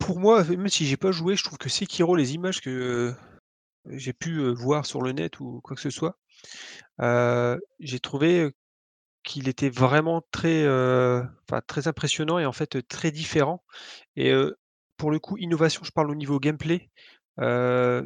pour 0.02 0.18
moi, 0.18 0.44
même 0.44 0.68
si 0.68 0.84
j'ai 0.86 0.96
pas 0.96 1.12
joué, 1.12 1.36
je 1.36 1.44
trouve 1.44 1.58
que 1.58 1.68
Sekiro, 1.68 2.16
les 2.16 2.34
images 2.34 2.60
que 2.60 2.70
euh, 2.70 3.14
j'ai 3.86 4.12
pu 4.12 4.38
euh, 4.38 4.50
voir 4.50 4.84
sur 4.86 5.00
le 5.02 5.12
net 5.12 5.40
ou 5.40 5.60
quoi 5.62 5.76
que 5.76 5.82
ce 5.82 5.90
soit, 5.90 6.18
euh, 7.00 7.58
j'ai 7.80 8.00
trouvé 8.00 8.40
euh, 8.40 8.50
qu'il 9.24 9.48
était 9.48 9.70
vraiment 9.70 10.22
très, 10.32 10.64
euh, 10.64 11.22
très 11.68 11.88
impressionnant 11.88 12.38
et 12.38 12.46
en 12.46 12.52
fait 12.52 12.76
euh, 12.76 12.82
très 12.82 13.12
différent. 13.12 13.62
Et 14.16 14.32
euh, 14.32 14.56
pour 14.96 15.10
le 15.12 15.20
coup, 15.20 15.38
innovation, 15.38 15.82
je 15.84 15.92
parle 15.92 16.10
au 16.10 16.16
niveau 16.16 16.40
gameplay, 16.40 16.90
euh, 17.40 18.04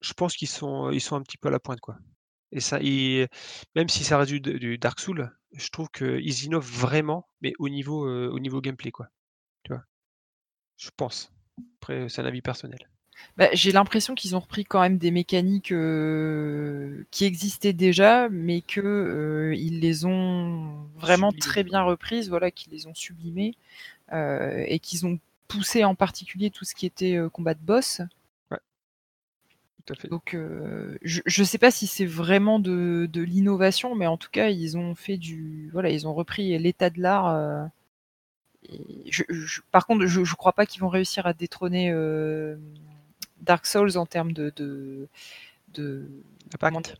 je 0.00 0.12
pense 0.14 0.36
qu'ils 0.36 0.48
sont, 0.48 0.90
ils 0.90 1.00
sont 1.00 1.16
un 1.16 1.22
petit 1.22 1.38
peu 1.38 1.48
à 1.48 1.52
la 1.52 1.60
pointe, 1.60 1.80
quoi. 1.80 1.96
Et 2.52 2.60
ça, 2.60 2.80
même 2.80 3.88
si 3.88 4.04
ça 4.04 4.18
reste 4.18 4.32
du, 4.32 4.40
du 4.40 4.78
Dark 4.78 5.00
Souls, 5.00 5.30
je 5.54 5.68
trouve 5.70 5.88
qu'ils 5.90 6.44
innovent 6.44 6.70
vraiment, 6.70 7.28
mais 7.40 7.54
au 7.58 7.68
niveau, 7.68 8.06
euh, 8.06 8.28
au 8.30 8.40
niveau 8.40 8.60
gameplay, 8.60 8.90
quoi. 8.90 9.08
Je 10.80 10.90
pense. 10.96 11.30
Après, 11.80 12.08
c'est 12.08 12.22
un 12.22 12.26
avis 12.26 12.42
personnel. 12.42 12.80
bah, 13.36 13.48
j'ai 13.52 13.72
l'impression 13.72 14.14
qu'ils 14.14 14.34
ont 14.36 14.40
repris 14.40 14.64
quand 14.64 14.80
même 14.80 14.98
des 14.98 15.10
mécaniques 15.10 15.72
euh, 15.72 17.04
qui 17.10 17.24
existaient 17.24 17.72
déjà, 17.72 18.28
mais 18.30 18.62
que 18.62 18.80
euh, 18.80 19.54
ils 19.56 19.80
les 19.80 20.04
ont 20.06 20.88
vraiment 20.96 21.32
très 21.32 21.62
bien 21.64 21.82
reprises, 21.82 22.28
voilà, 22.28 22.50
qu'ils 22.50 22.72
les 22.72 22.86
ont 22.86 22.94
sublimées 22.94 23.54
euh, 24.12 24.64
et 24.68 24.78
qu'ils 24.78 25.06
ont 25.06 25.18
poussé 25.48 25.84
en 25.84 25.94
particulier 25.94 26.50
tout 26.50 26.64
ce 26.64 26.74
qui 26.74 26.86
était 26.86 27.16
euh, 27.16 27.28
combat 27.28 27.54
de 27.54 27.60
boss. 27.62 28.02
Tout 29.86 29.92
à 29.94 29.96
fait. 29.96 30.08
Donc, 30.08 30.34
euh, 30.34 30.98
je 31.02 31.22
ne 31.26 31.46
sais 31.46 31.58
pas 31.58 31.70
si 31.70 31.86
c'est 31.86 32.06
vraiment 32.06 32.58
de, 32.58 33.08
de 33.10 33.22
l'innovation, 33.22 33.94
mais 33.94 34.06
en 34.06 34.16
tout 34.16 34.30
cas, 34.30 34.48
ils 34.50 34.76
ont 34.76 34.94
fait 34.94 35.16
du, 35.16 35.70
voilà, 35.72 35.90
ils 35.90 36.06
ont 36.06 36.14
repris 36.14 36.58
l'état 36.58 36.90
de 36.90 37.00
l'art. 37.00 37.70
Et 38.72 39.10
je- 39.10 39.24
je- 39.28 39.60
par 39.70 39.86
contre, 39.86 40.06
je 40.06 40.20
ne 40.20 40.24
crois 40.36 40.52
pas 40.52 40.66
qu'ils 40.66 40.80
vont 40.80 40.88
réussir 40.88 41.26
à 41.26 41.32
détrôner 41.32 41.90
euh, 41.92 42.56
Dark 43.40 43.66
Souls 43.66 43.96
en 43.98 44.06
termes 44.06 44.32
de, 44.32 44.52
de, 44.56 45.08
de- 45.74 46.08
Impact. 46.54 46.60
comment 46.72 46.80
dire 46.80 46.96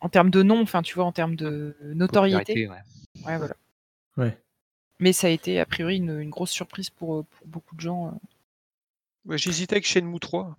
en 0.00 0.08
termes 0.08 0.30
de 0.30 0.42
nom, 0.42 0.60
enfin, 0.62 0.82
tu 0.82 0.94
vois, 0.96 1.04
en 1.04 1.12
termes 1.12 1.36
de 1.36 1.76
notoriété. 1.84 2.66
Ouais. 2.68 2.76
Ouais, 3.24 3.38
voilà. 3.38 3.54
Ouais. 4.16 4.36
Mais 4.98 5.12
ça 5.12 5.28
a 5.28 5.30
été 5.30 5.60
a 5.60 5.64
priori 5.66 5.96
une, 5.98 6.18
une 6.20 6.30
grosse 6.30 6.50
surprise 6.50 6.90
pour, 6.90 7.18
euh, 7.20 7.22
pour 7.30 7.46
beaucoup 7.46 7.76
de 7.76 7.80
gens. 7.80 8.08
euh. 8.08 8.10
Ouais, 9.26 9.38
J'hésitais 9.38 9.74
avec 9.76 9.86
Shenmue 9.86 10.18
3 10.18 10.56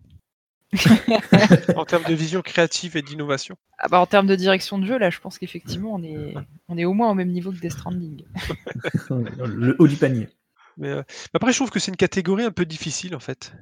en 1.76 1.86
termes 1.86 2.04
de 2.04 2.14
vision 2.14 2.42
créative 2.42 2.98
et 2.98 3.02
d'innovation. 3.02 3.56
Ah 3.78 3.88
bah, 3.88 4.00
en 4.00 4.06
termes 4.06 4.28
de 4.28 4.36
direction 4.36 4.78
de 4.78 4.86
jeu, 4.86 4.98
là, 4.98 5.10
je 5.10 5.20
pense 5.20 5.38
qu'effectivement, 5.38 5.94
on 5.94 6.04
est, 6.04 6.34
on 6.68 6.78
est 6.78 6.86
au 6.86 6.94
moins 6.94 7.10
au 7.12 7.14
même 7.14 7.30
niveau 7.30 7.52
que 7.52 7.58
Death 7.60 7.74
Stranding. 7.74 8.24
Le 9.10 9.76
haut 9.80 9.88
du 9.88 9.96
panier. 9.96 10.30
Mais 10.78 10.90
euh, 10.90 11.04
après, 11.34 11.52
je 11.52 11.58
trouve 11.58 11.70
que 11.70 11.80
c'est 11.80 11.92
une 11.92 11.98
catégorie 11.98 12.44
un 12.44 12.52
peu 12.52 12.66
difficile 12.66 13.16
en 13.16 13.20
fait. 13.20 13.54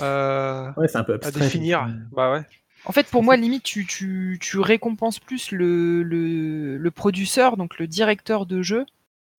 Euh, 0.00 0.70
Ouais, 0.76 0.88
c'est 0.88 0.98
un 0.98 1.04
peu 1.04 1.18
à 1.22 1.30
définir. 1.30 1.88
Bah 2.12 2.32
ouais. 2.32 2.42
En 2.84 2.92
fait, 2.92 3.06
pour 3.06 3.22
moi, 3.22 3.36
limite, 3.36 3.62
tu, 3.64 3.86
tu, 3.86 4.38
tu 4.40 4.58
récompenses 4.58 5.18
plus 5.18 5.50
le, 5.52 6.02
le, 6.02 6.76
le 6.78 6.90
producteur, 6.90 7.56
donc 7.56 7.78
le 7.78 7.86
directeur 7.86 8.46
de 8.46 8.62
jeu, 8.62 8.86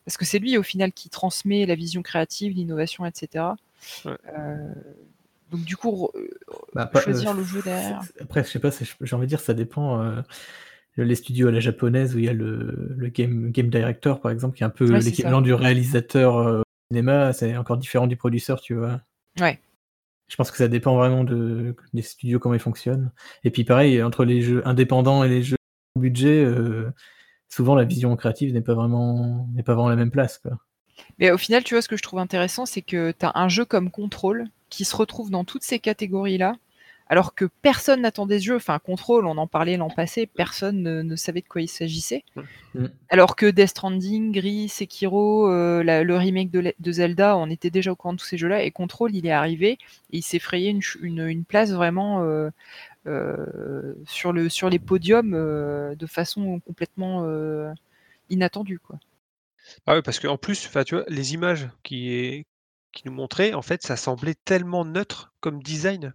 parce 0.06 0.18
que 0.18 0.26
c'est 0.26 0.40
lui, 0.40 0.58
au 0.58 0.64
final, 0.64 0.92
qui 0.92 1.10
transmet 1.10 1.66
la 1.66 1.76
vision 1.76 2.02
créative, 2.02 2.54
l'innovation, 2.54 3.06
etc. 3.06 3.46
Ouais. 4.06 4.12
Euh, 4.38 4.74
donc, 5.52 5.62
du 5.62 5.76
coup, 5.78 5.92
re- 5.92 6.12
Bah, 6.74 6.90
choisir 7.04 7.32
euh, 7.32 7.36
le 7.36 7.44
jeu 7.44 7.62
derrière. 7.62 8.02
Après, 8.22 8.44
je 8.44 8.50
sais 8.50 8.60
pas, 8.60 8.70
j'ai 9.02 9.16
envie 9.16 9.26
de 9.26 9.30
dire, 9.30 9.40
ça 9.40 9.54
dépend. 9.54 10.02
euh, 10.02 10.22
les 10.98 11.16
studios 11.16 11.48
à 11.48 11.52
la 11.52 11.62
japonaise 11.62 12.14
où 12.14 12.20
il 12.20 12.26
y 12.26 12.30
a 12.30 12.34
le, 12.34 12.94
le 12.98 13.08
game, 13.08 13.52
game 13.52 13.70
director, 13.70 14.20
par 14.20 14.32
exemple, 14.32 14.58
qui 14.58 14.64
est 14.64 14.66
un 14.66 14.70
peu 14.70 14.92
Ouais, 14.92 15.00
l'équivalent 15.00 15.40
du 15.42 15.54
réalisateur 15.54 16.38
euh, 16.38 16.60
au 16.60 16.64
cinéma, 16.92 17.32
c'est 17.32 17.56
encore 17.56 17.78
différent 17.78 18.06
du 18.06 18.18
producteur, 18.18 18.60
tu 18.60 18.74
vois. 18.76 19.00
Ouais. 19.40 19.60
Je 20.28 20.36
pense 20.36 20.52
que 20.52 20.58
ça 20.58 20.68
dépend 20.68 20.98
vraiment 20.98 21.24
de, 21.24 21.74
des 21.94 22.02
studios, 22.02 22.38
comment 22.40 22.54
ils 22.56 22.60
fonctionnent. 22.60 23.12
Et 23.46 23.50
puis 23.50 23.64
pareil, 23.64 24.04
entre 24.04 24.26
les 24.26 24.42
jeux 24.42 24.62
indépendants 24.68 25.24
et 25.24 25.30
les 25.30 25.42
jeux 25.42 25.56
au 25.96 26.02
budget, 26.02 26.44
euh, 26.44 26.92
souvent 27.48 27.76
la 27.76 27.86
vision 27.86 28.14
créative 28.18 28.54
n'est 28.54 28.62
pas 28.62 28.74
vraiment 28.76 29.48
n'est 29.54 29.64
pas 29.64 29.74
vraiment 29.76 29.90
la 29.90 29.96
même 29.96 30.12
place. 30.12 30.38
Quoi. 30.38 30.60
Mais 31.18 31.32
au 31.32 31.38
final, 31.38 31.64
tu 31.64 31.76
vois, 31.76 31.82
ce 31.82 31.88
que 31.88 31.96
je 31.98 32.04
trouve 32.04 32.20
intéressant, 32.20 32.66
c'est 32.66 32.82
que 32.82 33.12
tu 33.18 33.26
as 33.26 33.32
un 33.36 33.48
jeu 33.48 33.64
comme 33.64 33.90
Control 33.90 34.48
qui 34.70 34.86
se 34.86 34.96
retrouve 34.96 35.30
dans 35.32 35.44
toutes 35.44 35.64
ces 35.64 35.80
catégories-là, 35.80 36.56
alors 37.12 37.34
que 37.34 37.46
personne 37.64 38.02
n'attendait 38.02 38.40
ce 38.40 38.46
jeu. 38.46 38.56
Enfin, 38.56 38.78
Control, 38.78 39.26
on 39.26 39.38
en 39.38 39.48
parlait 39.48 39.78
l'an 39.78 39.90
passé, 39.90 40.28
personne 40.28 40.84
ne, 40.84 41.02
ne 41.02 41.16
savait 41.16 41.42
de 41.42 41.48
quoi 41.48 41.62
il 41.62 41.68
s'agissait. 41.68 42.24
Mm. 42.76 42.86
Alors 43.10 43.36
que 43.36 43.48
Death 43.48 43.70
Stranding, 43.70 44.32
Gris, 44.32 44.70
Sekiro, 44.70 45.50
euh, 45.50 45.82
la- 45.84 46.04
le 46.04 46.16
remake 46.16 46.52
de, 46.52 46.92
Zelda, 46.92 47.36
on 47.36 47.50
était 47.50 47.72
déjà 47.72 47.92
au 47.92 47.96
courant 47.96 48.14
de 48.14 48.20
tous 48.20 48.26
ces 48.28 48.38
jeux-là, 48.38 48.62
et 48.64 48.70
Control, 48.70 49.16
il 49.16 49.26
est 49.26 49.32
arrivé, 49.32 49.72
et 50.12 50.18
il 50.18 50.22
s'est 50.22 50.38
frayé 50.38 50.70
une, 50.70 50.84
ch- 50.84 51.00
une- 51.02 51.26
une 51.28 51.46
place 51.46 51.72
vraiment 51.72 52.22
euh, 52.24 52.52
euh, 53.08 53.94
sur, 54.06 54.32
le, 54.32 54.50
sur 54.50 54.70
les 54.70 54.78
podiums 54.80 55.34
euh, 55.34 55.96
de 55.96 56.06
façon 56.06 56.60
complètement 56.60 57.24
euh, 57.26 57.72
inattendue. 58.30 58.78
Quoi. 58.80 59.00
Ah 59.88 59.96
ouais, 59.96 60.02
parce 60.04 60.20
qu'en 60.20 60.38
plus, 60.38 60.68
enfin, 60.68 60.84
tu 60.84 60.94
vois, 60.96 61.06
les 61.08 61.34
images 61.34 61.70
qui, 61.82 62.12
est- 62.14 62.46
qui 62.92 63.04
nous 63.06 63.14
montraient, 63.14 63.54
en 63.54 63.62
fait, 63.62 63.82
ça 63.84 63.96
semblait 63.98 64.36
tellement 64.46 64.86
neutre 64.86 65.34
comme 65.42 65.62
design. 65.62 66.14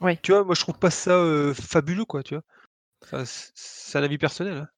Ouais. 0.00 0.18
Tu 0.22 0.32
vois, 0.32 0.44
moi, 0.44 0.54
je 0.54 0.60
trouve 0.60 0.78
pas 0.78 0.90
ça 0.90 1.12
euh, 1.12 1.54
fabuleux, 1.54 2.04
quoi, 2.04 2.22
tu 2.22 2.34
vois. 2.34 2.42
Enfin, 3.02 3.22
c'est 3.26 3.98
un 3.98 4.02
avis 4.02 4.18
personnel. 4.18 4.56
hein. 4.58 4.68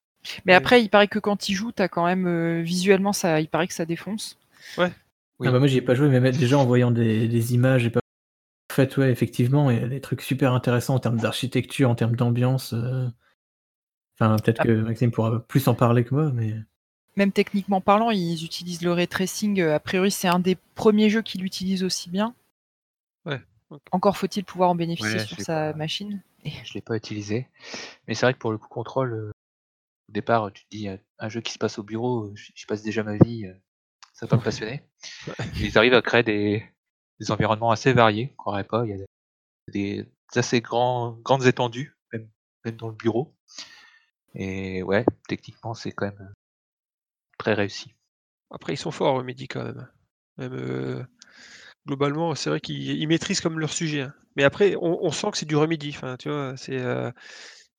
Mais 0.45 0.53
Ouais. 0.53 0.57
après, 0.57 0.81
il 0.81 0.89
paraît 0.89 1.09
que 1.09 1.19
quand 1.19 1.49
il 1.49 1.53
joue, 1.55 1.71
t'as 1.73 1.89
quand 1.89 2.05
même 2.05 2.27
euh, 2.27 2.61
visuellement, 2.61 3.11
ça, 3.11 3.41
il 3.41 3.49
paraît 3.49 3.67
que 3.67 3.73
ça 3.73 3.85
défonce. 3.85 4.39
Oui. 4.77 4.87
Ah 5.45 5.51
bah 5.51 5.59
moi 5.59 5.67
j'y 5.67 5.77
ai 5.77 5.81
pas 5.81 5.95
joué, 5.95 6.07
mais 6.07 6.31
déjà 6.31 6.57
en 6.57 6.65
voyant 6.65 6.91
des, 6.91 7.27
des 7.27 7.53
images 7.53 7.85
et 7.85 7.89
pas. 7.89 7.99
En 8.71 8.73
fait, 8.75 8.95
ouais, 8.95 9.11
effectivement, 9.11 9.69
il 9.69 9.81
y 9.81 9.83
a 9.83 9.87
des 9.89 9.99
trucs 9.99 10.21
super 10.21 10.53
intéressants 10.53 10.95
en 10.95 10.99
termes 10.99 11.19
d'architecture, 11.19 11.89
en 11.89 11.95
termes 11.95 12.15
d'ambiance. 12.15 12.73
euh. 12.73 13.09
Enfin, 14.17 14.37
peut-être 14.37 14.61
Ah. 14.61 14.63
que 14.63 14.71
Maxime 14.71 15.11
pourra 15.11 15.45
plus 15.45 15.67
en 15.67 15.75
parler 15.75 16.05
que 16.05 16.13
moi, 16.13 16.31
mais. 16.33 16.55
Même 17.15 17.31
techniquement 17.31 17.79
parlant, 17.81 18.09
ils 18.11 18.43
utilisent 18.43 18.81
le 18.81 18.91
ray 18.91 19.07
tracing. 19.07 19.59
euh, 19.61 19.75
A 19.75 19.79
priori, 19.79 20.09
c'est 20.11 20.27
un 20.27 20.39
des 20.39 20.55
premiers 20.75 21.09
jeux 21.09 21.21
qui 21.21 21.37
l'utilise 21.37 21.83
aussi 21.83 22.09
bien. 22.09 22.33
Ouais. 23.25 23.39
Encore 23.91 24.17
faut-il 24.17 24.43
pouvoir 24.43 24.69
en 24.69 24.75
bénéficier 24.75 25.19
Ouais, 25.19 25.25
sur 25.25 25.37
je 25.37 25.43
sa 25.43 25.71
pas. 25.71 25.77
machine. 25.77 26.21
Et- 26.43 26.51
Je 26.63 26.73
l'ai 26.73 26.81
pas 26.81 26.95
utilisé. 26.95 27.47
Mais 28.07 28.13
c'est 28.15 28.25
vrai 28.25 28.33
que 28.33 28.39
pour 28.39 28.51
le 28.51 28.57
coup, 28.57 28.67
contrôle, 28.67 29.13
euh, 29.13 29.31
au 30.09 30.11
départ, 30.11 30.51
tu 30.51 30.63
te 30.65 30.69
dis 30.75 30.89
euh, 30.89 30.97
un 31.19 31.29
jeu 31.29 31.41
qui 31.41 31.53
se 31.53 31.57
passe 31.59 31.79
au 31.79 31.83
bureau, 31.83 32.35
j'y 32.35 32.51
j'y 32.55 32.65
passe 32.65 32.81
déjà 32.83 33.03
ma 33.03 33.17
vie. 33.17 33.45
euh, 33.45 33.53
ça 34.13 34.25
va 34.27 34.37
me 34.37 34.43
passionner. 34.43 34.83
Ils 35.59 35.77
arrivent 35.77 35.95
à 35.95 36.01
créer 36.03 36.21
des, 36.23 36.63
des 37.19 37.31
environnements 37.31 37.71
assez 37.71 37.93
variés, 37.93 38.29
on 38.33 38.35
croirait 38.35 38.63
pas. 38.63 38.85
Il 38.85 38.91
y 38.91 38.93
a 38.93 38.97
des, 39.71 40.03
des 40.03 40.39
assez 40.39 40.61
grands, 40.61 41.11
grandes 41.23 41.45
étendues, 41.45 41.95
même, 42.11 42.29
même 42.65 42.75
dans 42.75 42.89
le 42.89 42.93
bureau. 42.95 43.33
Et 44.35 44.83
ouais, 44.83 45.05
techniquement, 45.27 45.73
c'est 45.73 45.91
quand 45.91 46.05
même 46.05 46.33
très 47.43 47.53
réussi. 47.53 47.93
Après, 48.51 48.73
ils 48.73 48.77
sont 48.77 48.91
forts, 48.91 49.15
Remedy, 49.17 49.47
quand 49.49 49.63
même. 49.65 49.87
Même 50.37 50.53
euh, 50.53 51.03
globalement, 51.87 52.35
c'est 52.35 52.49
vrai 52.49 52.61
qu'ils 52.61 52.81
ils 53.01 53.07
maîtrisent 53.07 53.41
comme 53.41 53.59
leur 53.59 53.73
sujet. 53.73 54.01
hein. 54.01 54.13
Mais 54.37 54.43
après, 54.43 54.75
on, 54.77 55.03
on 55.05 55.11
sent 55.11 55.31
que 55.31 55.37
c'est 55.37 55.45
du 55.45 55.55
Remedy. 55.57 55.89
Enfin, 55.95 56.15
tu 56.17 56.29
vois, 56.29 56.55
c'est 56.57 56.79
euh, 56.79 57.11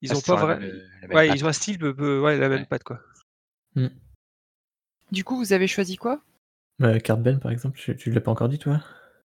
ils 0.02 0.12
Ah, 0.12 0.16
ont 0.16 0.20
pas 0.20 0.36
vrai. 0.36 0.58
euh, 0.62 0.80
Ouais, 1.12 1.28
patte. 1.28 1.36
ils 1.38 1.44
ont 1.44 1.48
un 1.48 1.52
style, 1.52 1.78
peu- 1.78 1.94
peu- 1.94 2.20
ouais, 2.20 2.36
la 2.38 2.48
même 2.48 2.60
Ouais. 2.60 2.66
patte, 2.66 2.84
quoi. 2.84 3.00
Du 5.10 5.24
coup, 5.24 5.36
vous 5.38 5.52
avez 5.54 5.66
choisi 5.66 5.96
quoi? 5.96 6.20
Bah, 6.78 7.00
Card 7.00 7.18
Ben, 7.18 7.38
par 7.38 7.52
exemple, 7.52 7.78
tu, 7.78 7.96
tu 7.96 8.10
l'as 8.10 8.20
pas 8.20 8.30
encore 8.32 8.48
dit, 8.50 8.58
toi? 8.58 8.80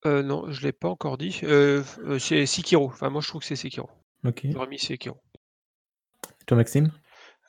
Euh, 0.07 0.22
non, 0.22 0.51
je 0.51 0.62
l'ai 0.62 0.72
pas 0.72 0.89
encore 0.89 1.18
dit. 1.18 1.41
Euh, 1.45 1.83
euh, 2.05 2.18
c'est 2.18 2.47
Sekiro. 2.47 2.87
Enfin, 2.87 3.11
moi, 3.11 3.20
je 3.20 3.29
trouve 3.29 3.43
que 3.43 3.47
c'est 3.47 3.57
Sekiro. 3.57 3.89
Ok. 4.24 4.47
J'aurais 4.53 4.68
mis 4.68 4.79
Sekiro. 4.79 5.20
Toi, 6.47 6.57
Maxime? 6.57 6.91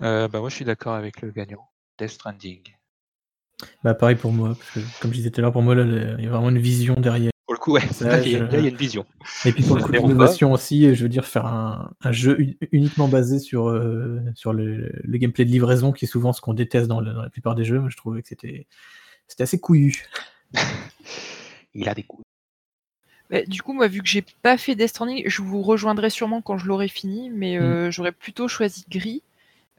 Euh, 0.01 0.27
bah 0.27 0.39
moi, 0.39 0.49
je 0.49 0.55
suis 0.55 0.65
d'accord 0.65 0.93
avec 0.95 1.21
le 1.21 1.31
gagnant. 1.31 1.69
Death 1.97 2.09
Stranding. 2.11 2.61
Bah, 3.83 3.93
pareil 3.95 4.15
pour 4.15 4.31
moi, 4.31 4.49
parce 4.57 4.71
que, 4.71 4.79
comme 5.01 5.11
je 5.11 5.17
disais 5.17 5.31
tout 5.31 5.39
à 5.39 5.41
l'heure, 5.41 5.51
pour 5.51 5.63
moi, 5.63 5.73
là, 5.75 5.83
il 6.17 6.23
y 6.23 6.27
a 6.27 6.29
vraiment 6.29 6.49
une 6.49 6.59
vision 6.59 6.93
derrière. 6.95 7.31
Pour 7.45 7.53
le 7.55 7.59
coup, 7.59 7.71
ouais, 7.73 7.81
là, 8.01 8.21
il 8.21 8.31
y, 8.31 8.35
a- 8.35 8.39
là, 8.39 8.57
il 8.57 8.63
y 8.63 8.65
a 8.67 8.69
une 8.69 8.75
vision. 8.75 9.05
Et 9.45 9.51
puis 9.51 9.63
pour 9.63 9.75
le 9.77 9.81
coup, 9.83 9.91
l'innovation 9.91 10.51
aussi, 10.51 10.93
je 10.93 11.03
veux 11.03 11.09
dire, 11.09 11.25
faire 11.25 11.45
un, 11.45 11.91
un 12.01 12.11
jeu 12.11 12.39
uni- 12.39 12.57
uniquement 12.71 13.07
basé 13.07 13.39
sur, 13.39 13.69
euh, 13.69 14.19
sur 14.35 14.53
le, 14.53 14.91
le 15.03 15.17
gameplay 15.17 15.45
de 15.45 15.49
livraison, 15.51 15.91
qui 15.91 16.05
est 16.05 16.07
souvent 16.07 16.33
ce 16.33 16.41
qu'on 16.41 16.53
déteste 16.53 16.87
dans, 16.87 16.99
le- 17.01 17.13
dans 17.13 17.21
la 17.21 17.29
plupart 17.29 17.55
des 17.55 17.63
jeux, 17.65 17.79
moi, 17.79 17.89
je 17.89 17.97
trouvais 17.97 18.21
que 18.21 18.27
c'était 18.27 18.67
c'était 19.27 19.43
assez 19.43 19.59
couillu. 19.59 20.05
Il 21.73 21.87
a 21.89 21.93
des. 21.93 22.05
Bah, 23.29 23.41
du 23.43 23.61
coup, 23.61 23.73
moi, 23.73 23.87
vu 23.87 24.01
que 24.01 24.07
j'ai 24.07 24.23
pas 24.41 24.57
fait 24.57 24.75
Death 24.75 24.89
Stranding, 24.89 25.23
je 25.27 25.41
vous 25.41 25.61
rejoindrai 25.61 26.09
sûrement 26.09 26.41
quand 26.41 26.57
je 26.57 26.65
l'aurai 26.67 26.87
fini, 26.87 27.29
mais 27.29 27.57
euh, 27.57 27.91
j'aurais 27.91 28.13
plutôt 28.13 28.47
choisi 28.47 28.85
Gris. 28.89 29.21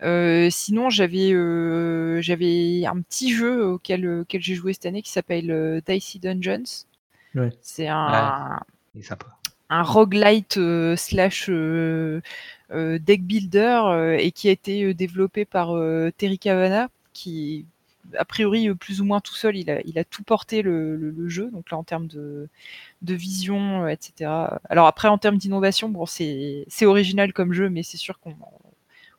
Euh, 0.02 0.48
sinon, 0.50 0.90
j'avais 0.90 1.32
euh, 1.32 2.20
j'avais 2.22 2.84
un 2.86 3.00
petit 3.02 3.32
jeu 3.32 3.66
auquel, 3.66 4.08
auquel 4.20 4.40
j'ai 4.42 4.54
joué 4.54 4.72
cette 4.72 4.86
année 4.86 5.02
qui 5.02 5.10
s'appelle 5.10 5.50
euh, 5.50 5.80
Dicey 5.86 6.18
Dungeons. 6.20 6.84
Ouais. 7.34 7.50
C'est 7.60 7.88
un, 7.88 8.60
sympa. 9.02 9.26
un 9.70 9.82
roguelite 9.82 10.56
euh, 10.58 10.96
slash 10.96 11.46
euh, 11.50 12.20
euh, 12.72 12.98
deck 12.98 13.22
builder 13.24 13.80
euh, 13.86 14.16
et 14.18 14.32
qui 14.32 14.48
a 14.48 14.52
été 14.52 14.84
euh, 14.84 14.94
développé 14.94 15.44
par 15.44 15.76
euh, 15.76 16.10
Terry 16.16 16.38
Cavana, 16.38 16.88
qui 17.12 17.66
a 18.16 18.24
priori 18.24 18.68
euh, 18.68 18.74
plus 18.74 19.00
ou 19.00 19.04
moins 19.04 19.20
tout 19.20 19.34
seul, 19.34 19.56
il 19.56 19.70
a, 19.70 19.80
il 19.84 19.98
a 19.98 20.04
tout 20.04 20.22
porté 20.22 20.62
le, 20.62 20.96
le- 20.96 21.10
le 21.10 21.28
jeu, 21.28 21.50
donc 21.50 21.70
là 21.70 21.76
en 21.78 21.84
termes 21.84 22.06
de, 22.06 22.48
de 23.02 23.14
vision, 23.14 23.84
euh, 23.84 23.88
etc. 23.88 24.58
Alors 24.70 24.86
après 24.86 25.08
en 25.08 25.18
termes 25.18 25.38
d'innovation, 25.38 25.88
bon 25.90 26.06
c'est 26.06 26.64
c'est 26.68 26.86
original 26.86 27.32
comme 27.32 27.52
jeu, 27.52 27.68
mais 27.70 27.82
c'est 27.82 27.96
sûr 27.98 28.18
qu'on 28.20 28.30
on 28.30 28.60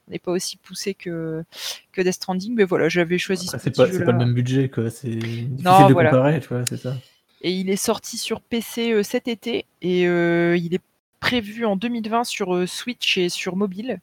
n'est 0.09 0.19
pas 0.19 0.31
aussi 0.31 0.57
poussé 0.57 0.93
que, 0.93 1.43
que 1.91 2.01
Death 2.01 2.13
Stranding, 2.13 2.53
mais 2.55 2.63
voilà, 2.63 2.89
j'avais 2.89 3.17
choisi 3.17 3.47
Après, 3.47 3.59
ce 3.59 3.63
c'est 3.65 3.75
pas, 3.75 3.85
c'est 3.87 3.93
jeu-là. 3.93 4.05
pas 4.05 4.11
le 4.13 4.17
même 4.19 4.33
budget, 4.33 4.69
quoi. 4.69 4.89
C'est 4.89 5.09
difficile 5.09 5.63
Non, 5.63 5.87
de 5.87 5.93
voilà. 5.93 6.09
comparer, 6.11 6.39
tu 6.39 6.47
vois, 6.49 6.65
c'est 6.65 6.77
ça. 6.77 6.95
Et 7.41 7.51
il 7.51 7.69
est 7.69 7.75
sorti 7.77 8.17
sur 8.17 8.41
PC 8.41 8.91
euh, 8.91 9.03
cet 9.03 9.27
été 9.27 9.65
et 9.81 10.07
euh, 10.07 10.57
il 10.57 10.73
est 10.75 10.81
prévu 11.21 11.65
en 11.65 11.75
2020 11.75 12.23
sur 12.25 12.53
euh, 12.55 12.65
Switch 12.67 13.17
et 13.17 13.29
sur 13.29 13.55
mobile. 13.55 13.99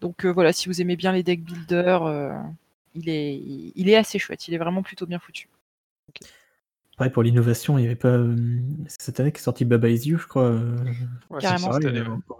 Donc 0.00 0.24
euh, 0.24 0.30
voilà, 0.32 0.52
si 0.52 0.68
vous 0.68 0.80
aimez 0.80 0.96
bien 0.96 1.12
les 1.12 1.22
deck 1.22 1.42
builders, 1.42 2.02
euh, 2.04 2.30
il, 2.94 3.08
est, 3.08 3.40
il 3.74 3.88
est 3.88 3.96
assez 3.96 4.18
chouette. 4.18 4.46
Il 4.48 4.54
est 4.54 4.58
vraiment 4.58 4.82
plutôt 4.82 5.06
bien 5.06 5.18
foutu. 5.18 5.48
Pareil, 6.96 7.10
pour 7.12 7.24
l'innovation, 7.24 7.76
il 7.76 7.82
n'y 7.82 7.86
avait 7.88 7.96
pas. 7.96 8.08
euh, 8.08 8.36
c'est 8.86 9.02
cette 9.02 9.18
année 9.20 9.32
qu'est 9.32 9.40
sorti 9.42 9.64
Baba 9.64 9.88
Is 9.88 10.06
You, 10.08 10.18
je 10.18 10.26
crois. 10.28 10.44
euh, 10.44 10.76
Ouais, 11.28 11.40
Carrément. 11.40 11.68
pareil, 11.70 11.86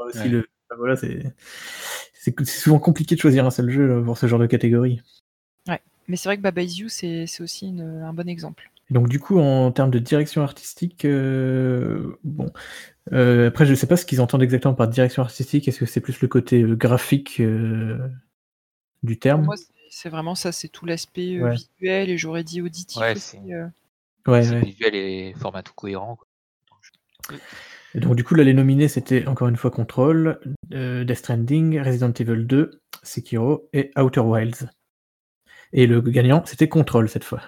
aussi, 0.06 0.18
Ouais. 0.18 0.28
le- 0.28 0.48
voilà, 0.78 0.96
c'est 0.96 1.32
souvent 2.44 2.78
compliqué 2.78 3.14
de 3.14 3.20
choisir 3.20 3.44
un 3.46 3.50
seul 3.50 3.70
jeu 3.70 3.86
là, 3.86 4.02
pour 4.02 4.16
ce 4.18 4.26
genre 4.26 4.38
de 4.38 4.46
catégorie. 4.46 5.00
Mais 6.06 6.16
c'est 6.18 6.28
vrai 6.28 6.36
que 6.36 6.42
Baba 6.42 6.60
Is 6.60 6.80
You, 6.80 6.88
c'est 6.90 7.24
aussi 7.40 7.66
une- 7.68 7.80
un 7.80 8.12
bon 8.12 8.28
exemple. 8.28 8.70
Et 8.90 8.94
donc 8.94 9.08
du 9.08 9.18
coup, 9.18 9.38
en 9.38 9.72
termes 9.72 9.90
de 9.90 9.98
direction 9.98 10.42
artistique, 10.42 11.06
euh, 11.06 12.18
bon, 12.24 12.52
euh, 13.14 13.48
après 13.48 13.64
je 13.64 13.74
sais 13.74 13.86
pas 13.86 13.96
ce 13.96 14.04
qu'ils 14.04 14.20
entendent 14.20 14.42
exactement 14.42 14.74
par 14.74 14.88
direction 14.88 15.22
artistique. 15.22 15.66
Est-ce 15.66 15.78
que 15.78 15.86
c'est 15.86 16.00
plus 16.02 16.20
le 16.20 16.28
côté 16.28 16.62
euh, 16.62 16.76
graphique 16.76 17.40
euh, 17.40 17.98
du 19.02 19.18
terme? 19.18 19.44
Moi, 19.44 19.54
c'est- 19.88 20.10
vraiment 20.10 20.34
ça, 20.34 20.52
c'est 20.52 20.68
tout 20.68 20.84
l'aspect 20.84 21.38
euh, 21.38 21.44
Ouais. 21.44 21.54
visuel 21.54 22.10
et 22.10 22.18
j'aurais 22.18 22.44
dit 22.44 22.60
auditif 22.60 23.00
Ouais, 23.00 23.12
aussi. 23.12 23.38
euh. 23.50 23.66
Ouais, 24.26 24.46
ouais. 24.46 24.60
visuel 24.60 24.94
et 24.94 25.34
format 25.38 25.62
tout 25.62 25.72
cohérent. 25.74 26.16
quoi. 26.16 27.38
Et 27.94 28.00
donc 28.00 28.16
du 28.16 28.24
coup, 28.24 28.34
là, 28.34 28.42
les 28.42 28.54
nominés, 28.54 28.88
c'était 28.88 29.26
encore 29.26 29.48
une 29.48 29.56
fois 29.56 29.70
Control, 29.70 30.40
euh, 30.72 31.04
Death 31.04 31.18
Stranding, 31.18 31.80
Resident 31.80 32.12
Evil 32.12 32.44
2, 32.44 32.80
Sekiro 33.02 33.68
et 33.72 33.92
Outer 33.96 34.20
Wilds. 34.20 34.68
Et 35.72 35.86
le 35.86 36.00
gagnant, 36.00 36.44
c'était 36.44 36.68
Control 36.68 37.08
cette 37.08 37.24
fois. 37.24 37.40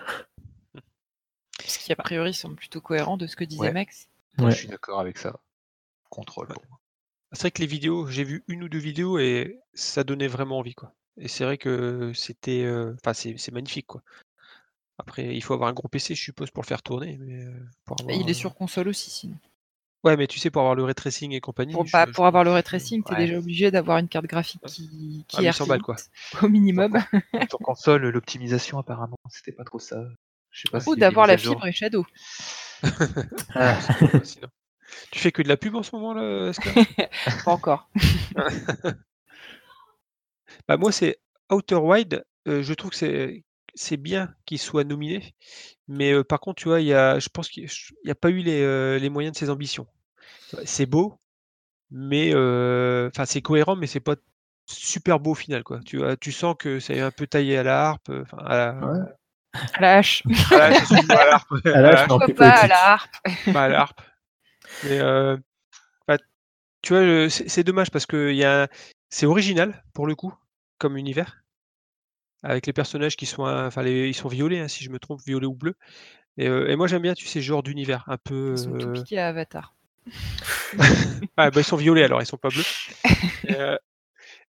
Ce 1.65 1.79
qui 1.79 1.93
a 1.93 1.97
priori 1.97 2.33
semble 2.33 2.57
plutôt 2.57 2.81
cohérent 2.81 3.17
de 3.17 3.27
ce 3.27 3.35
que 3.37 3.45
disait 3.45 3.61
Ouais. 3.61 3.73
Max. 3.73 4.09
Moi, 4.39 4.49
Ouais. 4.49 4.53
Je 4.53 4.59
suis 4.59 4.69
d'accord 4.69 5.01
avec 5.01 5.19
ça. 5.19 5.41
Moi. 6.11 6.57
C'est 7.33 7.41
vrai 7.43 7.51
que 7.51 7.61
les 7.61 7.67
vidéos, 7.67 8.07
j'ai 8.07 8.25
vu 8.25 8.45
une 8.49 8.63
ou 8.63 8.69
deux 8.69 8.79
vidéos 8.79 9.19
et 9.19 9.59
ça 9.75 10.05
donnait 10.05 10.29
vraiment 10.29 10.59
envie, 10.59 10.75
quoi. 10.75 10.95
Et 11.19 11.29
c'est 11.29 11.45
vrai 11.45 11.59
que 11.59 12.13
c'était, 12.15 12.63
euh, 12.65 12.95
enfin, 13.03 13.15
c'est 13.15 13.37
c'est 13.39 13.53
magnifique, 13.53 13.87
quoi. 13.87 14.03
Après, 14.99 15.35
il 15.35 15.43
faut 15.43 15.55
avoir 15.55 15.69
un 15.69 15.73
gros 15.73 15.89
PC, 15.89 16.15
je 16.15 16.23
suppose, 16.23 16.51
pour 16.51 16.63
le 16.63 16.69
faire 16.69 16.83
tourner. 16.83 17.19
Mais 17.19 17.45
euh, 17.45 17.53
pour 17.85 17.97
Et 18.01 18.03
avoir, 18.03 18.17
il 18.17 18.29
est 18.29 18.31
euh, 18.31 18.35
sur 18.35 18.55
console 18.55 18.89
aussi, 18.89 19.11
sinon. 19.11 19.37
Ouais, 20.07 20.17
mais 20.17 20.27
tu 20.29 20.39
sais, 20.39 20.51
pour 20.51 20.63
avoir 20.63 20.75
le 20.77 20.85
ray 20.85 20.95
tracing 20.95 21.33
et 21.33 21.41
compagnie. 21.41 21.73
Pour, 21.73 21.85
je- 21.85 21.91
pas- 21.91 22.07
je 22.07 22.13
pour 22.13 22.27
avoir 22.27 22.45
le 22.45 22.53
ray 22.53 22.63
tracing, 22.63 23.03
t'es 23.03 23.13
Ouais. 23.15 23.19
déjà 23.27 23.39
obligé 23.39 23.71
d'avoir 23.73 23.99
une 23.99 24.07
carte 24.09 24.27
graphique 24.27 24.61
qui, 24.67 25.25
qui 25.27 25.37
Ah, 25.39 25.43
est 25.43 25.47
800 25.47 25.67
balles, 25.67 25.83
quoi. 25.83 25.97
RT8 25.97 26.45
au 26.45 26.49
minimum. 26.49 26.99
Sur 27.49 27.59
console, 27.59 28.09
l'optimisation, 28.11 28.79
apparemment, 28.79 29.19
c'était 29.31 29.53
pas 29.53 29.65
trop 29.65 29.81
ça. 29.81 30.05
Je 30.53 30.61
sais 30.63 30.69
pas 30.71 30.79
s'il 30.81 30.91
y 30.91 30.93
Ou 30.93 30.97
d'avoir 30.97 31.27
la 31.27 31.37
fibre 31.37 31.67
et 31.67 31.73
Shadow. 31.73 32.07
Ah. 33.55 33.79
Sinon. 34.23 34.49
Tu 35.11 35.19
fais 35.19 35.33
que 35.33 35.43
de 35.43 35.49
la 35.49 35.57
pub 35.57 35.75
en 35.75 35.83
ce 35.83 35.95
moment, 35.97 36.15
là, 36.15 36.53
Pas 37.45 37.51
encore. 37.53 37.91
Bah, 40.69 40.77
moi, 40.77 40.93
c'est 40.93 41.19
Outer 41.51 41.77
Wild. 41.77 42.25
euh, 42.49 42.63
je 42.63 42.75
trouve 42.75 42.91
que 42.91 42.97
c'est 42.97 43.43
c'est 43.79 43.99
bien 43.99 44.35
qu'il 44.47 44.59
soit 44.59 44.85
nominé, 44.85 45.35
mais 45.87 46.13
euh, 46.13 46.25
par 46.25 46.41
contre, 46.41 46.63
tu 46.63 46.69
vois, 46.69 46.81
il 46.81 46.87
y 46.87 46.95
a, 46.95 47.19
je 47.19 47.29
pense 47.29 47.49
qu'il 47.51 47.69
n'y 48.07 48.11
a 48.11 48.15
pas 48.15 48.31
eu 48.31 48.39
les, 48.39 48.63
euh, 48.63 48.99
les 48.99 49.11
moyens 49.11 49.35
de 49.35 49.39
ses 49.39 49.51
ambitions. 49.51 49.87
C'est 50.65 50.87
beau, 50.87 51.19
mais 51.91 52.33
euh, 52.35 53.09
enfin, 53.09 53.25
c'est 53.27 53.43
cohérent, 53.43 53.77
mais 53.77 53.87
c'est 53.87 54.01
pas 54.01 54.17
super 54.67 55.21
beau 55.21 55.33
au 55.33 55.35
final, 55.35 55.63
quoi. 55.65 55.81
Tu 55.85 55.99
vois, 55.99 56.17
tu 56.17 56.33
sens 56.33 56.55
que 56.59 56.81
c'est 56.81 57.01
un 57.01 57.11
peu 57.11 57.27
taillé 57.27 57.59
à 57.59 57.63
la 57.63 57.89
harpe, 57.89 58.09
euh, 58.11 58.25
à 58.39 58.57
la, 58.57 58.75
Ouais. 58.87 59.01
À 59.75 59.81
la 59.81 59.97
hache. 59.97 60.23
à 60.53 60.59
la- 60.71 60.75
c'est 60.75 60.87
surtout 60.87 61.13
à 61.13 61.25
la 61.25 61.35
harpe, 61.35 61.53
À 61.67 61.81
la 61.81 61.89
hache, 61.91 62.09
non, 62.09 62.19
Pourquoi 62.19 62.27
plus 62.27 62.35
pas 62.35 62.51
à 62.51 62.67
la 62.67 62.93
harpe 62.93 63.17
pas 63.53 63.65
à 63.65 63.69
la 63.69 63.81
harpe. 63.81 64.01
Mais 64.85 64.99
euh, 65.01 65.37
bah, 66.09 66.19
tu 66.83 66.95
vois, 66.95 67.31
c'est 67.31 67.65
dommage 67.65 67.91
parce 67.91 68.07
que 68.07 68.31
il 68.31 68.37
y 68.37 68.45
a, 68.45 68.69
c'est 69.11 69.27
original 69.27 69.85
pour 69.95 70.07
le 70.07 70.15
coup, 70.15 70.35
comme 70.79 70.97
univers, 70.97 71.43
avec 72.43 72.67
les 72.67 72.73
personnages 72.73 73.17
qui 73.17 73.27
sont, 73.27 73.45
enfin, 73.45 73.83
les- 73.83 74.09
ils 74.09 74.15
sont 74.15 74.29
violets, 74.29 74.61
hein, 74.61 74.69
si 74.69 74.85
je 74.85 74.91
me 74.91 74.99
trompe, 74.99 75.21
violets 75.27 75.47
ou 75.47 75.55
bleus. 75.55 75.77
Et, 76.39 76.49
euh, 76.49 76.69
et 76.69 76.77
moi 76.77 76.87
j'aime 76.87 77.03
bien, 77.03 77.15
tu 77.15 77.27
sais, 77.27 77.41
ce 77.41 77.45
genre 77.47 77.63
d'univers, 77.63 78.05
un 78.09 78.19
peu. 78.19 78.55
Ils 78.55 78.59
sont 78.59 78.73
tout 78.77 78.93
piqués 78.93 79.19
à 79.19 79.29
Avatar. 79.29 79.76
Ah, 81.37 81.51
bah, 81.51 81.61
ils 81.61 81.65
sont 81.65 81.77
violets 81.77 82.05
alors, 82.05 82.23
ils 82.23 82.27
sont 82.27 82.37
pas 82.37 82.49
bleus. 82.49 82.63
et, 83.49 83.55
euh, 83.55 83.77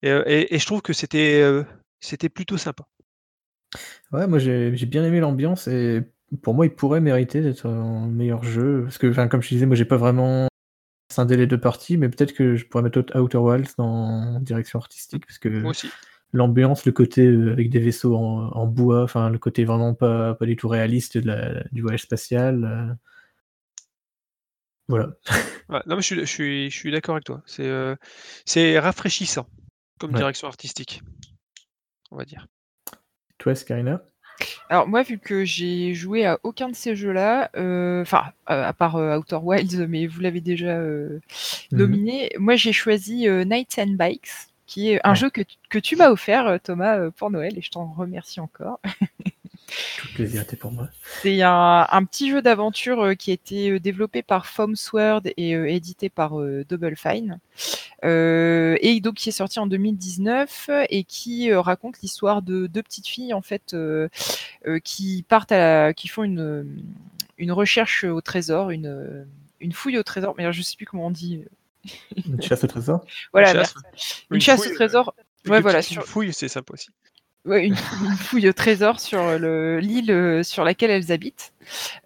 et, 0.01 0.09
euh, 0.09 0.23
et- 0.27 0.55
et 0.55 0.59
je 0.59 0.65
trouve 0.65 0.81
que 0.81 0.93
c'était, 0.93 1.41
euh, 1.41 1.63
c'était 1.99 2.29
plutôt 2.29 2.57
sympa. 2.57 2.85
Ouais, 4.11 4.27
moi 4.27 4.39
j'ai 4.39 4.75
j'ai 4.75 4.85
bien 4.85 5.03
aimé 5.03 5.19
l'ambiance 5.19 5.67
et 5.67 6.03
pour 6.41 6.53
moi 6.53 6.65
il 6.65 6.73
pourrait 6.73 7.01
mériter 7.01 7.41
d'être 7.41 7.65
un 7.67 8.07
meilleur 8.07 8.43
jeu. 8.43 8.83
Parce 8.83 8.97
que, 8.97 9.07
enfin, 9.07 9.27
comme 9.27 9.41
je 9.41 9.49
disais, 9.49 9.65
moi 9.65 9.75
j'ai 9.75 9.85
pas 9.85 9.97
vraiment 9.97 10.47
scindé 11.11 11.37
les 11.37 11.47
deux 11.47 11.59
parties, 11.59 11.97
mais 11.97 12.09
peut-être 12.09 12.33
que 12.33 12.55
je 12.55 12.65
pourrais 12.65 12.83
mettre 12.83 12.99
Outer 13.19 13.37
Wilds 13.37 13.75
dans 13.77 14.39
direction 14.41 14.79
artistique, 14.79 15.25
parce 15.25 15.39
que 15.39 15.49
l'ambiance, 16.33 16.85
le 16.85 16.91
côté 16.91 17.27
avec 17.27 17.69
des 17.69 17.79
vaisseaux 17.79 18.15
en, 18.15 18.49
en 18.51 18.67
bois, 18.67 19.03
enfin 19.03 19.29
le 19.29 19.39
côté 19.39 19.65
vraiment 19.65 19.93
pas, 19.93 20.35
pas 20.35 20.45
du 20.45 20.55
tout 20.55 20.67
réaliste 20.67 21.17
de 21.17 21.27
la- 21.27 21.63
du 21.71 21.81
voyage 21.81 22.03
spatial. 22.03 22.63
euh, 22.65 22.93
Voilà. 24.87 25.09
Ouais, 25.69 25.81
non, 25.87 25.95
mais 25.95 26.01
je 26.01 26.05
suis, 26.05 26.19
je 26.19 26.25
suis, 26.25 26.69
je 26.71 26.77
suis 26.77 26.91
d'accord 26.91 27.15
avec 27.15 27.25
toi. 27.25 27.41
C'est, 27.45 27.65
euh, 27.65 27.95
c'est 28.45 28.77
rafraîchissant 28.79 29.47
comme 29.99 30.11
Ouais. 30.11 30.17
direction 30.17 30.47
artistique, 30.47 31.01
on 32.11 32.17
va 32.17 32.25
dire. 32.25 32.47
Toi, 33.39 33.55
Skarina 33.55 34.03
Alors 34.69 34.87
moi, 34.87 35.01
vu 35.03 35.17
que 35.17 35.43
j'ai 35.45 35.93
joué 35.93 36.25
à 36.25 36.39
aucun 36.43 36.69
de 36.69 36.75
ces 36.75 36.95
jeux-là, 36.95 37.49
euh, 37.55 38.01
enfin 38.01 38.25
euh, 38.49 38.63
à 38.63 38.73
part 38.73 38.95
euh, 38.97 39.17
Outer 39.17 39.37
Wilds, 39.41 39.87
mais 39.87 40.05
vous 40.07 40.19
l'avez 40.21 40.41
déjà 40.41 40.77
euh, 40.77 41.19
Mhm. 41.71 41.79
nominé, 41.79 42.29
moi 42.37 42.55
j'ai 42.55 42.73
choisi 42.73 43.27
euh, 43.27 43.43
Nights 43.43 43.79
and 43.79 43.91
Bikes, 43.97 44.29
qui 44.67 44.91
est 44.91 44.99
un 45.03 45.11
Ouais. 45.11 45.15
jeu 45.15 45.29
que, 45.29 45.41
tu- 45.41 45.57
que 45.69 45.79
tu 45.79 45.95
m'as 45.95 46.09
offert, 46.09 46.59
Thomas, 46.63 47.09
pour 47.11 47.31
Noël, 47.31 47.57
et 47.57 47.61
je 47.61 47.71
t'en 47.71 47.91
remercie 47.93 48.39
encore. 48.39 48.79
Tout 49.97 50.07
plaisir 50.13 50.41
était 50.43 50.55
pour 50.55 50.71
moi. 50.71 50.89
C'est 51.21 51.41
un, 51.41 51.87
un 51.89 52.03
petit 52.05 52.29
jeu 52.29 52.41
d'aventure 52.41 53.01
euh, 53.01 53.13
qui 53.15 53.31
a 53.31 53.33
été 53.33 53.71
euh, 53.71 53.79
développé 53.79 54.21
par 54.21 54.45
Foamsword 54.45 55.21
et 55.37 55.55
euh, 55.55 55.67
édité 55.67 56.09
par 56.09 56.39
euh, 56.39 56.63
Double 56.69 56.95
Fine. 56.95 57.39
Euh, 58.03 58.77
et 58.81 58.99
donc 59.01 59.15
qui 59.15 59.29
est 59.29 59.31
sorti 59.31 59.59
en 59.59 59.65
2019 59.67 60.69
et 60.89 61.03
qui 61.03 61.49
euh, 61.51 61.61
raconte 61.61 62.01
l'histoire 62.01 62.41
de 62.43 62.67
deux 62.67 62.83
petites 62.83 63.07
filles 63.07 63.33
en 63.33 63.41
fait 63.41 63.73
euh, 63.73 64.07
euh, 64.67 64.79
qui 64.79 65.23
partent 65.27 65.51
à 65.51 65.57
la, 65.57 65.93
qui 65.93 66.07
font 66.07 66.23
une, 66.23 66.83
une 67.37 67.51
recherche 67.51 68.03
au 68.03 68.21
trésor, 68.21 68.69
une, 68.69 69.25
une 69.59 69.71
fouille 69.71 69.97
au 69.97 70.03
trésor. 70.03 70.35
Mais 70.37 70.43
alors, 70.43 70.53
je 70.53 70.61
sais 70.61 70.75
plus 70.75 70.85
comment 70.85 71.07
on 71.07 71.11
dit. 71.11 71.41
Une 72.27 72.41
chasse 72.41 72.63
au 72.63 72.67
trésor? 72.67 73.03
Voilà, 73.31 73.53
chasse. 73.53 73.73
merci. 73.75 74.25
Une, 74.31 74.41
chasse 74.41 74.59
fouille, 74.61 74.71
au 74.71 74.75
trésor. 74.75 75.15
Une 75.45 75.51
Ouais, 75.51 75.61
voilà, 75.61 75.79
une 75.79 75.83
sur- 75.83 76.05
fouille, 76.05 76.33
c'est 76.33 76.47
sympa 76.47 76.73
aussi. 76.73 76.89
Une, 77.47 77.75
une 78.03 78.15
fouille 78.17 78.49
au 78.49 78.53
trésor 78.53 78.99
sur 78.99 79.37
le- 79.37 79.79
l'île 79.79 80.09
euh, 80.09 80.41
sur 80.41 80.63
laquelle 80.63 80.89
elles 80.89 81.11
habitent. 81.11 81.53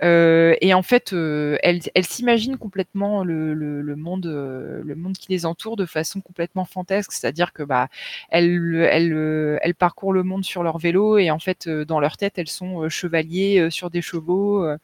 Euh, 0.03 0.55
et 0.61 0.73
en 0.73 0.81
fait, 0.83 1.13
euh, 1.13 1.57
elles, 1.63 1.81
s'imaginent 2.03 2.57
complètement 2.57 3.23
le, 3.23 3.55
monde, 3.95 4.25
euh, 4.27 4.81
le 4.85 4.95
monde 4.95 5.17
qui 5.17 5.27
les 5.31 5.45
entoure 5.45 5.77
de 5.77 5.85
façon 5.85 6.21
complètement 6.21 6.65
fantasque. 6.65 7.11
C'est-à-dire 7.13 7.53
que 7.53 7.63
bah, 7.63 7.89
elles, 8.29 8.75
elles, 8.91 9.13
euh, 9.13 9.57
elles 9.61 9.75
parcourent 9.75 10.13
le 10.13 10.23
monde 10.23 10.43
sur 10.45 10.63
leur 10.63 10.77
vélo 10.77 11.17
et 11.17 11.31
en 11.31 11.39
fait, 11.39 11.67
euh, 11.67 11.85
dans 11.85 11.99
leur 12.01 12.17
tête, 12.17 12.37
elles 12.37 12.49
sont 12.49 12.83
euh, 12.83 12.89
chevaliers 12.89 13.59
euh, 13.59 13.69
sur 13.69 13.89
des 13.89 14.01
chevaux. 14.01 14.63
euh. 14.65 14.77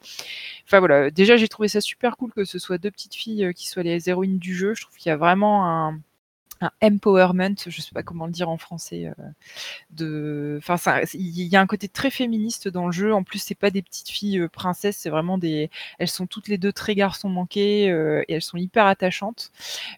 Enfin 0.64 0.78
voilà. 0.80 1.10
Déjà, 1.10 1.36
j'ai 1.36 1.48
trouvé 1.48 1.68
ça 1.68 1.80
super 1.80 2.16
cool 2.16 2.32
que 2.32 2.44
ce 2.44 2.58
soit 2.58 2.78
deux 2.78 2.90
petites 2.90 3.14
filles 3.14 3.46
euh, 3.46 3.52
qui 3.52 3.68
soient 3.68 3.82
les 3.82 4.08
héroïnes 4.08 4.38
du 4.38 4.54
jeu. 4.54 4.74
Je 4.74 4.82
trouve 4.82 4.96
qu'il 4.96 5.10
y 5.10 5.12
a 5.12 5.16
vraiment 5.16 5.66
un 5.66 6.00
un 6.60 6.70
empowerment, 6.82 7.56
je 7.66 7.80
sais 7.80 7.92
pas 7.94 8.02
comment 8.02 8.26
le 8.26 8.32
dire 8.32 8.48
en 8.48 8.56
français, 8.58 9.06
euh, 9.06 9.24
de, 9.90 10.60
il 11.14 11.42
y 11.48 11.56
a 11.56 11.60
un 11.60 11.66
côté 11.66 11.88
très 11.88 12.10
féministe 12.10 12.68
dans 12.68 12.86
le 12.86 12.92
jeu. 12.92 13.14
En 13.14 13.22
plus, 13.24 13.38
c'est 13.38 13.54
pas 13.54 13.70
des 13.70 13.82
petites 13.82 14.08
filles 14.10 14.40
euh, 14.40 14.48
princesses, 14.48 14.98
c'est 14.98 15.10
vraiment 15.10 15.38
des, 15.38 15.70
elles 15.98 16.08
sont 16.08 16.26
toutes 16.26 16.48
les 16.48 16.58
deux 16.58 16.72
très 16.72 16.94
garçons 16.94 17.28
manqués 17.28 17.90
euh, 17.90 18.22
et 18.28 18.34
elles 18.34 18.42
sont 18.42 18.58
hyper 18.58 18.86
attachantes. 18.86 19.52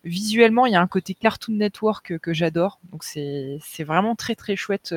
Visuellement, 0.05 0.67
il 0.67 0.73
y 0.73 0.77
a 0.77 0.81
un 0.83 0.87
côté 0.89 1.15
Cartoon 1.15 1.55
Network 1.55 2.19
que 2.19 2.35
j'adore, 2.35 2.81
donc 2.93 3.05
c'est 3.05 3.61
vraiment 3.85 4.17
très 4.17 4.35
très 4.37 4.57
chouette 4.57 4.95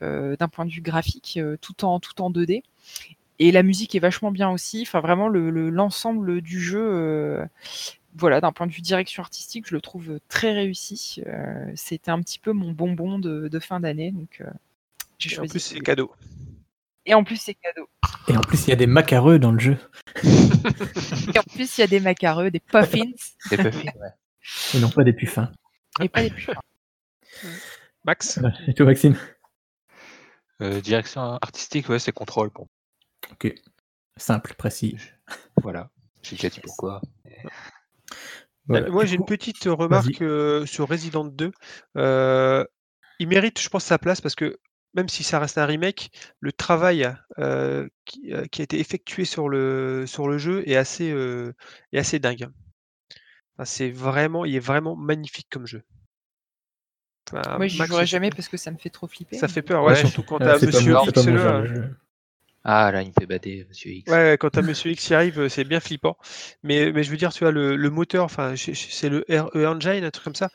d'un 0.00 0.48
point 0.48 0.64
de 0.66 0.70
vue 0.70 0.80
graphique, 0.80 1.38
tout 1.60 1.84
en 1.84 2.00
tout 2.00 2.20
en 2.20 2.30
2D. 2.30 2.62
Et 3.38 3.52
la 3.52 3.62
musique 3.62 3.94
est 3.94 3.98
vachement 4.00 4.30
bien 4.30 4.50
aussi. 4.50 4.82
Enfin, 4.82 5.00
vraiment, 5.00 5.28
le 5.28 5.50
le- 5.50 5.70
l'ensemble 5.70 6.40
du 6.40 6.60
jeu, 6.60 7.46
voilà, 8.18 8.40
d'un 8.40 8.52
point 8.52 8.66
de 8.66 8.72
vue 8.72 8.80
direction 8.80 9.22
artistique, 9.22 9.66
je 9.68 9.74
le 9.74 9.80
trouve 9.80 10.18
très 10.28 10.52
réussi. 10.52 11.22
Euh, 11.26 11.70
C'était 11.74 12.10
un 12.10 12.20
petit 12.20 12.38
peu 12.38 12.52
mon 12.52 12.72
bonbon 12.72 13.18
de, 13.18 13.48
de 13.48 13.58
fin 13.60 13.80
d'année, 13.80 14.10
donc 14.12 14.38
euh, 14.40 14.50
j'ai 15.18 15.38
en 15.38 15.46
plus, 15.46 15.60
c'est 15.60 15.80
cadeau. 15.80 16.12
Et 17.04 17.14
en 17.14 17.22
plus, 17.24 17.36
c'est 17.40 17.54
cadeau. 17.54 17.88
Et 18.28 18.36
en 18.36 18.40
plus, 18.40 18.66
il 18.66 18.70
y 18.70 18.72
a 18.72 18.76
des 18.76 18.86
macareux 18.88 19.38
dans 19.38 19.52
le 19.52 19.58
jeu. 19.60 19.76
Et 20.24 21.38
en 21.38 21.42
plus, 21.54 21.78
il 21.78 21.80
y 21.80 21.84
a 21.84 21.86
des 21.86 22.00
macareux, 22.00 22.50
des 22.50 22.58
puffins, 22.60 23.04
C'est 23.48 23.56
pas 23.56 23.70
fini, 23.70 23.90
ouais. 24.00 24.08
Et 24.74 24.80
non 24.80 24.90
pas 24.90 25.04
des 25.04 25.12
puffins. 25.12 25.50
et 26.00 26.08
pas 26.08 26.22
des 26.22 26.30
puffins. 26.30 26.54
Max 28.04 28.40
Et 28.66 28.74
toi, 28.74 28.86
Maxime? 28.86 29.16
Euh, 30.62 30.80
direction 30.80 31.20
artistique, 31.42 31.88
ouais, 31.88 31.98
c'est 31.98 32.12
contrôle. 32.12 32.50
Bon, 32.50 32.66
Ok. 33.30 33.54
Simple, 34.16 34.54
précis. 34.54 34.96
voilà. 35.62 35.90
J'ai 36.22 36.36
déjà 36.36 36.48
dit 36.48 36.60
pourquoi. 36.60 37.00
Voilà. 38.68 38.86
Euh, 38.86 38.90
Moi, 38.90 39.04
j'ai 39.04 39.16
une 39.16 39.24
petite 39.24 39.64
remarque 39.64 40.22
euh, 40.22 40.66
sur 40.66 40.88
Resident 40.88 41.24
2. 41.24 41.52
Euh, 41.96 42.64
il 43.18 43.28
mérite, 43.28 43.60
je 43.60 43.68
pense, 43.68 43.84
sa 43.84 43.98
place 43.98 44.20
parce 44.20 44.34
que 44.34 44.58
même 44.94 45.08
si 45.08 45.22
ça 45.22 45.38
reste 45.38 45.58
un 45.58 45.66
remake, 45.66 46.10
le 46.40 46.52
travail 46.52 47.12
euh, 47.38 47.86
qui, 48.04 48.32
euh, 48.32 48.46
qui 48.46 48.62
a 48.62 48.64
été 48.64 48.80
effectué 48.80 49.24
sur 49.24 49.48
le, 49.48 50.04
sur 50.06 50.26
le 50.28 50.38
jeu 50.38 50.62
est 50.68 50.76
assez, 50.76 51.10
euh, 51.12 51.52
est 51.92 51.98
assez 51.98 52.18
dingue. 52.18 52.48
Enfin, 53.56 53.64
c'est 53.64 53.90
vraiment, 53.90 54.44
il 54.44 54.54
est 54.54 54.60
vraiment 54.60 54.96
magnifique 54.96 55.48
comme 55.50 55.66
jeu. 55.66 55.82
Enfin, 57.32 57.56
Moi, 57.58 57.66
j'y 57.66 57.78
Max, 57.78 57.90
jouerai 57.90 58.06
jamais 58.06 58.30
parce 58.30 58.48
que 58.48 58.56
ça 58.56 58.70
me 58.70 58.78
fait 58.78 58.90
trop 58.90 59.06
flipper. 59.06 59.36
Ça 59.36 59.48
fait 59.48 59.62
peur, 59.62 59.84
Ouais, 59.84 59.92
ouais, 59.92 60.00
surtout 60.00 60.22
quand 60.22 60.38
t'as 60.38 60.58
Monsieur 60.58 60.80
mon- 60.82 62.05
Ah, 62.68 62.90
là, 62.90 63.02
il 63.02 63.08
me 63.08 63.12
fait 63.12 63.26
bader, 63.26 63.64
monsieur 63.68 63.92
X. 63.92 64.10
Ouais, 64.10 64.14
ouais, 64.32 64.38
quand 64.38 64.50
t'as 64.50 64.62
Monsieur 64.62 64.90
X 64.92 65.06
qui 65.06 65.14
arrive, 65.14 65.40
euh, 65.40 65.48
c'est 65.48 65.64
bien 65.64 65.80
flippant. 65.80 66.16
Mais, 66.62 66.92
mais 66.92 67.02
je 67.02 67.10
veux 67.10 67.16
dire, 67.16 67.32
tu 67.32 67.40
vois, 67.44 67.52
le, 67.52 67.76
le 67.76 67.90
moteur, 67.90 68.24
enfin, 68.24 68.54
c'est 68.56 69.08
le 69.08 69.24
RE 69.28 69.66
Engine, 69.66 70.04
un 70.04 70.10
truc 70.10 70.24
comme 70.24 70.34
ça. 70.34 70.50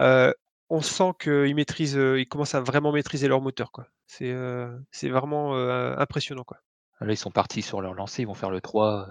euh, 0.00 0.32
on 0.70 0.82
sent 0.82 1.12
qu'ils 1.20 1.54
maîtrisent, 1.54 1.96
euh, 1.98 2.20
ils 2.20 2.26
commencent 2.28 2.54
à 2.56 2.60
vraiment 2.60 2.92
maîtriser 2.92 3.28
leur 3.28 3.40
moteur, 3.42 3.72
quoi. 3.72 3.88
C'est 4.06 4.30
euh, 4.32 4.76
c'est 4.90 5.08
vraiment 5.10 5.56
euh, 5.56 5.96
impressionnant, 5.98 6.44
quoi. 6.44 6.58
Là, 7.00 7.12
ils 7.12 7.16
sont 7.18 7.30
partis 7.30 7.62
sur 7.62 7.82
leur 7.82 7.94
lancée, 7.94 8.22
ils 8.22 8.26
vont 8.26 8.34
faire 8.34 8.50
le 8.50 8.60
3. 8.62 9.08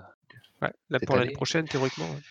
Ouais, 0.61 0.71
là, 0.89 0.99
pour 0.99 1.15
l'année 1.17 1.29
année. 1.29 1.33
prochaine, 1.33 1.67
théoriquement. 1.67 2.09
ouais. 2.09 2.21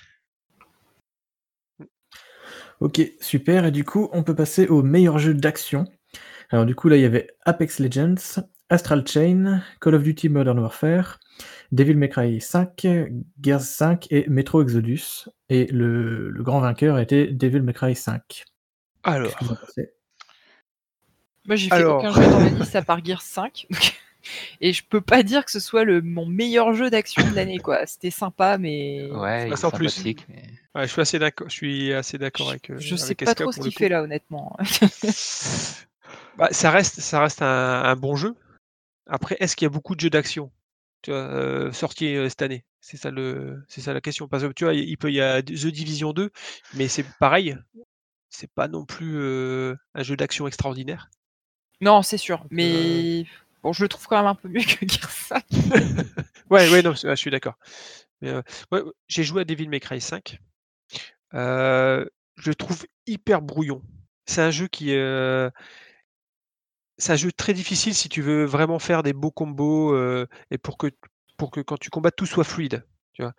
Ok, 2.80 3.00
super. 3.20 3.66
Et 3.66 3.70
du 3.70 3.84
coup, 3.84 4.08
on 4.12 4.22
peut 4.22 4.34
passer 4.34 4.66
au 4.66 4.82
meilleur 4.82 5.18
jeu 5.18 5.34
d'action. 5.34 5.84
Alors 6.50 6.66
du 6.66 6.74
coup, 6.74 6.88
là, 6.88 6.96
il 6.96 7.02
y 7.02 7.06
avait 7.06 7.28
Apex 7.44 7.80
Legends, 7.80 8.14
Astral 8.70 9.04
Chain, 9.06 9.62
Call 9.80 9.94
of 9.96 10.02
Duty 10.02 10.28
Modern 10.28 10.58
Warfare, 10.60 11.18
Devil 11.72 11.94
May 11.96 12.08
Cry 12.08 12.40
5, 12.40 12.86
Gears 13.42 13.62
5 13.62 14.06
et 14.10 14.28
Metro 14.28 14.62
Exodus. 14.62 15.28
Et 15.48 15.66
le, 15.66 16.30
le 16.30 16.42
grand 16.42 16.60
vainqueur 16.60 16.98
était 16.98 17.26
Devil 17.26 17.60
May 17.62 17.72
Cry 17.72 17.94
5. 17.96 18.22
Qu'est-ce 18.28 18.44
Alors, 19.02 19.32
en 19.42 19.46
Moi, 21.46 21.56
j'ai 21.56 21.68
fait 21.68 21.74
Alors. 21.74 21.98
aucun 21.98 22.12
jeu 22.12 22.22
dans 22.30 22.40
ma 22.40 22.48
liste 22.50 22.76
à 22.76 22.82
part 22.82 23.04
Gears 23.04 23.22
5. 23.22 23.66
donc- 23.70 23.96
Et 24.60 24.74
je 24.74 24.84
peux 24.84 25.00
pas 25.00 25.22
dire 25.22 25.46
que 25.46 25.50
ce 25.50 25.60
soit 25.60 25.82
le, 25.84 26.02
mon 26.02 26.26
meilleur 26.26 26.74
jeu 26.74 26.90
d'action 26.90 27.26
de 27.28 27.34
l'année, 27.34 27.56
quoi. 27.58 27.86
C'était 27.86 28.10
sympa, 28.10 28.58
mais 28.58 29.10
Ouais, 29.10 29.46
il 29.48 29.52
est 29.54 29.56
sans 29.56 29.70
plus. 29.70 30.04
mais- 30.04 30.14
ouais, 30.74 30.86
je 30.86 30.92
suis 30.92 31.00
assez 31.00 31.18
d'accord. 31.18 31.48
Je 31.48 31.54
suis 31.54 31.92
assez 31.94 32.18
d'accord 32.18 32.50
avec. 32.50 32.68
euh, 32.70 32.76
je 32.78 32.96
sais 32.96 33.04
avec 33.06 33.24
pas 33.24 33.30
Eska 33.30 33.44
trop 33.44 33.50
ce 33.52 33.60
qu'il 33.60 33.72
fait 33.72 33.88
là, 33.88 34.02
honnêtement. 34.02 34.56
Bah, 36.38 36.48
ça 36.52 36.70
reste, 36.70 37.00
ça 37.00 37.20
reste 37.20 37.42
un, 37.42 37.82
un 37.84 37.96
bon 37.96 38.14
jeu. 38.16 38.34
Après, 39.10 39.36
est-ce 39.40 39.56
qu'il 39.56 39.66
y 39.66 39.66
a 39.66 39.70
beaucoup 39.70 39.96
de 39.96 40.00
jeux 40.00 40.08
d'action 40.08 40.52
euh, 41.08 41.72
sortis 41.72 42.14
euh, 42.14 42.28
cette 42.28 42.42
année? 42.42 42.64
C'est 42.80 42.96
ça 42.96 43.10
le, 43.10 43.62
c'est 43.68 43.80
ça 43.80 43.92
la 43.92 44.00
question. 44.00 44.28
Parce 44.28 44.44
que 44.44 44.52
tu 44.52 44.64
vois, 44.64 44.72
il 44.72 44.96
peut, 44.96 45.12
y 45.12 45.20
a 45.20 45.42
The 45.42 45.66
Division 45.66 46.12
2, 46.12 46.30
mais 46.74 46.86
c'est 46.86 47.04
pareil. 47.18 47.58
C'est 48.28 48.50
pas 48.52 48.68
non 48.68 48.86
plus 48.86 49.16
euh, 49.16 49.74
un 49.94 50.04
jeu 50.04 50.16
d'action 50.16 50.46
extraordinaire. 50.46 51.10
Non, 51.80 52.02
c'est 52.02 52.18
sûr. 52.18 52.46
Mais 52.50 53.26
bon, 53.64 53.72
je 53.72 53.82
le 53.82 53.88
trouve 53.88 54.06
quand 54.06 54.16
même 54.16 54.26
un 54.26 54.36
peu 54.36 54.48
mieux 54.48 54.62
que 54.62 54.86
Gears 54.88 55.10
5. 55.10 55.44
Ouais, 56.50 56.68
ouais, 56.68 56.82
non, 56.82 56.94
je 56.94 57.14
suis 57.14 57.30
d'accord. 57.30 57.54
Ouais, 58.22 58.82
j'ai 59.06 59.22
joué 59.22 59.42
à 59.42 59.44
Devil 59.44 59.68
May 59.68 59.78
Cry 59.78 60.00
5. 60.00 60.40
Euh, 61.34 62.04
je 62.36 62.50
le 62.50 62.54
trouve 62.56 62.84
hyper 63.06 63.40
brouillon. 63.40 63.82
C'est 64.26 64.42
un 64.42 64.50
jeu 64.50 64.66
qui, 64.66 64.92
c'est 67.00 67.12
un 67.12 67.16
jeu 67.16 67.32
très 67.32 67.52
difficile 67.52 67.94
si 67.94 68.08
tu 68.08 68.22
veux 68.22 68.44
vraiment 68.44 68.78
faire 68.78 69.02
des 69.02 69.12
beaux 69.12 69.30
combos 69.30 69.92
euh, 69.94 70.26
et 70.50 70.58
pour 70.58 70.78
que, 70.78 70.86
pour 71.36 71.50
que 71.50 71.60
quand 71.60 71.78
tu 71.78 71.90
combats 71.90 72.10
tout 72.10 72.26
soit 72.26 72.44
fluide. 72.44 72.84
Tu 73.14 73.22
vois. 73.22 73.32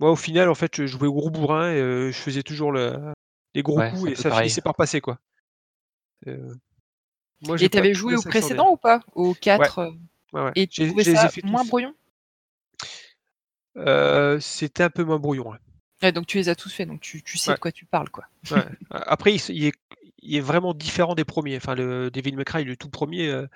Moi, 0.00 0.10
au 0.10 0.16
final, 0.16 0.48
en 0.48 0.54
fait, 0.54 0.76
je 0.76 0.86
jouais 0.86 1.08
au 1.08 1.12
gros 1.12 1.30
bourrin 1.30 1.70
et 1.70 1.80
euh, 1.80 2.10
je 2.10 2.16
faisais 2.18 2.42
toujours 2.42 2.72
le- 2.72 3.12
les 3.54 3.62
gros 3.62 3.78
Ouais, 3.78 3.90
coups 3.90 4.12
et 4.12 4.14
ça 4.14 4.30
pareil. 4.30 4.44
finissait 4.44 4.62
par 4.62 4.74
passer, 4.74 5.00
quoi. 5.00 5.18
Euh, 6.26 6.54
moi, 7.42 7.56
Et 7.60 7.68
t'avais 7.68 7.94
joué 7.94 8.16
au 8.16 8.22
ça 8.22 8.30
précédent 8.30 8.70
ou 8.70 8.76
pas? 8.76 9.00
Au 9.14 9.34
4 9.34 9.78
euh, 9.78 9.90
Ouais, 10.32 10.42
ouais. 10.44 10.52
Et 10.56 10.66
tu 10.66 10.82
J'ai- 10.82 10.88
trouvais 10.88 11.04
ça 11.04 11.30
moins 11.44 11.62
tous. 11.62 11.68
brouillon? 11.68 11.94
Euh, 13.76 14.40
c'était 14.40 14.82
un 14.82 14.90
peu 14.90 15.04
moins 15.04 15.18
brouillon. 15.18 15.54
Donc 16.14 16.26
tu 16.26 16.38
les 16.38 16.48
as 16.48 16.54
tous 16.54 16.72
faits, 16.72 16.86
donc 16.88 17.00
tu, 17.00 17.22
tu 17.22 17.38
sais 17.38 17.50
Ouais. 17.50 17.56
de 17.56 17.60
quoi 17.60 17.72
tu 17.72 17.84
parles, 17.84 18.10
quoi. 18.10 18.24
Ouais. 18.50 18.64
Après, 18.90 19.34
il, 19.34 19.40
il 19.50 19.64
est, 19.66 19.72
il 20.20 20.36
est 20.36 20.40
vraiment 20.40 20.74
différent 20.74 21.14
des 21.14 21.24
premiers. 21.24 21.56
Enfin, 21.56 21.74
le 21.74 22.10
Devil 22.10 22.34
May 22.36 22.44
Cry, 22.44 22.64
le 22.64 22.76
tout 22.76 22.90
premier, 22.90 23.28
euh, 23.28 23.46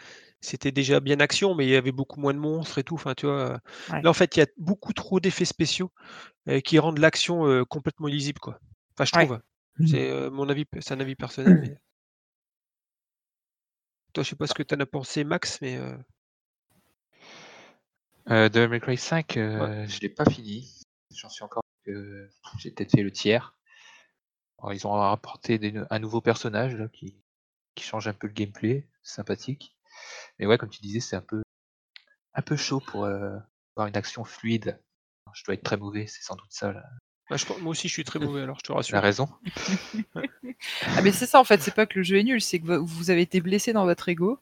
c'était 0.40 0.72
déjà 0.72 1.00
bien 1.00 1.20
action, 1.20 1.54
mais 1.54 1.66
il 1.66 1.70
y 1.70 1.76
avait 1.76 1.92
beaucoup 1.92 2.20
moins 2.20 2.34
de 2.34 2.38
monstres 2.38 2.78
et 2.78 2.84
tout. 2.84 2.94
Enfin, 2.94 3.14
tu 3.14 3.26
vois. 3.26 3.38
euh, 3.52 3.58
Ouais. 3.92 4.02
Là, 4.02 4.10
en 4.10 4.14
fait, 4.14 4.36
il 4.36 4.40
y 4.40 4.42
a 4.42 4.46
beaucoup 4.58 4.92
trop 4.92 5.20
d'effets 5.20 5.44
spéciaux 5.44 5.90
euh, 6.48 6.60
qui 6.60 6.78
rendent 6.78 6.98
l'action 6.98 7.46
euh, 7.46 7.64
complètement 7.64 8.08
illisible, 8.08 8.40
quoi. 8.40 8.58
Enfin, 8.96 9.04
je 9.04 9.18
Ouais. 9.18 9.26
trouve. 9.26 9.40
Mhm. 9.78 9.86
C'est 9.86 10.30
mon 10.30 10.48
avis, 10.48 10.64
c'est 10.80 10.92
un 10.94 11.00
avis 11.00 11.14
personnel. 11.16 11.58
mais- 11.62 11.78
Toi, 14.12 14.22
je 14.24 14.28
sais 14.30 14.36
pas 14.36 14.46
ce 14.46 14.54
que 14.54 14.62
tu 14.62 14.74
en 14.74 14.80
as 14.80 14.86
pensé, 14.86 15.24
Max, 15.24 15.58
mais 15.62 15.78
Devil 18.26 18.68
May 18.68 18.80
Cry 18.80 18.96
5, 18.96 19.36
euh, 19.36 19.86
je 19.88 20.00
l'ai 20.00 20.08
pas 20.08 20.24
fini. 20.24 20.70
J'en 21.14 21.28
suis 21.28 21.42
encore. 21.44 21.62
que 21.84 22.28
J'ai 22.58 22.70
peut-être 22.70 22.92
fait 22.92 23.02
le 23.02 23.10
tiers. 23.10 23.56
Alors, 24.62 24.72
ils 24.74 24.86
ont 24.86 24.94
apporté 25.02 25.58
des- 25.58 25.82
un 25.90 25.98
nouveau 25.98 26.20
personnage 26.20 26.74
là, 26.76 26.88
qui, 26.88 27.16
qui 27.74 27.84
change 27.84 28.06
un 28.08 28.12
peu 28.14 28.28
le 28.28 28.32
gameplay, 28.32 28.86
sympathique. 29.02 29.76
Mais 30.38 30.46
ouais, 30.46 30.56
comme 30.58 30.70
tu 30.70 30.80
disais, 30.80 31.00
c'est 31.00 31.16
un 31.16 31.20
peu 31.22 31.42
un 32.34 32.42
peu 32.42 32.56
chaud 32.56 32.80
pour 32.80 33.04
euh, 33.04 33.36
avoir 33.76 33.88
une 33.88 33.96
action 33.96 34.24
fluide. 34.24 34.80
Je 35.34 35.44
dois 35.44 35.54
être 35.54 35.62
très 35.64 35.76
mauvais, 35.76 36.06
c'est 36.06 36.22
sans 36.22 36.36
doute 36.36 36.50
ça 36.50 36.72
bah, 37.30 37.36
je 37.36 37.46
moi 37.60 37.70
aussi, 37.70 37.88
je 37.88 37.92
suis 37.94 38.04
très 38.04 38.18
mauvais, 38.20 38.42
alors 38.42 38.56
je 38.58 38.62
te 38.62 38.72
rassure. 38.72 38.94
la 38.94 39.00
raison. 39.00 39.28
Ah 40.96 41.02
mais 41.02 41.12
c'est 41.12 41.26
ça 41.26 41.40
en 41.40 41.44
fait, 41.44 41.60
c'est 41.60 41.74
pas 41.74 41.86
que 41.86 41.98
le 41.98 42.02
jeu 42.04 42.18
est 42.18 42.22
nul, 42.22 42.40
c'est 42.40 42.60
que 42.60 42.66
vous- 42.66 42.86
vous 42.86 43.10
avez 43.10 43.22
été 43.22 43.40
blessé 43.40 43.72
dans 43.72 43.84
votre 43.84 44.08
ego. 44.08 44.38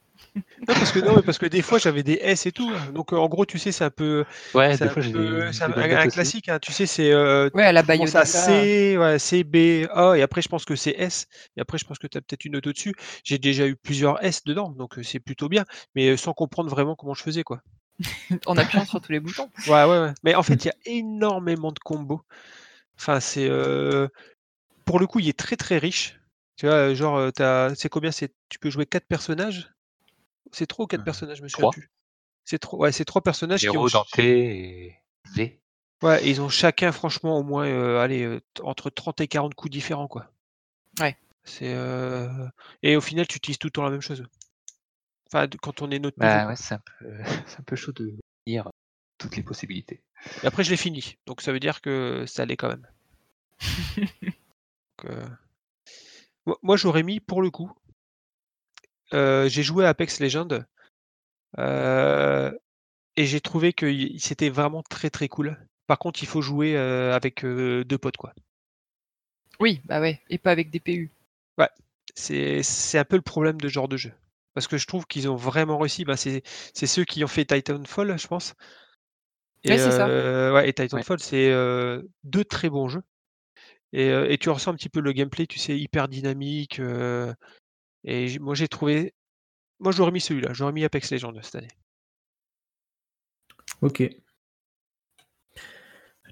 Non, 0.68 0.74
parce 0.74 0.92
que, 0.92 0.98
non, 1.00 1.16
mais 1.16 1.22
parce 1.22 1.38
que 1.38 1.46
des 1.46 1.62
fois 1.62 1.78
j'avais 1.78 2.02
des 2.02 2.18
S 2.20 2.46
et 2.46 2.52
tout. 2.52 2.72
Donc 2.94 3.12
euh, 3.12 3.16
en 3.16 3.28
gros, 3.28 3.46
tu 3.46 3.58
sais, 3.58 3.72
c'est 3.72 3.84
un 3.84 3.90
peu. 3.90 4.24
Ouais, 4.54 4.76
c'est 4.76 4.84
des 4.84 4.90
un 4.90 4.92
fois 4.92 5.02
j'ai 5.02 5.12
peu- 5.12 5.46
des, 5.46 5.52
c'est 5.52 5.64
un, 5.64 5.70
un- 5.76 6.06
classique, 6.06 6.48
hein. 6.48 6.58
tu 6.60 6.72
sais, 6.72 6.86
c'est. 6.86 7.10
euh, 7.12 7.50
Ouais, 7.54 7.64
à 7.64 7.72
la 7.72 7.82
Bayonetta. 7.82 8.24
C, 8.24 8.96
ouais, 8.98 9.18
C, 9.18 9.44
B, 9.44 9.86
A, 9.92 10.16
et 10.16 10.22
après 10.22 10.42
je 10.42 10.48
pense 10.48 10.64
que 10.64 10.76
c'est 10.76 10.94
S, 10.98 11.26
et 11.56 11.60
après 11.60 11.78
je 11.78 11.84
pense 11.84 11.98
que 11.98 12.06
tu 12.06 12.16
as 12.18 12.20
peut-être 12.20 12.44
une 12.44 12.52
note 12.52 12.66
au-dessus. 12.66 12.94
J'ai 13.24 13.38
déjà 13.38 13.66
eu 13.66 13.76
plusieurs 13.76 14.22
S 14.24 14.44
dedans, 14.44 14.70
donc 14.70 14.98
euh, 14.98 15.02
c'est 15.02 15.20
plutôt 15.20 15.48
bien, 15.48 15.64
mais 15.94 16.08
euh, 16.10 16.16
sans 16.16 16.32
comprendre 16.32 16.70
vraiment 16.70 16.94
comment 16.94 17.14
je 17.14 17.22
faisais, 17.22 17.42
quoi. 17.42 17.60
En 18.46 18.56
appuyant 18.58 18.84
sur 18.84 19.00
tous 19.00 19.12
les 19.12 19.20
boutons. 19.20 19.50
Ouais, 19.66 19.84
ouais, 19.84 19.98
ouais. 20.00 20.12
Mais 20.24 20.34
en 20.34 20.42
fait, 20.42 20.64
il 20.64 20.68
y 20.68 20.70
a 20.70 20.74
énormément 20.86 21.72
de 21.72 21.78
combos. 21.80 22.22
Enfin, 22.98 23.20
c'est. 23.20 23.48
euh, 23.48 24.08
Pour 24.84 24.98
le 25.00 25.06
coup, 25.06 25.20
il 25.20 25.28
est 25.28 25.38
très 25.38 25.56
très 25.56 25.78
riche. 25.78 26.20
Tu 26.56 26.66
vois, 26.66 26.94
genre, 26.94 27.32
t'as- 27.32 27.74
c'est 27.76 27.88
combien? 27.88 28.10
C'est 28.12 28.32
Tu 28.50 28.58
peux 28.58 28.70
jouer 28.70 28.86
quatre 28.86 29.06
personnages? 29.06 29.70
C'est 30.52 30.66
trois 30.66 30.84
ou 30.84 30.86
quatre 30.86 31.04
personnages, 31.04 31.38
je 31.38 31.42
me 31.42 31.48
souviens 31.48 31.70
trois? 31.70 31.72
plus. 31.72 31.90
C'est 32.44 32.58
trois, 32.58 32.78
ouais, 32.80 32.92
c'est 32.92 33.04
trois 33.04 33.22
personnages 33.22 33.60
qui 33.60 33.68
ont. 33.68 33.86
Dante 33.86 34.18
et 34.18 34.94
V. 35.34 35.60
Ouais, 36.02 36.26
ils 36.28 36.40
ont 36.40 36.48
chacun, 36.48 36.92
franchement, 36.92 37.38
au 37.38 37.42
moins, 37.42 37.66
euh, 37.66 38.00
allez, 38.00 38.40
entre 38.62 38.88
30 38.88 39.20
et 39.20 39.28
40 39.28 39.54
coups 39.54 39.70
différents, 39.70 40.08
quoi. 40.08 40.32
Ouais. 40.98 41.16
C'est. 41.44 41.74
euh, 41.74 42.28
Et 42.82 42.96
au 42.96 43.00
final, 43.00 43.26
tu 43.26 43.36
utilises 43.36 43.58
tout 43.58 43.66
le 43.66 43.72
temps 43.72 43.82
la 43.82 43.90
même 43.90 44.00
chose. 44.00 44.24
Enfin, 45.26 45.46
quand 45.62 45.82
on 45.82 45.90
est 45.90 45.98
notre 45.98 46.18
Bah 46.18 46.46
ouais, 46.48 46.56
c'est 46.56 46.74
un 46.74 46.82
peu, 46.98 47.06
c'est 47.46 47.60
un 47.60 47.62
peu 47.64 47.76
chaud 47.76 47.92
de 47.92 48.14
lire 48.46 48.68
toutes 49.18 49.36
les 49.36 49.42
possibilités. 49.42 50.02
Et 50.42 50.46
après, 50.46 50.64
je 50.64 50.70
l'ai 50.70 50.76
fini. 50.76 51.16
Donc, 51.26 51.42
ça 51.42 51.52
veut 51.52 51.60
dire 51.60 51.80
que 51.82 52.24
ça 52.26 52.42
allait 52.42 52.56
quand 52.56 52.68
même. 52.68 52.86
Donc, 53.98 55.04
euh, 55.04 55.28
moi, 56.62 56.76
j'aurais 56.76 57.02
mis, 57.02 57.20
pour 57.20 57.42
le 57.42 57.50
coup, 57.50 57.70
euh, 59.14 59.48
j'ai 59.48 59.62
joué 59.62 59.84
à 59.84 59.90
Apex 59.90 60.20
Legends. 60.20 60.64
euh, 61.58 62.52
Et 63.16 63.26
j'ai 63.26 63.40
trouvé 63.40 63.72
que 63.72 63.92
c'était 64.18 64.50
vraiment 64.50 64.82
très 64.82 65.10
très 65.10 65.28
cool. 65.28 65.58
Par 65.86 65.98
contre, 65.98 66.22
il 66.22 66.26
faut 66.26 66.42
jouer 66.42 66.76
euh, 66.76 67.14
avec 67.14 67.44
deux 67.44 67.98
potes, 67.98 68.16
quoi. 68.16 68.32
Oui, 69.58 69.80
bah 69.84 70.00
ouais, 70.00 70.20
et 70.30 70.38
pas 70.38 70.52
avec 70.52 70.70
des 70.70 70.80
PU. 70.80 71.10
C'est 72.16 72.62
c'est 72.62 72.98
un 72.98 73.04
peu 73.04 73.16
le 73.16 73.22
problème 73.22 73.60
de 73.60 73.68
ce 73.68 73.72
genre 73.72 73.88
de 73.88 73.96
jeu. 73.96 74.12
Parce 74.54 74.66
que 74.66 74.78
je 74.78 74.86
trouve 74.86 75.06
qu'ils 75.06 75.28
ont 75.30 75.36
vraiment 75.36 75.78
réussi. 75.78 76.04
Bah, 76.04 76.16
c'est 76.16 76.42
c'est 76.74 76.86
ceux 76.86 77.04
qui 77.04 77.22
ont 77.22 77.28
fait 77.28 77.44
Titanfall, 77.44 78.18
je 78.18 78.26
pense. 78.26 78.54
Et, 79.64 79.70
Ouais, 79.70 79.78
c'est 79.78 79.90
ça. 79.92 80.06
ouais, 80.52 80.68
et 80.68 80.72
Titanfall, 80.72 81.20
c'est 81.20 81.52
deux 82.24 82.44
très 82.44 82.68
bons 82.68 82.88
jeux. 82.88 83.02
Et, 83.92 84.08
et 84.08 84.38
tu 84.38 84.50
ressens 84.50 84.72
un 84.72 84.74
petit 84.74 84.88
peu 84.88 85.00
le 85.00 85.12
gameplay, 85.12 85.46
tu 85.46 85.58
sais, 85.58 85.78
hyper 85.78 86.08
dynamique. 86.08 86.80
euh, 86.80 87.32
et 88.04 88.38
moi, 88.38 88.54
j'ai 88.54 88.68
trouvé. 88.68 89.14
Moi, 89.78 89.92
j'aurais 89.92 90.10
mis 90.12 90.20
celui-là. 90.20 90.52
J'aurais 90.52 90.72
mis 90.72 90.84
Apex 90.84 91.10
Legends 91.12 91.32
cette 91.42 91.54
année. 91.56 91.68
Ok. 93.82 94.02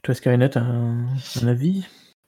Toi, 0.02 0.14
Skynet, 0.14 0.56
un, 0.56 1.06
un 1.42 1.46
avis? 1.48 1.84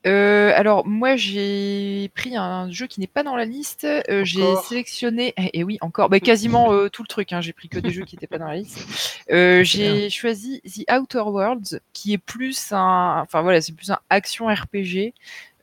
Euh, 0.07 0.51
alors 0.57 0.87
moi 0.87 1.17
j'ai 1.17 2.11
pris 2.15 2.35
un 2.35 2.71
jeu 2.71 2.87
qui 2.87 3.01
n'est 3.01 3.07
pas 3.07 3.23
dans 3.23 3.37
la 3.37 3.45
liste. 3.45 3.85
Euh, 3.85 4.25
j'ai 4.25 4.57
sélectionné 4.67 5.35
et, 5.37 5.59
et 5.59 5.63
oui 5.63 5.77
encore, 5.83 6.09
bah, 6.09 6.21
quasiment 6.21 6.73
euh, 6.73 6.89
tout 6.89 7.03
le 7.03 7.07
truc. 7.07 7.35
Hein, 7.35 7.43
j'ai 7.43 7.53
pris 7.53 7.69
que 7.69 7.79
des 7.79 7.91
jeux 7.91 8.07
qui 8.07 8.17
n'étaient 8.17 8.27
pas 8.27 8.39
dans 8.39 8.49
la 8.49 8.57
liste. 8.57 8.79
Euh, 9.31 9.63
j'ai 9.63 10.11
choisi 10.11 10.61
The 10.63 10.91
Outer 10.91 11.21
Worlds 11.21 11.81
qui 11.93 12.15
est 12.15 12.19
plus 12.19 12.73
un, 12.73 13.21
enfin 13.21 13.43
voilà, 13.43 13.61
c'est 13.61 13.73
plus 13.73 13.91
un 13.91 14.01
action 14.09 14.47
RPG, 14.47 15.13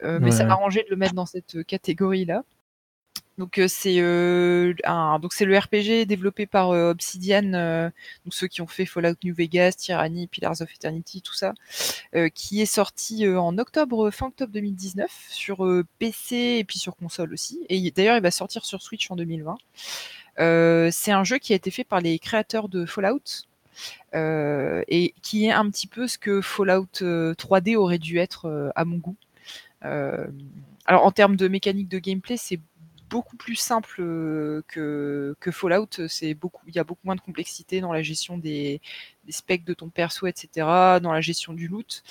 euh, 0.03 0.19
mais 0.21 0.31
ça 0.31 0.43
Ouais. 0.43 0.45
m'a 0.45 0.53
arrangé 0.53 0.83
de 0.83 0.89
le 0.89 0.95
mettre 0.95 1.15
dans 1.15 1.25
cette 1.25 1.65
catégorie 1.65 2.23
là. 2.23 2.43
Donc 3.37 3.59
euh, 3.59 3.67
c'est 3.67 3.97
euh, 3.99 4.73
donc 5.21 5.31
c'est 5.33 5.45
le 5.45 5.55
RPG 5.55 6.07
développé 6.07 6.47
par 6.47 6.71
euh, 6.71 6.89
Obsidian, 6.89 7.43
donc 7.43 8.33
ceux 8.33 8.47
qui 8.47 8.61
ont 8.61 8.67
fait 8.67 8.85
Fallout 8.85 9.15
New 9.23 9.35
Vegas, 9.35 9.73
Tyranny, 9.73 10.25
Pillars 10.27 10.59
of 10.61 10.73
Eternity, 10.73 11.21
tout 11.21 11.35
ça, 11.35 11.53
qui 12.33 12.61
est 12.61 12.65
sorti 12.65 13.27
en 13.27 13.57
octobre 13.59 14.09
fin 14.11 14.27
octobre 14.27 14.51
2019 14.51 15.11
sur 15.29 15.57
PC 15.99 16.35
et 16.59 16.63
puis 16.63 16.79
sur 16.79 16.95
console 16.95 17.31
aussi. 17.33 17.59
Et 17.69 17.77
il- 17.77 17.91
d'ailleurs 17.91 18.17
il 18.17 18.23
va 18.23 18.31
sortir 18.31 18.65
sur 18.65 18.81
Switch 18.81 19.09
en 19.11 19.15
2020. 19.15 19.57
Euh, 20.39 20.89
c'est 20.91 21.11
un 21.11 21.23
jeu 21.23 21.37
qui 21.37 21.53
a 21.53 21.55
été 21.55 21.71
fait 21.71 21.83
par 21.83 22.01
les 22.01 22.19
créateurs 22.19 22.69
de 22.69 22.85
Fallout. 22.85 23.45
et 24.15 25.13
qui 25.21 25.45
est 25.45 25.51
un 25.51 25.69
petit 25.69 25.87
peu 25.87 26.07
ce 26.07 26.17
que 26.17 26.41
Fallout 26.41 26.87
euh, 27.03 27.35
3D 27.35 27.75
aurait 27.75 27.99
dû 27.99 28.17
être 28.19 28.71
à 28.75 28.85
mon 28.85 28.97
goût. 28.97 29.15
Alors 29.81 31.05
en 31.05 31.11
termes 31.11 31.35
de 31.35 31.47
mécanique 31.47 31.89
de 31.89 31.99
gameplay, 31.99 32.37
c'est 32.37 32.59
beaucoup 33.09 33.37
plus 33.37 33.55
simple 33.55 34.01
euh, 34.01 34.61
que, 34.67 35.51
Fallout. 35.51 36.07
C'est 36.07 36.33
beaucoup, 36.33 36.63
il 36.67 36.75
y 36.75 36.79
a 36.79 36.83
beaucoup 36.83 37.05
moins 37.05 37.15
de 37.15 37.21
complexité 37.21 37.81
dans 37.81 37.93
la 37.93 38.01
gestion 38.01 38.37
des, 38.37 38.81
des 39.27 39.31
specs 39.31 39.63
de 39.65 39.73
ton 39.73 39.89
perso, 39.89 40.25
etc., 40.25 40.49
dans 41.01 41.11
la 41.11 41.21
gestion 41.21 41.53
du 41.53 41.67
loot. 41.67 42.03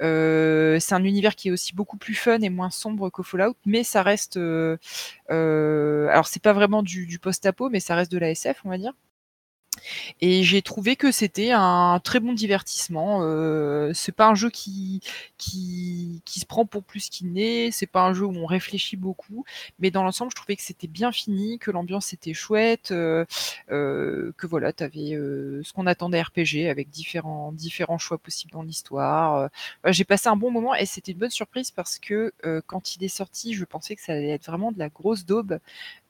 Euh, 0.00 0.78
c'est 0.78 0.94
un 0.94 1.04
univers 1.04 1.34
qui 1.34 1.48
est 1.48 1.50
aussi 1.50 1.74
beaucoup 1.74 1.96
plus 1.96 2.14
fun 2.14 2.40
et 2.40 2.50
moins 2.50 2.70
sombre 2.70 3.10
que 3.10 3.22
Fallout, 3.22 3.56
mais 3.66 3.82
ça 3.82 4.02
reste, 4.02 4.36
euh, 4.36 4.76
euh, 5.30 6.08
alors 6.08 6.28
c'est 6.28 6.42
pas 6.42 6.52
vraiment 6.52 6.82
du, 6.82 7.06
du 7.06 7.18
post-apo, 7.18 7.70
mais 7.70 7.80
ça 7.80 7.96
reste 7.96 8.12
de 8.12 8.18
la 8.18 8.30
SF, 8.30 8.60
on 8.64 8.70
va 8.70 8.78
dire. 8.78 8.92
Et 10.20 10.42
j'ai 10.42 10.62
trouvé 10.62 10.96
que 10.96 11.12
c'était 11.12 11.50
un 11.52 12.00
très 12.02 12.20
bon 12.20 12.32
divertissement. 12.32 13.20
Euh, 13.22 13.92
c'est 13.94 14.12
pas 14.12 14.26
un 14.26 14.34
jeu 14.34 14.50
qui, 14.50 15.00
qui, 15.36 16.22
se 16.40 16.46
prend 16.46 16.66
pour 16.66 16.84
plus 16.84 17.08
qu'il 17.08 17.32
n'est. 17.32 17.70
C'est 17.70 17.86
pas 17.86 18.02
un 18.02 18.14
jeu 18.14 18.24
où 18.24 18.36
on 18.36 18.46
réfléchit 18.46 18.96
beaucoup. 18.96 19.44
Mais 19.78 19.90
dans 19.90 20.04
l'ensemble, 20.04 20.30
je 20.30 20.36
trouvais 20.36 20.56
que 20.56 20.62
c'était 20.62 20.86
bien 20.86 21.12
fini, 21.12 21.58
que 21.58 21.70
l'ambiance 21.70 22.12
était 22.12 22.34
chouette, 22.34 22.90
euh, 22.90 23.24
euh, 23.70 24.32
que 24.36 24.46
voilà, 24.46 24.72
t'avais 24.72 25.14
euh, 25.14 25.62
ce 25.64 25.72
qu'on 25.72 25.86
attendait 25.86 26.20
RPG 26.22 26.68
avec 26.68 26.90
différents, 26.90 27.52
différents 27.52 27.98
choix 27.98 28.18
possibles 28.18 28.52
dans 28.52 28.62
l'histoire. 28.62 29.50
J'ai 29.86 30.04
passé 30.04 30.28
un 30.28 30.36
bon 30.36 30.50
moment 30.50 30.74
et 30.74 30.86
c'était 30.86 31.12
une 31.12 31.18
bonne 31.18 31.30
surprise 31.30 31.70
parce 31.70 31.98
que 31.98 32.32
quand 32.66 32.96
il 32.96 33.04
est 33.04 33.08
sorti, 33.08 33.54
je 33.54 33.64
pensais 33.64 33.96
que 33.96 34.02
ça 34.02 34.12
allait 34.12 34.30
être 34.30 34.46
vraiment 34.46 34.72
de 34.72 34.78
la 34.78 34.88
grosse 34.88 35.24
daube. 35.24 35.58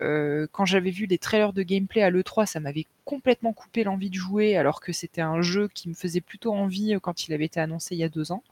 Quand 0.01 0.65
j'avais 0.65 0.91
vu 0.91 1.07
les 1.07 1.19
trailers 1.19 1.53
de 1.53 1.63
gameplay 1.63 2.03
à 2.03 2.11
l'E3, 2.11 2.47
ça 2.47 2.61
m'avait 2.61 2.87
complètement 3.09 3.55
coupé 3.55 3.85
l'envie 3.85 4.11
de 4.11 4.17
jouer, 4.17 4.59
alors 4.59 4.83
que 4.83 4.93
c'était 4.93 5.23
un 5.23 5.41
jeu 5.41 5.69
qui 5.73 5.89
me 5.89 5.95
faisait 5.95 6.21
plutôt 6.21 6.53
envie 6.53 6.95
euh, 6.95 7.01
quand 7.01 7.27
il 7.27 7.33
avait 7.33 7.47
été 7.47 7.59
annoncé 7.59 7.95
il 7.95 7.99
y 7.99 8.05
a 8.05 8.11
deux 8.11 8.33
ans. 8.33 8.43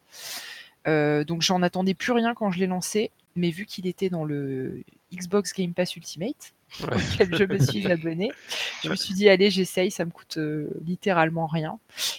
Euh, 0.89 1.25
donc 1.25 1.43
j'en 1.43 1.61
attendais 1.61 1.93
plus 1.93 2.13
rien 2.13 2.33
quand 2.33 2.51
je 2.51 2.59
l'ai 2.59 2.67
lancé, 2.67 3.11
mais 3.35 3.51
vu 3.51 3.67
qu'il 3.67 3.87
était 3.87 4.09
dans 4.09 4.25
le 4.25 4.83
Xbox 5.13 5.53
Game 5.53 5.75
Pass 5.75 5.95
Ultimate, 5.97 6.55
Ouais. 6.81 6.89
auquel 6.97 7.35
je 7.37 7.45
me 7.45 7.59
suis 7.59 7.87
abonné, 7.87 8.33
je 8.83 8.91
me 8.91 8.97
suis 8.97 9.15
dit 9.15 9.29
allez 9.29 9.51
j'essaye, 9.51 9.91
ça 9.91 10.05
me 10.05 10.11
coûte 10.11 10.37
euh, 10.37 10.69
littéralement 10.85 11.47
rien. 11.47 11.79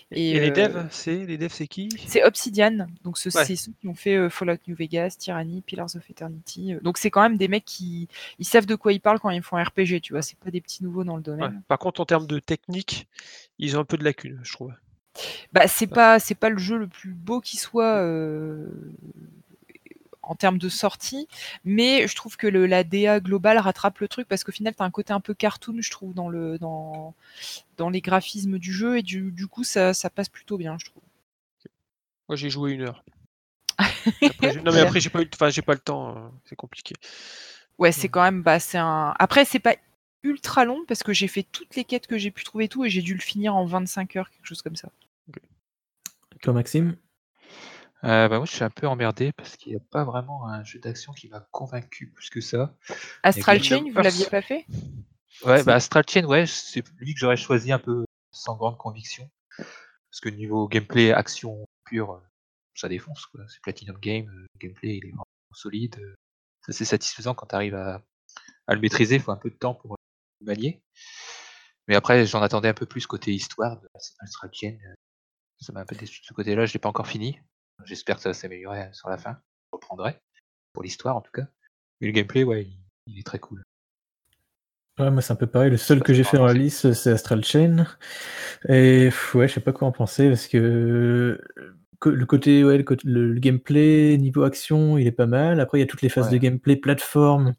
Et, 0.10 0.40
les 0.40 0.50
euh, 0.50 0.52
devs, 0.52 0.88
c'est 0.90 1.26
les 1.26 1.38
devs, 1.38 1.52
c'est 1.52 1.68
qui? 1.68 1.90
c'est 2.08 2.24
Obsidian, 2.24 2.88
donc 3.04 3.18
ce- 3.18 3.30
Ouais. 3.38 3.46
c'est 3.46 3.56
ceux 3.56 3.74
qui 3.80 3.88
ont 3.88 3.94
fait 3.94 4.16
euh, 4.16 4.30
Fallout 4.30 4.58
New 4.68 4.76
Vegas, 4.76 5.16
Tyranny, 5.20 5.62
Pillars 5.62 5.96
of 5.96 6.10
Eternity. 6.10 6.76
Donc 6.82 6.98
c'est 6.98 7.12
quand 7.12 7.22
même 7.22 7.38
des 7.38 7.48
mecs 7.50 7.66
qui 7.66 8.08
ils 8.40 8.46
savent 8.46 8.66
de 8.66 8.76
quoi 8.76 8.94
ils 8.94 9.02
parlent 9.02 9.20
quand 9.20 9.30
ils 9.30 9.44
font 9.44 9.58
un 9.58 9.64
RPG, 9.64 10.00
tu 10.02 10.14
vois. 10.14 10.22
C'est 10.22 10.40
pas 10.40 10.50
des 10.50 10.62
petits 10.62 10.84
nouveaux 10.84 11.04
dans 11.04 11.18
le 11.18 11.20
Ouais. 11.20 11.26
domaine. 11.38 11.62
Par 11.68 11.78
contre, 11.78 12.00
en 12.02 12.06
termes 12.06 12.26
de 12.26 12.40
technique, 12.40 13.08
ils 13.60 13.76
ont 13.78 13.82
un 13.82 13.86
peu 13.86 13.98
de 13.98 14.04
lacunes, 14.06 14.40
je 14.44 14.54
trouve. 14.54 14.74
Bah 15.52 15.68
c'est 15.68 15.88
pas 15.88 16.20
c'est 16.20 16.36
pas 16.36 16.50
le 16.50 16.58
jeu 16.58 16.78
le 16.78 16.88
plus 16.88 17.12
beau 17.12 17.42
qui 17.42 17.58
soit 17.58 17.98
euh, 17.98 18.68
en 20.28 20.36
termes 20.36 20.58
de 20.58 20.70
sortie, 20.70 21.28
mais 21.64 22.08
je 22.08 22.16
trouve 22.16 22.38
que 22.38 22.48
le, 22.48 22.66
la 22.66 22.84
DA 22.84 23.20
globale 23.20 23.58
rattrape 23.58 24.00
le 24.00 24.08
truc 24.08 24.28
parce 24.28 24.44
qu'au 24.44 24.52
final 24.52 24.76
t'as 24.76 24.86
un 24.86 24.92
côté 24.92 25.14
un 25.14 25.20
peu 25.20 25.34
cartoon, 25.34 25.78
je 25.80 25.92
trouve, 25.92 26.14
dans 26.14 26.30
le 26.30 26.58
dans 26.60 27.14
dans 27.78 27.90
les 27.90 28.02
graphismes 28.02 28.60
du 28.60 28.74
jeu 28.74 28.98
et 28.98 29.04
du, 29.04 29.32
du 29.32 29.48
coup 29.48 29.64
ça, 29.64 29.94
ça 29.94 30.10
passe 30.10 30.30
plutôt 30.30 30.58
bien, 30.58 30.78
je 30.80 30.86
trouve. 30.86 31.04
Moi, 32.30 32.36
j'ai 32.36 32.50
joué 32.50 32.74
une 32.74 32.82
heure. 32.82 33.04
Après, 34.22 34.56
non, 34.62 34.74
mais 34.74 34.82
après, 34.82 35.00
j'ai 35.00 35.10
pas 35.10 35.22
eu, 35.22 35.30
enfin, 35.34 35.50
j'ai 35.50 35.62
pas 35.62 35.74
le 35.74 35.80
temps. 35.80 36.18
euh, 36.18 36.30
c'est 36.46 36.56
compliqué. 36.56 36.96
Ouais, 37.78 37.92
c'est 37.92 38.10
quand 38.10 38.24
même, 38.24 38.42
bah, 38.42 38.60
c'est 38.60 38.80
un. 38.80 39.14
Après, 39.20 39.46
c'est 39.46 39.60
pas 39.60 39.76
ultra 40.24 40.66
long 40.66 40.84
parce 40.88 41.04
que 41.04 41.14
j'ai 41.14 41.28
fait 41.28 41.44
toutes 41.44 41.76
les 41.76 41.84
quêtes 41.86 42.08
que 42.08 42.18
j'ai 42.18 42.32
pu 42.32 42.44
trouver 42.44 42.66
et 42.66 42.68
tout 42.68 42.84
et 42.84 42.90
j'ai 42.90 43.02
dû 43.02 43.14
le 43.14 43.20
finir 43.20 43.56
en 43.56 43.66
25 43.66 44.16
heures, 44.16 44.30
quelque 44.30 44.46
chose 44.46 44.62
comme 44.62 44.76
ça. 44.76 44.90
Toi, 46.42 46.54
Maxime? 46.54 46.98
Euh, 48.04 48.28
bah 48.30 48.38
moi, 48.38 48.46
je 48.46 48.52
suis 48.52 48.64
un 48.64 48.70
peu 48.70 48.88
emmerdé 48.88 49.32
parce 49.34 49.58
qu'il 49.58 49.72
n'y 49.72 49.78
a 49.78 49.82
pas 49.92 50.04
vraiment 50.04 50.48
un 50.48 50.64
jeu 50.64 50.80
d'action 50.80 51.14
qui 51.14 51.28
m'a 51.30 51.42
convaincu 51.52 52.12
plus 52.12 52.30
que 52.30 52.42
ça. 52.42 52.76
Astral 53.24 53.60
Kingdom 53.60 53.76
Chain, 53.78 53.82
vous 53.92 53.98
Hearts. 53.98 54.04
l'aviez 54.04 54.26
pas 54.28 54.42
fait? 54.42 54.66
Ouais, 55.44 55.58
C'est- 55.58 55.64
bah 55.64 55.76
Astral 55.76 56.04
Chain, 56.08 56.26
ouais, 56.26 56.46
c'est 56.46 56.84
lui 57.00 57.14
que 57.14 57.20
j'aurais 57.20 57.38
choisi 57.38 57.72
un 57.72 57.80
peu 57.80 58.06
sans 58.32 58.56
grande 58.56 58.78
conviction. 58.78 59.30
Parce 59.58 60.20
que 60.22 60.30
niveau 60.30 60.68
gameplay, 60.68 61.12
action 61.12 61.66
pure, 61.86 62.14
euh, 62.14 62.22
ça 62.76 62.88
défonce, 62.88 63.26
quoi. 63.26 63.42
C'est 63.50 63.62
Platinum 63.62 63.98
Game, 64.00 64.28
euh, 64.30 64.42
le 64.54 64.60
gameplay, 64.60 64.98
il 64.98 65.06
est 65.06 65.10
vraiment 65.10 65.26
solide. 65.54 65.98
C'est 66.62 66.72
assez 66.72 66.86
satisfaisant 66.86 67.34
quand 67.34 67.48
tu 67.48 67.56
arrives 67.56 67.76
à, 67.76 68.04
à 68.68 68.76
le 68.76 68.80
maîtriser, 68.82 69.16
il 69.16 69.22
faut 69.22 69.32
un 69.32 69.38
peu 69.38 69.50
de 69.50 69.56
temps 69.56 69.74
pour 69.74 69.96
le 70.42 70.46
manier. 70.46 70.82
Mais 71.88 71.96
après, 71.96 72.26
j'en 72.26 72.42
attendais 72.42 72.68
un 72.70 72.74
peu 72.74 72.86
plus 72.86 73.08
côté 73.08 73.34
histoire 73.34 73.80
de 73.82 73.90
Astral 74.20 74.52
Chain. 74.54 74.78
Ça 75.60 75.74
m'a 75.74 75.80
un 75.82 75.86
peu 75.86 75.96
déçu 75.96 76.22
de 76.22 76.26
ce 76.26 76.34
côté-là, 76.34 76.66
je 76.68 76.74
l'ai 76.74 76.80
pas 76.80 76.90
encore 76.90 77.08
fini. 77.08 77.40
J'espère 77.86 78.18
que 78.18 78.22
ça 78.22 78.30
va 78.30 78.34
s'améliorer 78.34 78.90
sur 78.94 79.10
la 79.10 79.18
fin. 79.18 79.40
Je 79.72 79.76
reprendrai. 79.76 80.20
Pour 80.74 80.84
l'histoire, 80.84 81.16
en 81.16 81.22
tout 81.22 81.32
cas. 81.32 81.48
Mais 82.02 82.08
le 82.08 82.14
gameplay, 82.14 82.44
ouais, 82.44 82.64
il, 82.64 82.80
il 83.08 83.20
est 83.20 83.24
très 83.26 83.40
cool. 83.40 83.64
Ouais, 85.00 85.12
moi 85.12 85.22
c'est 85.22 85.32
un 85.34 85.36
peu 85.36 85.46
pareil. 85.46 85.70
Le 85.70 85.78
seul 85.78 86.02
que 86.02 86.12
j'ai 86.12 86.24
fait 86.24 86.38
dans 86.38 86.48
la 86.48 86.54
liste, 86.54 86.94
c'est 86.94 87.12
Astral 87.12 87.44
Chain. 87.46 87.86
Et 88.68 89.10
ouais, 89.36 89.48
je 89.48 89.54
sais 89.54 89.60
pas 89.60 89.72
quoi 89.74 89.88
en 89.88 89.92
penser 89.92 90.30
parce 90.30 90.48
que 90.48 90.58
euh, 90.58 92.10
le 92.12 92.26
côté, 92.26 92.64
ouais, 92.64 92.78
le, 92.78 92.84
côté- 92.84 93.08
le- 93.08 93.34
le 93.34 93.40
gameplay 93.40 94.18
niveau 94.18 94.44
action, 94.44 94.98
il 94.98 95.06
est 95.08 95.12
pas 95.12 95.28
mal. 95.28 95.60
Après, 95.60 95.78
il 95.78 95.82
y 95.82 95.84
a 95.84 95.88
toutes 95.88 96.02
les 96.02 96.10
phases 96.10 96.30
de 96.30 96.38
gameplay 96.38 96.76
plateforme, 96.78 97.54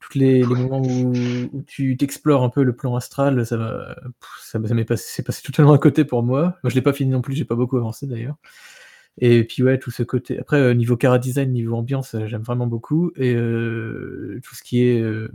tous 0.00 0.18
les, 0.18 0.46
les 0.46 0.54
moments 0.56 0.80
où, 0.82 1.50
où 1.52 1.62
tu 1.66 1.96
t'explores 1.98 2.44
un 2.44 2.50
peu 2.50 2.62
le 2.64 2.76
plan 2.76 2.96
astral, 2.96 3.46
ça 3.46 3.56
va, 3.58 3.94
pff, 4.20 4.30
ça, 4.42 4.60
ça 4.66 4.74
m'est 4.74 4.84
passé, 4.86 5.22
passé 5.22 5.42
totalement 5.42 5.72
à 5.74 5.78
côté 5.78 6.04
pour 6.04 6.22
moi. 6.22 6.56
Moi, 6.64 6.70
je 6.70 6.74
l'ai 6.76 6.82
pas 6.82 6.92
fini 6.94 7.10
non 7.12 7.22
plus, 7.22 7.34
j'ai 7.34 7.44
pas 7.46 7.56
beaucoup 7.56 7.76
avancé 7.78 8.06
d'ailleurs. 8.06 8.36
Et 9.20 9.44
puis 9.44 9.62
ouais, 9.62 9.78
tout 9.78 9.90
ce 9.90 10.02
côté. 10.02 10.38
Après, 10.38 10.58
euh, 10.60 10.74
niveau 10.74 10.96
cara 10.96 11.18
design, 11.18 11.52
niveau 11.52 11.76
ambiance, 11.76 12.14
euh, 12.14 12.26
j'aime 12.26 12.42
vraiment 12.42 12.66
beaucoup. 12.66 13.10
Et 13.16 13.34
euh, 13.34 14.40
tout 14.44 14.54
ce 14.54 14.62
qui 14.62 14.84
est 14.84 15.00
euh, 15.00 15.28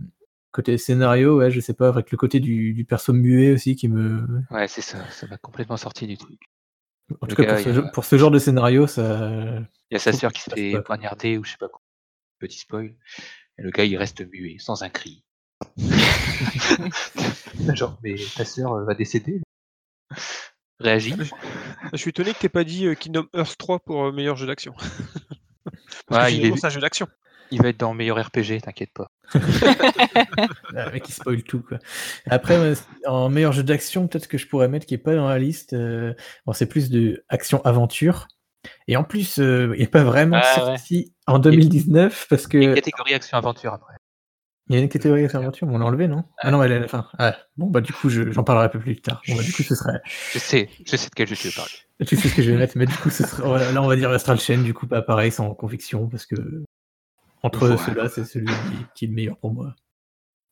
côté 0.52 0.78
scénario, 0.78 1.38
ouais, 1.38 1.52
je 1.52 1.60
sais 1.60 1.74
pas, 1.74 1.90
avec 1.90 2.12
le 2.12 2.18
côté 2.18 2.40
du, 2.40 2.74
du 2.74 2.86
perso 2.86 3.12
muet 3.14 3.52
aussi 3.54 3.76
qui 3.76 3.90
me. 3.90 4.26
Ouais, 4.52 4.68
c'est 4.68 4.82
ça, 4.82 5.10
ça 5.10 5.28
m'a 5.28 5.38
complètement 5.38 5.78
sorti 5.78 6.08
du 6.08 6.18
truc. 6.18 6.40
En 7.22 7.28
tout 7.28 7.36
Le 7.38 7.44
cas, 7.44 7.56
pour 7.56 7.64
ce, 7.64 7.70
a- 7.80 7.82
pour 7.84 8.04
genre 8.18 8.32
de 8.32 8.40
scénario, 8.40 8.88
ça. 8.88 9.60
Il 9.92 9.94
y 9.94 9.96
a 9.96 10.00
sa 10.00 10.14
sœur 10.14 10.32
qui 10.32 10.42
se 10.42 10.50
fait 10.52 10.82
poignarder 10.82 11.38
ou 11.38 11.44
je 11.44 11.52
sais 11.52 11.58
pas 11.58 11.68
quoi. 11.70 11.82
Petit 12.40 12.60
spoil. 12.60 12.96
Et 13.58 13.62
le 13.62 13.70
gars, 13.72 13.84
il 13.86 13.98
reste 13.98 14.22
muet, 14.32 14.56
sans 14.60 14.82
un 14.84 14.90
cri. 14.90 15.24
Genre, 17.74 17.98
mais 18.04 18.16
ta 18.36 18.46
sœur 18.46 18.84
va 18.86 18.94
décéder 18.96 19.42
Réagis. 20.80 21.16
Je 21.92 21.98
suis 21.98 22.10
étonné 22.10 22.34
que 22.34 22.40
t'aies 22.40 22.50
pas 22.50 22.64
dit 22.64 22.88
euh, 22.88 22.96
Kingdom 22.96 23.28
Hearts 23.34 23.58
3 23.58 23.80
pour 23.80 24.06
euh, 24.06 24.12
meilleur 24.12 24.36
jeu 24.36 24.48
d'action. 24.48 24.74
Parce 26.08 26.26
Ouais, 26.26 26.32
que 26.40 26.46
il 26.46 26.46
est- 26.54 26.66
un 26.66 26.70
jeu 26.70 26.82
d'action. 26.82 27.08
Il 27.52 27.62
va 27.62 27.70
être 27.70 27.80
dans 27.80 27.94
meilleur 27.94 28.18
RPG, 28.26 28.62
t'inquiète 28.64 28.92
pas. 28.94 29.12
Ah, 30.76 30.86
Le 30.88 30.92
mec, 30.92 31.08
il 31.08 31.14
spoil 31.14 31.44
tout, 31.44 31.62
quoi. 31.62 31.78
Après, 32.30 32.58
ouais, 32.60 32.74
en 33.06 33.30
meilleur 33.30 33.52
jeu 33.54 33.64
d'action, 33.64 34.08
peut-être 34.08 34.28
que 34.28 34.38
je 34.40 34.48
pourrais 34.48 34.68
mettre 34.68 34.86
qui 34.88 34.96
est 34.96 34.98
pas 35.00 35.14
dans 35.16 35.28
la 35.30 35.38
liste. 35.38 35.74
euh, 35.74 36.14
bon, 36.46 36.54
c'est 36.54 36.66
plus 36.66 36.90
de 36.90 37.24
action-aventure. 37.30 38.28
Et 38.88 38.96
en 38.98 39.04
plus, 39.04 39.38
euh, 39.40 39.74
il 39.76 39.82
n'est 39.82 39.88
pas 39.88 40.04
vraiment 40.04 40.40
Ah, 40.42 40.60
ouais. 40.60 40.66
sorti 40.78 41.14
en 41.28 41.38
2019 41.38 42.28
parce 42.30 42.48
que. 42.48 42.58
Il 42.58 42.64
y 42.64 42.66
a 42.66 42.70
une 42.70 42.76
catégorie 42.76 43.14
action-aventure 43.14 43.74
après. 43.74 43.94
Il 44.74 44.78
y 44.78 44.80
a 44.80 44.82
une 44.82 44.90
catégorie 44.90 45.24
action-aventure, 45.24 45.68
mais 45.68 45.76
on 45.76 45.78
l'a 45.78 45.86
enlevé, 45.86 46.08
non? 46.08 46.24
Ah 46.40 46.50
non, 46.50 46.64
elle 46.64 46.72
est 46.72 46.78
à 46.78 46.80
la 46.80 46.88
fin. 46.88 47.08
Ah, 47.20 47.38
bon, 47.58 47.68
bah 47.68 47.80
du 47.80 47.94
coup, 47.94 48.10
je- 48.10 48.32
j'en 48.32 48.44
parlerai 48.44 48.66
un 48.66 48.70
peu 48.70 48.80
plus 48.80 49.00
tard. 49.00 49.22
Bon, 49.28 49.36
bah, 49.36 49.44
du 49.44 49.54
coup, 49.54 49.62
ce 49.62 49.76
serait. 49.76 50.02
Je 50.32 50.40
sais, 50.40 50.68
je 50.84 50.96
sais 50.98 51.10
de 51.10 51.14
quel 51.16 51.28
jeu 51.28 51.36
tu 51.36 51.48
veux 51.50 51.54
parler. 51.54 51.72
Tu 52.08 52.16
sais 52.18 52.28
ce 52.28 52.36
que 52.36 52.42
je 52.42 52.50
vais 52.50 52.58
mettre, 52.58 52.76
mais 52.76 52.88
du 52.88 52.96
coup, 52.96 53.12
ce 53.12 53.24
serait... 53.24 53.72
là, 53.72 53.84
on 53.84 53.88
va 53.88 53.96
dire 53.96 54.10
Astral 54.10 54.40
Chain, 54.40 54.64
du 54.64 54.74
coup, 54.74 54.88
pas 54.88 55.04
pareil, 55.04 55.32
sans 55.32 55.54
conviction, 55.54 56.10
parce 56.10 56.26
que 56.26 56.36
entre 57.44 57.70
Ouais. 57.70 57.78
ceux-là, 57.78 58.10
c'est 58.10 58.26
celui 58.26 58.52
qui, 58.96 59.06
est 59.06 59.08
le 59.10 59.14
meilleur 59.14 59.38
pour 59.38 59.54
moi. 59.54 59.76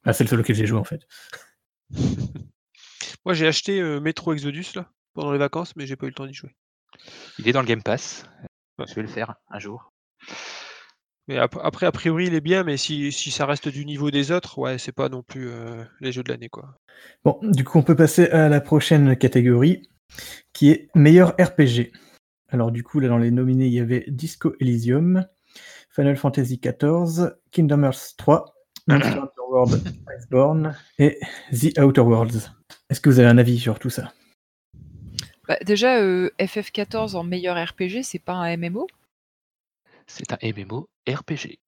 Ah, 0.03 0.13
c'est 0.13 0.24
le 0.24 0.30
seul 0.30 0.41
auquel 0.41 0.55
j'ai 0.55 0.67
joué, 0.67 0.78
en 0.78 0.84
fait. 0.84 1.01
Moi, 3.26 3.34
j'ai 3.34 3.47
acheté 3.47 3.82
euh, 3.82 3.99
Metro 3.99 4.34
Exodus 4.34 4.67
là, 4.76 4.91
pendant 5.15 5.32
les 5.32 5.39
vacances, 5.39 5.76
mais 5.76 5.88
j'ai 5.88 5.95
pas 5.95 6.05
eu 6.05 6.09
le 6.09 6.15
temps 6.15 6.28
d'y 6.28 6.34
jouer. 6.36 6.55
Il 7.39 7.47
est 7.47 7.53
dans 7.53 7.61
le 7.61 7.67
Game 7.67 7.82
Pass. 7.82 8.26
Ouais. 8.78 8.86
Je 8.88 8.93
vais 8.93 9.01
le 9.01 9.07
faire 9.07 9.34
un 9.49 9.57
jour. 9.59 9.89
Mais 11.32 11.38
ap- 11.38 11.58
après, 11.64 11.86
a 11.86 11.94
priori, 11.94 12.26
il 12.26 12.36
est 12.36 12.42
bien, 12.42 12.66
mais 12.66 12.76
si, 12.76 13.10
si 13.14 13.32
ça 13.32 13.46
reste 13.46 13.70
du 13.70 13.86
niveau 13.86 14.12
des 14.12 14.34
autres, 14.34 14.58
ouais, 14.60 14.78
c'est 14.78 14.92
pas 14.92 15.08
non 15.08 15.24
plus 15.24 15.48
euh, 15.48 15.82
les 16.02 16.12
jeux 16.12 16.24
de 16.24 16.30
l'année, 16.30 16.50
quoi. 16.50 16.76
Bon, 17.24 17.40
du 17.42 17.64
coup, 17.64 17.78
on 17.80 17.84
peut 17.84 17.96
passer 17.96 18.28
à 18.32 18.50
la 18.50 18.60
prochaine 18.60 19.16
catégorie, 19.16 19.82
qui 20.52 20.72
est 20.72 20.90
meilleur 20.94 21.30
RPG. 21.40 21.94
Alors, 22.50 22.74
du 22.74 22.84
coup, 22.84 23.00
là, 23.00 23.08
dans 23.08 23.18
les 23.18 23.32
nominés, 23.32 23.68
il 23.68 23.74
y 23.74 23.80
avait 23.80 24.04
Disco 24.10 24.56
Elysium, 24.60 25.26
Final 25.96 26.18
Fantasy 26.18 26.60
XIV, 26.60 27.32
Kingdom 27.52 27.84
Hearts 27.84 28.16
3, 28.18 28.54
Monster 28.88 29.08
Hunter 29.12 29.42
World 29.50 29.82
Iceborne 30.20 30.76
et 31.00 31.18
The 31.54 31.80
Outer 31.80 32.02
Worlds. 32.02 32.52
Est-ce 32.90 33.00
que 33.00 33.10
vous 33.10 33.20
avez 33.20 33.30
un 33.30 33.38
avis 33.38 33.58
sur 33.58 33.80
tout 33.80 33.90
ça? 33.90 34.12
Bah, 35.48 35.56
déjà, 35.66 36.02
euh, 36.02 36.30
FF14 36.42 37.16
en 37.16 37.24
meilleur 37.24 37.56
RPG, 37.56 38.04
c'est 38.04 38.20
pas 38.20 38.34
un 38.34 38.58
MMO 38.58 38.86
C'est 40.18 40.34
un 40.34 40.38
MMO 40.43 40.88
RPG. 41.07 41.59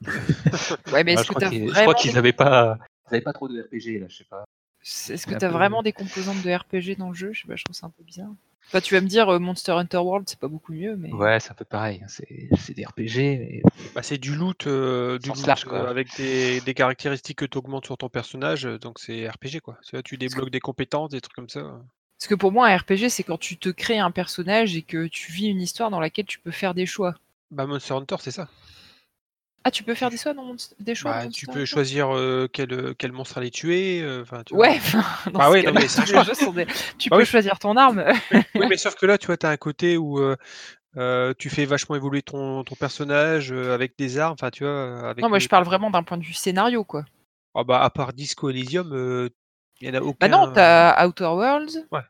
Ouais, 0.92 1.04
mais 1.04 1.12
Ah, 1.16 1.20
est-ce 1.20 1.22
je 1.24 1.28
que 1.28 1.34
crois 1.34 1.40
t'as 1.40 1.48
qu'ils 1.50 1.60
je 1.60 1.64
vraiment, 1.72 1.82
crois 1.82 1.94
qu'ils 1.94 2.18
avaient 2.18 2.32
pas, 2.32 2.78
ils 3.10 3.14
avaient 3.14 3.20
pas 3.22 3.32
trop 3.32 3.48
de 3.48 3.60
RPG 3.62 4.00
là, 4.00 4.06
je 4.08 4.16
sais 4.18 4.24
pas. 4.24 4.44
est-ce 4.82 5.26
que 5.26 5.34
un 5.34 5.38
t'as 5.38 5.48
peu- 5.48 5.52
vraiment 5.54 5.82
des 5.82 5.92
composantes 5.92 6.42
de 6.42 6.50
RPG 6.52 6.96
dans 6.98 7.08
le 7.10 7.14
jeu? 7.14 7.32
Je 7.32 7.42
sais 7.42 7.46
pas, 7.48 7.56
je 7.56 7.64
trouve 7.64 7.76
ça 7.76 7.86
un 7.86 7.90
peu 7.90 8.02
bizarre. 8.02 8.30
Enfin, 8.68 8.80
tu 8.80 8.94
vas 8.94 9.00
me 9.00 9.06
dire 9.06 9.28
euh, 9.28 9.38
Monster 9.38 9.72
Hunter 9.72 9.98
World, 9.98 10.28
c'est 10.28 10.38
pas 10.38 10.48
beaucoup 10.48 10.72
mieux, 10.72 10.96
mais 10.96 11.12
Ouais, 11.12 11.38
c'est 11.40 11.50
un 11.50 11.54
peu 11.54 11.64
pareil. 11.64 12.00
hein, 12.02 12.06
C'est 12.08 12.74
des 12.74 12.84
RPG, 12.84 13.16
mais 13.38 13.62
Bah, 13.94 14.02
c'est 14.02 14.18
du 14.18 14.34
loot, 14.34 14.66
euh, 14.66 15.18
du 15.18 15.28
loot, 15.28 15.46
large, 15.46 15.64
euh, 15.66 15.70
quoi. 15.70 15.88
avec 15.90 16.08
des, 16.16 16.60
des 16.62 16.74
caractéristiques 16.74 17.38
que 17.38 17.44
tu 17.44 17.58
augmentes 17.58 17.84
sur 17.86 17.98
ton 17.98 18.08
personnage, 18.08 18.62
donc 18.64 18.98
c'est 18.98 19.28
RPG 19.28 19.60
quoi. 19.62 19.78
Là, 19.92 20.02
tu 20.02 20.16
débloques 20.16 20.50
des 20.50 20.60
compétences, 20.60 21.10
des 21.10 21.20
trucs 21.20 21.34
comme 21.34 21.48
ça. 21.50 21.60
parce 22.18 22.28
que 22.28 22.34
pour 22.34 22.50
moi, 22.52 22.68
un 22.68 22.76
RPG, 22.76 23.08
c'est 23.10 23.24
quand 23.24 23.38
tu 23.38 23.56
te 23.58 23.68
crées 23.68 23.98
un 23.98 24.10
personnage 24.10 24.74
et 24.76 24.82
que 24.82 25.06
tu 25.06 25.30
vis 25.32 25.46
une 25.48 25.60
histoire 25.60 25.90
dans 25.90 26.00
laquelle 26.00 26.26
tu 26.26 26.38
peux 26.40 26.50
faire 26.52 26.72
des 26.74 26.86
choix. 26.86 27.14
Bah, 27.52 27.66
Monster 27.66 27.94
Hunter, 27.94 28.16
c'est 28.20 28.30
ça. 28.30 28.48
Ah, 29.64 29.70
tu 29.70 29.84
peux 29.84 29.94
faire 29.94 30.10
des 30.10 30.16
choix 30.16 30.34
dans 30.34 30.56
des 30.80 30.94
choix 30.94 31.12
Bah, 31.12 31.28
tu 31.28 31.46
peux 31.46 31.64
choisir 31.64 32.16
euh, 32.16 32.48
quel, 32.52 32.72
euh, 32.72 32.94
quel 32.98 33.12
monstre 33.12 33.38
aller 33.38 33.50
tuer. 33.50 34.00
euh, 34.02 34.24
tu. 34.44 34.54
Ouais, 34.54 34.70
enfin, 34.76 35.04
dans 35.30 35.38
Ah 35.38 35.46
ce 35.48 35.52
ouais, 35.52 35.62
non, 35.62 35.72
cas-là, 35.72 35.80
mais 35.80 35.86
des- 36.66 36.66
tu 36.98 37.10
Bah 37.10 37.16
peux 37.16 37.22
oui. 37.22 37.26
choisir 37.26 37.58
ton 37.60 37.76
arme. 37.76 38.04
Oui, 38.56 38.64
mais 38.68 38.76
sauf 38.76 38.96
que 38.96 39.06
là, 39.06 39.18
tu 39.18 39.26
vois, 39.26 39.36
tu 39.36 39.46
as 39.46 39.50
un 39.50 39.56
côté 39.56 39.96
où 39.96 40.18
euh, 40.96 41.34
tu 41.38 41.48
fais 41.50 41.64
vachement 41.64 41.94
évoluer 41.94 42.22
ton, 42.22 42.64
ton 42.64 42.74
personnage 42.74 43.52
avec 43.52 43.96
des 43.98 44.18
armes. 44.18 44.32
Enfin, 44.32 44.50
tu 44.50 44.64
vois, 44.64 45.10
avec. 45.10 45.22
non, 45.22 45.28
moi 45.28 45.38
je 45.38 45.48
parle 45.48 45.64
vraiment 45.64 45.90
d'un 45.90 46.02
point 46.02 46.16
de 46.18 46.24
vue 46.24 46.32
scénario, 46.32 46.82
quoi. 46.84 47.04
Ah 47.54 47.62
bah, 47.62 47.82
à 47.82 47.90
part 47.90 48.14
Disco 48.14 48.48
Elysium, 48.50 49.30
il 49.80 49.86
y 49.86 49.90
en 49.90 49.94
a 49.94 50.00
Bah 50.00 50.06
aucun. 50.06 50.28
non, 50.28 50.52
t'as 50.52 51.06
Outer 51.06 51.24
Worlds. 51.26 51.86
Ouais. 51.92 52.00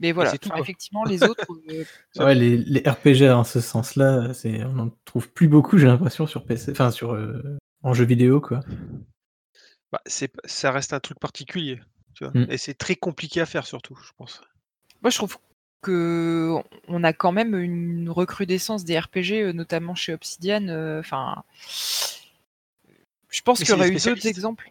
Mais 0.00 0.12
voilà, 0.12 0.30
c'est 0.30 0.38
tout, 0.38 0.48
enfin, 0.50 0.60
effectivement, 0.60 1.04
les 1.04 1.22
autres. 1.22 1.44
euh, 1.70 1.84
Ouais, 2.16 2.34
les, 2.34 2.56
les 2.56 2.80
RPG 2.80 3.28
dans 3.28 3.44
ce 3.44 3.60
sens-là, 3.60 4.32
c'est, 4.34 4.64
on 4.64 4.72
n'en 4.72 4.90
trouve 5.04 5.30
plus 5.30 5.46
beaucoup, 5.48 5.78
j'ai 5.78 5.86
l'impression, 5.86 6.26
sur 6.26 6.44
PC, 6.44 6.72
enfin, 6.72 6.90
sur, 6.90 7.12
euh, 7.12 7.58
en 7.82 7.94
jeu 7.94 8.04
vidéo, 8.04 8.40
quoi. 8.40 8.60
Bah, 9.92 10.00
ça 10.06 10.70
reste 10.72 10.92
un 10.92 11.00
truc 11.00 11.18
particulier. 11.18 11.80
Tu 12.14 12.24
vois. 12.24 12.32
Mm. 12.34 12.46
Et 12.50 12.56
c'est 12.58 12.74
très 12.74 12.96
compliqué 12.96 13.40
à 13.40 13.46
faire, 13.46 13.66
surtout, 13.66 13.96
je 14.02 14.10
pense. 14.16 14.40
Moi, 15.02 15.10
je 15.10 15.16
trouve 15.16 15.36
que 15.82 16.56
on 16.88 17.04
a 17.04 17.12
quand 17.12 17.32
même 17.32 17.54
une 17.54 18.10
recrudescence 18.10 18.84
des 18.84 18.98
RPG, 18.98 19.32
euh, 19.42 19.52
notamment 19.52 19.94
chez 19.94 20.12
Obsidian. 20.12 20.68
euh, 20.68 21.00
Enfin, 21.00 21.42
je 23.30 23.40
pense 23.42 23.58
qu'il 23.60 23.68
y 23.70 23.72
aurait 23.72 23.90
eu 23.90 23.96
d'autres 23.96 24.26
exemples. 24.26 24.70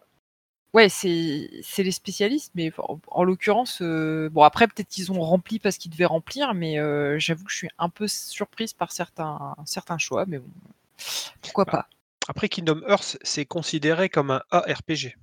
Ouais, 0.72 0.88
c'est 0.88 1.50
c'est 1.62 1.82
les 1.82 1.90
spécialistes, 1.90 2.52
mais 2.54 2.72
en, 2.78 3.00
en 3.08 3.24
l'occurrence, 3.24 3.82
euh, 3.82 4.28
bon 4.30 4.42
après 4.44 4.68
peut-être 4.68 4.88
qu'ils 4.88 5.10
ont 5.10 5.20
rempli 5.20 5.58
parce 5.58 5.78
qu'ils 5.78 5.90
devaient 5.90 6.04
remplir, 6.04 6.54
mais 6.54 6.78
euh, 6.78 7.18
j'avoue 7.18 7.44
que 7.44 7.50
je 7.50 7.56
suis 7.56 7.70
un 7.78 7.88
peu 7.88 8.06
surprise 8.06 8.72
par 8.72 8.92
certains 8.92 9.56
certains 9.66 9.98
choix, 9.98 10.26
mais 10.26 10.38
bon, 10.38 10.48
pourquoi 11.42 11.64
Bah, 11.64 11.72
pas. 11.72 11.88
Après, 12.28 12.48
Kingdom 12.48 12.82
Hearts, 12.86 13.16
c'est 13.22 13.44
considéré 13.46 14.08
comme 14.08 14.30
un 14.30 14.42
ARPG. 14.52 15.16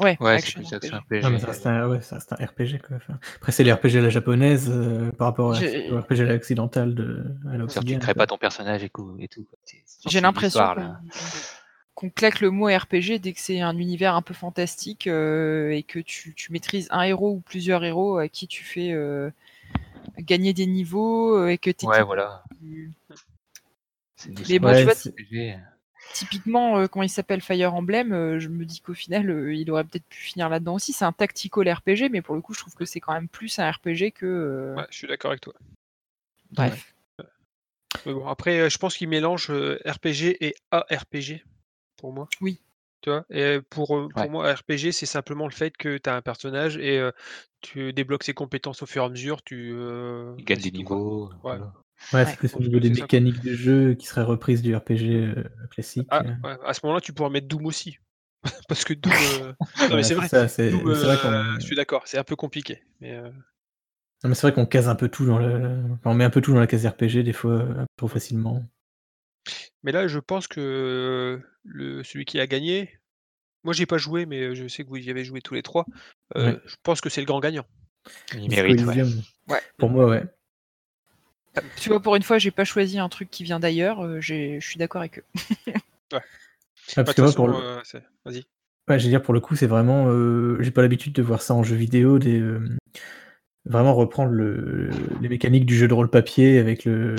Ouais, 0.00 0.16
ouais, 0.18 0.40
c'est 0.40 0.58
action 0.58 0.62
RPG. 0.62 1.22
Ah, 1.22 1.30
mais 1.30 1.38
ça 1.38 1.46
reste 1.46 1.66
un, 1.68 1.88
ouais, 1.88 2.00
ça 2.00 2.16
reste 2.16 2.32
un 2.32 2.44
RPG, 2.44 2.80
quoi. 2.84 2.96
Enfin, 2.96 3.16
après, 3.36 3.52
c'est 3.52 3.62
les 3.62 3.72
RPG 3.72 3.98
à 3.98 4.00
la 4.00 4.08
japonaise 4.10 4.68
euh, 4.68 5.12
par 5.12 5.28
rapport 5.28 5.54
à, 5.54 5.58
au 5.92 6.00
RPG 6.00 6.20
à 6.22 6.24
l'occidental 6.32 6.96
de, 6.96 7.24
à 7.46 7.52
tu 7.52 7.58
l'obsidienne. 7.58 8.00
crées 8.00 8.14
pas 8.14 8.26
ton 8.26 8.36
personnage 8.38 8.82
et, 8.82 8.88
tout- 8.88 9.16
et 9.20 9.28
J'ai 10.06 10.20
l'impression 10.20 10.74
qu'on 11.94 12.10
claque 12.10 12.40
le 12.40 12.50
mot 12.50 12.66
RPG 12.66 13.18
dès 13.20 13.32
que 13.32 13.40
c'est 13.40 13.60
un 13.60 13.76
univers 13.78 14.14
un 14.16 14.22
peu 14.22 14.34
fantastique 14.34 15.06
euh, 15.06 15.70
et 15.70 15.82
que 15.82 15.98
tu, 16.00 16.34
tu 16.34 16.52
maîtrises 16.52 16.88
un 16.90 17.02
héros 17.02 17.30
ou 17.32 17.40
plusieurs 17.40 17.84
héros 17.84 18.18
à 18.18 18.28
qui 18.28 18.48
tu 18.48 18.64
fais 18.64 18.90
euh, 18.92 19.30
gagner 20.18 20.52
des 20.52 20.66
niveaux 20.66 21.36
euh, 21.36 21.48
et 21.48 21.58
que 21.58 21.70
t'es 21.70 21.86
Ouais, 21.86 22.02
voilà. 22.02 22.42
Mais 24.48 24.58
bon, 24.58 24.74
tu 24.74 24.84
vois, 24.84 24.94
typiquement 26.12 26.78
euh, 26.78 26.86
quand 26.86 27.02
il 27.02 27.08
s'appelle 27.08 27.40
Fire 27.40 27.74
Emblem, 27.74 28.12
euh, 28.12 28.38
je 28.38 28.48
me 28.48 28.64
dis 28.64 28.80
qu'au 28.80 28.94
final 28.94 29.30
euh, 29.30 29.54
il 29.54 29.70
aurait 29.70 29.84
peut-être 29.84 30.06
pu 30.06 30.18
finir 30.18 30.48
là-dedans 30.48 30.74
aussi. 30.74 30.92
C'est 30.92 31.04
un 31.04 31.12
tactical 31.12 31.70
RPG, 31.70 32.10
mais 32.10 32.22
pour 32.22 32.34
le 32.34 32.40
coup 32.40 32.54
je 32.54 32.60
trouve 32.60 32.74
que 32.74 32.84
c'est 32.84 33.00
quand 33.00 33.12
même 33.12 33.28
plus 33.28 33.58
un 33.58 33.70
RPG 33.70 34.12
que 34.14 34.26
euh, 34.26 34.74
Ouais, 34.76 34.86
je 34.90 34.96
suis 34.96 35.06
d'accord 35.06 35.30
avec 35.30 35.40
toi. 35.42 35.54
bref. 36.50 36.94
Mais 38.06 38.12
bon, 38.12 38.26
après, 38.26 38.58
euh, 38.58 38.68
je 38.68 38.76
pense 38.76 38.96
qu'ils 38.96 39.08
mélangent 39.08 39.50
euh, 39.50 39.80
RPG 39.86 40.36
et 40.44 40.56
ARPG, 40.72 41.44
pour 42.04 42.12
moi. 42.12 42.28
Oui. 42.42 42.60
Tu 43.00 43.08
vois 43.08 43.24
Et 43.30 43.60
pour, 43.70 43.96
euh, 43.96 44.08
pour 44.08 44.22
Ouais. 44.22 44.28
moi, 44.28 44.52
RPG, 44.52 44.92
c'est 44.92 45.06
simplement 45.06 45.46
le 45.46 45.52
fait 45.52 45.74
que 45.74 45.96
tu 45.96 46.10
as 46.10 46.14
un 46.16 46.20
personnage 46.20 46.76
et 46.76 46.98
euh, 46.98 47.12
tu 47.62 47.94
débloques 47.94 48.24
ses 48.24 48.34
compétences 48.34 48.82
au 48.82 48.86
fur 48.86 49.02
et 49.02 49.06
à 49.06 49.08
mesure. 49.08 49.42
Tu 49.42 49.72
euh, 49.74 50.34
Il 50.38 50.44
gagne 50.44 50.58
bah, 50.58 50.64
des 50.64 50.70
niveaux. 50.70 51.28
Ouais. 51.28 51.36
voilà. 51.42 51.72
Ouais, 52.12 52.20
Ouais. 52.20 52.26
c'est 52.26 52.36
plus 52.36 52.54
au 52.56 52.58
niveau 52.60 52.78
des 52.78 52.90
mécaniques 52.90 53.40
de 53.40 53.54
jeu 53.54 53.94
qui 53.94 54.06
seraient 54.06 54.22
reprises 54.22 54.60
du 54.60 54.76
RPG 54.76 55.00
euh, 55.14 55.44
classique. 55.70 56.08
Ah, 56.10 56.22
euh. 56.26 56.34
ouais, 56.46 56.58
à 56.66 56.74
ce 56.74 56.80
moment-là, 56.84 57.00
tu 57.00 57.14
pourras 57.14 57.30
mettre 57.30 57.48
Doom 57.48 57.64
aussi. 57.64 57.96
Parce 58.68 58.84
que 58.84 58.92
Doom. 58.92 59.12
euh, 59.40 59.52
Non, 59.88 59.96
mais 59.96 60.02
c'est 60.02 60.14
vrai. 60.14 60.28
ça, 60.28 60.46
c'est 60.46 60.68
Doom, 60.72 60.94
c'est 60.94 61.06
vrai 61.06 61.16
euh, 61.24 61.54
qu'on 61.54 61.60
je 61.60 61.64
suis 61.64 61.76
d'accord, 61.76 62.02
c'est 62.04 62.18
un 62.18 62.24
peu 62.24 62.36
compliqué. 62.36 62.82
Mais 63.00 63.12
euh, 63.12 63.30
non, 64.22 64.28
mais 64.28 64.34
c'est 64.34 64.42
vrai 64.46 64.52
qu'on 64.52 64.66
case 64.66 64.90
un 64.90 64.94
peu 64.94 65.08
tout 65.08 65.24
dans 65.24 65.38
le. 65.38 65.82
enfin, 65.94 66.10
on 66.10 66.14
met 66.14 66.24
un 66.24 66.30
peu 66.30 66.42
tout 66.42 66.52
dans 66.52 66.60
la 66.60 66.66
case 66.66 66.86
RPG 66.86 67.22
des 67.24 67.32
fois 67.32 67.54
un 67.62 67.84
peu 67.84 67.86
trop 67.96 68.08
facilement. 68.08 68.62
Mais 69.84 69.92
là, 69.92 70.08
je 70.08 70.18
pense 70.18 70.48
que 70.48 71.40
le, 71.64 72.02
celui 72.02 72.24
qui 72.24 72.40
a 72.40 72.46
gagné, 72.48 72.98
Moi, 73.64 73.72
j'ai 73.74 73.86
pas 73.86 73.98
joué, 73.98 74.26
mais 74.26 74.54
je 74.54 74.66
sais 74.68 74.82
que 74.84 74.88
vous 74.88 74.96
y 74.96 75.10
avez 75.10 75.24
joué 75.24 75.40
tous 75.40 75.54
les 75.54 75.62
trois. 75.62 75.86
Ouais. 76.34 76.58
Je 76.66 76.76
pense 76.82 77.00
que 77.00 77.08
c'est 77.08 77.20
le 77.22 77.26
grand 77.26 77.40
gagnant. 77.40 77.64
Il 78.34 78.50
mérite, 78.50 78.82
ouais. 78.84 79.02
Ouais. 79.48 79.60
Pour 79.78 79.88
moi, 79.90 80.06
ouais. 80.06 80.22
Tu 81.76 81.88
vois, 81.88 82.00
pour 82.00 82.16
une 82.16 82.22
fois, 82.22 82.38
j'ai 82.38 82.50
pas 82.50 82.64
choisi 82.64 82.98
un 82.98 83.08
truc 83.08 83.30
qui 83.30 83.44
vient 83.44 83.60
d'ailleurs. 83.60 84.04
euh, 84.04 84.20
Je 84.20 84.58
suis 84.60 84.78
d'accord 84.78 85.00
avec 85.02 85.20
eux. 85.20 85.24
Ah, 86.12 86.20
Bah, 86.96 87.04
parce 87.04 87.10
de 87.10 87.14
que 87.14 87.20
moi, 87.22 87.30
toute 87.30 87.36
pour 87.36 87.48
le... 87.48 87.54
euh, 87.54 87.80
Vas-y. 88.26 88.44
Ouais, 88.88 88.98
je 88.98 89.04
veux 89.04 89.10
dire, 89.10 89.22
pour 89.22 89.32
le 89.32 89.40
coup, 89.40 89.56
c'est 89.56 89.66
vraiment. 89.66 90.08
euh, 90.10 90.58
J'ai 90.60 90.70
pas 90.70 90.82
l'habitude 90.82 91.14
de 91.14 91.22
voir 91.22 91.40
ça 91.40 91.54
en 91.54 91.62
jeu 91.62 91.76
vidéo, 91.76 92.18
des, 92.18 92.38
euh, 92.38 92.60
vraiment 93.64 93.94
reprendre 93.94 94.32
le... 94.32 94.90
les 95.22 95.28
mécaniques 95.30 95.64
du 95.64 95.76
jeu 95.76 95.88
de 95.88 95.94
rôle 95.94 96.10
papier 96.10 96.58
avec 96.58 96.84
le. 96.84 97.16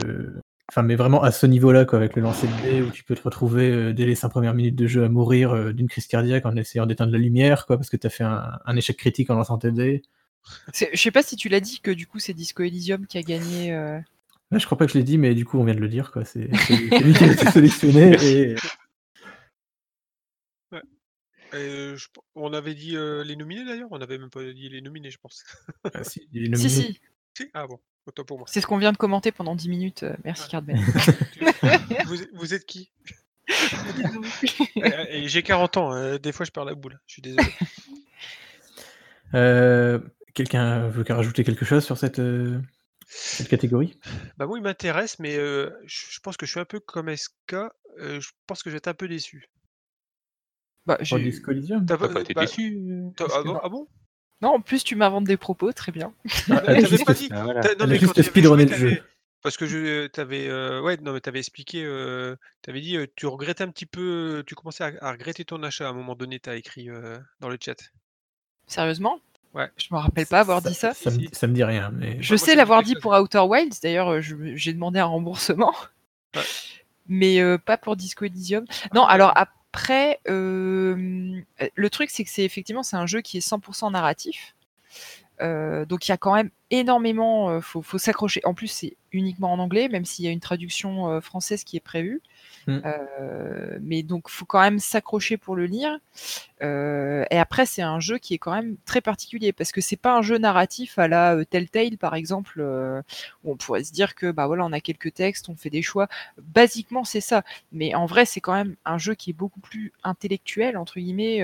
Enfin, 0.72 0.82
mais 0.82 0.96
vraiment 0.96 1.22
à 1.22 1.32
ce 1.32 1.46
niveau-là, 1.46 1.86
quoi, 1.86 2.00
avec 2.00 2.16
le 2.16 2.24
lancer 2.24 2.48
de 2.48 2.62
dés 2.64 2.82
où 2.82 2.90
tu 2.90 3.04
peux 3.04 3.14
te 3.16 3.22
retrouver 3.22 3.70
euh, 3.72 3.94
dès 3.94 4.06
les 4.06 4.16
5 4.16 4.30
premières 4.30 4.56
minutes 4.56 4.76
de 4.76 4.88
jeu 4.88 5.04
à 5.04 5.10
mourir 5.10 5.52
euh, 5.54 5.74
d'une 5.74 5.88
crise 5.88 6.08
cardiaque 6.08 6.46
en 6.46 6.56
essayant 6.56 6.86
d'éteindre 6.88 7.12
la 7.12 7.20
lumière, 7.20 7.66
quoi, 7.68 7.78
parce 7.78 7.90
que 7.90 7.98
t'as 7.98 8.10
fait 8.10 8.24
un... 8.24 8.60
un 8.66 8.76
échec 8.76 8.98
critique 8.98 9.30
en 9.30 9.36
lançant 9.36 9.58
tes 9.60 9.72
dés. 9.72 10.02
C'est- 10.74 10.90
Je 10.94 11.00
sais 11.02 11.12
pas 11.12 11.22
si 11.24 11.36
tu 11.36 11.50
l'as 11.50 11.60
dit 11.60 11.80
que 11.82 11.92
du 11.92 12.08
coup, 12.08 12.18
c'est 12.20 12.34
Disco 12.34 12.64
Elysium 12.64 13.06
qui 13.06 13.18
a 13.18 13.22
gagné. 13.22 13.74
euh, 13.74 14.00
Là, 14.52 14.58
je 14.58 14.66
crois 14.66 14.78
pas 14.78 14.86
que 14.88 14.92
je 14.94 14.98
l'ai 14.98 15.04
dit, 15.04 15.18
mais 15.20 15.34
du 15.36 15.46
coup, 15.46 15.60
on 15.60 15.64
vient 15.66 15.76
de 15.76 15.80
le 15.80 15.88
dire, 15.90 16.12
quoi. 16.12 16.26
C'est 16.26 16.48
lui 16.70 17.14
qui 17.14 17.24
a 17.24 17.32
été 17.32 17.46
sélectionné 17.52 18.16
et. 18.24 18.56
Euh, 21.54 21.96
je- 21.96 22.08
On 22.36 22.54
avait 22.54 22.74
dit 22.76 22.98
euh, 22.98 23.24
les 23.24 23.36
nominés 23.36 23.66
d'ailleurs? 23.66 23.88
On 23.92 24.02
avait 24.02 24.18
même 24.18 24.30
pas 24.30 24.44
dit 24.52 24.68
les 24.68 24.82
nominés, 24.82 25.10
je 25.12 25.18
pense. 25.20 25.44
Ah, 25.94 26.04
si, 26.04 26.28
si, 26.56 27.00
Si 27.38 27.50
ah 27.54 27.66
bon, 27.68 27.80
autant 28.06 28.24
pour 28.24 28.38
moi. 28.38 28.48
c'est 28.50 28.62
ce 28.62 28.68
qu'on 28.68 28.78
vient 28.78 28.92
de 28.92 28.98
commenter 28.98 29.32
pendant 29.32 29.56
10 29.56 29.70
minutes. 29.70 30.04
euh, 30.04 30.16
Merci, 30.24 30.50
Cardben. 30.50 30.78
vous, 32.06 32.22
êtes- 32.22 32.30
vous 32.34 32.54
êtes 32.54 32.66
qui? 32.66 32.92
Et 35.10 35.28
j'ai 35.28 35.44
40 35.44 35.78
ans, 35.78 35.94
euh, 35.94 36.18
des 36.18 36.32
fois 36.32 36.46
je 36.46 36.52
perds 36.52 36.66
la 36.66 36.76
boule, 36.76 37.00
je 37.08 37.14
suis 37.14 37.22
désolé. 37.22 37.48
Euh, 39.34 40.00
Quelqu'un 40.34 40.88
veut 40.90 41.04
rajouter 41.10 41.44
quelque 41.44 41.66
chose 41.66 41.84
sur 41.84 41.98
cette, 41.98 42.20
euh, 42.20 42.62
cette 43.08 43.48
catégorie? 43.48 43.98
Bah 44.38 44.46
moi 44.46 44.58
il 44.58 44.62
m'intéresse, 44.64 45.18
mais 45.20 45.36
euh, 45.38 45.72
je 45.86 46.20
pense 46.20 46.38
que 46.38 46.46
je 46.46 46.52
suis 46.52 46.60
un 46.60 46.66
peu 46.66 46.80
comme 46.80 47.10
SK, 47.10 47.54
euh, 48.00 48.20
je 48.22 48.30
pense 48.46 48.62
que 48.62 48.70
être 48.70 48.88
un 48.88 48.94
peu 48.94 49.08
déçu. 49.08 49.50
Bah, 50.86 50.98
j'ai- 51.02 51.32
T'as 51.88 51.98
pas 51.98 52.22
été 52.22 52.34
bah, 52.34 52.42
déçu 52.42 52.78
bon, 53.44 53.60
ah 53.64 53.70
bon? 53.70 53.88
Non, 54.42 54.50
en 54.56 54.62
plus, 54.62 54.84
tu 54.84 54.96
m'inventes 54.96 55.24
des 55.26 55.38
propos, 55.38 55.72
très 55.72 55.92
bien. 55.92 56.14
Ah, 56.52 56.62
elle 56.68 56.88
juste- 56.88 57.06
pas 57.06 57.14
dit 57.14 57.30
Ah, 57.32 57.44
voilà. 57.44 57.62
Non, 57.80 57.88
mais 57.88 57.98
juste 57.98 58.22
joué, 58.22 58.66
le 58.66 58.76
jeu. 58.76 59.04
Parce 59.42 59.58
que 59.58 59.66
je 59.68 60.08
t'avais 60.08 60.48
euh, 60.48 60.82
ouais 60.82 60.98
non 60.98 61.14
mais 61.14 61.20
t'avais 61.20 61.38
expliqué 61.38 61.84
euh, 61.86 62.36
t'avais 62.64 62.82
dit 62.82 62.98
euh, 62.98 63.06
tu 63.16 63.28
regrettais 63.28 63.64
un 63.64 63.68
petit 63.70 63.86
peu 63.86 64.44
tu 64.48 64.56
commençais 64.56 64.84
à, 64.84 64.92
à 65.02 65.12
regretter 65.12 65.46
ton 65.46 65.62
achat 65.62 65.86
à 65.86 65.90
un 65.92 65.94
moment 65.94 66.16
donné 66.16 66.40
t'as 66.40 66.56
écrit 66.56 66.90
euh, 66.90 67.20
dans 67.42 67.50
le 67.50 67.58
chat. 67.64 67.76
Sérieusement? 68.66 69.20
Ouais. 69.54 69.70
Je 69.78 69.86
me 69.92 70.00
rappelle 70.00 70.26
pas 70.26 70.40
avoir 70.40 70.64
dit 70.64 70.74
ça. 70.74 70.96
Ça, 70.96 71.12
me, 71.12 71.28
ça 71.32 71.46
me 71.46 71.54
dit 71.54 71.64
rien, 71.64 71.92
mais 71.94 72.18
Je 72.22 72.36
sais 72.36 72.56
l'avoir 72.56 72.82
dit 72.82 72.96
pour 72.96 73.12
Outer 73.14 73.40
Wilds, 73.48 73.80
d'ailleurs 73.84 74.10
euh, 74.14 74.22
je- 74.22 74.56
j'ai 74.56 74.74
demandé 74.74 74.98
un 75.00 75.06
remboursement, 75.06 75.76
Ouais. 76.36 76.42
mais 77.08 77.40
euh, 77.40 77.60
pas 77.60 77.78
pour 77.78 77.96
Disco 77.96 78.26
Elysium. 78.26 78.66
Non, 78.96 79.06
alors 79.06 79.32
après, 79.76 80.22
euh, 80.30 81.42
le 81.76 81.90
truc 81.90 82.10
c'est 82.10 82.24
que 82.24 82.30
c'est 82.30 82.46
effectivement 82.46 82.82
un 82.94 83.06
jeu 83.06 83.20
qui 83.20 83.38
est 83.38 83.42
100% 83.42 83.92
narratif, 83.92 84.56
Euh, 85.42 85.86
donc 85.86 86.08
il 86.08 86.12
y 86.12 86.14
a 86.14 86.18
quand 86.18 86.34
même 86.34 86.50
énormément, 86.72 87.50
euh, 87.50 87.60
faut, 87.62 87.82
faut 87.82 87.98
s'accrocher. 87.98 88.42
En 88.46 88.54
plus 88.54 88.68
c'est 88.70 88.96
uniquement 89.12 89.52
en 89.52 89.60
anglais, 89.60 89.90
même 89.90 90.06
s'il 90.06 90.24
y 90.24 90.30
a 90.30 90.32
une 90.32 90.40
traduction 90.40 91.20
française 91.22 91.66
qui 91.66 91.76
est 91.78 91.82
prévue. 91.82 92.22
Mm. 92.68 92.80
Euh, 92.86 93.78
mais 93.82 94.04
donc 94.04 94.30
faut 94.30 94.46
quand 94.46 94.62
même 94.62 94.80
s'accrocher 94.80 95.38
pour 95.38 95.56
le 95.56 95.66
lire. 95.66 95.98
Euh, 96.64 97.26
et 97.30 97.38
après, 97.38 97.66
c'est 97.66 97.82
un 97.82 98.00
jeu 98.00 98.18
qui 98.18 98.34
est 98.34 98.38
quand 98.38 98.54
même 98.54 98.78
très 98.86 99.02
particulier 99.02 99.52
parce 99.52 99.72
que 99.72 99.82
c'est 99.82 99.98
pas 99.98 100.18
un 100.18 100.22
jeu 100.22 100.38
narratif 100.38 100.98
à 100.98 101.08
la 101.08 101.36
euh, 101.36 101.44
Telltale, 101.46 101.98
par 101.98 102.16
exemple, 102.16 102.62
où 103.44 103.52
on 103.52 103.58
pourrait 103.58 103.84
se 103.84 103.92
dire 103.92 104.16
que 104.16 104.32
bah 104.32 104.48
voilà, 104.48 104.66
on 104.66 104.72
a 104.72 104.80
quelques 104.80 105.14
textes, 105.14 105.50
on 105.50 105.56
fait 105.56 105.70
des 105.70 105.82
choix. 105.82 106.08
Basiquement, 106.42 107.04
c'est 107.04 107.22
ça. 107.22 107.44
Mais 107.72 107.94
en 107.96 108.06
vrai, 108.06 108.26
c'est 108.26 108.42
quand 108.42 108.54
même 108.54 108.76
un 108.86 108.98
jeu 108.98 109.16
qui 109.16 109.32
est 109.32 109.34
beaucoup 109.34 109.60
plus 109.60 109.92
intellectuel 110.04 110.78
entre 110.78 111.00
guillemets. 111.00 111.42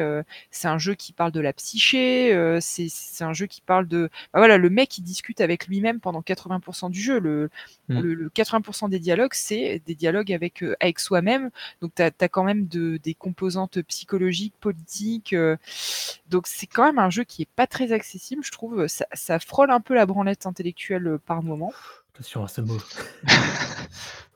c'est 0.49 0.67
un 0.67 0.78
jeu 0.78 0.95
qui 0.95 1.13
parle 1.13 1.32
de 1.32 1.39
la 1.39 1.53
psyché. 1.53 2.59
c'est 2.61 2.88
c'est 2.89 3.24
un 3.24 3.34
jeu 3.34 3.45
qui 3.45 3.61
parle 3.61 3.88
de 3.88 4.09
bah 4.34 4.39
voilà, 4.39 4.57
le 4.57 4.69
mec 4.69 4.89
qui 4.89 5.01
discute 5.01 5.41
avec 5.41 5.67
lui-même 5.67 5.99
pendant 5.99 6.22
80% 6.22 6.89
du 6.89 7.01
jeu. 7.01 7.19
Le, 7.19 7.49
Mm. 7.91 7.99
le, 7.99 8.13
le 8.13 8.30
80% 8.30 8.89
des 8.89 8.99
dialogues, 8.99 9.34
c'est 9.34 9.82
des 9.86 9.95
dialogues 9.95 10.32
avec 10.32 10.63
avec 10.80 10.99
soi-même. 11.12 11.49
Donc 11.82 11.91
tu 11.95 12.01
as, 12.01 12.12
quand 12.30 12.43
même 12.43 12.68
de, 12.68 12.97
des 12.97 13.14
composantes 13.14 13.82
psychologiques, 13.84 14.53
politiques. 14.59 15.34
euh, 15.34 15.57
donc 16.30 16.47
c'est 16.47 16.68
quand 16.68 16.86
même 16.86 16.99
un 16.99 17.09
jeu 17.09 17.24
qui 17.26 17.41
est 17.41 17.49
pas 17.55 17.68
très 17.68 17.91
accessible, 17.91 18.43
je 18.45 18.51
trouve. 18.51 18.88
Ça, 18.88 19.05
ça 19.14 19.39
frôle 19.39 19.72
un 19.72 19.82
peu 19.82 19.93
la 19.93 20.05
branlette 20.05 20.45
intellectuelle 20.45 21.07
euh, 21.07 21.18
par 21.18 21.43
moment. 21.43 21.74
attention 22.14 22.43
à 22.43 22.47
ce 22.47 22.62
mot. 22.62 22.78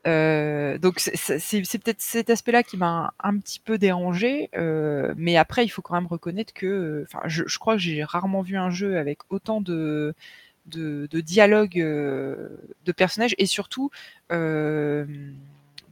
Euh, 0.06 0.78
donc 0.78 1.00
c'est- 1.00 1.78
peut-être 1.80 2.00
cet 2.00 2.30
aspect-là 2.30 2.62
qui 2.62 2.76
m'a 2.76 3.12
un, 3.18 3.30
un 3.30 3.38
petit 3.38 3.58
peu 3.58 3.76
dérangé, 3.76 4.50
euh, 4.54 5.12
mais 5.16 5.36
après 5.36 5.64
il 5.64 5.68
faut 5.68 5.82
quand 5.82 5.94
même 5.94 6.06
reconnaître 6.06 6.52
que, 6.54 7.04
enfin, 7.08 7.26
je, 7.26 7.42
je 7.48 7.58
crois 7.58 7.74
que 7.74 7.80
j'ai 7.80 8.04
rarement 8.04 8.40
vu 8.42 8.56
un 8.56 8.70
jeu 8.70 8.98
avec 8.98 9.18
autant 9.30 9.60
de 9.60 10.14
de, 10.66 11.08
euh, 11.12 12.48
de 12.84 12.92
personnages 12.92 13.34
et 13.38 13.46
surtout 13.46 13.90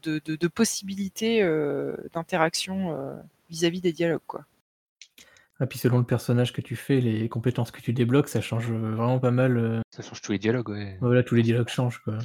de, 0.04 0.20
de- 0.24 0.36
de 0.36 0.48
possibilités 0.48 1.42
euh, 1.42 1.96
d'interaction 2.12 2.96
euh, 2.98 3.14
vis-à-vis 3.50 3.80
des 3.80 3.92
dialogues, 3.92 4.20
quoi. 4.26 4.44
Ah, 5.60 5.66
puis 5.66 5.78
selon 5.78 5.98
le 5.98 6.04
personnage 6.04 6.52
que 6.52 6.60
tu 6.60 6.74
fais, 6.76 7.00
les 7.00 7.28
compétences 7.28 7.70
que 7.70 7.80
tu 7.80 7.92
débloques, 7.92 8.28
ça 8.28 8.40
change 8.40 8.66
vraiment 8.70 9.18
pas 9.20 9.30
mal. 9.30 9.56
euh, 9.56 9.80
Ça 9.90 10.02
change 10.02 10.20
tous 10.20 10.32
les 10.32 10.38
dialogues, 10.38 10.68
ouais. 10.70 10.96
Voilà, 11.00 11.22
tous 11.22 11.36
les 11.36 11.42
dialogues 11.42 11.68
changent, 11.68 11.98
quoi. 12.02 12.18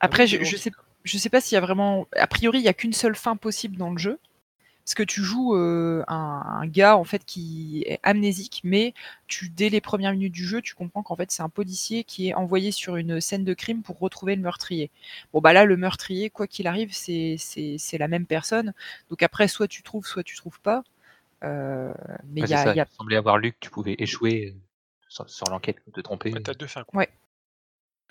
Après, 0.00 0.26
je, 0.26 0.42
je 0.42 0.56
sais, 0.56 0.70
je 1.04 1.18
sais 1.18 1.28
pas 1.30 1.40
s'il 1.40 1.56
y 1.56 1.58
a 1.58 1.60
vraiment. 1.60 2.06
A 2.16 2.26
priori, 2.26 2.58
il 2.58 2.64
y 2.64 2.68
a 2.68 2.74
qu'une 2.74 2.92
seule 2.92 3.14
fin 3.16 3.36
possible 3.36 3.76
dans 3.76 3.90
le 3.90 3.98
jeu. 3.98 4.18
Parce 4.84 4.94
que 4.94 5.02
tu 5.02 5.22
joues 5.22 5.54
euh, 5.56 6.04
un, 6.08 6.42
un 6.62 6.66
gars 6.66 6.96
en 6.98 7.04
fait 7.04 7.24
qui 7.24 7.84
est 7.86 8.00
amnésique, 8.02 8.60
mais 8.64 8.92
tu 9.28 9.48
dès 9.48 9.70
les 9.70 9.80
premières 9.80 10.12
minutes 10.12 10.32
du 10.32 10.46
jeu, 10.46 10.60
tu 10.62 10.74
comprends 10.74 11.02
qu'en 11.02 11.16
fait 11.16 11.30
c'est 11.32 11.42
un 11.42 11.48
policier 11.48 12.04
qui 12.04 12.28
est 12.28 12.34
envoyé 12.34 12.70
sur 12.70 12.96
une 12.96 13.20
scène 13.20 13.44
de 13.44 13.54
crime 13.54 13.82
pour 13.82 13.98
retrouver 13.98 14.36
le 14.36 14.42
meurtrier. 14.42 14.90
Bon 15.32 15.40
bah 15.40 15.52
là 15.54 15.64
le 15.64 15.76
meurtrier, 15.78 16.28
quoi 16.30 16.46
qu'il 16.46 16.66
arrive, 16.66 16.92
c'est 16.92 17.36
c'est 17.38 17.76
c'est 17.78 17.98
la 17.98 18.08
même 18.08 18.26
personne. 18.26 18.74
Donc 19.10 19.22
après 19.22 19.48
soit 19.48 19.68
tu 19.68 19.82
trouves, 19.82 20.06
soit 20.06 20.22
tu 20.22 20.36
trouves 20.36 20.60
pas. 20.60 20.84
Euh, 21.44 21.94
mais 22.26 22.42
Ouais, 22.42 22.46
il 22.46 22.48
y 22.48 22.54
c'est 22.54 22.56
a, 22.56 22.68
ça, 22.68 22.70
il 22.70 22.74
y 22.76 22.80
a- 22.80 22.86
Il 22.88 22.94
semblait 22.94 23.16
avoir 23.16 23.38
lu 23.38 23.52
que 23.52 23.58
tu 23.60 23.70
pouvais 23.70 23.96
échouer 23.98 24.52
euh, 24.54 24.60
sur, 25.08 25.28
sur 25.28 25.46
l'enquête, 25.50 25.78
te 25.92 26.00
tromper. 26.00 26.32
Ouais, 26.32 26.40
T'as 26.40 26.54
deux 26.54 26.66
fins. 26.68 26.84
quoi. 26.84 27.00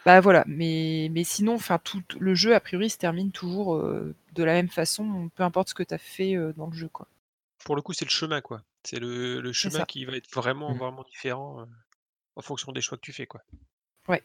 Bah 0.06 0.20
voilà, 0.22 0.44
mais, 0.48 1.10
mais 1.12 1.24
sinon, 1.24 1.56
enfin 1.56 1.80
tout 1.80 2.04
le 2.20 2.36
jeu 2.36 2.56
a 2.56 2.60
priori 2.60 2.90
se 2.90 2.98
termine 2.98 3.32
toujours 3.32 3.76
euh, 3.76 4.14
de 4.34 4.44
la 4.44 4.54
même 4.54 4.70
façon, 4.70 5.30
peu 5.36 5.44
importe 5.44 5.70
ce 5.70 5.74
que 5.74 5.84
tu 5.84 5.94
as 5.94 5.98
fait 5.98 6.36
euh, 6.36 6.54
dans 6.54 6.68
le 6.68 6.74
jeu 6.74 6.90
quoi. 6.90 7.08
Pour 7.66 7.76
le 7.76 7.82
coup 7.82 7.92
c'est 7.94 8.06
le 8.06 8.10
chemin 8.12 8.42
quoi. 8.42 8.64
C'est 8.84 9.00
le, 9.00 9.42
le 9.42 9.52
chemin 9.54 9.84
qui 9.86 10.06
va 10.06 10.16
être 10.16 10.32
vraiment 10.34 10.74
Mm. 10.74 10.78
vraiment 10.78 11.04
différent 11.04 11.62
euh, 11.62 11.66
en 12.36 12.42
fonction 12.44 12.72
des 12.74 12.82
choix 12.82 12.98
que 12.98 13.04
tu 13.04 13.14
fais 13.14 13.28
quoi. 13.28 13.42
Ouais. 14.08 14.24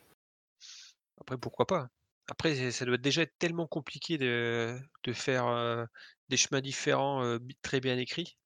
Après 1.21 1.39
pourquoi 1.39 1.67
pas. 1.67 1.79
hein. 1.81 1.91
Après 2.29 2.71
ça 2.73 2.85
doit 2.85 2.97
déjà 2.99 3.23
être 3.23 3.39
tellement 3.39 3.67
compliqué 3.67 4.19
de, 4.19 4.79
de 5.05 5.13
faire 5.13 5.87
des 6.29 6.37
chemins 6.37 6.61
différents 6.61 7.39
très 7.63 7.81
bien 7.81 7.97
écrits. 7.99 8.37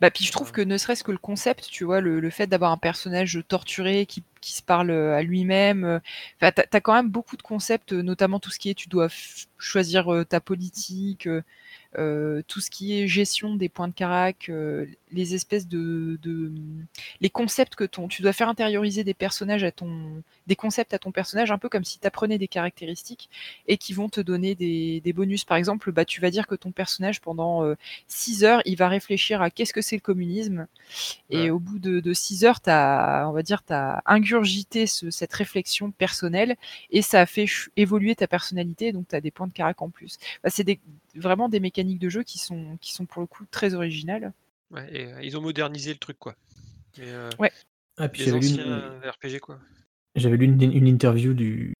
Bah 0.00 0.10
puis 0.10 0.24
je 0.24 0.32
trouve 0.32 0.52
que 0.52 0.60
ne 0.60 0.76
serait-ce 0.76 1.04
que 1.04 1.12
le 1.12 1.18
concept, 1.18 1.68
tu 1.70 1.84
vois, 1.84 2.00
le, 2.00 2.20
le 2.20 2.30
fait 2.30 2.46
d'avoir 2.46 2.72
un 2.72 2.76
personnage 2.78 3.40
torturé 3.48 4.06
qui, 4.06 4.24
qui 4.40 4.52
se 4.54 4.62
parle 4.62 4.90
euh, 4.90 5.14
à 5.16 5.22
lui-même, 5.22 5.84
euh, 5.84 5.98
t'as 6.40 6.52
as 6.72 6.80
quand 6.80 6.94
même 6.94 7.08
beaucoup 7.10 7.36
de 7.36 7.42
concepts, 7.42 7.92
euh, 7.92 8.02
notamment 8.02 8.40
tout 8.40 8.50
ce 8.50 8.58
qui 8.58 8.70
est 8.70 8.74
tu 8.74 8.88
dois 8.88 9.08
choisir 9.58 10.12
euh, 10.12 10.24
ta 10.24 10.40
politique, 10.40 11.28
euh, 11.98 12.42
tout 12.48 12.60
ce 12.60 12.70
qui 12.70 12.98
est 13.00 13.08
gestion 13.08 13.54
des 13.56 13.68
points 13.68 13.88
de 13.88 13.94
carac, 13.94 14.50
les 15.12 15.34
espèces 15.34 15.66
de, 15.68 16.18
de 16.22 16.52
les 17.20 17.30
concepts 17.30 17.74
que 17.74 17.84
ton 17.84 18.08
tu 18.08 18.22
dois 18.22 18.32
faire 18.32 18.48
intérioriser 18.48 19.04
des 19.04 19.14
personnages 19.14 19.64
à 19.64 19.72
ton 19.72 20.22
des 20.50 20.56
concepts 20.56 20.92
à 20.94 20.98
ton 20.98 21.12
personnage 21.12 21.50
un 21.52 21.58
peu 21.58 21.70
comme 21.70 21.84
si 21.84 21.98
tu 22.00 22.06
apprenais 22.06 22.38
des 22.38 22.48
caractéristiques 22.48 23.30
et 23.68 23.78
qui 23.78 23.94
vont 23.94 24.10
te 24.10 24.20
donner 24.20 24.54
des, 24.54 25.00
des 25.00 25.12
bonus 25.14 25.44
par 25.46 25.56
exemple 25.56 25.92
bah 25.92 26.04
tu 26.04 26.20
vas 26.20 26.30
dire 26.30 26.46
que 26.46 26.56
ton 26.56 26.72
personnage 26.72 27.20
pendant 27.22 27.64
6 28.08 28.44
heures 28.44 28.62
il 28.66 28.76
va 28.76 28.88
réfléchir 28.88 29.42
à 29.42 29.50
qu'est-ce 29.50 29.72
que 29.72 29.82
c'est 29.82 29.96
le 29.96 30.02
communisme 30.02 30.66
et 31.30 31.44
Ouais. 31.44 31.50
au 31.50 31.58
bout 31.58 31.78
de, 31.78 32.00
de 32.00 32.12
6 32.12 32.44
heures 32.44 32.60
t'as 32.60 33.26
on 33.28 33.32
va 33.32 33.42
dire 33.42 33.62
t'as 33.62 34.00
ingurgité 34.06 34.86
ce- 34.86 35.10
cette 35.10 35.32
réflexion 35.32 35.90
personnelle 35.92 36.56
et 36.90 37.02
ça 37.02 37.20
a 37.20 37.26
fait 37.26 37.46
évoluer 37.76 38.14
ta 38.16 38.26
personnalité 38.26 38.92
donc 38.92 39.08
tu 39.08 39.16
as 39.16 39.20
des 39.20 39.30
points 39.30 39.46
de 39.48 39.52
carac 39.52 39.80
en 39.82 39.90
plus 39.90 40.18
Bah, 40.42 40.50
c'est 40.50 40.80
vraiment 41.14 41.48
des 41.48 41.60
mécaniques 41.60 41.98
de 42.00 42.08
jeu 42.08 42.22
qui 42.22 42.38
sont 42.38 42.78
qui 42.80 42.92
sont 42.92 43.06
pour 43.06 43.20
le 43.22 43.26
coup 43.26 43.44
très 43.50 43.74
originales 43.74 44.32
Ouais, 44.70 44.88
et, 44.94 45.06
euh, 45.12 45.22
ils 45.22 45.36
ont 45.36 45.40
modernisé 45.40 45.92
le 45.92 45.98
truc 45.98 46.18
quoi. 46.18 46.36
Mais, 46.98 47.08
euh, 47.08 47.30
Ah, 47.98 48.08
puis 48.08 48.24
les 48.24 48.32
anciens 48.32 48.64
une, 48.64 49.00
RPG 49.04 49.40
quoi. 49.40 49.60
J'avais 50.16 50.36
lu 50.36 50.46
une, 50.46 50.60
une 50.62 50.86
interview 50.86 51.34
du, 51.34 51.74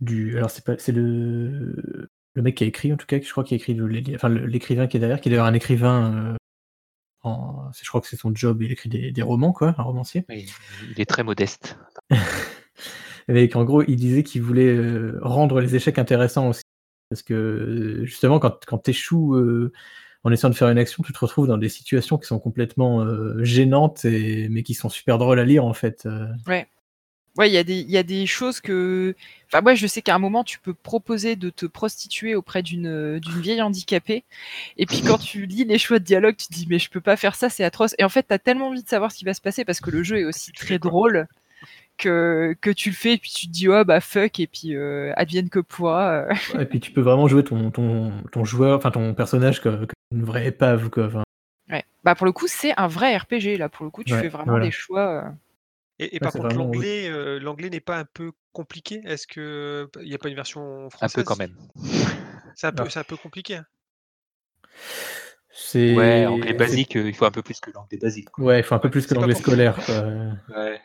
du. 0.00 0.36
Alors, 0.36 0.50
c'est 0.50 0.64
pas, 0.64 0.76
c'est 0.78 0.92
le, 0.92 2.08
le 2.34 2.42
mec 2.42 2.56
qui 2.56 2.64
a 2.64 2.66
écrit, 2.66 2.92
en 2.92 2.96
tout 2.96 3.06
cas, 3.06 3.20
je 3.20 3.30
crois, 3.30 3.44
qui 3.44 3.54
a 3.54 3.56
écrit 3.56 3.74
le- 3.74 4.02
enfin, 4.14 4.28
l'écrivain 4.28 4.86
qui 4.86 4.96
est 4.96 5.00
derrière, 5.00 5.20
qui 5.20 5.28
est 5.28 5.30
d'ailleurs 5.30 5.46
un 5.46 5.54
écrivain 5.54 6.14
euh, 6.14 6.36
en- 7.22 7.70
je 7.72 7.88
crois 7.88 8.00
que 8.00 8.06
c'est 8.08 8.16
son 8.16 8.34
job, 8.34 8.62
il 8.62 8.72
écrit 8.72 8.88
des, 8.88 9.10
des 9.12 9.22
romans, 9.22 9.52
quoi, 9.52 9.74
un 9.78 9.82
romancier. 9.82 10.24
Oui, 10.28 10.46
il 10.94 11.00
est 11.00 11.06
très 11.06 11.22
modeste. 11.24 11.78
Et 13.28 13.48
qu'en 13.48 13.64
gros, 13.64 13.82
il 13.82 13.96
disait 13.96 14.22
qu'il 14.22 14.42
voulait 14.42 14.68
euh, 14.76 15.18
rendre 15.22 15.60
les 15.60 15.74
échecs 15.76 15.98
intéressants 15.98 16.48
aussi. 16.50 16.62
Parce 17.08 17.22
que 17.22 17.34
euh, 17.34 18.04
justement, 18.04 18.38
quand, 18.38 18.64
quand 18.66 18.78
tu 18.78 18.90
échoues 18.90 19.36
en 20.24 20.32
essayant 20.32 20.50
de 20.50 20.54
faire 20.54 20.68
une 20.68 20.78
action, 20.78 21.02
tu 21.02 21.12
te 21.12 21.18
retrouves 21.18 21.46
dans 21.46 21.58
des 21.58 21.68
situations 21.68 22.18
qui 22.18 22.26
sont 22.26 22.38
complètement 22.38 23.02
euh, 23.02 23.42
gênantes, 23.44 24.04
et, 24.04 24.48
mais 24.50 24.62
qui 24.62 24.74
sont 24.74 24.88
super 24.88 25.18
drôles 25.18 25.38
à 25.38 25.44
lire 25.44 25.64
en 25.64 25.74
fait. 25.74 26.04
euh. 26.06 26.26
Ouais, 27.36 27.50
il 27.50 27.52
y, 27.52 27.58
a 27.58 27.64
des- 27.64 27.80
il 27.80 27.90
y 27.90 27.96
a 27.96 28.04
des 28.04 28.26
choses 28.26 28.60
que. 28.60 29.16
Enfin, 29.48 29.60
moi, 29.60 29.74
je 29.74 29.86
sais 29.88 30.02
qu'à 30.02 30.14
un 30.14 30.20
moment, 30.20 30.44
tu 30.44 30.60
peux 30.60 30.72
proposer 30.74 31.34
de 31.34 31.50
te 31.50 31.66
prostituer 31.66 32.36
auprès 32.36 32.62
d'une 32.62 32.86
euh, 32.86 33.18
d'une 33.18 33.40
vieille 33.40 33.60
handicapée. 33.62 34.22
Et 34.76 34.86
puis, 34.86 35.02
quand 35.02 35.18
tu 35.18 35.46
lis 35.46 35.64
les 35.64 35.78
choix 35.78 35.98
de 35.98 36.04
dialogue, 36.04 36.36
tu 36.36 36.46
te 36.46 36.52
dis, 36.52 36.66
mais 36.70 36.78
je 36.78 36.88
peux 36.90 37.00
pas 37.00 37.16
faire 37.16 37.34
ça, 37.34 37.48
c'est 37.48 37.64
atroce. 37.64 37.94
Et 37.98 38.04
en 38.04 38.08
fait, 38.08 38.24
tu 38.28 38.32
as 38.34 38.38
tellement 38.38 38.68
envie 38.68 38.84
de 38.84 38.88
savoir 38.88 39.10
ce 39.10 39.18
qui 39.18 39.24
va 39.24 39.34
se 39.34 39.40
passer 39.40 39.64
parce 39.64 39.80
que 39.80 39.90
le 39.90 40.04
jeu 40.04 40.18
est 40.20 40.24
aussi 40.24 40.52
très 40.52 40.78
drôle 40.78 41.26
que, 41.98 42.56
que 42.60 42.70
tu 42.70 42.90
le 42.90 42.94
fais. 42.94 43.14
Et 43.14 43.18
puis, 43.18 43.30
tu 43.30 43.46
te 43.48 43.52
dis, 43.52 43.68
oh, 43.68 43.84
bah, 43.84 44.00
fuck. 44.00 44.38
Et 44.40 44.46
puis, 44.46 44.74
euh, 44.76 45.12
advienne 45.16 45.48
que 45.48 45.58
pourra. 45.60 46.26
Et 46.58 46.64
puis 46.66 46.78
tu 46.80 46.92
peux 46.92 47.00
vraiment 47.00 47.26
jouer 47.28 47.42
ton, 47.44 47.70
ton, 47.72 48.12
ton 48.32 48.44
joueur, 48.44 48.76
enfin 48.78 48.90
ton 48.90 49.12
personnage 49.14 49.60
comme, 49.60 49.78
comme 49.78 49.88
une 50.12 50.24
vraie 50.24 50.46
épave. 50.46 50.88
Quoi. 50.90 51.06
Enfin, 51.06 51.22
Ouais. 51.70 51.84
Bah, 52.04 52.14
pour 52.14 52.26
le 52.26 52.32
coup, 52.32 52.46
c'est 52.46 52.74
un 52.78 52.86
vrai 52.86 53.16
RPG. 53.16 53.56
Là, 53.58 53.68
pour 53.68 53.84
le 53.84 53.90
coup, 53.90 54.04
tu 54.04 54.12
Ouais, 54.12 54.20
fais 54.22 54.28
vraiment 54.28 54.52
voilà. 54.52 54.66
des 54.66 54.70
choix. 54.70 55.24
euh. 55.24 55.28
Et, 56.00 56.18
par 56.18 56.32
contre, 56.32 56.46
vraiment- 56.46 56.64
l'anglais, 56.64 57.08
euh, 57.08 57.38
l'anglais 57.38 57.70
n'est 57.70 57.80
pas 57.80 57.98
un 57.98 58.04
peu 58.04 58.32
compliqué? 58.52 59.00
Est-ce 59.04 59.26
que 59.28 59.88
il 60.00 60.08
n'y 60.08 60.14
a 60.14 60.18
pas 60.18 60.28
une 60.28 60.34
version 60.34 60.86
Un 60.86 60.90
française 60.90 61.14
peu 61.14 61.22
quand 61.22 61.38
même. 61.38 61.54
C'est 62.56 62.66
un 62.66 62.72
peu, 62.72 62.82
Ah. 62.86 62.90
c'est 62.90 62.98
un 63.00 63.04
peu 63.04 63.16
compliqué. 63.16 63.56
hein. 63.56 63.66
c'est... 65.50 65.94
Ouais, 65.94 66.26
anglais 66.26 66.52
basique, 66.52 66.96
euh, 66.96 67.06
il 67.08 67.14
faut 67.14 67.24
un 67.26 67.30
peu 67.30 67.42
plus 67.42 67.60
que 67.60 67.70
l'anglais 67.70 67.98
basique. 67.98 68.30
quoi. 68.30 68.44
Ouais, 68.44 68.60
il 68.60 68.62
faut 68.64 68.74
un 68.74 68.78
peu 68.80 68.90
plus 68.90 69.06
que 69.06 69.14
l'anglais 69.14 69.34
scolaire. 69.36 69.78
Ouais. 70.48 70.80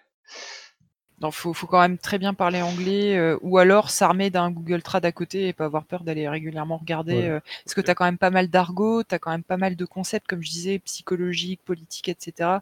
Non, 1.21 1.31
faut, 1.31 1.53
faut 1.53 1.67
quand 1.67 1.81
même 1.81 1.97
très 1.97 2.17
bien 2.17 2.33
parler 2.33 2.61
anglais, 2.61 3.17
euh, 3.17 3.37
ou 3.41 3.57
alors 3.57 3.89
s'armer 3.89 4.29
d'un 4.29 4.51
Google 4.51 4.81
Trad 4.81 5.03
à 5.03 5.11
côté 5.11 5.49
et 5.49 5.53
pas 5.53 5.65
avoir 5.65 5.83
peur 5.85 6.03
d'aller 6.05 6.29
régulièrement 6.29 6.77
regarder. 6.77 7.13
Ouais. 7.15 7.27
euh, 7.29 7.39
parce 7.65 7.73
que 7.73 7.81
tu 7.81 7.91
as 7.91 7.95
quand 7.95 8.05
même 8.05 8.17
pas 8.17 8.29
mal 8.29 8.47
d'argot, 8.47 9.03
tu 9.03 9.13
as 9.15 9.19
quand 9.19 9.31
même 9.31 9.43
pas 9.43 9.57
mal 9.57 9.75
de 9.75 9.85
concepts, 9.85 10.27
comme 10.27 10.41
je 10.41 10.49
disais, 10.49 10.79
psychologiques, 10.79 11.61
politiques, 11.65 12.07
etc. 12.09 12.59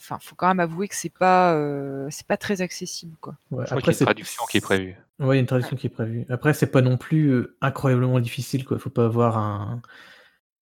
Enfin, 0.00 0.18
faut 0.20 0.34
quand 0.36 0.46
même 0.48 0.60
avouer 0.60 0.86
que 0.88 0.94
c'est 0.94 1.12
pas, 1.12 1.54
euh, 1.54 2.06
c'est 2.10 2.26
pas 2.26 2.36
très 2.36 2.60
accessible, 2.60 3.16
quoi. 3.20 3.34
Ouais, 3.50 3.64
Je 3.64 3.66
crois 3.66 3.66
qu'il 3.66 3.70
y 3.70 3.74
a 3.74 3.78
après, 3.78 3.92
une 3.92 3.96
c'est- 3.98 4.04
traduction 4.04 4.44
qui 4.50 4.56
est 4.58 4.60
prévue. 4.60 4.96
Ouais, 5.18 5.34
il 5.34 5.38
y 5.38 5.38
a 5.38 5.40
une 5.40 5.46
traduction 5.46 5.76
qui 5.76 5.86
est 5.88 5.90
prévue. 5.90 6.24
Après, 6.28 6.54
c'est 6.54 6.68
pas 6.70 6.82
non 6.82 6.96
plus 6.96 7.30
euh, 7.30 7.56
incroyablement 7.60 8.20
difficile. 8.20 8.64
Quoi. 8.64 8.78
Faut 8.78 8.90
pas 8.90 9.06
avoir 9.06 9.36
un, 9.38 9.82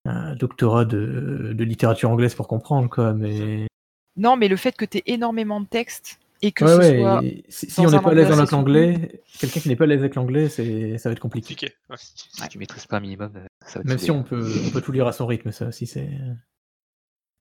un 0.06 0.34
doctorat 0.34 0.84
de, 0.86 1.52
de 1.54 1.64
littérature 1.64 2.10
anglaise 2.10 2.34
pour 2.34 2.48
comprendre. 2.48 2.88
Quoi. 2.88 3.12
Mais 3.12 3.66
Non, 4.16 4.36
mais 4.36 4.48
le 4.48 4.56
fait 4.56 4.74
que 4.74 4.86
tu 4.86 4.98
aies 4.98 5.02
énormément 5.06 5.60
de 5.60 5.66
textes 5.66 6.18
et 6.40 6.52
que 6.52 6.64
ouais, 6.64 6.70
ce 6.70 6.78
ouais, 6.78 6.98
soit. 7.00 7.20
et 7.22 7.44
si, 7.50 7.70
si 7.70 7.80
on 7.80 7.90
n'est 7.90 8.00
pas 8.00 8.10
à 8.10 8.14
l'aise 8.14 8.30
avec 8.30 8.50
l'anglais, 8.50 9.22
quelqu'un 9.38 9.60
qui 9.60 9.68
n'est 9.68 9.76
pas 9.76 9.84
à 9.84 9.88
l'aise 9.88 10.00
avec 10.00 10.14
l'anglais, 10.14 10.48
c'est 10.48 10.96
ça 10.96 11.10
va 11.10 11.12
être 11.12 11.20
compliqué. 11.20 11.54
Si 11.96 12.48
tu 12.48 12.58
maîtrises 12.58 12.86
pas 12.86 12.96
un 12.96 13.00
minimum, 13.00 13.32
euh, 13.36 13.46
ça 13.66 13.78
va 13.80 13.82
te 13.82 13.88
Même 13.88 13.98
si 13.98 14.10
on 14.10 14.22
peut, 14.22 14.50
on 14.66 14.70
peut 14.70 14.80
tout 14.80 14.92
lire 14.92 15.06
à 15.06 15.12
son 15.12 15.26
rythme, 15.26 15.52
ça 15.52 15.66
aussi 15.68 15.86
c'est. 15.86 16.08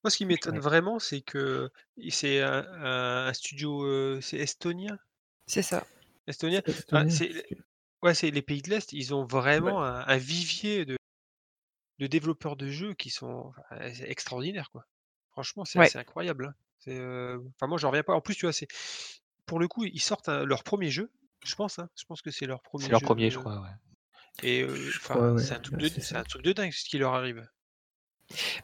Moi, 0.06 0.12
ce 0.12 0.18
qui 0.18 0.26
m'étonne 0.26 0.60
vraiment, 0.60 1.00
c'est 1.00 1.22
que 1.22 1.72
c'est 2.10 2.40
un, 2.44 3.32
studio, 3.34 3.84
euh, 3.86 4.22
c'est 4.22 4.38
estonien? 4.38 5.00
C'est 5.48 5.64
ça. 5.64 5.88
Estonien? 6.28 6.62
Que- 6.62 7.44
Ouais, 8.04 8.14
c'est 8.14 8.30
les 8.30 8.44
pays 8.44 8.62
de 8.62 8.70
l'Est, 8.70 8.94
ils 8.94 9.16
ont 9.16 9.26
vraiment 9.26 9.84
un, 9.84 10.02
un 10.06 10.18
vivier 10.18 10.86
de, 10.86 10.96
de 11.98 12.06
développeurs 12.06 12.56
de 12.56 12.70
jeux 12.70 12.94
qui 12.94 13.10
sont 13.10 13.52
enfin, 13.72 13.82
extraordinaires, 14.04 14.70
quoi. 14.70 14.86
Franchement, 15.32 15.66
c'est 15.66 15.80
Ouais. 15.80 15.98
incroyable. 15.98 16.54
hein. 16.88 16.92
Euh, 16.92 17.40
Enfin, 17.56 17.66
moi, 17.66 17.80
j'en 17.80 17.90
reviens 17.90 18.04
pas. 18.04 18.14
En 18.14 18.22
plus, 18.22 18.36
tu 18.36 18.46
vois, 18.46 18.54
c'est 18.54 18.68
pour 19.48 19.58
le 19.58 19.68
coup, 19.68 19.86
ils 19.86 20.00
sortent 20.00 20.30
un- 20.30 20.46
leur 20.46 20.64
premier 20.64 20.92
jeu, 20.92 21.12
je 21.44 21.56
pense. 21.56 21.80
hein. 21.80 21.90
Je 21.98 22.04
pense 22.06 22.22
que 22.22 22.30
c'est 22.30 22.46
leur 22.46 22.62
premier. 22.62 22.86
C'est 22.86 22.92
leur 22.92 23.00
jeu, 23.00 23.06
premier, 23.08 23.32
je 23.32 23.40
crois. 23.40 23.60
Ouais. 23.60 23.70
Et 24.44 24.62
euh, 24.62 24.72
ouais, 25.16 25.42
c'est 25.42 25.56
un 26.16 26.24
truc 26.24 26.44
de 26.44 26.52
dingue 26.54 26.72
ce 26.74 26.88
qui 26.88 27.00
leur 27.00 27.16
arrive. 27.16 27.44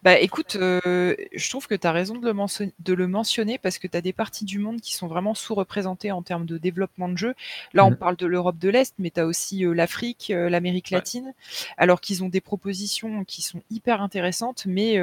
Bah 0.03 0.17
écoute, 0.19 0.55
euh, 0.59 1.15
je 1.33 1.49
trouve 1.49 1.67
que 1.67 1.75
tu 1.75 1.85
as 1.87 1.91
raison 1.91 2.17
de 2.17 2.25
le, 2.25 2.33
mention- 2.33 2.71
de 2.79 2.93
le 2.93 3.07
mentionner 3.07 3.57
parce 3.57 3.77
que 3.77 3.87
tu 3.87 3.95
as 3.95 4.01
des 4.01 4.13
parties 4.13 4.45
du 4.45 4.59
monde 4.59 4.81
qui 4.81 4.93
sont 4.93 5.07
vraiment 5.07 5.33
sous-représentées 5.35 6.11
en 6.11 6.21
termes 6.23 6.45
de 6.45 6.57
développement 6.57 7.09
de 7.09 7.17
jeux. 7.17 7.35
Là, 7.73 7.85
on 7.85 7.91
Mhm. 7.91 7.97
parle 7.97 8.15
de 8.17 8.25
l'Europe 8.25 8.57
de 8.57 8.69
l'Est, 8.69 8.95
mais 8.97 9.11
tu 9.11 9.19
as 9.19 9.25
aussi 9.25 9.65
euh, 9.65 9.73
l'Afrique, 9.73 10.31
euh, 10.35 10.49
l'Amérique 10.49 10.89
Ouais. 10.91 10.97
latine, 10.97 11.33
alors 11.77 12.01
qu'ils 12.01 12.23
ont 12.23 12.29
des 12.29 12.41
propositions 12.41 13.23
qui 13.23 13.41
sont 13.41 13.61
hyper 13.69 14.01
intéressantes, 14.01 14.65
mais 14.65 14.99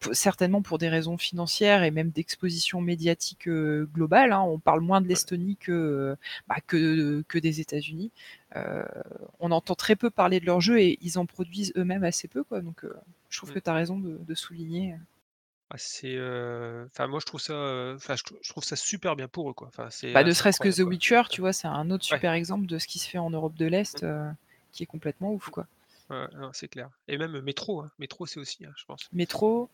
p- 0.00 0.10
certainement 0.12 0.62
pour 0.62 0.78
des 0.78 0.88
raisons 0.88 1.18
financières 1.18 1.82
et 1.82 1.90
même 1.90 2.10
d'exposition 2.10 2.80
médiatique 2.80 3.48
globale. 3.48 4.32
hein. 4.32 4.42
On 4.42 4.58
parle 4.58 4.80
moins 4.80 5.00
de 5.00 5.08
l'Estonie 5.08 5.56
que, 5.56 6.16
bah, 6.48 6.56
que, 6.66 7.22
que 7.28 7.38
des 7.38 7.60
États-Unis. 7.60 8.10
Euh, 8.56 8.84
on 9.40 9.50
entend 9.50 9.74
très 9.74 9.94
peu 9.96 10.10
parler 10.10 10.40
de 10.40 10.46
leurs 10.46 10.60
jeux 10.60 10.80
et 10.80 10.98
ils 11.02 11.18
en 11.18 11.26
produisent 11.26 11.72
eux-mêmes 11.76 12.04
assez 12.04 12.28
peu. 12.28 12.44
Quoi. 12.44 12.60
Donc, 12.60 12.84
euh, 12.84 12.94
je 13.28 13.36
trouve 13.38 13.50
Mm. 13.50 13.54
que 13.54 13.58
tu 13.58 13.70
as 13.70 13.74
raison 13.74 13.98
de, 13.98 14.16
de 14.18 14.34
souligner. 14.34 14.96
Ah, 15.70 15.76
c'est, 15.76 16.14
euh, 16.16 16.86
enfin, 16.86 17.06
moi, 17.08 17.20
je 17.20 17.26
trouve 17.26 17.40
ça, 17.40 17.92
enfin, 17.94 18.16
je, 18.16 18.22
trou- 18.24 18.38
je 18.40 18.48
trouve 18.48 18.64
ça 18.64 18.74
super 18.74 19.16
bien 19.16 19.28
pour 19.28 19.50
eux, 19.50 19.52
quoi. 19.52 19.68
Enfin, 19.68 19.90
c'est 19.90 20.12
Bah, 20.14 20.24
ne 20.24 20.32
serait-ce 20.32 20.60
que 20.60 20.70
The. 20.74 20.78
Witcher, 20.86 21.22
tu 21.30 21.42
vois, 21.42 21.52
c'est 21.52 21.68
un 21.68 21.90
autre 21.90 22.04
Ouais. 22.10 22.16
super 22.16 22.32
exemple 22.32 22.64
de 22.66 22.78
ce 22.78 22.86
qui 22.86 22.98
se 22.98 23.06
fait 23.08 23.18
en 23.18 23.28
Europe 23.28 23.54
de 23.54 23.66
l'Est, 23.66 24.02
euh, 24.02 24.30
qui 24.72 24.82
est 24.82 24.86
complètement 24.86 25.32
ouf, 25.34 25.50
quoi. 25.50 25.66
Ouais, 26.08 26.26
c'est 26.54 26.68
clair. 26.68 26.88
Et 27.06 27.18
même 27.18 27.38
Métro, 27.42 27.82
hein. 27.82 27.90
Métro, 27.98 28.24
c'est 28.24 28.40
aussi, 28.40 28.64
hein, 28.64 28.72
je 28.78 28.84
pense. 28.86 29.10
Métro. 29.12 29.68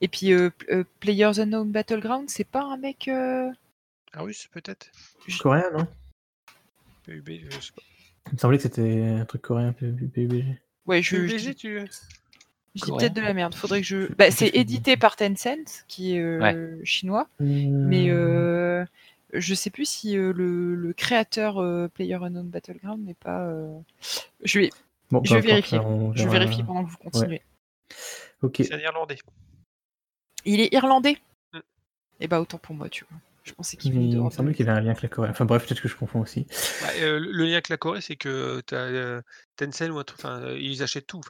Et 0.00 0.08
puis 0.08 0.32
euh, 0.32 0.50
euh, 0.72 0.82
Players 0.98 1.38
Unknown 1.38 1.70
Battleground, 1.70 2.28
c'est 2.28 2.42
pas 2.42 2.64
un 2.64 2.76
mec. 2.76 3.06
euh, 3.06 3.48
Ah 4.12 4.22
russe, 4.22 4.48
peut-être. 4.50 4.90
Coréen, 5.40 5.70
non? 5.70 5.86
PUB, 7.04 7.28
je 7.50 7.60
sais 7.60 7.72
pas. 7.72 7.82
Il 8.28 8.32
me 8.34 8.38
semblait 8.38 8.56
que 8.58 8.62
c'était 8.64 9.02
un 9.20 9.24
truc 9.24 9.42
coréen, 9.42 9.72
PUBG. 9.72 10.44
Ouais, 10.86 11.02
je, 11.02 11.16
je 11.26 11.32
PUBG, 11.36 11.48
dis, 11.50 11.54
tu. 11.54 11.78
je 12.74 12.84
dis 12.84 12.90
peut-être 12.92 13.14
de 13.14 13.20
la 13.20 13.34
merde. 13.34 13.54
Faudrait 13.54 13.80
que 13.80 13.86
je. 13.86 14.12
Bah, 14.14 14.30
c'est 14.30 14.48
édité 14.48 14.96
par 14.96 15.16
Tencent, 15.16 15.84
qui 15.88 16.16
est 16.16 16.20
euh, 16.20 16.80
chinois, 16.84 17.28
mais 17.40 18.08
euh, 18.10 18.84
je 19.32 19.54
sais 19.54 19.70
plus 19.70 19.84
si 19.88 20.16
euh, 20.16 20.32
le, 20.32 20.74
le 20.74 20.92
créateur 20.92 21.58
euh, 21.60 21.88
Player 21.88 22.14
Unknown 22.16 22.48
Battleground 22.48 23.04
n'est 23.04 23.14
pas. 23.14 23.46
euh, 23.46 23.78
Je 24.42 24.60
vais, 24.60 24.70
Bon, 25.10 25.22
je 25.24 25.34
vais 25.34 25.40
vérifier. 25.40 25.78
on 25.78 26.12
je 26.14 26.28
vérifie 26.28 26.62
pendant 26.64 26.84
que 26.84 26.90
vous 26.90 26.96
continuez. 26.98 27.42
Ok. 28.42 28.56
C'est 28.58 28.74
un 28.74 28.78
Irlandais. 28.80 29.18
Il 30.44 30.60
est 30.60 30.72
irlandais. 30.72 31.16
Mm. 31.52 31.58
Et 32.20 32.28
bah 32.28 32.40
autant 32.40 32.58
pour 32.58 32.74
moi, 32.74 32.88
tu 32.88 33.04
vois. 33.08 33.18
Je 33.46 33.52
pensais 33.54 33.76
qu'il 33.76 33.92
Il, 33.92 33.94
venait 33.94 34.08
il 34.08 34.20
me 34.20 34.52
qu'il 34.52 34.66
y 34.66 34.68
avait 34.68 34.78
un 34.78 34.80
lien 34.82 34.90
avec 34.90 35.02
la 35.02 35.08
Corée. 35.08 35.28
Enfin 35.30 35.44
bref, 35.44 35.64
peut-être 35.66 35.80
que 35.80 35.88
je 35.88 35.94
confonds 35.94 36.20
aussi. 36.20 36.46
Bah, 36.82 36.88
euh, 37.00 37.20
le 37.20 37.44
lien 37.44 37.52
avec 37.52 37.68
la 37.68 37.76
Corée, 37.76 38.00
c'est 38.00 38.16
que 38.16 38.60
tu 38.66 38.74
as 38.74 39.22
Tencent 39.56 39.88
ou 39.90 39.98
un 39.98 40.04
truc, 40.04 40.18
enfin, 40.18 40.40
euh, 40.42 40.58
ils 40.58 40.82
achètent 40.82 41.06
tout. 41.06 41.20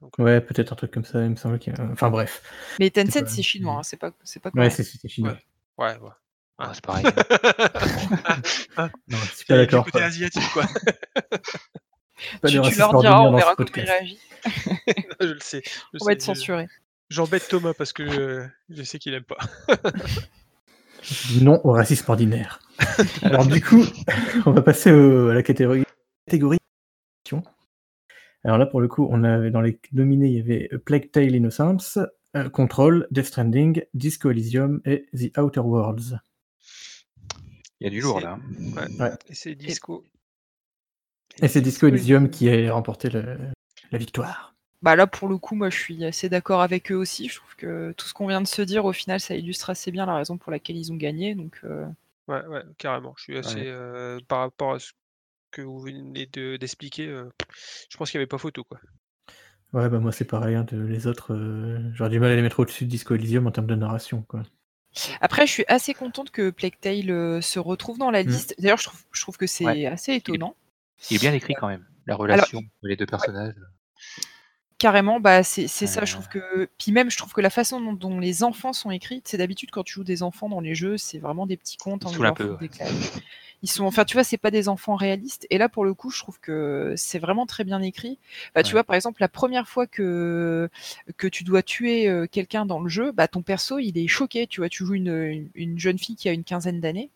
Donc, 0.00 0.18
euh, 0.18 0.22
Ouais, 0.24 0.40
peut-être 0.40 0.72
un 0.72 0.76
truc 0.76 0.90
comme 0.90 1.04
ça. 1.04 1.22
Il 1.22 1.30
me 1.30 1.36
semble 1.36 1.58
qu'il 1.60 1.72
y 1.72 1.76
a... 1.80 1.84
Enfin 1.92 2.10
bref. 2.10 2.42
Mais 2.80 2.90
Tencent, 2.90 3.20
pas- 3.20 3.26
c'est 3.28 3.42
chinois, 3.42 3.76
hein, 3.78 3.82
c'est 3.84 3.96
pas, 3.98 4.10
c'est 4.24 4.40
pas 4.40 4.50
Ouais, 4.54 4.68
c'est 4.68 4.84
chinois. 5.08 5.38
ouais, 5.78 5.96
ouais. 5.98 5.98
Ouais, 5.98 6.66
Ouais. 6.66 6.72
c'est 6.74 6.84
pareil. 6.84 7.04
Non, 8.76 8.88
je 9.08 9.16
suis 9.16 9.34
C'est 9.36 9.46
pas 9.46 9.54
du 9.54 9.60
d'accord. 9.60 9.84
côté 9.84 10.02
asiatique, 10.02 10.42
quoi. 10.52 10.64
pas 12.42 12.48
tu, 12.48 12.60
tu 12.60 12.78
leur 12.78 13.00
diras, 13.00 13.20
on 13.22 13.36
verra 13.36 13.54
comment 13.54 13.68
ils 13.76 13.82
réagissent. 13.82 14.18
je 15.20 15.26
le 15.26 15.40
sais. 15.40 15.62
je 15.64 15.98
On 16.00 16.04
va 16.04 16.10
sais, 16.10 16.12
être 16.14 16.20
je- 16.20 16.24
censuré. 16.26 16.66
J'embête 17.08 17.48
Thomas 17.48 17.72
parce 17.76 17.92
que 17.92 18.02
euh, 18.02 18.46
je 18.68 18.82
sais 18.82 18.98
qu'il 18.98 19.14
aime 19.14 19.24
pas. 19.24 19.38
Non 21.42 21.60
au 21.64 21.72
racisme 21.72 22.10
ordinaire. 22.10 22.60
Alors 23.22 23.46
du 23.46 23.60
coup, 23.60 23.82
on 24.46 24.52
va 24.52 24.62
passer 24.62 24.92
au- 24.92 25.28
à 25.28 25.34
la 25.34 25.42
catégorie. 25.42 25.84
catégorie. 26.26 26.58
Alors 28.44 28.56
là, 28.58 28.66
pour 28.66 28.80
le 28.80 28.88
coup, 28.88 29.06
on 29.10 29.22
avait 29.22 29.50
dans 29.50 29.60
les 29.60 29.78
nominés, 29.92 30.28
il 30.28 30.34
y 30.36 30.40
avait 30.40 30.68
Plague 30.84 31.10
Tale 31.10 31.34
Innocence, 31.34 31.98
euh, 32.36 32.48
Control, 32.48 33.06
Death 33.10 33.26
Stranding, 33.26 33.82
Disco 33.92 34.30
Elysium 34.30 34.80
et 34.86 35.06
The 35.14 35.36
Outer 35.38 35.60
Worlds. 35.60 36.18
Il 37.80 37.84
y 37.84 37.86
a 37.86 37.90
du 37.90 38.00
lourd 38.00 38.18
C'est- 38.18 38.24
là. 38.24 38.38
hein. 38.38 38.40
Ouais. 38.76 38.98
Ouais. 39.00 39.10
Et 39.28 39.34
c'est 39.34 39.54
Disco. 39.54 40.04
Et 41.42 41.48
c'est 41.48 41.60
Disco 41.60 41.86
Elysium 41.86 42.30
qui 42.30 42.48
a 42.50 42.72
remporté 42.72 43.10
le- 43.10 43.36
la 43.92 43.98
victoire. 43.98 44.54
Bah 44.82 44.96
là, 44.96 45.06
pour 45.06 45.28
le 45.28 45.36
coup, 45.36 45.54
moi, 45.54 45.68
je 45.70 45.76
suis 45.78 46.04
assez 46.04 46.28
d'accord 46.28 46.62
avec 46.62 46.90
eux 46.90 46.94
aussi. 46.96 47.28
Je 47.28 47.36
trouve 47.36 47.54
que 47.56 47.92
tout 47.98 48.06
ce 48.06 48.14
qu'on 48.14 48.26
vient 48.26 48.40
de 48.40 48.46
se 48.46 48.62
dire, 48.62 48.84
au 48.86 48.92
final, 48.92 49.20
ça 49.20 49.34
illustre 49.34 49.68
assez 49.70 49.90
bien 49.90 50.06
la 50.06 50.14
raison 50.14 50.38
pour 50.38 50.50
laquelle 50.50 50.76
ils 50.76 50.90
ont 50.92 50.96
gagné. 50.96 51.34
Donc, 51.34 51.60
euh, 51.64 51.86
Ouais, 52.28 52.44
ouais, 52.46 52.62
carrément. 52.78 53.12
Je 53.18 53.22
suis 53.24 53.36
assez. 53.38 53.56
Ouais. 53.56 53.64
euh, 53.66 54.20
par 54.28 54.38
rapport 54.40 54.74
à 54.74 54.78
ce 54.78 54.92
que 55.50 55.62
vous 55.62 55.80
venez 55.80 56.26
de- 56.32 56.56
d'expliquer, 56.56 57.08
euh, 57.08 57.28
je 57.90 57.96
pense 57.96 58.10
qu'il 58.10 58.18
n'y 58.18 58.22
avait 58.22 58.28
pas 58.28 58.38
photo, 58.38 58.62
quoi. 58.64 58.80
Ouais, 59.72 59.88
bah 59.88 59.98
moi 60.00 60.10
c'est 60.12 60.24
pareil, 60.24 60.54
hein, 60.56 60.64
de- 60.64 60.80
les 60.82 61.06
autres, 61.06 61.32
euh, 61.34 61.78
j'aurais 61.94 62.10
du 62.10 62.18
mal 62.18 62.30
à 62.32 62.36
les 62.36 62.42
mettre 62.42 62.58
au-dessus 62.60 62.84
de 62.86 62.90
Disco 62.90 63.14
Elysium 63.14 63.46
en 63.46 63.50
termes 63.52 63.66
de 63.68 63.74
narration. 63.76 64.22
Quoi. 64.22 64.42
Après, 65.20 65.46
je 65.46 65.52
suis 65.52 65.64
assez 65.68 65.92
contente 65.94 66.30
que 66.30 66.50
Plague 66.50 66.78
Tale 66.80 67.10
euh, 67.10 67.40
se 67.40 67.58
retrouve 67.60 67.98
dans 67.98 68.10
la 68.10 68.22
Mm. 68.24 68.26
liste. 68.28 68.54
D'ailleurs, 68.58 68.78
je 68.78 68.84
trouve, 68.84 69.00
je 69.12 69.20
trouve 69.20 69.36
que 69.36 69.46
c'est 69.46 69.64
Ouais. 69.66 69.86
assez 69.86 70.14
étonnant. 70.14 70.56
Il 71.10 71.16
est 71.16 71.20
bien 71.20 71.32
écrit 71.32 71.54
quand 71.54 71.68
même. 71.68 71.84
La 72.06 72.16
relation 72.16 72.58
entre 72.58 72.68
les 72.82 72.96
deux 72.96 73.06
personnages. 73.06 73.54
Carrément, 74.80 75.20
bah 75.20 75.42
c'est 75.42 75.68
c'est 75.68 75.86
ça. 75.86 76.06
Je 76.06 76.14
trouve 76.14 76.28
que 76.28 76.66
puis 76.78 76.90
même, 76.90 77.10
je 77.10 77.18
trouve 77.18 77.34
que 77.34 77.42
la 77.42 77.50
façon 77.50 77.82
dont, 77.82 77.92
dont 77.92 78.18
les 78.18 78.42
enfants 78.42 78.72
sont 78.72 78.90
écrits, 78.90 79.20
c'est 79.26 79.36
d'habitude 79.36 79.70
quand 79.70 79.82
tu 79.82 79.92
joues 79.92 80.04
des 80.04 80.22
enfants 80.22 80.48
dans 80.48 80.60
les 80.60 80.74
jeux, 80.74 80.96
c'est 80.96 81.18
vraiment 81.18 81.46
des 81.46 81.58
petits 81.58 81.76
contes. 81.76 82.08
Saoulent 82.08 82.24
un 82.24 82.32
peu, 82.32 82.56
des. 82.58 82.70
Ils 83.62 83.68
sont, 83.68 83.84
enfin, 83.84 84.06
tu 84.06 84.14
vois, 84.14 84.24
c'est 84.24 84.38
pas 84.38 84.50
des 84.50 84.70
enfants 84.70 84.94
réalistes. 84.94 85.46
Et 85.50 85.58
là, 85.58 85.68
pour 85.68 85.84
le 85.84 85.92
coup, 85.92 86.10
je 86.10 86.20
trouve 86.20 86.40
que 86.40 86.94
c'est 86.96 87.18
vraiment 87.18 87.44
très 87.44 87.62
bien 87.62 87.82
écrit. 87.82 88.18
Bah, 88.54 88.62
tu 88.62 88.72
vois, 88.72 88.82
par 88.82 88.96
exemple, 88.96 89.20
la 89.20 89.28
première 89.28 89.68
fois 89.68 89.86
que 89.86 90.70
que 91.18 91.28
tu 91.28 91.44
dois 91.44 91.62
tuer 91.62 92.08
euh, 92.08 92.26
quelqu'un 92.26 92.64
dans 92.64 92.80
le 92.80 92.88
jeu, 92.88 93.12
bah 93.12 93.28
ton 93.28 93.42
perso, 93.42 93.78
il 93.78 93.98
est 93.98 94.08
choqué. 94.08 94.46
Tu 94.46 94.62
vois, 94.62 94.70
tu 94.70 94.86
joues 94.86 94.94
une, 94.94 95.14
une, 95.14 95.48
une 95.56 95.78
jeune 95.78 95.98
fille 95.98 96.16
qui 96.16 96.30
a 96.30 96.32
une 96.32 96.44
quinzaine 96.44 96.80
d'années. 96.80 97.10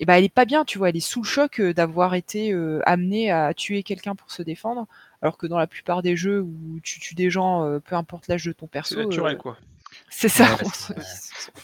Et 0.00 0.04
bah, 0.04 0.16
elle 0.18 0.24
est 0.24 0.28
pas 0.32 0.44
bien. 0.44 0.64
Tu 0.64 0.78
vois, 0.78 0.90
elle 0.90 0.96
est 0.96 1.00
sous 1.00 1.22
le 1.22 1.26
choc 1.26 1.60
euh, 1.60 1.74
d'avoir 1.74 2.14
été 2.14 2.52
euh, 2.52 2.80
amenée 2.86 3.32
à 3.32 3.52
tuer 3.52 3.82
quelqu'un 3.82 4.14
pour 4.14 4.30
se 4.30 4.42
défendre. 4.42 4.86
Alors 5.22 5.38
que 5.38 5.46
dans 5.46 5.58
la 5.58 5.66
plupart 5.66 6.02
des 6.02 6.16
jeux 6.16 6.40
où 6.42 6.80
tu 6.82 7.00
tues 7.00 7.14
des 7.14 7.30
gens, 7.30 7.64
euh, 7.64 7.78
peu 7.80 7.94
importe 7.96 8.28
l'âge 8.28 8.44
de 8.44 8.52
ton 8.52 8.66
perso, 8.66 8.94
C'est 8.96 9.04
naturel, 9.04 9.36
euh, 9.36 9.38
quoi. 9.38 9.58
c'est 10.10 10.28
ça. 10.28 10.54
Ouais, 10.56 10.60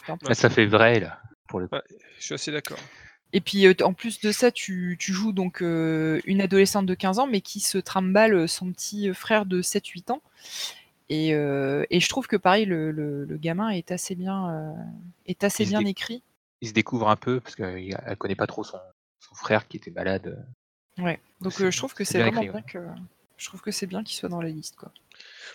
on 0.09 0.27
ouais. 0.29 0.35
ça 0.35 0.49
fait 0.51 0.67
vrai, 0.67 1.01
là, 1.01 1.21
pour 1.49 1.61
le 1.61 1.69
coup. 1.69 1.75
Ouais, 1.77 1.83
je 2.19 2.25
suis 2.25 2.35
assez 2.35 2.53
d'accord. 2.53 2.79
Et 3.33 3.41
puis 3.41 3.67
euh, 3.67 3.75
en 3.83 3.93
plus 3.93 4.21
de 4.21 4.33
ça, 4.33 4.51
tu, 4.51 4.97
tu 4.99 5.13
joues 5.13 5.33
donc 5.33 5.63
euh, 5.63 6.21
une 6.25 6.41
adolescente 6.41 6.87
de 6.87 6.95
15 6.95 7.19
ans, 7.21 7.27
mais 7.29 7.41
qui 7.41 7.61
se 7.61 7.79
trimballe 7.79 8.49
son 8.49 8.73
petit 8.73 9.13
frère 9.15 9.47
de 9.47 9.63
7-8 9.63 10.13
ans. 10.13 10.23
Et, 11.11 11.35
euh, 11.35 11.85
et 11.91 11.99
je 12.01 12.09
trouve 12.09 12.29
que 12.29 12.37
pareil, 12.37 12.65
le, 12.67 12.93
le, 12.93 13.25
le 13.25 13.37
gamin 13.37 13.69
est 13.71 13.91
assez 13.91 14.15
bien, 14.15 14.49
euh, 14.51 14.73
est 15.27 15.43
assez 15.45 15.65
Il 15.65 15.71
bien 15.71 15.85
écrit. 15.85 16.23
Il 16.61 16.69
se 16.69 16.73
découvre 16.73 17.09
un 17.09 17.17
peu, 17.17 17.41
parce 17.41 17.57
qu'elle 17.57 17.85
ne 17.85 18.15
connaît 18.15 18.37
pas 18.37 18.47
trop 18.47 18.63
son, 18.63 18.79
son 19.19 19.35
frère 19.35 19.67
qui 19.67 19.77
était 19.77 19.91
malade. 19.91 20.45
Ouais. 20.99 21.19
Donc 21.41 21.61
euh, 21.61 21.71
je 21.71 21.77
trouve 21.77 21.95
que 21.95 22.05
c'est 22.05 22.21
vraiment 22.21 22.43
écrit, 22.43 22.53
bien 22.53 22.63
que 22.63 22.79
je 23.41 23.47
trouve 23.47 23.61
que 23.63 23.71
c'est 23.71 23.87
bien 23.87 24.05
qu'il 24.05 24.17
soit 24.17 24.29
dans 24.29 24.43
la 24.43 24.49
liste 24.51 24.77
quoi. 24.77 24.93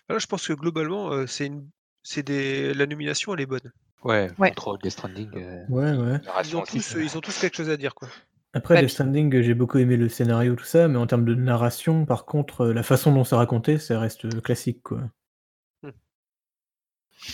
Là, 0.10 0.18
je 0.20 0.26
pense 0.28 0.48
que 0.48 0.54
globalement, 0.54 1.12
euh, 1.12 1.26
c'est 1.28 1.46
une... 1.48 1.68
c'est 2.04 2.24
des... 2.24 2.74
la 2.74 2.86
nomination, 2.86 3.34
elle 3.34 3.42
est 3.42 3.46
bonne. 3.46 3.72
Ouais, 4.04 4.30
Ouais. 4.38 4.50
Control, 4.50 4.78
Death 4.84 4.92
Stranding. 4.92 5.30
euh, 5.36 5.64
Ouais, 5.70 5.92
ouais. 5.94 6.20
Ils 6.44 6.56
ont, 6.58 6.64
tous, 6.64 6.96
ils 7.00 7.18
ont 7.18 7.22
tous 7.22 7.40
quelque 7.40 7.56
chose 7.56 7.70
à 7.70 7.78
dire, 7.78 7.96
quoi. 7.96 8.08
Après, 8.54 8.76
Bah, 8.76 8.82
Death 8.82 8.92
Stranding, 8.92 9.42
j'ai 9.42 9.54
beaucoup 9.56 9.80
aimé 9.80 9.98
le 9.98 10.10
scénario, 10.10 10.56
tout 10.56 10.64
ça, 10.66 10.88
mais 10.88 10.98
en 10.98 11.08
termes 11.08 11.26
de 11.26 11.34
narration, 11.36 12.06
par 12.06 12.26
contre, 12.26 12.62
euh, 12.66 12.74
la 12.74 12.84
façon 12.84 13.12
dont 13.14 13.24
c'est 13.24 13.36
raconté, 13.36 13.78
ça 13.80 14.00
reste 14.00 14.42
classique, 14.42 14.82
quoi. 14.84 15.02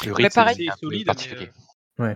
Le 0.06 0.14
rythme 0.14 0.34
pareil. 0.34 0.66
est 0.66 0.70
un 0.70 0.74
C'est 0.76 0.82
peu 0.82 0.88
solide. 0.88 1.52
Ouais. 2.00 2.16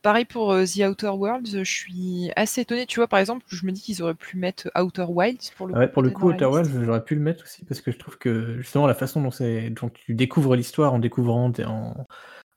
Pareil 0.00 0.24
pour 0.24 0.52
euh, 0.52 0.64
The 0.64 0.78
Outer 0.88 1.08
Worlds, 1.08 1.50
je 1.58 1.64
suis 1.64 2.30
assez 2.36 2.60
étonnée. 2.60 2.86
Tu 2.86 3.00
vois, 3.00 3.08
par 3.08 3.18
exemple, 3.18 3.44
je 3.48 3.66
me 3.66 3.72
dis 3.72 3.80
qu'ils 3.82 4.00
auraient 4.02 4.14
pu 4.14 4.36
mettre 4.36 4.70
Outer 4.80 5.06
Wilds 5.08 5.50
pour 5.56 5.66
le 5.66 5.74
Ah 5.74 5.80
ouais, 5.80 5.88
pour 5.88 6.02
le 6.02 6.10
coup, 6.10 6.28
Outer. 6.30 6.44
Wilds, 6.46 6.84
j'aurais 6.84 7.02
pu 7.04 7.16
le 7.16 7.20
mettre 7.20 7.42
aussi, 7.42 7.64
parce 7.64 7.80
que 7.80 7.90
je 7.90 7.98
trouve 7.98 8.16
que 8.16 8.58
justement, 8.58 8.86
la 8.86 8.94
façon 8.94 9.20
dont, 9.22 9.32
c'est... 9.32 9.70
dont 9.70 9.88
tu 9.90 10.14
découvres 10.14 10.54
l'histoire 10.54 10.92
en 10.94 11.00
découvrant, 11.00 11.52
et 11.58 11.64
en... 11.64 12.06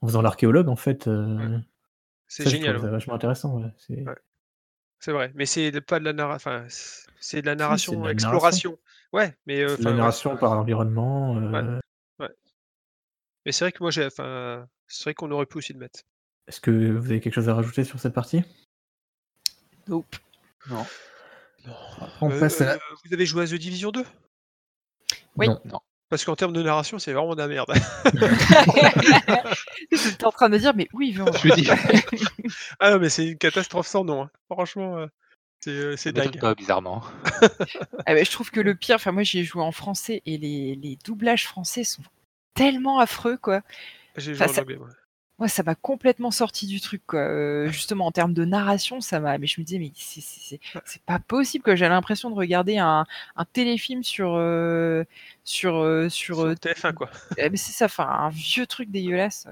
en 0.01 0.07
faisant 0.07 0.21
l'archéologue, 0.21 0.69
en 0.69 0.75
fait, 0.75 1.07
euh, 1.07 1.57
C'est 2.27 2.47
génial. 2.47 2.77
ça 2.79 2.85
ouais. 2.85 2.91
vachement 2.91 3.15
intéressant. 3.15 3.59
ouais. 3.59 3.71
C'est... 3.77 4.01
Ouais. 4.07 4.15
C'est 4.99 5.11
vrai. 5.11 5.31
Mais 5.33 5.47
c'est 5.47 5.81
pas 5.81 5.99
de 5.99 6.05
la 6.05 6.13
narration. 6.13 6.51
Enfin, 6.51 6.65
c'est 7.19 7.41
de 7.41 7.47
la 7.47 7.53
c'est 7.53 7.57
narration, 7.57 7.99
de 8.01 8.05
la 8.05 8.11
exploration. 8.11 8.77
Ouais, 9.13 9.35
mais. 9.47 9.61
euh, 9.63 9.69
c'est 9.75 9.79
de 9.79 9.89
la 9.89 9.93
narration 9.95 10.33
c'est- 10.33 10.39
par 10.39 10.53
l'environnement. 10.53 11.37
euh, 11.37 11.79
Mais 13.45 13.51
c'est 13.51 13.65
vrai 13.65 13.71
que 13.71 13.81
moi, 13.81 13.89
j'ai. 13.89 14.05
Enfin, 14.05 14.67
c'est 14.87 15.05
vrai 15.05 15.13
qu'on 15.15 15.31
aurait 15.31 15.47
pu 15.47 15.57
aussi 15.57 15.73
le 15.73 15.79
mettre. 15.79 16.01
Est-ce 16.51 16.59
que 16.59 16.69
vous 16.91 17.05
avez 17.05 17.21
quelque 17.21 17.33
chose 17.35 17.47
à 17.47 17.53
rajouter 17.55 17.85
sur 17.85 17.97
cette 17.97 18.13
partie? 18.13 18.43
Nope. 19.87 20.17
Non. 20.69 20.85
On 22.19 22.29
Euh, 22.29 22.39
passe 22.41 22.59
à 22.59 22.65
la... 22.65 22.73
euh, 22.73 22.79
Vous 23.05 23.13
avez 23.13 23.25
joué 23.25 23.43
à 23.43 23.47
The 23.47 23.53
Division 23.53 23.91
2 23.91 24.03
Oui. 25.37 25.47
Non. 25.47 25.61
Non. 25.63 25.79
Parce 26.09 26.25
qu'en 26.25 26.35
termes 26.35 26.51
de 26.51 26.61
narration, 26.61 26.99
c'est 26.99 27.13
vraiment 27.13 27.35
de 27.35 27.39
la 27.41 27.47
merde. 27.47 27.71
J'étais 29.93 30.25
en 30.25 30.31
train 30.33 30.49
de 30.49 30.55
me 30.55 30.59
dire, 30.59 30.73
mais 30.75 30.89
oui, 30.91 31.13
Je 31.15 31.53
dis, 31.55 31.69
ah 32.81 32.91
non, 32.91 32.99
mais 32.99 33.07
c'est 33.07 33.25
une 33.29 33.37
catastrophe 33.37 33.87
sans 33.87 34.03
nom. 34.03 34.23
hein. 34.23 34.29
Franchement, 34.51 34.97
euh, 34.97 35.07
c'est 35.61 35.95
ça 35.95 36.11
dingue. 36.11 36.37
pas, 36.37 36.53
bizarrement. 36.53 37.01
Ah 38.05 38.13
bah, 38.13 38.23
je 38.25 38.31
trouve 38.31 38.51
que 38.51 38.59
le 38.59 38.75
pire, 38.75 38.95
enfin 38.97 39.13
moi 39.13 39.23
j'y 39.23 39.39
ai 39.39 39.43
joué 39.45 39.61
en 39.61 39.71
français 39.71 40.21
et 40.25 40.37
les, 40.37 40.75
les 40.75 40.97
doublages 41.05 41.45
français 41.47 41.83
sont 41.85 42.01
tellement 42.55 42.99
affreux 42.99 43.37
quoi. 43.37 43.61
J'ai 44.17 44.33
joué 44.33 44.43
Enfin, 44.43 44.51
en 44.51 44.55
ça- 44.55 44.61
anglais, 44.63 44.77
Moi 45.41 45.47
ça 45.47 45.63
m'a 45.63 45.73
complètement 45.73 46.29
sorti 46.29 46.67
du 46.67 46.79
truc 46.79 47.01
quoi. 47.07 47.21
Euh, 47.21 47.67
justement 47.71 48.05
en 48.05 48.11
termes 48.11 48.35
de 48.35 48.45
narration, 48.45 49.01
ça 49.01 49.19
m'a. 49.19 49.39
Mais 49.39 49.47
je 49.47 49.59
me 49.59 49.65
disais 49.65 49.79
mais 49.79 49.91
c'est- 49.95 50.21
c'est 50.21 50.39
c'est- 50.39 50.59
c'est 50.85 51.01
pas 51.01 51.17
possible 51.17 51.63
quoi. 51.63 51.73
J'ai 51.75 51.89
l'impression 51.89 52.29
de 52.29 52.35
regarder 52.35 52.77
un, 52.77 53.07
un 53.35 53.45
téléfilm 53.45 54.03
sur 54.03 54.35
euh, 54.35 55.03
sur 55.43 55.77
euh, 55.77 56.09
sur. 56.09 56.35
Sur 56.35 56.45
euh, 56.45 56.53
TF1, 56.53 56.93
quoi. 56.93 57.09
eh, 57.39 57.49
mais 57.49 57.57
c'est 57.57 57.71
ça, 57.71 57.85
enfin 57.85 58.07
un 58.07 58.29
vieux 58.29 58.67
truc 58.67 58.91
dégueulasse. 58.91 59.47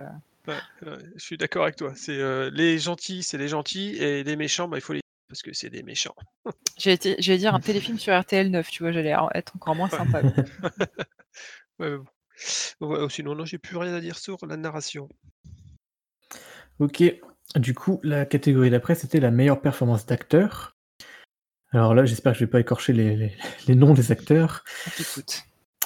Ouais, 0.47 0.53
ouais, 0.85 0.97
je 1.15 1.23
suis 1.23 1.37
d'accord 1.37 1.63
avec 1.63 1.75
toi. 1.75 1.91
C'est 1.95 2.19
les 2.51 2.77
gentils, 2.77 3.23
c'est 3.23 3.39
les 3.39 3.47
gentils, 3.47 3.95
et 3.95 4.23
les 4.23 4.35
méchants, 4.35 4.67
bah, 4.67 4.77
il 4.77 4.81
faut 4.81 4.93
les 4.93 5.01
parce 5.27 5.41
que 5.41 5.53
c'est 5.53 5.71
des 5.71 5.81
méchants. 5.81 6.15
J'allais 6.77 6.97
dire 7.37 7.55
un 7.55 7.59
téléfilm 7.59 7.97
sur 7.97 8.15
RTL 8.19 8.51
9, 8.51 8.69
tu 8.69 8.83
vois, 8.83 8.91
j'allais 8.91 9.15
être 9.33 9.55
encore 9.55 9.75
moins 9.75 9.89
sympa. 9.89 10.21
Ouais, 11.79 11.89
mais 11.91 11.97
bon. 11.97 12.05
Ouais, 12.81 13.09
sinon, 13.09 13.35
non, 13.35 13.45
j'ai 13.45 13.57
plus 13.57 13.77
rien 13.77 13.93
à 13.93 14.01
dire 14.01 14.17
sur 14.17 14.37
la 14.45 14.57
narration. 14.57 15.07
Ok, 16.79 17.03
du 17.55 17.73
coup, 17.73 17.99
la 18.03 18.25
catégorie 18.25 18.69
d'après, 18.69 18.95
c'était 18.95 19.19
la 19.19 19.31
meilleure 19.31 19.61
performance 19.61 20.05
d'acteur. 20.05 20.75
Alors 21.71 21.93
là, 21.93 22.05
j'espère 22.05 22.33
que 22.33 22.39
je 22.39 22.45
vais 22.45 22.49
pas 22.49 22.59
écorcher 22.59 22.93
les, 22.93 23.15
les- 23.15 23.35
les 23.67 23.75
noms 23.75 23.93
des 23.93 24.11
acteurs. 24.11 24.63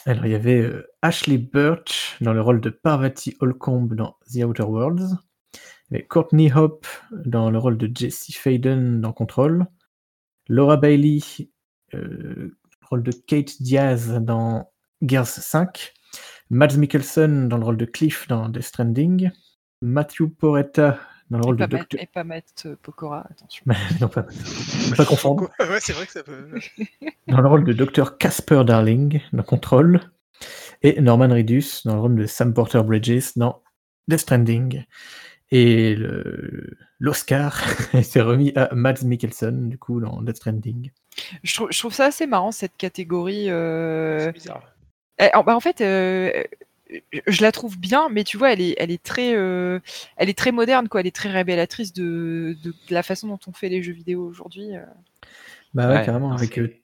Alors, 0.05 0.25
il 0.25 0.31
y 0.31 0.35
avait 0.35 0.61
euh, 0.61 0.87
Ashley 1.01 1.37
Birch 1.37 2.17
dans 2.21 2.33
le 2.33 2.41
rôle 2.41 2.61
de 2.61 2.69
Parvati 2.69 3.35
Holcomb 3.39 3.87
dans 3.87 4.17
The 4.31 4.43
Outer 4.43 4.63
Worlds. 4.63 5.17
Il 5.89 5.93
y 5.93 5.95
avait 5.97 6.05
Courtney 6.07 6.51
Hope 6.53 6.87
dans 7.25 7.49
le 7.49 7.57
rôle 7.57 7.77
de 7.77 7.89
Jessie 7.93 8.33
Faden 8.33 9.01
dans 9.01 9.13
Control. 9.13 9.65
Laura 10.47 10.77
Bailey, 10.77 11.19
euh, 11.93 12.57
rôle 12.81 13.03
de 13.03 13.11
Kate 13.11 13.61
Diaz 13.61 14.19
dans 14.21 14.71
Gears 15.01 15.27
5. 15.27 15.93
Mads 16.49 16.77
Mikkelsen 16.77 17.47
dans 17.49 17.57
le 17.57 17.63
rôle 17.65 17.77
de 17.77 17.85
Cliff 17.85 18.27
dans 18.27 18.49
Death 18.49 18.63
Stranding. 18.63 19.31
Matthew 19.83 20.27
Poretta 20.29 20.97
dans 21.29 21.37
le 21.39 21.43
Et 21.43 21.45
rôle 21.47 21.57
de 21.57 21.65
Docteur. 21.65 22.01
et 22.01 22.05
pas 22.07 22.23
Matt 22.23 22.63
euh, 22.65 22.75
Pokora, 22.81 23.25
attention. 23.29 23.65
non, 24.01 24.07
pas, 24.07 24.25
pas 24.95 25.05
confondre. 25.05 25.49
ouais, 25.59 25.79
c'est 25.79 25.93
vrai 25.93 26.05
que 26.05 26.11
ça 26.11 26.23
peut. 26.23 26.47
Dans 27.27 27.41
le 27.41 27.47
rôle 27.47 27.63
de 27.63 27.73
Dr. 27.73 28.17
Casper 28.17 28.63
Darling 28.65 29.21
dans 29.33 29.43
Control. 29.43 29.99
Et 30.81 30.99
Norman 31.01 31.29
Reedus 31.29 31.81
dans 31.85 31.95
le 31.95 32.01
rôle 32.01 32.15
de 32.15 32.25
Sam 32.25 32.53
Porter 32.53 32.81
Bridges 32.83 33.31
dans 33.37 33.61
Death 34.09 34.19
Stranding. 34.19 34.83
Et 35.51 35.95
l'Oscar 36.99 37.57
s'est 38.01 38.21
remis 38.21 38.51
à 38.55 38.73
Mads 38.73 39.03
Mikkelsen, 39.05 39.69
du 39.69 39.77
coup, 39.77 40.01
dans 40.01 40.21
Death 40.21 40.37
Stranding. 40.37 40.91
Je 41.43 41.55
trouve, 41.55 41.69
je 41.71 41.79
trouve 41.79 41.93
ça 41.93 42.05
assez 42.07 42.27
marrant 42.27 42.51
cette 42.51 42.75
catégorie. 42.77 43.49
euh, 43.49 44.19
C'est 44.19 44.31
bizarre. 44.33 44.63
Eh, 45.19 45.29
en, 45.35 45.43
bah, 45.43 45.55
en 45.55 45.59
fait, 45.61 45.79
euh, 45.81 46.43
je 47.27 47.41
la 47.41 47.51
trouve 47.51 47.77
bien, 47.77 48.07
mais 48.09 48.23
tu 48.23 48.37
vois, 48.37 48.53
elle 48.53 48.61
est, 48.61 48.75
elle 48.77 48.91
est 48.91 49.01
très, 49.01 49.35
euh, 49.35 49.79
elle 50.17 50.29
est 50.29 50.37
très 50.37 50.51
moderne, 50.51 50.87
quoi. 50.89 51.01
Elle 51.01 51.07
est 51.07 51.15
très 51.15 51.29
révélatrice 51.31 51.93
de, 51.93 52.57
de 52.63 52.73
la 52.89 53.03
façon 53.03 53.27
dont 53.27 53.39
on 53.47 53.51
fait 53.53 53.69
les 53.69 53.81
jeux 53.83 53.93
vidéo 53.93 54.25
aujourd'hui. 54.25 54.75
euh. 54.75 54.81
Bah 55.73 55.87
ouais, 55.89 55.97
Ouais, 55.99 56.05
carrément, 56.05 56.29
non, 56.29 56.35
avec 56.35 56.53
c'est- 56.53 56.61
euh, 56.61 56.79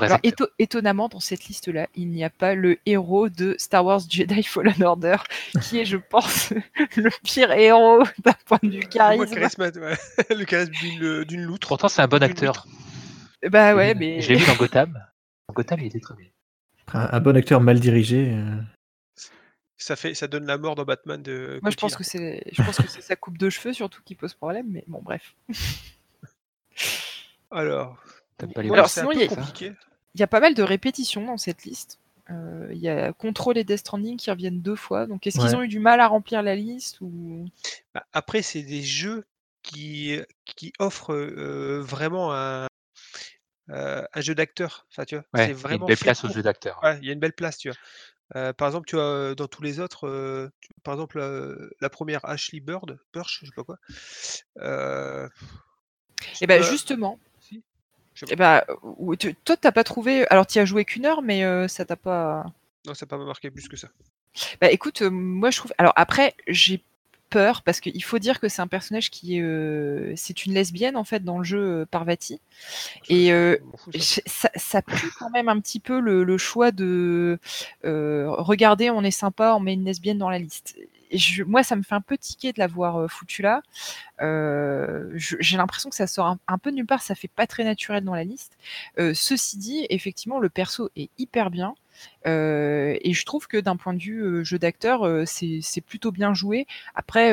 Alors, 0.00 0.18
éto- 0.24 0.48
étonnamment, 0.58 1.08
dans 1.08 1.20
cette 1.20 1.44
liste-là, 1.46 1.86
il 1.94 2.08
n'y 2.08 2.24
a 2.24 2.30
pas 2.30 2.56
le 2.56 2.78
héros 2.86 3.28
de 3.28 3.54
Star 3.56 3.84
Wars 3.84 4.00
Jedi 4.08 4.42
Fallen 4.42 4.82
Order, 4.82 5.16
qui 5.62 5.78
est, 5.78 5.84
je 5.84 5.96
pense, 5.96 6.52
le 6.96 7.10
pire 7.22 7.52
héros 7.52 8.02
d'un 8.24 8.34
point 8.46 8.58
de 8.64 8.68
vue 8.70 8.80
charisme. 8.80 9.38
ouais. 9.80 9.94
le 10.36 10.44
charisme 10.44 11.24
d'une 11.24 11.42
loutre. 11.42 11.68
Pourtant, 11.68 11.88
c'est 11.88 12.02
un 12.02 12.08
bon 12.08 12.20
acteur. 12.22 12.66
Bah 13.48 13.76
ouais, 13.76 13.94
mais 13.94 14.20
Je 14.20 14.28
l'ai 14.32 14.36
vu 14.38 14.46
dans 14.46 14.56
Gotham. 14.56 14.92
Dans 15.48 15.54
Gotham, 15.54 15.78
il 15.80 15.86
était 15.86 16.00
très 16.00 16.14
bien. 16.16 16.26
un, 16.92 17.08
un 17.12 17.20
bon 17.20 17.36
acteur 17.36 17.60
mal 17.60 17.78
dirigé. 17.78 18.32
euh. 18.32 18.56
Ça, 19.78 19.94
fait, 19.96 20.14
ça 20.14 20.26
donne 20.26 20.46
la 20.46 20.56
mort 20.58 20.74
dans 20.74 20.84
Batman 20.84 21.22
de. 21.22 21.58
moi 21.62 21.70
je 21.70 21.76
pense 21.76 21.96
que 21.96 22.04
c'est, 22.04 22.42
je 22.50 22.62
pense 22.62 22.78
que 22.78 22.88
c'est 22.88 23.02
sa 23.02 23.14
coupe 23.16 23.36
de 23.38 23.50
cheveux 23.50 23.72
surtout 23.74 24.00
qui 24.04 24.14
pose 24.14 24.32
problème. 24.34 24.66
Mais 24.70 24.84
bon, 24.86 25.00
bref. 25.02 25.34
Alors. 27.50 28.02
T'aimes 28.38 28.52
pas 28.52 28.62
les 28.62 28.70
Alors, 28.70 28.88
sinon, 28.88 29.12
il 29.12 29.20
y 29.20 29.22
a- 29.24 29.28
compliqué. 29.28 29.72
Il 30.14 30.20
y 30.20 30.22
a 30.22 30.26
pas 30.26 30.40
mal 30.40 30.54
de 30.54 30.62
répétitions 30.62 31.24
dans 31.26 31.36
cette 31.36 31.64
liste. 31.64 31.98
Euh, 32.30 32.68
Il 32.72 32.78
y 32.78 32.88
a 32.88 33.12
Control 33.12 33.56
et 33.58 33.64
Death 33.64 33.78
Stranding 33.80 34.16
qui 34.16 34.30
reviennent 34.30 34.60
deux 34.62 34.76
fois. 34.76 35.06
Donc 35.06 35.26
est-ce 35.26 35.38
qu'ils 35.38 35.54
ont 35.56 35.62
eu 35.62 35.68
du 35.68 35.78
mal 35.78 36.00
à 36.00 36.08
remplir 36.08 36.42
la 36.42 36.56
liste 36.56 37.00
ou? 37.02 37.46
Bah, 37.94 38.04
Après, 38.12 38.42
c'est 38.42 38.62
des 38.62 38.82
jeux 38.82 39.26
qui, 39.62 40.18
qui 40.44 40.72
offrent 40.78 41.12
euh, 41.14 41.80
vraiment 41.82 42.32
un, 42.34 42.66
euh, 43.70 44.02
un 44.12 44.20
jeu 44.20 44.34
d'acteur. 44.34 44.86
Enfin, 44.90 45.04
tu 45.04 45.16
vois, 45.16 45.24
Ouais, 45.34 45.40
c'est 45.40 45.44
il 45.44 45.48
y 45.48 45.50
a 45.50 45.52
une 45.52 45.56
vraiment 45.58 45.86
belle 45.86 45.96
place 45.98 46.24
au 46.24 46.28
jeu 46.28 46.42
d'acteur. 46.42 46.80
Ouais, 46.82 46.98
il 47.02 47.06
y 47.06 47.10
a 47.10 47.12
une 47.12 47.20
belle 47.20 47.32
place, 47.34 47.58
tu 47.58 47.68
vois. 47.68 47.76
Euh, 48.34 48.52
par 48.52 48.66
exemple, 48.68 48.88
tu 48.88 48.96
euh, 48.96 49.34
dans 49.36 49.46
tous 49.46 49.62
les 49.62 49.78
autres, 49.78 50.08
euh, 50.08 50.48
tu- 50.60 50.70
par 50.82 50.94
exemple, 50.94 51.18
euh, 51.20 51.70
la 51.80 51.88
première 51.88 52.24
Ashley 52.24 52.58
Bird, 52.60 52.98
Birch, 53.12 53.38
je 53.42 53.46
sais 53.46 53.52
pas 53.54 53.62
quoi. 53.62 53.76
Euh, 54.58 55.28
Eh 56.40 56.46
ben 56.46 56.62
justement. 56.62 57.20
si, 57.40 57.62
je 58.14 58.26
sais 58.26 58.34
ben, 58.36 58.62
ou- 58.82 59.14
tu- 59.14 59.34
toi 59.36 59.56
t'as 59.56 59.70
pas 59.72 59.84
trouvé. 59.84 60.26
Alors 60.28 60.46
tu 60.46 60.58
as 60.58 60.64
joué 60.64 60.84
qu'une 60.84 61.06
heure, 61.06 61.22
mais 61.22 61.44
euh, 61.44 61.68
ça 61.68 61.84
t'a 61.84 61.96
pas. 61.96 62.44
Non, 62.86 62.94
ça 62.94 63.06
n'a 63.06 63.10
pas 63.10 63.18
marqué 63.18 63.50
plus 63.50 63.68
que 63.68 63.76
ça. 63.76 63.88
Bah 64.60 64.70
écoute, 64.70 65.02
euh, 65.02 65.10
moi 65.10 65.50
je 65.50 65.58
trouve. 65.58 65.72
Alors 65.78 65.92
après, 65.96 66.34
j'ai 66.48 66.82
peur 67.30 67.62
parce 67.62 67.80
qu'il 67.80 68.02
faut 68.04 68.18
dire 68.18 68.40
que 68.40 68.48
c'est 68.48 68.62
un 68.62 68.66
personnage 68.66 69.10
qui 69.10 69.36
est. 69.38 69.42
euh, 69.42 70.12
c'est 70.16 70.46
une 70.46 70.54
lesbienne 70.54 70.96
en 70.96 71.04
fait 71.04 71.24
dans 71.24 71.38
le 71.38 71.44
jeu 71.44 71.58
euh, 71.82 71.86
Parvati. 71.90 72.40
Et 73.08 73.32
euh, 73.32 73.56
ça. 74.56 74.82
pue 74.82 75.10
quand 75.18 75.30
même 75.30 75.48
un 75.48 75.60
petit 75.60 75.80
peu 75.80 76.00
le, 76.00 76.24
le 76.24 76.38
choix 76.38 76.72
de 76.72 77.38
euh, 77.84 78.26
regardez, 78.30 78.90
on 78.90 79.02
est 79.02 79.10
sympa, 79.10 79.54
on 79.56 79.60
met 79.60 79.74
une 79.74 79.84
lesbienne 79.84 80.18
dans 80.18 80.30
la 80.30 80.38
liste. 80.38 80.76
Et 81.10 81.18
je- 81.18 81.44
moi, 81.44 81.62
ça 81.62 81.76
me 81.76 81.82
fait 81.82 81.94
un 81.94 82.00
peu 82.00 82.18
tiquer 82.18 82.52
de 82.52 82.58
l'avoir 82.58 82.96
euh, 83.00 83.08
foutu 83.08 83.42
là. 83.42 83.62
J'ai 85.14 85.56
l'impression 85.56 85.90
que 85.90 85.96
ça 85.96 86.06
sort 86.06 86.26
un, 86.26 86.38
un 86.48 86.58
peu 86.58 86.70
de 86.70 86.76
nulle 86.76 86.86
part, 86.86 87.02
ça 87.02 87.14
fait 87.14 87.28
pas 87.28 87.46
très 87.46 87.64
naturel 87.64 88.04
dans 88.04 88.14
la 88.14 88.24
liste. 88.24 88.56
Ceci 88.98 89.58
dit, 89.58 89.86
effectivement, 89.90 90.38
le 90.40 90.48
perso 90.48 90.90
est 90.96 91.10
hyper 91.18 91.50
bien. 91.50 91.74
Et 92.24 93.12
je 93.12 93.24
trouve 93.24 93.46
que 93.46 93.56
d'un 93.58 93.76
point 93.76 93.94
de 93.94 94.02
vue 94.02 94.44
jeu 94.44 94.58
d'acteur, 94.58 95.26
c'est 95.26 95.80
plutôt 95.86 96.12
bien 96.12 96.34
joué. 96.34 96.66
Après, 96.94 97.32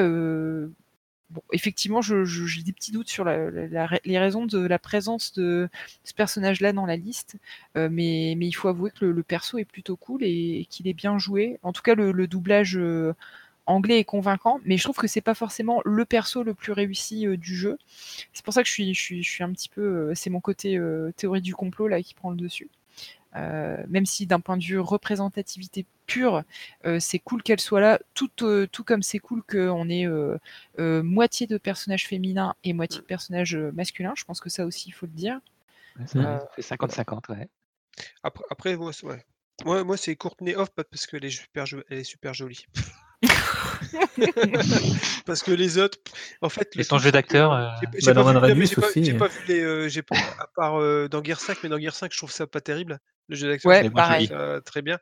bon, 1.34 1.42
effectivement, 1.52 2.02
j'ai 2.02 2.64
des 2.64 2.74
petits 2.74 2.92
doutes 2.92 3.10
sur 3.10 3.26
les 3.26 4.20
raisons 4.20 4.46
de 4.46 4.60
la 4.60 4.80
présence 4.80 5.34
de 5.34 5.70
ce 6.04 6.14
personnage-là 6.14 6.74
dans 6.74 6.86
la 6.86 6.96
liste, 6.96 7.38
mais, 7.76 8.34
il 8.34 8.54
faut 8.54 8.68
avouer 8.68 8.92
que 8.92 9.06
le, 9.06 9.24
perso 9.24 9.58
est 9.58 9.66
plutôt 9.66 9.96
cool 9.98 10.24
et, 10.24 10.68
qu'il 10.70 10.88
est 10.88 10.94
bien 10.94 11.18
joué. 11.18 11.60
En 11.64 11.74
tout 11.74 11.82
cas, 11.82 11.96
le, 11.96 12.28
doublage 12.28 12.80
anglais 13.66 14.00
est 14.00 14.04
convaincant, 14.04 14.60
mais 14.66 14.78
je 14.78 14.84
trouve 14.84 14.98
que 14.98 15.08
c'est 15.08 15.22
pas 15.22 15.36
forcément 15.36 15.82
le 15.86 16.06
perso 16.06 16.44
le 16.44 16.54
plus 16.54 16.74
réussi 16.74 17.26
du 17.38 17.56
jeu. 17.56 17.78
C'est 18.34 18.44
pour 18.44 18.54
ça 18.54 18.62
que 18.62 18.68
je 18.68 18.74
suis, 18.74 18.94
je 18.94 19.30
suis, 19.30 19.44
un 19.44 19.52
petit 19.52 19.70
peu, 19.70 20.14
c'est 20.16 20.30
mon 20.30 20.42
côté 20.42 20.80
théorie 21.18 21.42
du 21.42 21.56
complot 21.56 21.88
là 21.88 22.02
qui 22.02 22.14
prend 22.14 22.32
le 22.32 22.38
dessus. 22.38 22.70
Euh, 23.36 23.78
même 23.88 24.06
si 24.06 24.26
d'un 24.28 24.40
point 24.40 24.58
de 24.58 24.64
vue 24.64 24.80
représentativité 24.80 25.86
pure, 26.06 26.44
euh, 26.86 27.00
c'est 27.00 27.20
cool 27.20 27.42
qu'elle 27.42 27.60
soit 27.60 27.82
là, 27.82 28.00
tout, 28.14 28.30
euh, 28.42 28.68
tout 28.68 28.84
comme 28.84 29.02
c'est 29.02 29.20
cool 29.20 29.42
qu'on 29.44 29.90
ait 29.90 30.06
euh, 30.06 30.38
euh, 30.80 31.02
moitié 31.02 31.48
de 31.48 31.58
personnages 31.58 32.08
féminins 32.08 32.54
et 32.64 32.74
moitié 32.74 33.00
de 33.00 33.06
personnages 33.06 33.56
masculins. 33.56 34.14
Je 34.16 34.24
pense 34.26 34.40
que 34.40 34.50
ça 34.50 34.66
aussi, 34.66 34.90
il 34.90 34.92
faut 34.92 35.06
le 35.08 35.14
dire. 35.14 35.40
Euh, 36.16 36.40
fait 36.56 36.62
50-50, 36.62 37.30
ouais. 37.30 37.50
Après, 38.24 38.44
après 38.50 38.76
moi, 38.78 38.92
c'est- 38.94 39.06
ouais. 39.06 39.24
moi, 39.66 39.84
moi 39.84 39.98
c'est 39.98 40.16
Courtney 40.16 40.54
pas 40.54 40.84
parce 40.84 41.08
qu'elle 41.08 41.26
est 41.26 41.30
super, 41.30 41.66
jo- 41.66 41.84
elle 41.90 42.00
est 42.00 42.04
super 42.04 42.34
jolie. 42.34 42.66
parce 45.26 45.44
que 45.44 45.52
les 45.52 45.78
autres, 45.78 45.98
en 46.42 46.50
fait, 46.50 46.72
Et 46.76 46.84
son 46.84 46.98
jeu 46.98 47.12
d'acteur, 47.12 47.54
euh, 47.54 47.68
j'ai- 47.82 48.00
j'ai 48.00 48.14
Bah, 48.14 48.24
pas 48.24 48.34
pas- 48.82 48.88
aussi, 48.88 49.04
J'ai 49.04 49.14
euh. 49.14 49.18
pas 49.18 49.28
vu 49.28 49.40
les, 49.48 49.62
euh, 49.62 49.88
j'ai 49.90 50.02
pas- 50.02 50.16
à 50.40 50.48
part 50.56 50.80
euh, 50.82 51.08
dans 51.08 51.24
Gear 51.24 51.40
5, 51.40 51.58
mais 51.64 51.70
dans 51.70 51.80
Gear 51.80 51.96
5, 51.96 52.12
je 52.12 52.18
trouve 52.18 52.32
ça 52.32 52.48
pas 52.48 52.62
terrible. 52.62 53.00
Le 53.30 53.36
jeu 53.36 53.48
d'acteur, 53.50 53.70
Ouais, 53.72 53.90
pareil. 53.90 54.28
ça 54.28 54.60
très 54.66 54.82
bien. 54.82 54.98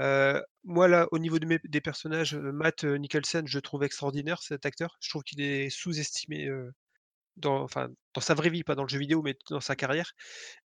Euh, 0.00 0.40
moi 0.64 0.88
là, 0.88 1.06
au 1.10 1.18
niveau 1.18 1.38
de 1.38 1.46
mes, 1.46 1.58
des 1.64 1.80
personnages, 1.80 2.34
euh, 2.34 2.52
Matt 2.52 2.84
euh, 2.84 2.96
Nicholson, 2.96 3.42
je 3.46 3.58
trouve 3.58 3.82
extraordinaire 3.84 4.42
cet 4.42 4.64
acteur. 4.64 4.96
Je 5.00 5.10
trouve 5.10 5.22
qu'il 5.24 5.40
est 5.42 5.68
sous-estimé 5.68 6.46
euh, 6.46 6.70
dans, 7.36 7.60
enfin, 7.62 7.88
dans 8.14 8.20
sa 8.20 8.34
vraie 8.34 8.50
vie, 8.50 8.64
pas 8.64 8.74
dans 8.74 8.82
le 8.82 8.88
jeu 8.88 8.98
vidéo, 8.98 9.22
mais 9.22 9.36
dans 9.50 9.60
sa 9.60 9.76
carrière. 9.76 10.12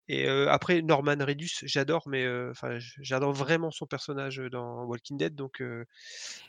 Et 0.09 0.29
euh, 0.29 0.51
après, 0.51 0.83
Norman 0.83 1.17
Reedus, 1.21 1.51
j'adore, 1.63 2.09
mais 2.09 2.25
euh, 2.25 2.51
enfin, 2.51 2.79
j'adore 3.01 3.33
vraiment 3.33 3.71
son 3.71 3.87
personnage 3.87 4.39
dans 4.51 4.85
Walking 4.85 5.17
Dead. 5.19 5.35
Donc, 5.35 5.61
euh, 5.61 5.85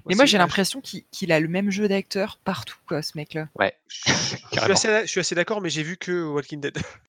Mais 0.07 0.15
moi, 0.15 0.26
j'ai 0.26 0.38
l'impression 0.38 0.81
qu'il 0.81 1.31
a 1.31 1.39
le 1.39 1.47
même 1.47 1.72
jeu 1.72 1.88
d'acteur 1.88 2.38
partout, 2.43 2.77
quoi, 2.88 3.01
ce 3.01 3.17
mec-là. 3.17 3.49
Ouais, 3.55 3.73
je, 3.88 4.03
je- 4.05 4.13
suis 4.13 4.38
carrément. 4.51 4.73
assez, 4.73 5.01
je 5.01 5.07
suis 5.07 5.19
assez 5.19 5.35
d'accord, 5.35 5.61
mais 5.61 5.69
j'ai 5.69 5.84
vu 5.84 5.97
que 5.97 6.23
Walking 6.26 6.61
Dead. 6.61 6.77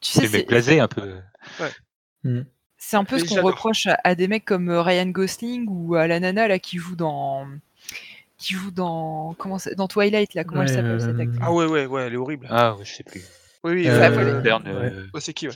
Tu 0.00 0.10
C'est 0.12 0.26
sais, 0.26 0.28
c'est 0.28 0.42
blasé 0.48 0.80
un 0.80 0.88
peu. 0.88 1.20
Hmm. 2.24 2.42
c'est 2.78 2.96
un 2.96 3.04
peu 3.04 3.16
Mais 3.16 3.20
ce 3.20 3.24
qu'on 3.24 3.40
reproche 3.42 3.86
à, 3.86 3.98
à 4.04 4.14
des 4.14 4.28
mecs 4.28 4.44
comme 4.44 4.70
Ryan 4.70 5.06
Gosling 5.06 5.66
ou 5.68 5.94
à 5.94 6.06
la 6.06 6.20
nana 6.20 6.48
là 6.48 6.58
qui 6.58 6.78
joue 6.78 6.96
dans 6.96 7.46
qui 8.42 8.54
joue 8.54 8.70
dans 8.70 9.34
comment 9.38 9.58
ça- 9.58 9.74
dans 9.74 9.88
Twilight 9.88 10.34
là 10.34 10.44
comment 10.44 10.62
elle 10.62 10.68
Ouais, 10.68 10.74
s'appelle 10.74 11.00
cette 11.00 11.18
euh, 11.18 11.22
actrice? 11.22 11.40
Ah 11.42 11.52
ouais, 11.52 11.66
ouais, 11.66 11.86
ouais, 11.86 12.02
elle 12.02 12.14
est 12.14 12.16
horrible. 12.16 12.46
Ah, 12.50 12.74
ouais, 12.76 12.84
je 12.84 12.92
sais 12.94 13.04
plus. 13.04 13.22
Oui, 13.64 13.74
oui, 13.74 13.88
Euh, 13.88 14.10
euh, 14.66 15.06
ouais, 15.14 15.20
c'est 15.20 15.32
qui 15.32 15.46
ouais? 15.48 15.54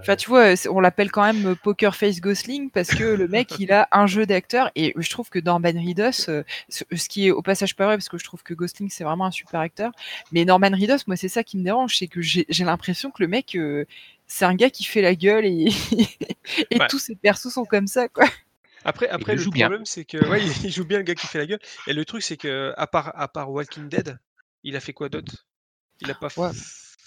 Enfin, 0.00 0.16
tu 0.16 0.30
vois, 0.30 0.54
on 0.70 0.80
l'appelle 0.80 1.10
quand 1.12 1.22
même 1.22 1.54
Poker 1.56 1.94
Face 1.94 2.18
Gosling 2.20 2.70
parce 2.70 2.88
que 2.88 3.04
le 3.04 3.28
mec, 3.28 3.58
il 3.58 3.70
a 3.72 3.88
un 3.92 4.06
jeu 4.06 4.24
d'acteur 4.24 4.70
et 4.74 4.94
je 4.96 5.10
trouve 5.10 5.28
que 5.28 5.38
Norman 5.38 5.68
Reedus, 5.74 6.28
ce 6.70 7.08
qui 7.08 7.26
est 7.26 7.30
au 7.30 7.42
passage 7.42 7.76
pas 7.76 7.84
vrai 7.84 7.96
parce 7.98 8.08
que 8.08 8.16
je 8.16 8.24
trouve 8.24 8.42
que 8.42 8.54
Gosling 8.54 8.88
c'est 8.90 9.04
vraiment 9.04 9.26
un 9.26 9.30
super 9.30 9.60
acteur, 9.60 9.92
mais 10.32 10.44
Norman 10.46 10.70
Reedus, 10.72 11.04
moi 11.06 11.16
c'est 11.16 11.28
ça 11.28 11.44
qui 11.44 11.58
me 11.58 11.62
dérange, 11.64 11.98
c'est 11.98 12.08
que 12.08 12.22
j'ai 12.22 12.46
j'ai 12.48 12.64
l'impression 12.64 13.10
que 13.10 13.22
le 13.22 13.28
mec, 13.28 13.54
euh, 13.54 13.84
c'est 14.26 14.46
un 14.46 14.54
gars 14.54 14.70
qui 14.70 14.84
fait 14.84 15.02
la 15.02 15.14
gueule 15.14 15.44
et, 15.44 15.68
et 16.70 16.78
Ouais. 16.78 16.86
tous 16.88 16.98
ses 16.98 17.16
persos 17.16 17.52
sont 17.52 17.64
comme 17.66 17.86
ça 17.86 18.08
quoi. 18.08 18.24
Après, 18.84 19.08
après 19.08 19.32
le 19.32 19.38
le 19.38 19.44
joue 19.44 19.50
bien. 19.50 19.66
problème, 19.66 19.86
c'est 19.86 20.04
que 20.04 20.28
ouais, 20.28 20.40
il, 20.64 20.70
joue 20.70 20.84
bien 20.84 20.98
le 20.98 21.04
gars 21.04 21.14
qui 21.14 21.26
fait 21.26 21.38
la 21.38 21.46
gueule. 21.46 21.60
Et 21.86 21.92
le 21.92 22.04
truc, 22.04 22.22
c'est 22.22 22.36
que 22.36 22.72
à 22.76 22.86
part, 22.86 23.12
à 23.18 23.28
part 23.28 23.50
Walking 23.50 23.88
Dead, 23.88 24.18
il 24.64 24.76
a 24.76 24.80
fait 24.80 24.92
quoi 24.92 25.08
d'autre? 25.08 25.46
Il 26.00 26.10
a 26.10 26.14
pas, 26.14 26.28
f- 26.28 26.40
Ouais. 26.40 26.50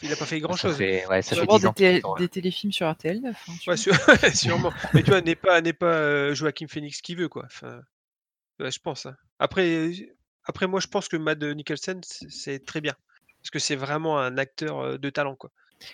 il 0.02 0.12
a 0.12 0.16
pas 0.16 0.26
fait 0.26 0.40
grand 0.40 0.56
ça 0.56 0.70
chose. 0.70 0.78
fait, 0.78 1.06
ouais, 1.08 1.22
ça 1.22 1.36
fait 1.36 1.42
Sûrement 1.42 1.58
10 1.58 1.66
ans 1.66 1.74
des, 2.18 2.30
téléfilms 2.30 2.72
sur 2.72 2.90
RTL 2.90 3.20
9. 3.22 3.36
hein, 3.50 3.54
Ouais, 3.68 3.78
sûr- 3.78 3.94
sûrement. 4.36 4.72
Mais 4.94 5.04
tu 5.04 5.10
vois, 5.10 5.22
n'est 5.22 5.36
pas, 5.36 5.62
n'est 5.62 5.74
pas 5.74 5.94
euh, 5.94 6.34
Joaquin 6.34 6.68
Phoenix 6.68 7.02
qui 7.02 7.16
veut 7.16 7.28
quoi. 7.30 7.44
Enfin, 7.46 7.82
ouais, 8.60 8.72
je 8.72 8.80
pense. 8.80 9.06
hein. 9.06 9.16
Après, 9.40 9.92
après, 10.46 10.68
moi, 10.68 10.80
je 10.80 10.88
pense 10.88 11.08
que 11.10 11.18
Matt 11.18 11.42
Nicholson, 11.44 12.00
c'est 12.04 12.30
c'est 12.32 12.66
très 12.66 12.80
bien 12.82 12.96
parce 13.42 13.52
que 13.52 13.60
c'est 13.60 13.76
vraiment 13.76 14.20
un 14.20 14.38
acteur 14.38 14.80
euh, 14.80 14.98
de 14.98 15.10
talent 15.10 15.36
quoi. 15.36 15.52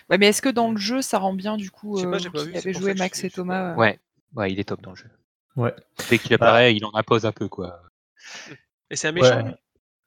Ouais, 0.08 0.16
mais 0.16 0.28
est-ce 0.28 0.40
que 0.40 0.48
dans 0.48 0.70
le 0.70 0.76
jeu 0.78 1.02
ça 1.02 1.18
rend 1.18 1.34
bien 1.34 1.56
du 1.56 1.70
coup 1.70 1.96
Je 1.96 2.02
sais 2.02 2.06
pas, 2.06 2.16
euh, 2.16 2.30
pas 2.30 2.38
qui 2.38 2.46
vu, 2.46 2.52
pour 2.72 2.82
joué 2.82 2.94
Max 2.94 3.24
et 3.24 3.30
pas- 3.30 3.36
Thomas 3.36 3.72
euh, 3.72 3.76
Ouais, 3.76 3.98
ouais, 4.36 4.52
il 4.52 4.60
est 4.60 4.64
top 4.64 4.80
dans 4.80 4.90
le 4.90 4.96
jeu. 4.96 5.10
Ouais. 5.56 5.74
Dès 6.10 6.18
qu'il 6.18 6.32
apparaît, 6.34 6.74
il 6.74 6.84
en 6.84 6.90
impose 6.94 7.26
un 7.26 7.32
peu, 7.32 7.48
quoi. 7.48 7.82
Et 8.90 8.96
c'est 8.96 9.08
un 9.08 9.12
méchant. 9.12 9.44
Ouais. 9.44 9.54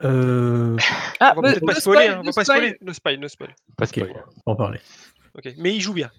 Euh, 0.03 0.77
Ah, 1.19 1.33
On 1.37 1.41
va 1.41 1.49
peut-être 1.51 1.65
pas 1.65 1.73
no 1.73 1.79
spoiler, 1.79 2.01
spoil, 2.05 2.09
hein, 2.09 2.19
on 2.19 2.23
no 2.23 2.31
va 2.31 2.33
pas 2.33 2.43
spoil. 2.43 2.57
spoiler. 2.57 2.77
No 2.81 2.93
spoil, 2.93 3.19
no 3.19 3.27
spoil. 3.27 3.55
Pas 3.77 3.85
ok, 3.85 3.89
spoiler. 3.89 4.13
on 4.13 4.51
va 4.51 4.53
en 4.53 4.55
parler. 4.55 4.79
Ok. 5.37 5.53
Mais 5.57 5.75
il 5.75 5.81
joue 5.81 5.93
bien. 5.93 6.11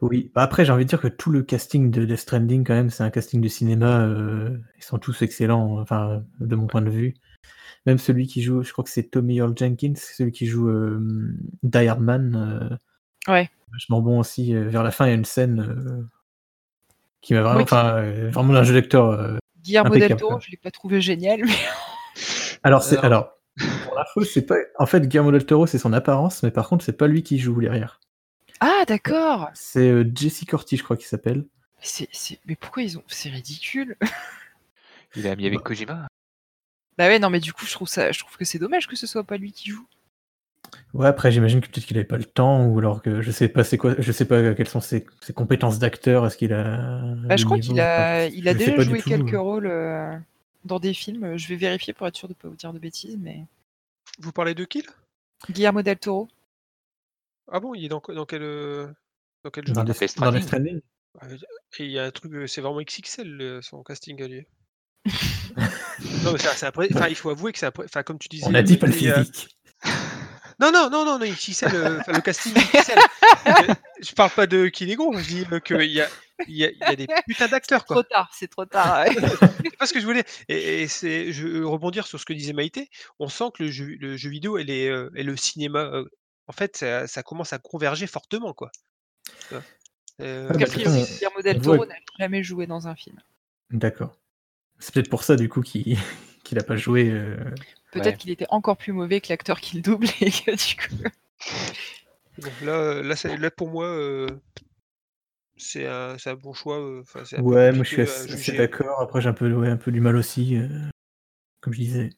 Oui, 0.00 0.30
bah 0.34 0.42
après 0.42 0.64
j'ai 0.64 0.72
envie 0.72 0.84
de 0.84 0.88
dire 0.88 1.00
que 1.00 1.06
tout 1.08 1.30
le 1.30 1.42
casting 1.42 1.90
de 1.90 2.04
Death 2.06 2.18
Stranding 2.20 2.64
quand 2.64 2.72
même 2.74 2.88
c'est 2.90 3.02
un 3.04 3.10
casting 3.10 3.40
de 3.40 3.48
cinéma, 3.48 4.00
euh, 4.00 4.56
ils 4.78 4.82
sont 4.82 4.98
tous 4.98 5.20
excellents, 5.22 5.78
enfin 5.80 6.22
de 6.40 6.56
mon 6.56 6.66
point 6.66 6.80
de 6.80 6.90
vue. 6.90 7.14
Même 7.86 7.98
celui 7.98 8.26
qui 8.26 8.42
joue, 8.42 8.62
je 8.62 8.72
crois 8.72 8.82
que 8.84 8.90
c'est 8.90 9.10
Tommy 9.10 9.36
Earl 9.36 9.52
Jenkins, 9.56 9.92
celui 9.96 10.32
qui 10.32 10.46
joue 10.46 10.68
euh, 10.68 10.98
Die 11.62 11.86
Hard 11.86 12.00
Man, 12.00 12.34
euh, 13.28 13.30
Ouais. 13.32 13.50
vachement 13.72 14.00
bon 14.00 14.18
aussi. 14.20 14.54
euh, 14.56 14.68
vers 14.68 14.82
la 14.82 14.90
fin 14.90 15.06
il 15.06 15.10
y 15.10 15.12
a 15.12 15.16
une 15.16 15.24
scène 15.26 15.60
euh, 15.60 16.02
qui 17.24 17.34
m'a 17.34 17.42
vraiment, 17.42 17.60
enfin 17.60 17.96
euh, 17.96 18.30
vraiment 18.30 18.54
un 18.54 18.62
jeu 18.64 18.74
d'acteur. 18.74 19.10
euh. 19.10 19.38
Guillermo 19.62 19.94
del 19.96 20.14
Toro, 20.16 20.38
je 20.40 20.50
l'ai 20.50 20.56
pas 20.58 20.70
trouvé 20.70 21.00
génial, 21.00 21.40
mais 21.44 21.52
Alors 22.62 22.82
c'est 22.82 22.98
Alors- 22.98 23.04
alors 23.06 23.38
pour 23.86 23.94
l'info 23.96 24.24
c'est 24.24 24.42
pas, 24.46 24.56
en 24.78 24.86
fait 24.86 25.06
Guillermo 25.08 25.30
del 25.32 25.46
Toro 25.46 25.66
c'est 25.66 25.78
son 25.78 25.92
apparence, 25.92 26.42
mais 26.42 26.50
par 26.50 26.68
contre 26.68 26.84
c'est 26.84 26.96
pas 26.96 27.06
lui 27.06 27.22
qui 27.22 27.38
joue 27.38 27.60
derrière. 27.60 28.00
ah 28.60 28.84
d'accord. 28.86 29.48
C'est 29.54 29.88
euh, 29.90 30.04
Jesse 30.14 30.44
Corti 30.46 30.76
je 30.76 30.82
crois 30.84 30.96
qu'il 30.96 31.06
s'appelle. 31.06 31.44
C'est, 31.80 32.08
c'est- 32.12 32.40
Mais 32.46 32.56
pourquoi 32.56 32.82
ils 32.82 32.96
ont 32.98 33.02
C'est 33.08 33.28
ridicule. 33.30 33.96
Il 35.16 35.26
a 35.28 35.36
mis 35.36 35.46
avec 35.46 35.58
Bah. 35.60 35.64
Kojima. 35.66 36.08
Bah 36.98 37.06
ouais, 37.08 37.18
non, 37.18 37.28
mais 37.30 37.40
du 37.40 37.52
coup, 37.52 37.66
je 37.66 37.72
trouve 37.72 37.88
ça, 37.88 38.10
je 38.12 38.18
trouve 38.20 38.36
que 38.36 38.44
c'est 38.44 38.58
dommage 38.58 38.86
que 38.86 38.96
ce 38.96 39.06
soit 39.06 39.24
pas 39.24 39.36
lui 39.36 39.52
qui 39.52 39.70
joue. 39.70 39.86
Ouais, 40.92 41.08
après 41.08 41.32
j'imagine 41.32 41.60
que 41.60 41.66
peut-être 41.68 41.86
qu'il 41.86 41.96
avait 41.96 42.06
pas 42.06 42.16
le 42.16 42.24
temps 42.24 42.66
ou 42.66 42.78
alors 42.78 43.02
que 43.02 43.20
je 43.20 43.30
sais 43.32 43.48
pas 43.48 43.64
c'est 43.64 43.78
quoi, 43.78 43.94
je 43.98 44.12
sais 44.12 44.24
pas 44.24 44.54
quelles 44.54 44.68
sont 44.68 44.80
ses, 44.80 45.04
ses 45.22 45.32
compétences 45.32 45.78
d'acteur, 45.80 46.24
est-ce 46.26 46.36
qu'il 46.36 46.52
a 46.52 47.00
Bah, 47.28 47.36
je 47.36 47.44
crois 47.44 47.58
qu'il 47.58 47.80
a, 47.80 48.26
il 48.26 48.48
a 48.48 48.52
je 48.52 48.58
déjà 48.58 48.78
joué 48.80 49.00
tout. 49.00 49.08
quelques 49.08 49.36
rôles 49.36 49.66
euh, 49.66 50.16
dans 50.64 50.78
des 50.78 50.94
films. 50.94 51.36
Je 51.36 51.48
vais 51.48 51.56
vérifier 51.56 51.92
pour 51.92 52.06
être 52.06 52.16
sûr 52.16 52.28
de 52.28 52.34
pas 52.34 52.48
vous 52.48 52.54
dire 52.56 52.72
de 52.72 52.78
bêtises, 52.78 53.16
mais 53.20 53.44
Vous 54.20 54.30
parlez 54.32 54.54
de 54.54 54.64
qui 54.64 54.82
là? 54.82 54.92
Guillermo 55.50 55.82
del 55.82 55.98
Toro. 55.98 56.28
Ah 57.50 57.60
bon, 57.60 57.74
il 57.74 57.84
est 57.84 57.88
dans, 57.88 58.02
dans 58.08 58.24
quel, 58.24 58.42
euh, 58.42 58.86
dans 59.42 59.50
quel 59.50 59.66
jeu? 59.66 59.74
Dans, 59.74 59.82
Dans 59.82 59.92
dans 59.92 60.40
Stranding. 60.40 60.80
Et 61.78 61.84
il 61.84 61.90
y 61.90 61.98
a 61.98 62.04
un 62.04 62.10
truc, 62.10 62.32
euh, 62.32 62.46
c'est 62.46 62.60
vraiment 62.60 62.80
XXL 62.80 63.60
son 63.62 63.82
casting 63.82 64.22
à 64.22 64.28
lui. 64.28 64.46
non, 66.24 66.32
mais 66.32 66.38
c'est- 66.38 66.64
après, 66.66 66.88
enfin, 66.94 67.08
il 67.08 67.14
faut 67.14 67.30
avouer 67.30 67.52
que 67.52 67.58
c'est 67.58 67.66
après, 67.66 67.84
enfin, 67.84 68.02
comme 68.02 68.18
tu 68.18 68.28
disais. 68.28 68.46
On 68.48 68.54
a 68.54 68.62
dit 68.62 68.76
pas 68.76 68.86
le 68.86 68.92
physique. 68.92 69.48
Non, 70.60 70.70
non, 70.72 70.88
non, 70.90 71.04
non, 71.04 71.18
non, 71.18 71.24
euh, 71.24 71.98
le 72.08 72.20
casting 72.20 72.52
XXL. 72.54 72.98
Euh, 73.46 73.74
je 74.02 74.12
parle 74.14 74.30
pas 74.30 74.46
de 74.46 74.70
gros, 74.94 75.16
je 75.18 75.26
dis 75.26 75.44
euh, 75.50 75.60
qu'il 75.60 75.82
y 75.90 76.00
a, 76.00 76.08
il 76.48 76.56
y, 76.56 76.64
a, 76.64 76.70
il 76.70 76.78
y 76.78 76.82
a 76.84 76.96
des 76.96 77.06
putains 77.26 77.48
d'acteurs, 77.48 77.84
Trop 77.84 77.94
quoi. 77.94 78.04
tard, 78.04 78.30
c'est 78.32 78.48
trop 78.48 78.64
tard. 78.64 79.04
ouais. 79.04 79.14
C'est 79.64 79.76
pas 79.76 79.86
ce 79.86 79.92
que 79.92 80.00
je 80.00 80.04
voulais. 80.06 80.24
Et, 80.48 80.82
et 80.82 80.88
c'est, 80.88 81.32
je 81.32 81.46
veux 81.46 81.66
rebondir 81.66 82.06
sur 82.06 82.18
ce 82.20 82.24
que 82.24 82.32
disait 82.32 82.52
Maïté. 82.52 82.88
On 83.18 83.28
sent 83.28 83.44
que 83.54 83.62
le 83.62 83.70
jeu, 83.70 83.96
le 83.98 84.16
jeu 84.16 84.30
vidéo 84.30 84.58
et, 84.58 84.64
les, 84.64 84.88
euh, 84.88 85.10
et 85.14 85.22
le 85.22 85.36
cinéma, 85.36 85.80
euh, 85.80 86.04
en 86.46 86.52
fait, 86.52 86.76
ça, 86.76 87.06
ça 87.06 87.22
commence 87.22 87.52
à 87.52 87.58
converger 87.58 88.06
fortement, 88.06 88.52
quoi. 88.52 88.70
Euh, 90.20 90.48
Ah, 90.50 90.66
priori, 90.66 91.02
Guillermo 91.04 91.42
del 91.42 91.60
Toro 91.60 91.86
n'a 91.86 91.94
jamais 92.18 92.42
joué 92.42 92.66
dans 92.66 92.86
un 92.88 92.94
film. 92.94 93.20
D'accord. 93.70 94.16
C'est 94.78 94.92
peut-être 94.92 95.10
pour 95.10 95.24
ça 95.24 95.36
du 95.36 95.48
coup 95.48 95.62
qu'il 95.62 95.96
qu'il 96.44 96.58
a 96.58 96.62
pas 96.62 96.76
joué. 96.76 97.10
Euh, 97.96 98.00
Peut-être 98.00 98.14
Ouais. 98.14 98.16
qu'il 98.18 98.30
était 98.30 98.46
encore 98.50 98.76
plus 98.76 98.92
mauvais 98.92 99.20
que 99.20 99.28
l'acteur 99.30 99.60
qui 99.60 99.76
le 99.76 99.82
double 99.82 100.06
et 100.20 100.30
que 100.30 100.50
du 100.50 100.76
coup. 100.76 100.94
bon, 102.38 102.50
là, 102.62 103.02
là, 103.02 103.16
ça- 103.16 103.36
là, 103.36 103.50
pour 103.50 103.68
moi, 103.70 103.86
euh, 103.86 104.26
c'est 105.56 105.86
un, 105.86 106.16
bon 106.40 106.52
choix. 106.52 106.78
euh, 106.80 107.02
un 107.32 107.40
Ouais, 107.42 107.72
moi 107.72 107.84
je 107.84 108.04
suis 108.36 108.56
d'accord. 108.56 109.00
Après, 109.00 109.20
j'ai 109.20 109.28
un 109.28 109.32
peu, 109.34 109.52
ouais, 109.52 109.68
un 109.68 109.76
peu 109.76 109.92
du 109.92 110.00
mal 110.00 110.16
aussi, 110.16 110.56
euh, 110.56 110.68
comme 111.60 111.72
je 111.72 111.78
disais. 111.80 112.10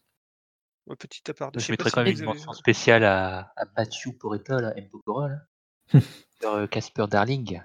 Ouais, 0.87 0.97
petit 0.97 1.21
Je 1.27 1.61
je 1.61 1.73
mettrais 1.73 1.91
quand 1.91 2.03
même 2.05 2.13
une 2.13 2.19
avez- 2.19 2.27
mention 2.27 2.53
spéciale 2.53 3.03
à, 3.05 3.53
à 3.57 3.65
Matthew 3.77 4.13
Poretta, 4.19 4.61
là, 4.61 4.73
M. 4.77 4.89
Pokora, 4.89 5.29
là. 5.29 5.37
Sur, 6.41 6.53
euh, 6.55 6.67
Casper 6.67 7.07
Darling, 7.11 7.61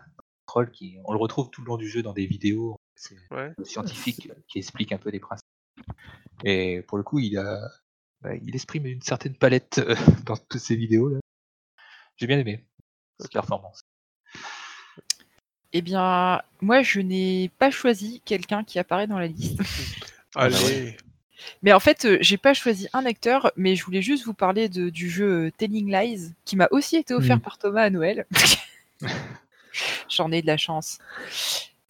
troll 0.47 0.71
qui, 0.71 0.97
on 1.05 1.13
le 1.13 1.19
retrouve 1.19 1.49
tout 1.51 1.61
le 1.61 1.67
long 1.67 1.77
du 1.77 1.87
jeu 1.87 2.01
dans 2.01 2.13
des 2.13 2.25
vidéos. 2.25 2.77
C'est 2.95 3.15
Ouais. 3.31 3.53
un 3.57 3.63
scientifique 3.63 4.31
qui 4.47 4.57
explique 4.59 4.91
un 4.91 4.97
peu 4.97 5.09
les 5.11 5.19
principes. 5.19 5.45
Et 6.43 6.81
pour 6.87 6.97
le 6.97 7.03
coup, 7.03 7.19
il 7.19 7.37
a, 7.37 7.59
bah, 8.21 8.35
il 8.35 8.53
exprime 8.55 8.85
une 8.85 9.01
certaine 9.01 9.35
palette 9.35 9.79
euh, 9.79 9.95
dans 10.25 10.37
toutes 10.37 10.61
ces 10.61 10.75
vidéos 10.75 11.09
là. 11.09 11.19
J'ai 12.17 12.27
bien 12.27 12.37
aimé 12.39 12.63
cette 13.19 13.31
performance. 13.31 13.81
Eh 15.73 15.81
bien, 15.81 16.41
moi, 16.59 16.81
je 16.81 16.99
n'ai 16.99 17.49
pas 17.57 17.71
choisi 17.71 18.21
quelqu'un 18.25 18.63
qui 18.63 18.77
apparaît 18.79 19.07
dans 19.07 19.19
la 19.19 19.27
liste. 19.27 19.59
Ah 20.35 20.47
bah 20.47 20.55
Allez. 20.65 20.95
Mais 21.61 21.73
en 21.73 21.79
fait, 21.81 22.05
euh, 22.05 22.17
j'ai 22.21 22.37
pas 22.37 22.53
choisi 22.53 22.87
un 22.93 23.05
acteur, 23.05 23.51
mais 23.57 23.75
je 23.75 23.83
voulais 23.83 24.01
juste 24.01 24.23
vous 24.25 24.33
parler 24.33 24.69
de- 24.69 24.89
du 24.89 25.09
jeu 25.09 25.47
euh, 25.47 25.51
Telling 25.57 25.91
Lies, 25.91 26.31
qui 26.45 26.55
m'a 26.55 26.69
aussi 26.71 26.95
été 26.95 27.13
offert 27.13 27.35
Mm. 27.37 27.41
par 27.41 27.57
Thomas 27.57 27.81
à 27.83 27.89
Noël. 27.89 28.25
J'en 30.09 30.31
ai 30.31 30.41
de 30.41 30.47
la 30.47 30.55
chance. 30.55 30.99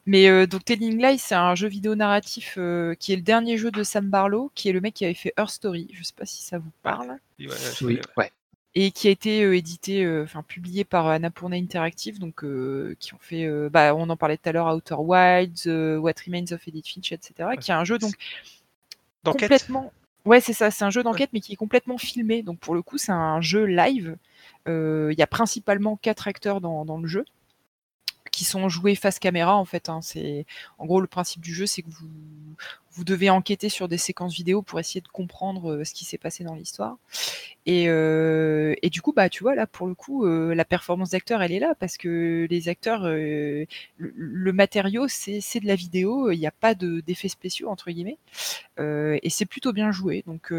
Mais 0.05 0.27
euh, 0.29 0.47
donc 0.47 0.65
Telling 0.65 1.01
Lies, 1.01 1.19
c'est 1.19 1.35
un 1.35 1.53
jeu 1.55 1.67
vidéo 1.67 1.95
narratif 1.95 2.55
euh, 2.57 2.95
qui 2.95 3.13
est 3.13 3.15
le 3.15 3.21
dernier 3.21 3.57
jeu 3.57 3.71
de 3.71 3.83
Sam 3.83 4.09
Barlow, 4.09 4.51
qui 4.55 4.69
est 4.69 4.71
le 4.71 4.81
mec 4.81 4.95
qui 4.95 5.05
avait 5.05 5.13
fait 5.13 5.33
Her 5.37 5.49
Story. 5.49 5.89
Je 5.93 6.03
sais 6.03 6.13
pas 6.15 6.25
si 6.25 6.41
ça 6.43 6.57
vous 6.57 6.71
parle. 6.81 7.17
Oui. 7.39 7.47
ouais. 7.81 8.01
Ouais. 8.17 8.31
et 8.73 8.91
qui 8.91 9.07
a 9.07 9.11
été 9.11 9.43
euh, 9.43 9.55
édité, 9.55 10.03
euh, 10.05 10.23
enfin 10.23 10.43
publié 10.43 10.85
par 10.85 11.07
Annapurna 11.07 11.55
Interactive, 11.57 12.19
donc 12.19 12.43
euh, 12.43 12.95
qui 12.99 13.13
ont 13.13 13.19
fait, 13.19 13.45
euh, 13.45 13.69
bah, 13.69 13.93
on 13.95 14.09
en 14.09 14.17
parlait 14.17 14.37
tout 14.37 14.49
à 14.49 14.51
l'heure, 14.53 14.73
Outer 14.75 14.95
Wilds, 14.97 15.67
euh, 15.67 15.97
What 15.97 16.13
Remains 16.25 16.51
of 16.51 16.67
Edith 16.67 16.87
Finch, 16.87 17.11
etc. 17.11 17.49
Qui 17.59 17.71
est 17.71 17.73
un 17.75 17.83
jeu 17.85 17.97
donc 17.99 18.13
D'enquête. 19.23 19.49
complètement. 19.49 19.93
Ouais, 20.25 20.39
c'est 20.41 20.53
ça, 20.53 20.69
c'est 20.71 20.83
un 20.85 20.89
jeu 20.91 21.03
d'enquête, 21.03 21.31
mais 21.33 21.39
qui 21.41 21.53
est 21.53 21.55
complètement 21.57 21.97
filmé. 21.97 22.43
Donc 22.43 22.59
pour 22.59 22.75
le 22.75 22.81
coup, 22.83 22.97
c'est 22.97 23.11
un 23.11 23.41
jeu 23.41 23.65
live. 23.65 24.17
Euh, 24.67 25.09
Il 25.13 25.19
y 25.19 25.23
a 25.23 25.27
principalement 25.27 25.97
quatre 25.97 26.27
acteurs 26.27 26.61
dans, 26.61 26.85
dans 26.85 26.97
le 26.99 27.07
jeu 27.07 27.25
sont 28.45 28.69
joués 28.69 28.95
face 28.95 29.19
caméra 29.19 29.55
en 29.57 29.65
fait. 29.65 29.89
hein. 29.89 30.01
C'est 30.01 30.45
en 30.77 30.85
gros 30.85 31.01
le 31.01 31.07
principe 31.07 31.41
du 31.41 31.53
jeu, 31.53 31.65
c'est 31.65 31.81
que 31.81 31.89
vous 31.89 32.07
vous 32.93 33.05
devez 33.05 33.29
enquêter 33.29 33.69
sur 33.69 33.87
des 33.87 33.97
séquences 33.97 34.33
vidéo 34.33 34.61
pour 34.61 34.77
essayer 34.79 34.99
de 34.99 35.07
comprendre 35.07 35.71
euh, 35.71 35.83
ce 35.85 35.93
qui 35.93 36.03
s'est 36.03 36.17
passé 36.17 36.43
dans 36.43 36.55
l'histoire. 36.55 36.97
Et, 37.65 37.85
euh, 37.89 38.75
et 38.81 38.89
du 38.89 39.01
coup, 39.01 39.13
bah 39.13 39.29
tu 39.29 39.43
vois 39.43 39.55
là 39.55 39.67
pour 39.67 39.87
le 39.87 39.95
coup, 39.95 40.25
euh, 40.25 40.53
la 40.55 40.65
performance 40.65 41.11
d'acteur 41.11 41.41
elle 41.41 41.51
est 41.53 41.59
là 41.59 41.75
parce 41.79 41.97
que 41.97 42.47
les 42.49 42.69
acteurs, 42.69 43.03
le, 43.05 43.65
matériau 44.53 45.07
c'est 45.07 45.59
de 45.59 45.67
la 45.67 45.75
vidéo, 45.75 46.31
il 46.31 46.39
n'y 46.39 46.47
a 46.47 46.51
pas 46.51 46.75
de- 46.75 47.01
d'effets 47.01 47.27
spéciaux 47.29 47.69
entre 47.69 47.91
guillemets, 47.91 48.17
et 48.79 49.29
c'est 49.29 49.45
plutôt 49.45 49.73
bien 49.73 49.91
joué. 49.91 50.23
Donc 50.27 50.51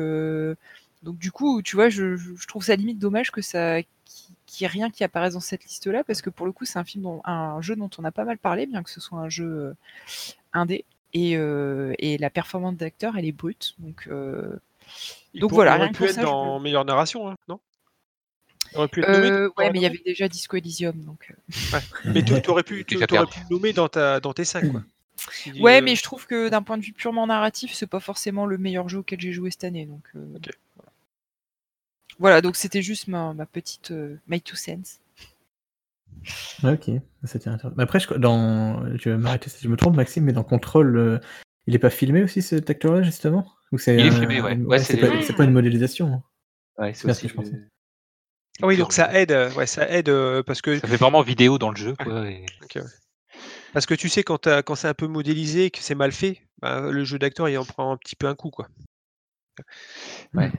donc 1.02 1.18
du 1.18 1.32
coup, 1.32 1.62
tu 1.62 1.76
vois, 1.76 1.88
je- 1.88 2.16
je 2.16 2.46
trouve 2.46 2.64
ça 2.64 2.76
limite 2.76 2.98
dommage 2.98 3.30
que 3.32 3.42
ça 3.42 3.78
qu'il 4.56 4.64
n'y 4.64 4.70
ait 4.70 4.72
rien 4.72 4.90
qui 4.90 5.04
apparaisse 5.04 5.34
dans 5.34 5.40
cette 5.40 5.64
liste-là, 5.64 6.04
parce 6.04 6.22
que 6.22 6.30
pour 6.30 6.46
le 6.46 6.52
coup, 6.52 6.64
c'est 6.64 6.78
un 6.78 6.84
film, 6.84 7.04
dont, 7.04 7.20
un 7.24 7.60
jeu 7.62 7.76
dont 7.76 7.90
on 7.98 8.04
a 8.04 8.12
pas 8.12 8.24
mal 8.24 8.38
parlé, 8.38 8.66
bien 8.66 8.82
que 8.82 8.90
ce 8.90 9.00
soit 9.00 9.18
un 9.18 9.28
jeu 9.28 9.44
euh, 9.46 9.74
indé. 10.52 10.84
Et, 11.14 11.36
euh, 11.36 11.92
et 11.98 12.18
la 12.18 12.30
performance 12.30 12.76
d'acteur, 12.76 13.16
elle 13.18 13.24
est 13.26 13.32
brute. 13.32 13.74
Donc, 13.78 14.06
euh, 14.08 14.56
Il 15.34 15.40
Donc 15.40 15.52
voilà, 15.52 15.76
il 15.78 15.78
aurait 15.78 15.90
pu 15.90 16.06
être 16.06 16.14
ça, 16.14 16.26
je 16.26 16.26
dans 16.26 16.60
meilleure 16.60 16.84
narration, 16.84 17.28
hein, 17.30 17.36
non? 17.48 17.60
Il 18.72 18.78
aurait 18.78 18.88
pu 18.88 19.00
être 19.00 19.10
nommé. 19.10 19.30
euh, 19.30 19.50
ouais, 19.58 19.70
mais 19.70 19.78
il 19.80 19.82
y 19.82 19.86
avait 19.86 20.02
déjà 20.04 20.28
Disco 20.28 20.56
Elysium. 20.56 20.96
Donc, 21.04 21.34
euh. 21.72 21.80
Mais 22.14 22.22
tu 22.24 22.34
aurais 22.50 22.62
pu, 22.64 22.84
t'aurais 22.86 23.06
perdu. 23.06 23.32
pu 23.34 23.40
le 23.40 23.54
nommer 23.56 23.72
dans, 23.72 23.88
ta, 23.88 24.20
dans 24.20 24.32
tes 24.32 24.44
5, 24.44 24.68
quoi. 24.68 24.82
Ouais, 25.60 25.80
euh, 25.80 25.84
mais 25.84 25.94
je 25.94 26.02
trouve 26.02 26.26
que 26.26 26.48
d'un 26.48 26.62
point 26.62 26.78
de 26.78 26.82
vue 26.82 26.92
purement 26.94 27.26
narratif, 27.26 27.74
c'est 27.74 27.86
pas 27.86 28.00
forcément 28.00 28.46
le 28.46 28.58
meilleur 28.58 28.88
jeu 28.88 28.98
auquel 28.98 29.20
j'ai 29.20 29.32
joué 29.32 29.50
cette 29.50 29.64
année. 29.64 29.86
Donc, 29.86 30.02
euh, 30.16 30.26
Ok. 30.36 30.50
Voilà, 32.22 32.40
donc 32.40 32.54
c'était 32.54 32.82
juste 32.82 33.08
ma, 33.08 33.34
ma 33.34 33.46
petite 33.46 33.90
euh, 33.90 34.16
my 34.28 34.40
two 34.40 34.54
cents. 34.54 35.00
Ok, 36.62 36.88
c'était 37.24 37.48
intéressant. 37.48 37.74
Mais 37.76 37.82
après, 37.82 37.98
je, 37.98 38.14
dans, 38.14 38.96
je 38.96 39.10
vais 39.10 39.16
m'arrêter 39.16 39.50
si 39.50 39.58
je 39.60 39.68
me 39.68 39.76
trompe, 39.76 39.96
Maxime, 39.96 40.22
mais 40.22 40.32
dans 40.32 40.44
Control, 40.44 40.96
euh, 40.96 41.18
il 41.66 41.74
est 41.74 41.80
pas 41.80 41.90
filmé 41.90 42.22
aussi 42.22 42.40
cet 42.40 42.70
acteur-là, 42.70 43.02
justement? 43.02 43.52
Ou 43.72 43.78
c'est 43.78 43.96
Il 43.98 44.06
est 44.06 44.10
filmé, 44.12 44.40
ouais. 44.40 44.56
Ouais, 44.56 44.78
c'est 44.78 44.92
c'est- 44.92 45.00
pas, 45.00 45.20
c'est 45.20 45.32
pas 45.36 45.42
une 45.42 45.50
modélisation. 45.50 46.12
hein. 46.14 46.22
Ouais, 46.78 46.94
c'est 46.94 47.06
Merci, 47.06 47.26
aussi 47.26 47.50
je 47.50 47.56
Ah 48.62 48.66
oui, 48.68 48.76
donc 48.76 48.92
ça 48.92 49.12
aide, 49.20 49.32
euh, 49.32 49.52
ouais, 49.54 49.66
ça 49.66 49.90
aide 49.90 50.08
euh, 50.08 50.44
parce 50.44 50.62
que 50.62 50.78
Ça 50.78 50.86
fait 50.86 50.98
vraiment 50.98 51.22
vidéo 51.22 51.58
dans 51.58 51.70
le 51.70 51.76
jeu, 51.76 51.96
quoi. 51.96 52.30
et- 52.30 52.46
ouais. 52.76 52.82
Parce 53.72 53.86
que 53.86 53.94
tu 53.94 54.08
sais, 54.08 54.22
quand, 54.22 54.46
c'est 54.76 54.86
un 54.86 54.94
peu 54.94 55.08
modélisé, 55.08 55.72
que 55.72 55.80
c'est 55.80 55.96
mal 55.96 56.12
fait, 56.12 56.40
bah, 56.60 56.88
le 56.88 57.02
jeu 57.02 57.18
d'acteur, 57.18 57.48
il 57.48 57.58
en 57.58 57.64
prend 57.64 57.90
un 57.90 57.96
petit 57.96 58.14
peu 58.14 58.28
un 58.28 58.36
coup. 58.36 58.50
Quoi. 58.50 58.68
Ouais. 60.34 60.52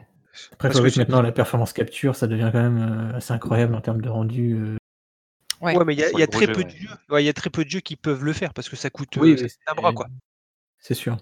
Après, 0.54 0.70
Parce 0.70 0.82
que 0.82 1.00
maintenant, 1.00 1.22
la 1.22 1.32
performance 1.32 1.74
capture, 1.74 2.16
ça 2.16 2.28
devient 2.28 2.50
quand 2.52 2.62
même 2.62 3.12
euh, 3.14 3.18
assez 3.18 3.34
incroyable 3.34 3.76
en 3.76 3.82
termes 3.82 4.02
de 4.02 4.10
rendu. 4.10 4.56
euh. 4.56 4.78
Ouais. 5.62 5.78
Ouais, 5.78 5.86
mais 5.86 5.94
il 5.94 6.00
y 6.00 6.04
a, 6.04 6.10
y 6.12 6.28
très 6.28 6.48
peu 6.48 6.58
ouais. 6.60 6.64
de 6.66 6.70
jeux. 6.72 6.90
ouais, 7.10 7.24
il 7.24 7.26
y 7.26 7.30
a 7.30 7.34
très 7.34 7.50
peu 7.50 7.64
de 7.64 7.70
jeux 7.70 7.80
qui 7.80 7.96
peuvent 7.96 8.24
le 8.26 8.34
faire 8.34 8.54
parce 8.54 8.68
que 8.68 8.76
ça 8.76 8.90
coûte, 8.90 9.16
Oui, 9.18 9.32
euh, 9.32 9.34
oui, 9.34 9.40
ça 9.40 9.44
coûte 9.48 9.56
un 9.68 9.72
c'est- 9.72 9.76
bras. 9.82 9.94
Quoi. 9.94 10.08
C'est 10.80 10.94
sûr. 10.96 11.18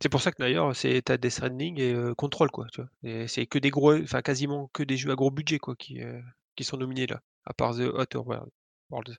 C'est 0.00 0.08
pour 0.08 0.20
ça 0.20 0.32
que 0.32 0.38
d'ailleurs, 0.38 0.74
c'est 0.74 1.00
t'as 1.04 1.16
Death 1.16 1.30
Stranding 1.32 1.78
et 1.80 1.92
euh, 1.94 2.14
Control. 2.14 2.50
Quoi, 2.50 2.66
tu 2.72 2.80
vois. 2.80 2.90
Et 3.04 3.28
c'est 3.28 3.46
que 3.46 3.58
des 3.58 3.70
gros, 3.70 3.94
enfin 4.02 4.22
quasiment 4.22 4.68
que 4.72 4.82
des 4.82 4.96
jeux 4.96 5.10
à 5.12 5.14
gros 5.14 5.30
budget 5.30 5.58
quoi, 5.58 5.76
qui, 5.76 6.02
euh, 6.02 6.20
qui 6.56 6.64
sont 6.64 6.76
nominés 6.76 7.06
là, 7.06 7.20
à 7.46 7.54
part 7.54 7.74
The 7.76 7.82
Outer 7.96 8.18
World- 8.18 8.50
Worlds. 8.90 9.16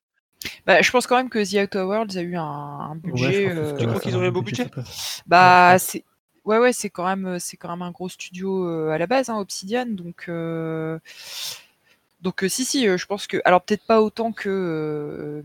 Bah, 0.66 0.82
je 0.82 0.92
pense 0.92 1.08
quand 1.08 1.16
même 1.16 1.30
que 1.30 1.40
The 1.40 1.64
Outer 1.64 1.84
Worlds 1.84 2.18
a 2.18 2.22
eu 2.22 2.36
un, 2.36 2.44
un 2.44 2.92
Ouais, 2.96 3.00
budget. 3.12 3.50
je 3.50 3.58
euh, 3.58 3.78
Tu 3.78 3.88
crois 3.88 4.00
qu'ils 4.02 4.18
ont 4.18 4.22
eu 4.24 4.28
un 4.28 4.32
beau 4.32 4.42
budget, 4.42 4.70
Bah, 5.26 5.78
c'est 5.80 6.04
ouais, 6.46 6.58
ouais, 6.60 6.74
c'est 6.74 6.90
quand 6.90 7.06
même, 7.06 7.40
c'est 7.40 7.58
quand 7.58 7.70
même 7.70 7.82
un 7.82 7.92
gros 7.92 8.10
studio 8.10 8.68
euh, 8.68 8.90
à 8.90 8.98
la 8.98 9.08
base, 9.08 9.30
hein, 9.30 9.38
Obsidian. 9.38 9.86
Donc, 9.88 10.26
euh, 10.30 11.00
donc 12.22 12.44
euh, 12.44 12.50
si, 12.50 12.66
si, 12.66 12.88
euh, 12.88 12.98
je 12.98 13.06
pense 13.06 13.28
que, 13.28 13.42
alors 13.46 13.62
peut-être 13.62 13.86
pas 13.86 14.02
autant 14.02 14.32
que 14.32 14.50
euh, 14.50 15.42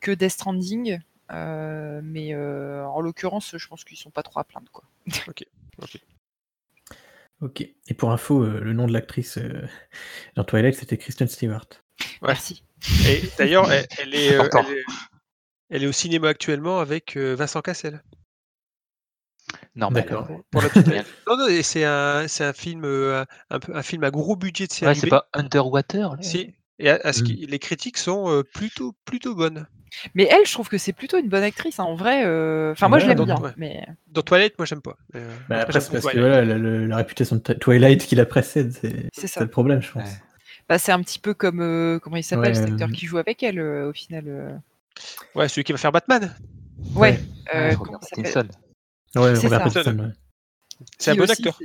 que 0.00 0.10
Death 0.10 0.32
Stranding, 0.32 1.00
euh, 1.32 2.00
mais 2.04 2.34
euh, 2.34 2.84
en 2.86 3.00
l'occurrence, 3.00 3.56
je 3.56 3.68
pense 3.68 3.84
qu'ils 3.84 3.96
sont 3.96 4.10
pas 4.10 4.22
trop 4.22 4.40
à 4.40 4.44
plaindre, 4.44 4.70
quoi. 4.70 4.84
Ok. 7.40 7.68
Et 7.88 7.94
pour 7.94 8.12
info, 8.12 8.44
euh, 8.44 8.60
le 8.60 8.72
nom 8.72 8.86
de 8.86 8.92
l'actrice 8.92 9.36
euh, 9.36 9.66
dans 10.36 10.44
Twilight, 10.44 10.76
c'était 10.76 10.96
Kristen 10.96 11.26
Stewart. 11.26 11.66
Ouais. 12.20 12.28
Merci. 12.28 12.62
Et 13.08 13.20
d'ailleurs, 13.36 13.70
elle, 13.72 13.86
elle 13.98 14.14
est, 14.14 14.38
euh, 14.38 14.48
elle, 14.52 14.72
est, 14.72 14.84
elle 15.70 15.82
est 15.82 15.86
au 15.88 15.92
cinéma 15.92 16.28
actuellement 16.28 16.78
avec 16.78 17.16
euh, 17.16 17.34
Vincent 17.34 17.60
Cassel. 17.60 18.00
Normal. 19.74 20.02
D'accord. 20.04 20.28
Pour 20.50 20.60
la 20.62 20.68
petite- 20.68 20.88
Rien. 20.88 21.04
non, 21.26 21.36
non, 21.38 21.46
c'est 21.62 21.84
un, 21.84 22.26
c'est 22.28 22.44
un 22.44 22.52
film, 22.52 22.82
euh, 22.84 23.24
un, 23.50 23.58
peu, 23.58 23.74
un 23.74 23.82
film 23.82 24.04
à 24.04 24.10
gros 24.10 24.36
budget 24.36 24.66
de 24.66 24.72
série 24.72 24.92
Ouais, 24.92 24.94
c'est 24.94 25.08
pas 25.08 25.28
Underwater, 25.32 26.10
là 26.16 26.22
Si. 26.22 26.54
Et 26.78 26.90
à, 26.90 26.98
à 27.04 27.12
ce 27.12 27.22
Mm. 27.22 27.46
les 27.48 27.58
critiques 27.58 27.96
sont 27.98 28.28
euh, 28.30 28.42
plutôt, 28.42 28.94
plutôt 29.04 29.34
bonnes. 29.34 29.66
Mais 30.14 30.26
elle, 30.30 30.46
je 30.46 30.52
trouve 30.52 30.68
que 30.68 30.78
c'est 30.78 30.92
plutôt 30.94 31.18
une 31.18 31.28
bonne 31.28 31.42
actrice, 31.42 31.78
hein, 31.78 31.84
en 31.84 31.94
vrai. 31.94 32.22
euh, 32.24 32.72
Enfin, 32.72 32.88
moi, 32.88 32.98
je 32.98 33.06
l'aime 33.06 33.22
bien, 33.24 33.36
ouais. 33.38 33.50
mais 33.58 33.86
Dans 34.08 34.22
Toilette, 34.22 34.58
moi, 34.58 34.64
j'aime 34.66 34.80
pas. 34.80 34.96
Euh, 35.14 35.36
Bah, 35.48 35.60
après, 35.60 35.80
c'est 35.80 35.90
parce 35.92 36.04
que 36.06 36.10
Twilight. 36.10 36.18
voilà, 36.18 36.44
la, 36.44 36.58
la- 36.58 36.86
la 36.86 36.96
réputation 36.96 37.36
de 37.36 37.40
Twi- 37.42 37.58
Twilight 37.58 38.06
qui 38.06 38.14
la 38.14 38.24
précède, 38.26 38.72
c'est 38.72 38.90
c'est 39.12 39.20
c'est 39.22 39.26
ça. 39.26 39.40
le 39.40 39.48
problème, 39.48 39.82
je 39.82 39.92
pense. 39.92 40.02
Ouais. 40.02 40.16
Bah, 40.68 40.78
c'est 40.78 40.92
un 40.92 41.00
petit 41.02 41.18
peu 41.18 41.34
comme 41.34 41.60
euh, 41.60 41.98
comment 41.98 42.16
il 42.16 42.22
s'appelle 42.24 42.48
Ouais, 42.52 42.54
cet 42.54 42.70
acteur 42.72 42.88
euh, 42.88 42.92
qui 42.92 43.04
joue 43.06 43.18
avec 43.18 43.42
elle 43.42 43.58
euh, 43.58 43.90
au 43.90 43.92
final. 43.92 44.24
euh. 44.26 44.54
Ouais, 45.34 45.48
celui 45.48 45.64
qui 45.64 45.72
va 45.72 45.78
faire 45.78 45.92
Batman. 45.92 46.34
Ouais. 46.94 47.18
Euh, 47.54 47.74
comment 47.76 48.00
s'appelle? 48.00 48.48
Ouais, 49.16 49.34
C'est 49.36 49.48
Robert 49.48 49.70
ça. 49.70 49.84
Pattinson, 49.84 49.98
ouais. 49.98 50.12
C'est 50.98 51.10
un 51.12 51.16
bon 51.16 51.30
acteur. 51.30 51.58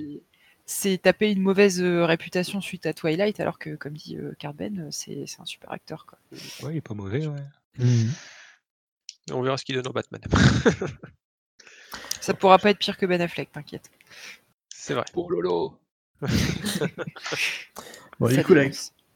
s'est 0.65 0.97
tapé 0.97 1.31
une 1.31 1.41
mauvaise 1.41 1.81
euh, 1.81 2.05
réputation 2.05 2.61
suite 2.61 2.85
à 2.85 2.93
Twilight, 2.93 3.39
alors 3.39 3.57
que, 3.57 3.75
comme 3.75 3.93
dit 3.93 4.17
euh, 4.17 4.33
Carben, 4.37 4.79
euh, 4.79 4.87
c'est 4.91 5.23
c'est 5.27 5.41
un 5.41 5.45
super 5.45 5.71
acteur. 5.71 6.05
Quoi. 6.05 6.19
Ouais, 6.63 6.73
il 6.73 6.77
est 6.77 6.81
pas 6.81 6.93
mauvais, 6.93 7.25
ouais. 7.25 7.43
Mhm. 7.77 8.11
On 9.31 9.41
verra 9.41 9.57
ce 9.57 9.65
qu'il 9.65 9.75
donne 9.75 9.87
en 9.87 9.91
Batman. 9.91 10.21
Ça 12.21 12.33
pourra 12.33 12.59
pas 12.59 12.71
être 12.71 12.79
pire 12.79 12.97
que 12.97 13.05
Ben 13.05 13.21
Affleck, 13.21 13.51
t'inquiète. 13.51 13.89
c'est 14.69 14.93
vrai. 14.93 15.05
Oh 15.13 15.29
lolo 15.29 15.79
Bon, 18.19 18.27
du 18.27 18.43
coup, 18.43 18.53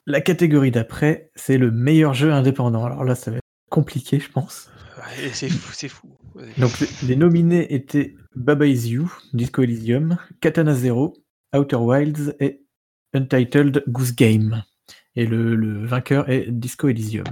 la, 0.05 0.21
catégorie 0.21 0.71
d'après, 0.71 1.31
c'est 1.35 1.57
le 1.57 1.71
meilleur 1.71 2.13
jeu 2.13 2.31
indépendant. 2.31 2.85
Alors 2.85 3.03
là, 3.03 3.15
ça 3.15 3.31
va 3.31 3.37
être 3.37 3.43
compliqué, 3.69 4.19
je 4.19 4.29
pense. 4.29 4.69
Ouais, 4.97 5.31
c'est 5.33 5.49
fou, 5.49 5.73
c'est 5.73 5.89
fou. 5.89 6.07
Donc, 6.57 6.71
les- 7.03 7.15
nominés 7.15 7.73
étaient 7.73 8.15
Baba 8.35 8.65
Is 8.65 8.89
You, 8.89 9.11
Disco 9.33 9.61
Elysium, 9.63 10.17
Katana 10.39 10.73
Zero, 10.73 11.13
Outer 11.55 11.75
Wilds 11.77 12.35
et 12.39 12.63
Untitled 13.13 13.83
Goose 13.87 14.15
Game. 14.15 14.63
Et 15.15 15.25
le, 15.25 15.55
le 15.55 15.85
vainqueur 15.85 16.29
est 16.29 16.49
Disco 16.49 16.87
Elysium. 16.87 17.25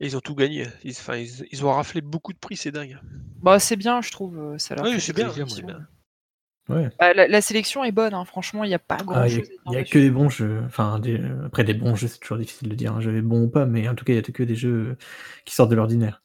Et 0.00 0.06
ils 0.06 0.16
ont 0.16 0.20
tout 0.20 0.34
gagné. 0.34 0.66
Ils, 0.84 0.92
enfin, 0.92 1.16
ils, 1.16 1.46
ils 1.52 1.64
ont 1.64 1.72
raflé 1.72 2.00
beaucoup 2.00 2.32
de 2.32 2.38
prix, 2.38 2.56
c'est 2.56 2.70
dingue. 2.72 2.98
Bah, 3.42 3.58
c'est 3.58 3.76
bien, 3.76 4.00
je 4.00 4.10
trouve. 4.10 4.38
euh, 4.38 4.58
Ça 4.58 4.74
leur 4.74 4.84
Oui, 4.84 4.92
fait 4.94 5.00
c'est 5.00 5.12
bien, 5.14 5.30
bien. 5.30 5.86
Ouais. 6.68 6.88
Bah, 6.98 7.12
la, 7.12 7.28
la 7.28 7.40
sélection 7.42 7.84
est 7.84 7.92
bonne, 7.92 8.14
hein, 8.14 8.24
franchement, 8.24 8.64
il 8.64 8.68
n'y 8.68 8.74
a 8.74 8.78
pas 8.78 8.96
grand 8.98 9.14
Ah, 9.16 9.28
Il 9.28 9.42
n'y 9.68 9.76
a, 9.76 9.84
que 9.84 9.98
des 9.98 10.10
bons 10.10 10.28
jeux. 10.30 10.62
Enfin, 10.64 10.98
des- 11.00 11.20
après, 11.44 11.64
des 11.64 11.74
bons 11.74 11.94
jeux, 11.96 12.08
c'est 12.08 12.18
toujours 12.20 12.38
difficile 12.38 12.68
de 12.68 12.74
dire 12.74 12.94
un 12.94 13.00
jeu 13.00 13.14
est 13.16 13.20
bon 13.22 13.42
ou 13.42 13.48
pas, 13.50 13.66
mais 13.66 13.88
en 13.88 13.94
tout 13.94 14.04
cas, 14.04 14.12
il 14.12 14.16
n'y 14.16 14.20
a 14.20 14.32
que 14.32 14.42
des 14.42 14.54
jeux 14.54 14.96
qui 15.44 15.54
sortent 15.54 15.70
de 15.70 15.76
l'ordinaire. 15.76 16.22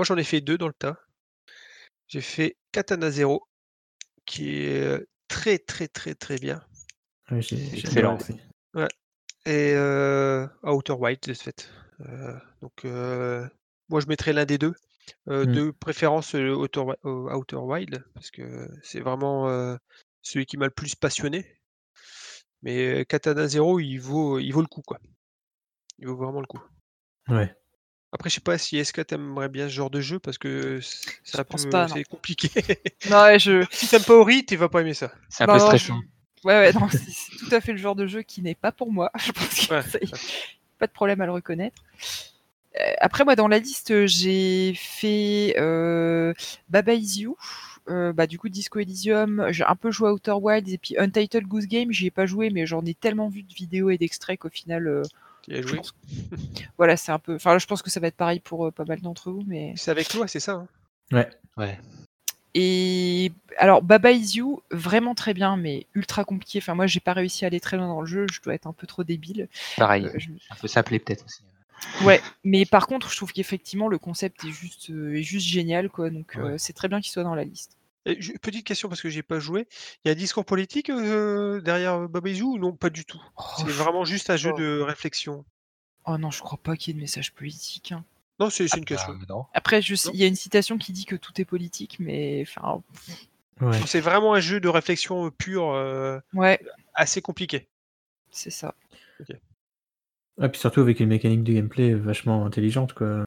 Moi, 0.00 0.06
j'en 0.06 0.16
ai 0.16 0.24
fait 0.24 0.40
deux 0.40 0.56
dans 0.56 0.66
le 0.66 0.72
tas. 0.72 0.96
J'ai 2.08 2.22
fait 2.22 2.56
Katana 2.72 3.10
Zero, 3.10 3.46
qui 4.24 4.64
est 4.64 4.80
euh, 4.82 5.06
très, 5.28 5.58
très, 5.58 5.88
très, 5.88 6.14
très 6.14 6.38
bien. 6.38 6.64
Ouais, 7.30 7.40
Excellent. 7.40 8.14
adoré 8.16 8.32
aussi. 8.32 8.88
Et 9.44 9.74
euh, 9.74 10.46
Outer 10.62 10.94
Wild, 10.94 11.20
de 11.20 11.34
ce 11.34 11.42
fait. 11.42 11.70
Euh, 12.00 12.34
donc, 12.62 12.86
euh, 12.86 13.46
moi, 13.90 14.00
je 14.00 14.06
mettrais 14.06 14.32
l'un 14.32 14.46
des 14.46 14.56
deux. 14.56 14.72
Euh, 15.28 15.44
Mm. 15.44 15.52
De 15.52 15.70
préférence, 15.70 16.32
Outer, 16.32 16.84
Outer 17.04 17.56
Wild, 17.56 18.02
parce 18.14 18.30
que 18.30 18.70
c'est 18.82 19.00
vraiment 19.00 19.50
euh, 19.50 19.76
celui 20.22 20.46
qui 20.46 20.56
m'a 20.56 20.64
le 20.64 20.70
plus 20.70 20.94
passionné. 20.94 21.60
Mais 22.62 23.04
Katana 23.04 23.48
Zero, 23.48 23.80
il 23.80 23.98
vaut, 23.98 24.38
il 24.38 24.50
vaut 24.52 24.62
le 24.62 24.66
coup, 24.66 24.80
quoi. 24.80 24.98
Il 25.98 26.08
vaut 26.08 26.16
vraiment 26.16 26.40
le 26.40 26.46
coup. 26.46 26.62
Ouais. 27.28 27.54
Après, 28.12 28.28
je 28.30 28.34
sais 28.36 28.40
pas 28.40 28.58
si 28.58 28.76
est-ce 28.78 28.92
que 28.92 29.00
tu 29.02 29.14
aimerais 29.14 29.48
bien 29.48 29.68
ce 29.68 29.72
genre 29.74 29.90
de 29.90 30.00
jeu, 30.00 30.18
parce 30.18 30.38
que 30.38 30.80
Je 31.24 31.38
un 31.38 31.44
pense 31.44 31.66
peu 31.66 31.66
pas, 31.66 31.88
non. 31.88 31.98
c'est 31.98 32.04
compliqué. 32.04 32.50
Non, 33.04 33.22
ouais, 33.24 33.38
je... 33.38 33.66
si 33.70 33.88
t'aimes 33.88 34.04
pas 34.04 34.14
Ori, 34.16 34.44
tu 34.46 34.56
vas 34.56 34.68
pas 34.68 34.80
aimer 34.82 34.94
ça. 34.94 35.12
C'est 35.28 35.44
un 35.44 35.46
Non, 35.46 35.54
peu 35.54 35.58
non, 35.58 35.60
stressant. 35.60 36.04
Ouais, 36.44 36.54
ouais, 36.54 36.72
non, 36.72 36.88
c'est 36.90 37.10
c'est 37.10 37.36
tout 37.36 37.48
à 37.52 37.60
fait 37.60 37.72
le 37.72 37.78
genre 37.78 37.96
de 37.96 38.06
jeu 38.06 38.22
qui 38.22 38.42
n'est 38.42 38.54
pas 38.54 38.72
pour 38.72 38.92
moi. 38.92 39.10
Je 39.18 39.32
pense 39.32 39.48
qu'il 39.54 39.70
Ouais. 39.70 39.82
y 40.02 40.14
a 40.14 40.18
pas 40.78 40.86
de 40.86 40.92
problème 40.92 41.20
à 41.22 41.26
le 41.26 41.32
reconnaître. 41.32 41.82
Euh, 42.80 42.94
après, 43.00 43.24
moi, 43.24 43.36
dans 43.36 43.48
la 43.48 43.58
liste, 43.58 44.06
j'ai 44.06 44.74
fait 44.76 45.54
euh, 45.58 46.34
Baba 46.68 46.94
Is 46.94 47.20
You. 47.22 47.36
euh, 47.88 48.12
bah, 48.12 48.26
du 48.26 48.38
coup, 48.38 48.48
Disco 48.48 48.78
Elysium, 48.80 49.46
j'ai 49.50 49.64
un 49.64 49.76
peu 49.76 49.90
joué 49.90 50.08
à 50.10 50.12
Outer 50.14 50.32
Wilds 50.40 50.72
et 50.72 50.78
puis 50.78 50.96
Untitled 50.98 51.46
Goose 51.46 51.66
Game, 51.66 51.92
j'y 51.92 52.06
ai 52.06 52.10
pas 52.12 52.26
joué, 52.26 52.50
mais 52.50 52.66
j'en 52.66 52.84
ai 52.86 52.94
tellement 52.94 53.28
vu 53.28 53.42
de 53.42 53.54
vidéos 53.54 53.90
et 53.90 53.98
d'extraits 53.98 54.38
qu'au 54.40 54.50
final, 54.50 54.86
euh, 54.88 55.08
Joué. 55.48 55.80
voilà, 56.78 56.96
c'est 56.96 57.12
un 57.12 57.18
peu. 57.18 57.34
Enfin, 57.34 57.58
je 57.58 57.66
pense 57.66 57.82
que 57.82 57.90
ça 57.90 58.00
va 58.00 58.06
être 58.08 58.16
pareil 58.16 58.40
pour 58.40 58.66
euh, 58.66 58.70
pas 58.70 58.84
mal 58.84 59.00
d'entre 59.00 59.30
vous, 59.30 59.42
mais. 59.46 59.72
C'est 59.76 59.90
avec 59.90 60.08
toi, 60.08 60.26
c'est 60.28 60.40
ça 60.40 60.52
hein 60.52 60.68
Ouais. 61.12 61.28
Ouais. 61.56 61.78
Et 62.54 63.32
alors, 63.58 63.80
Baba 63.82 64.10
Is 64.10 64.36
You, 64.38 64.60
vraiment 64.70 65.14
très 65.14 65.34
bien, 65.34 65.56
mais 65.56 65.86
ultra 65.94 66.24
compliqué. 66.24 66.58
Enfin, 66.58 66.74
moi, 66.74 66.86
j'ai 66.86 67.00
pas 67.00 67.12
réussi 67.12 67.44
à 67.44 67.48
aller 67.48 67.60
très 67.60 67.76
loin 67.76 67.86
dans 67.86 68.00
le 68.00 68.06
jeu, 68.06 68.26
je 68.32 68.40
dois 68.42 68.54
être 68.54 68.66
un 68.66 68.72
peu 68.72 68.86
trop 68.86 69.04
débile. 69.04 69.48
Pareil. 69.76 70.06
Euh, 70.06 70.12
je- 70.18 70.30
Un 70.50 70.56
peu 70.60 70.66
s'appeler 70.68 70.98
peut-être 70.98 71.24
aussi. 71.24 71.42
Ouais, 72.04 72.20
mais 72.44 72.66
par 72.66 72.86
contre, 72.86 73.08
je 73.10 73.16
trouve 73.16 73.32
qu'effectivement, 73.32 73.88
le 73.88 73.98
concept 73.98 74.44
est 74.44 74.50
juste, 74.50 74.90
euh, 74.90 75.16
est 75.16 75.22
juste 75.22 75.46
génial, 75.46 75.88
quoi. 75.88 76.10
Donc, 76.10 76.36
euh, 76.36 76.42
Ouais. 76.52 76.58
c'est 76.58 76.72
très 76.74 76.88
bien 76.88 77.00
qu'il 77.00 77.10
soit 77.10 77.22
dans 77.22 77.34
la 77.34 77.44
liste. 77.44 77.76
Et 78.06 78.20
ju- 78.20 78.38
Petite 78.40 78.66
question 78.66 78.88
parce 78.88 79.00
que 79.02 79.10
j'ai 79.10 79.22
pas 79.22 79.38
joué. 79.40 79.68
Il 80.04 80.08
y 80.08 80.10
a 80.10 80.12
un 80.12 80.16
discours 80.16 80.44
politique 80.44 80.88
euh, 80.90 81.60
derrière 81.60 82.08
Is 82.24 82.38
You 82.38 82.54
ou 82.54 82.58
non 82.58 82.72
Pas 82.74 82.90
du 82.90 83.04
tout? 83.04 83.20
Oh, 83.36 83.42
C'est 83.58 83.66
je- 83.66 83.70
vraiment 83.72 84.04
juste 84.04 84.30
un 84.30 84.36
jeu 84.36 84.52
oh. 84.54 84.58
de 84.58 84.80
réflexion. 84.80 85.44
Oh 86.06 86.16
non, 86.16 86.30
je 86.30 86.40
crois 86.40 86.58
pas 86.62 86.76
qu'il 86.76 86.88
y 86.88 86.90
ait 86.92 86.98
de 86.98 87.00
message 87.02 87.32
politique. 87.34 87.92
hein. 87.92 88.04
Non, 88.38 88.48
c'est 88.48 88.66
c'est 88.68 88.78
une 88.78 88.84
Bah, 88.84 88.86
question. 88.96 89.18
non. 89.28 89.44
Après, 89.52 89.82
je 89.82 89.94
sais- 89.94 90.08
Non. 90.08 90.14
il 90.14 90.20
y 90.20 90.24
a 90.24 90.26
une 90.26 90.34
citation 90.36 90.78
qui 90.78 90.92
dit 90.92 91.04
que 91.04 91.14
tout 91.16 91.38
est 91.40 91.44
politique, 91.44 91.96
mais 92.00 92.42
enfin, 92.48 92.82
Ouais. 93.60 93.78
C'est 93.86 94.00
vraiment 94.00 94.32
un 94.32 94.40
jeu 94.40 94.58
de 94.58 94.68
réflexion 94.68 95.26
euh, 95.26 95.30
pure, 95.30 95.68
euh, 95.74 96.18
ouais, 96.32 96.58
assez 96.94 97.20
compliqué. 97.20 97.68
c'est 98.30 98.48
ça. 98.48 98.74
Ah, 100.40 100.48
puis 100.48 100.58
surtout 100.58 100.80
avec 100.80 101.00
une 101.00 101.08
mécanique 101.08 101.44
de 101.44 101.52
gameplay 101.52 101.92
vachement 101.92 102.46
intelligente, 102.46 102.94
quoi. 102.94 103.24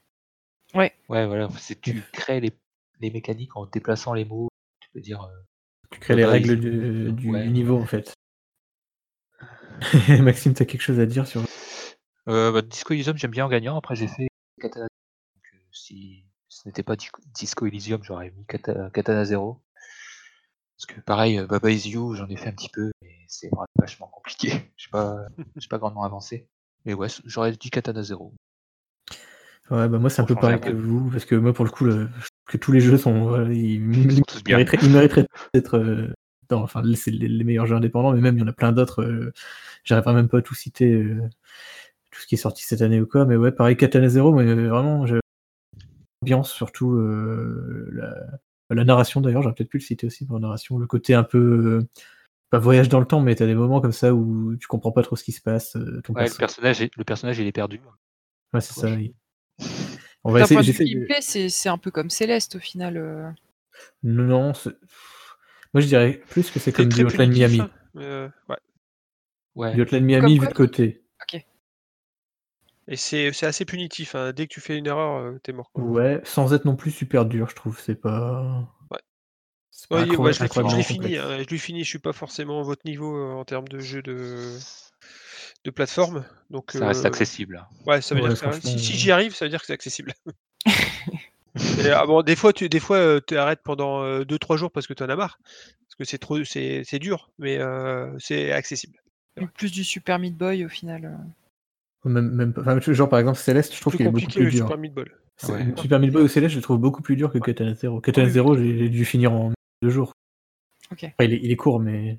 Ouais, 0.74 0.92
voilà. 1.08 1.48
C'est 1.60 1.80
tu 1.80 2.02
crées 2.14 2.40
les, 2.40 2.52
les 3.00 3.12
mécaniques 3.12 3.56
en 3.56 3.68
déplaçant 3.68 4.14
les 4.16 4.26
mots. 4.26 4.50
Peux 4.94 5.02
dire. 5.02 5.22
euh, 5.24 5.30
Tu 5.92 6.00
crées 6.00 6.16
les 6.16 6.26
règles 6.26 6.60
du, 6.60 7.12
du 7.12 7.32
Ouais. 7.32 7.48
niveau, 7.48 7.78
en 7.80 7.86
fait. 7.86 8.14
Maxime, 10.22 10.54
t'as 10.54 10.66
quelque 10.66 10.82
chose 10.82 11.00
à 11.00 11.06
dire 11.06 11.28
sur... 11.28 11.42
Euh, 12.30 12.52
bah, 12.52 12.62
Disco 12.62 12.94
Elysium, 12.94 13.18
j'aime 13.18 13.32
bien 13.32 13.46
en 13.46 13.50
gagnant. 13.50 13.78
Après, 13.78 13.96
j'ai 13.96 14.08
fait 14.08 14.28
Katana. 14.62 14.86
Donc, 15.36 15.44
euh, 15.54 15.58
si 15.72 16.24
ce 16.48 16.68
n'était 16.68 16.84
pas 16.84 16.96
Disco- 17.34 17.66
Elysium, 17.66 18.04
j'aurais 18.04 18.32
mis 18.32 18.46
Kata- 18.46 18.90
Katana 18.92 19.26
Zero. 19.26 19.62
Parce 20.78 20.86
que 20.86 21.02
pareil, 21.02 21.44
Baba 21.48 21.70
Is 21.72 21.90
You, 21.90 22.16
j'en 22.16 22.28
ai 22.30 22.38
fait 22.38 22.50
un 22.50 22.54
petit 22.54 22.70
peu, 22.70 22.92
mais 23.02 23.16
c'est 23.28 23.50
vachement 23.80 24.08
compliqué. 24.08 24.50
Je 24.78 24.86
sais 24.86 24.90
pas, 24.92 25.18
j'ai 25.56 25.68
pas 25.68 25.78
grandement 25.80 26.04
avancé. 26.04 26.48
Mais 26.86 26.94
ouais, 26.94 27.08
j'aurais 27.26 27.52
dit 27.54 27.70
Katana 27.70 28.04
Zero. 28.04 28.34
Ouais, 29.70 29.88
bah 29.88 29.98
moi 29.98 30.10
c'est 30.10 30.22
un 30.22 30.26
peu 30.26 30.36
pareil 30.36 30.56
un 30.56 30.60
que 30.60 30.72
vous, 30.72 31.10
parce 31.10 31.24
que 31.26 31.36
moi 31.36 31.54
pour 31.54 31.64
le 31.64 31.72
coup, 31.72 31.86
le- 31.86 32.10
je 32.20 32.28
que 32.46 32.58
tous 32.58 32.72
les 32.72 32.80
jeux 32.82 32.98
sont, 32.98 33.28
voilà, 33.28 33.52
ils, 33.54 33.80
mériteraient, 34.48 34.78
ils 34.82 34.90
mériteraient 34.92 35.28
d'être 35.54 35.78
euh, 35.78 36.14
dans, 36.50 36.62
enfin 36.62 36.82
c'est 36.96 37.12
les, 37.12 37.28
les 37.28 37.44
meilleurs 37.44 37.66
jeux 37.66 37.76
indépendants, 37.76 38.14
mais 38.14 38.22
même 38.22 38.38
il 38.38 38.42
y 38.42 38.44
en 38.44 38.48
a 38.48 38.54
plein 38.54 38.72
d'autres. 38.72 39.02
Euh, 39.04 39.32
J'arriverai 39.86 40.14
même 40.14 40.28
pas 40.30 40.40
à 40.40 40.42
tout 40.42 40.56
citer, 40.56 40.92
euh, 40.94 41.22
tout 42.12 42.20
ce 42.22 42.28
qui 42.28 42.36
est 42.36 42.38
sorti 42.38 42.64
cette 42.64 42.82
année 42.82 43.02
ou 43.02 43.06
quoi, 43.06 43.26
mais 43.26 43.36
ouais, 43.36 43.52
pareil 43.52 43.76
Katana 43.78 44.08
Zero, 44.10 44.34
mais 44.34 44.44
euh, 44.46 44.70
vraiment, 44.70 45.06
je... 45.06 45.18
l'ambiance 46.22 46.52
surtout, 46.54 46.94
euh, 46.94 47.90
la... 47.94 48.16
la 48.76 48.84
narration 48.86 49.22
d'ailleurs, 49.22 49.42
j'aurais 49.42 49.56
peut-être 49.56 49.70
pu 49.70 49.78
le 49.78 49.84
citer 49.84 50.08
aussi 50.08 50.26
pour 50.26 50.36
la 50.38 50.42
narration, 50.42 50.78
le 50.78 50.88
côté 50.88 51.14
un 51.14 51.24
peu 51.24 51.38
euh, 51.40 51.88
pas 52.50 52.60
voyage 52.60 52.88
dans 52.88 53.00
le 53.00 53.06
temps, 53.06 53.20
mais 53.22 53.36
t'as 53.36 53.46
des 53.48 53.56
moments 53.56 53.82
comme 53.82 53.92
ça 53.94 54.14
où 54.14 54.56
tu 54.58 54.68
comprends 54.68 54.92
pas 54.92 55.02
trop 55.02 55.16
ce 55.16 55.24
qui 55.24 55.32
se 55.32 55.42
passe. 55.42 55.76
euh, 55.76 56.02
ton 56.04 56.14
Ouais, 56.14 56.22
le 56.24 56.28
perso- 56.28 56.38
personnage, 56.38 56.82
est- 56.82 56.96
le 56.96 57.04
personnage, 57.04 57.40
il 57.40 57.48
est 57.48 57.52
perdu. 57.52 57.82
Ouais, 58.54 58.62
c'est 58.62 58.74
ça. 58.80 58.90
Il- 58.92 59.14
On 60.24 60.32
va 60.32 60.42
essayer. 60.42 60.56
point 60.56 61.18
de 61.18 61.22
c'est 61.22 61.50
c'est 61.50 61.70
un 61.70 61.78
peu 61.78 61.92
comme 61.92 62.10
Céleste 62.10 62.56
au 62.56 62.60
final. 62.60 62.98
euh. 62.98 63.30
Non, 64.04 64.54
c'est- 64.54 64.76
moi 65.74 65.82
je 65.82 65.88
dirais 65.88 66.22
plus 66.30 66.50
que 66.52 66.60
c'est 66.60 66.72
C'est 66.72 66.74
comme 66.74 66.90
du 66.90 67.04
Hotline 67.04 67.32
Miami. 67.32 67.60
hein, 67.62 67.70
euh, 67.98 68.30
ouais. 68.50 68.58
Ouais. 69.56 69.74
Du 69.74 69.82
Hotline 69.82 70.06
Miami 70.06 70.40
vu 70.40 70.48
de 70.48 70.54
côté. 70.54 71.04
Et 72.90 72.98
c'est 72.98 73.32
c'est 73.32 73.46
assez 73.46 73.64
punitif. 73.64 74.14
hein. 74.16 74.34
Dès 74.34 74.46
que 74.48 74.54
tu 74.54 74.60
fais 74.60 74.78
une 74.78 74.88
erreur, 74.88 75.16
euh, 75.18 75.40
t'es 75.42 75.54
mort. 75.54 75.72
quoi. 75.72 75.84
Ouais, 75.86 76.20
sans 76.26 76.54
être 76.54 76.66
non 76.66 76.76
plus 76.76 76.92
super 76.92 77.26
dur, 77.26 77.50
je 77.50 77.56
trouve. 77.56 77.80
C'est 77.80 77.96
pas. 77.96 78.68
Ouais. 78.92 78.98
c'est 79.72 79.88
pas 79.88 79.96
Ouais, 79.96 80.02
incroyable- 80.02 80.22
ouais, 80.26 80.70
je 80.70 80.76
l'ai 80.76 80.84
fini, 80.84 81.18
hein, 81.18 81.38
je 81.40 81.50
l'ai 81.50 81.58
fini, 81.58 81.84
je 81.86 81.90
suis 81.90 82.00
pas 82.00 82.12
forcément 82.12 82.60
à 82.60 82.64
votre 82.64 82.82
niveau 82.86 83.16
euh, 83.16 83.32
en 83.36 83.46
termes 83.46 83.68
de 83.70 83.80
jeu 83.80 84.02
de, 84.02 84.36
de 85.64 85.72
plateforme. 85.72 86.24
Donc, 86.50 86.72
Ça 86.72 86.88
reste 86.88 87.06
euh, 87.06 87.08
accessible. 87.08 87.58
hein. 87.64 87.68
Ouais, 87.86 88.02
ça 88.02 88.16
veut 88.16 88.22
Ouais, 88.22 88.30
dire 88.34 88.40
que 88.42 88.60
si, 88.62 88.80
si 88.80 88.94
euh, 88.94 88.96
j'y 88.98 89.12
arrive, 89.12 89.34
ça 89.36 89.46
veut 89.46 89.50
dire 89.50 89.60
que 89.62 89.66
c'est 89.66 89.74
accessible. 89.74 90.14
Et, 91.86 91.90
ah 91.92 92.06
bon, 92.08 92.24
des 92.24 92.36
fois, 92.36 92.52
tu 92.52 92.68
des 92.68 92.80
fois, 92.80 93.22
tu 93.22 93.38
arrêtes 93.38 93.62
pendant 93.64 94.04
2-3 94.24 94.58
jours 94.58 94.72
parce 94.72 94.88
que 94.88 94.94
tu 94.94 95.04
en 95.04 95.10
as 95.10 95.16
marre. 95.16 95.38
Parce 95.44 95.96
que 96.00 96.04
c'est 96.04 96.18
trop 96.18 96.44
c'est 96.44 96.82
c'est 96.84 96.98
dur, 96.98 97.30
mais 97.38 97.60
euh, 97.60 98.12
c'est 98.18 98.52
accessible. 98.52 98.98
Plus 99.56 99.72
du 99.72 99.84
Super 99.84 100.18
Meat 100.18 100.36
Boy 100.36 100.66
au 100.66 100.70
final. 100.70 101.06
euh. 101.06 102.10
Même, 102.10 102.32
même 102.32 102.54
pas- 102.54 102.62
enfin, 102.62 102.80
genre 102.94 103.08
par 103.08 103.20
exemple 103.20 103.38
Céleste, 103.38 103.74
je 103.76 103.80
trouve 103.82 103.92
Plus 103.92 103.98
qu'il 103.98 104.08
est 104.08 104.10
beaucoup 104.12 104.26
plus 104.32 104.44
le 104.46 104.50
dur. 104.50 104.66
Super 104.66 104.78
Meat 104.80 104.94
Ball. 104.94 105.12
Ouais. 105.48 105.74
Super 105.78 106.00
Meat 106.00 106.12
Boy 106.12 106.24
ou 106.24 106.28
Céleste, 106.28 106.54
je 106.54 106.58
le 106.58 106.64
trouve 106.64 106.80
beaucoup 106.80 107.02
plus 107.04 107.16
dur 107.16 107.32
que 107.32 107.38
Katana 107.38 107.76
Zero. 107.76 108.02
Katana. 108.02 108.30
Zero, 108.30 108.58
j'ai 108.58 108.78
j'ai 108.80 108.90
dû 108.90 109.06
finir 109.06 109.32
en 109.34 109.52
deux 109.84 109.90
jours. 109.90 110.12
Ok. 110.92 111.04
Après, 111.04 111.26
il, 111.26 111.34
est, 111.34 111.40
il 111.44 111.52
est 111.52 111.56
court, 111.56 111.80
mais. 111.80 112.18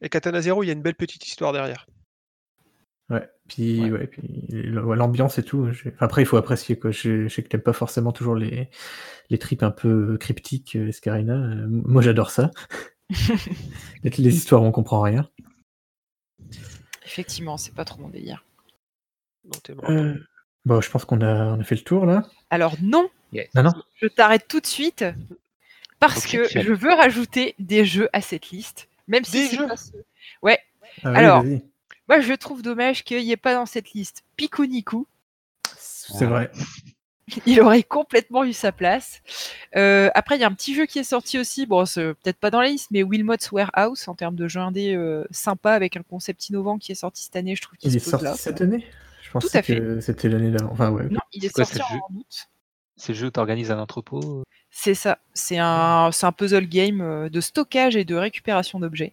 Et 0.00 0.08
Katana 0.08 0.40
Zero, 0.40 0.62
il 0.62 0.68
y 0.68 0.70
a 0.70 0.72
une 0.72 0.82
belle 0.82 0.94
petite 0.94 1.26
histoire 1.26 1.52
derrière. 1.52 1.86
Ouais, 3.10 3.26
puis, 3.48 3.80
Ouais. 3.84 3.90
ouais. 4.00 4.06
puis 4.06 4.22
ouais, 4.78 4.96
l'ambiance 4.96 5.38
et 5.38 5.42
tout. 5.42 5.70
après, 5.98 6.22
il 6.22 6.26
faut 6.26 6.36
apprécier. 6.36 6.78
Quoi. 6.78 6.90
Je, 6.90 7.24
je 7.26 7.28
sais 7.34 7.42
que 7.42 7.48
t'aimes 7.48 7.62
pas 7.62 7.72
forcément 7.72 8.12
toujours 8.12 8.34
les, 8.34 8.68
les 9.30 9.38
tripes 9.38 9.62
un 9.62 9.70
peu 9.70 10.18
cryptiques, 10.18 10.76
euh, 10.76 10.88
Escarina. 10.88 11.34
Euh, 11.34 11.66
moi, 11.68 12.02
j'adore 12.02 12.30
ça. 12.30 12.50
les, 14.04 14.10
les 14.10 14.36
histoires, 14.36 14.62
on 14.62 14.70
comprend 14.72 15.00
rien. 15.00 15.28
Effectivement, 17.04 17.56
c'est 17.56 17.74
pas 17.74 17.84
trop 17.84 18.00
mon 18.00 18.08
délire. 18.08 18.44
Non. 19.44 19.88
Euh, 19.88 20.14
bon, 20.66 20.80
je 20.82 20.90
pense 20.90 21.04
qu'on 21.06 21.22
a, 21.22 21.46
on 21.54 21.60
a 21.60 21.64
fait 21.64 21.76
le 21.76 21.80
tour 21.82 22.04
là. 22.04 22.26
Alors 22.50 22.74
non, 22.82 23.08
Non, 23.54 23.62
non. 23.62 23.72
je 23.96 24.06
t'arrête 24.08 24.46
tout 24.46 24.60
de 24.60 24.66
suite 24.66 25.04
parce 26.00 26.26
que 26.26 26.44
je 26.48 26.72
veux 26.72 26.92
rajouter 26.92 27.54
des 27.58 27.84
jeux 27.86 28.10
à 28.12 28.20
cette 28.20 28.50
liste, 28.50 28.88
même 29.06 29.24
si 29.24 29.32
Des 29.44 29.46
c'est 29.48 29.56
jeux 29.56 29.66
pas 29.66 29.76
ceux- 29.78 30.04
Ah 31.02 31.10
oui, 31.10 31.16
Alors. 31.16 31.44
Moi, 32.08 32.20
je 32.20 32.32
trouve 32.34 32.62
dommage 32.62 33.04
qu'il 33.04 33.22
n'y 33.22 33.32
ait 33.32 33.36
pas 33.36 33.54
dans 33.54 33.66
cette 33.66 33.92
liste 33.92 34.24
Pikuniku. 34.36 35.06
C'est 35.76 36.26
vrai. 36.26 36.50
Il 37.46 37.60
aurait 37.60 37.82
complètement 37.82 38.44
eu 38.44 38.54
sa 38.54 38.72
place. 38.72 39.20
Euh, 39.76 40.08
après, 40.14 40.36
il 40.36 40.40
y 40.40 40.44
a 40.44 40.46
un 40.46 40.54
petit 40.54 40.74
jeu 40.74 40.86
qui 40.86 40.98
est 40.98 41.04
sorti 41.04 41.38
aussi. 41.38 41.66
Bon, 41.66 41.84
c'est 41.84 42.14
peut-être 42.14 42.38
pas 42.38 42.50
dans 42.50 42.62
la 42.62 42.68
liste, 42.68 42.88
mais 42.90 43.02
Wilmot's 43.02 43.52
Warehouse, 43.52 44.08
en 44.08 44.14
termes 44.14 44.34
de 44.34 44.48
jeu 44.48 44.60
indé 44.60 44.94
euh, 44.94 45.26
sympa 45.30 45.72
avec 45.72 45.98
un 45.98 46.02
concept 46.02 46.48
innovant 46.48 46.78
qui 46.78 46.92
est 46.92 46.94
sorti 46.94 47.24
cette 47.24 47.36
année. 47.36 47.54
Je 47.54 47.60
trouve 47.60 47.76
qu'il 47.76 47.90
Il 47.90 47.96
est 47.96 48.00
pose 48.00 48.10
sorti 48.12 48.24
là. 48.24 48.34
cette 48.34 48.62
année? 48.62 48.86
Je 49.20 49.46
fait. 49.46 49.62
que 49.62 50.00
c'était 50.00 50.30
l'année 50.30 50.50
d'avant. 50.50 50.72
Enfin, 50.72 50.90
ouais. 50.90 51.04
Non, 51.10 51.20
il 51.34 51.44
est 51.44 51.50
quoi, 51.50 51.66
sorti 51.66 51.82
en 51.82 52.14
août. 52.14 52.48
C'est 52.96 53.12
le 53.12 53.18
jeu 53.18 53.26
où 53.26 53.30
tu 53.30 53.40
organises 53.40 53.70
un 53.70 53.78
entrepôt? 53.78 54.42
C'est 54.70 54.94
ça. 54.94 55.18
C'est 55.34 55.58
un, 55.58 56.10
c'est 56.12 56.24
un 56.24 56.32
puzzle 56.32 56.66
game 56.66 57.02
euh, 57.02 57.28
de 57.28 57.40
stockage 57.42 57.94
et 57.94 58.06
de 58.06 58.14
récupération 58.14 58.80
d'objets 58.80 59.12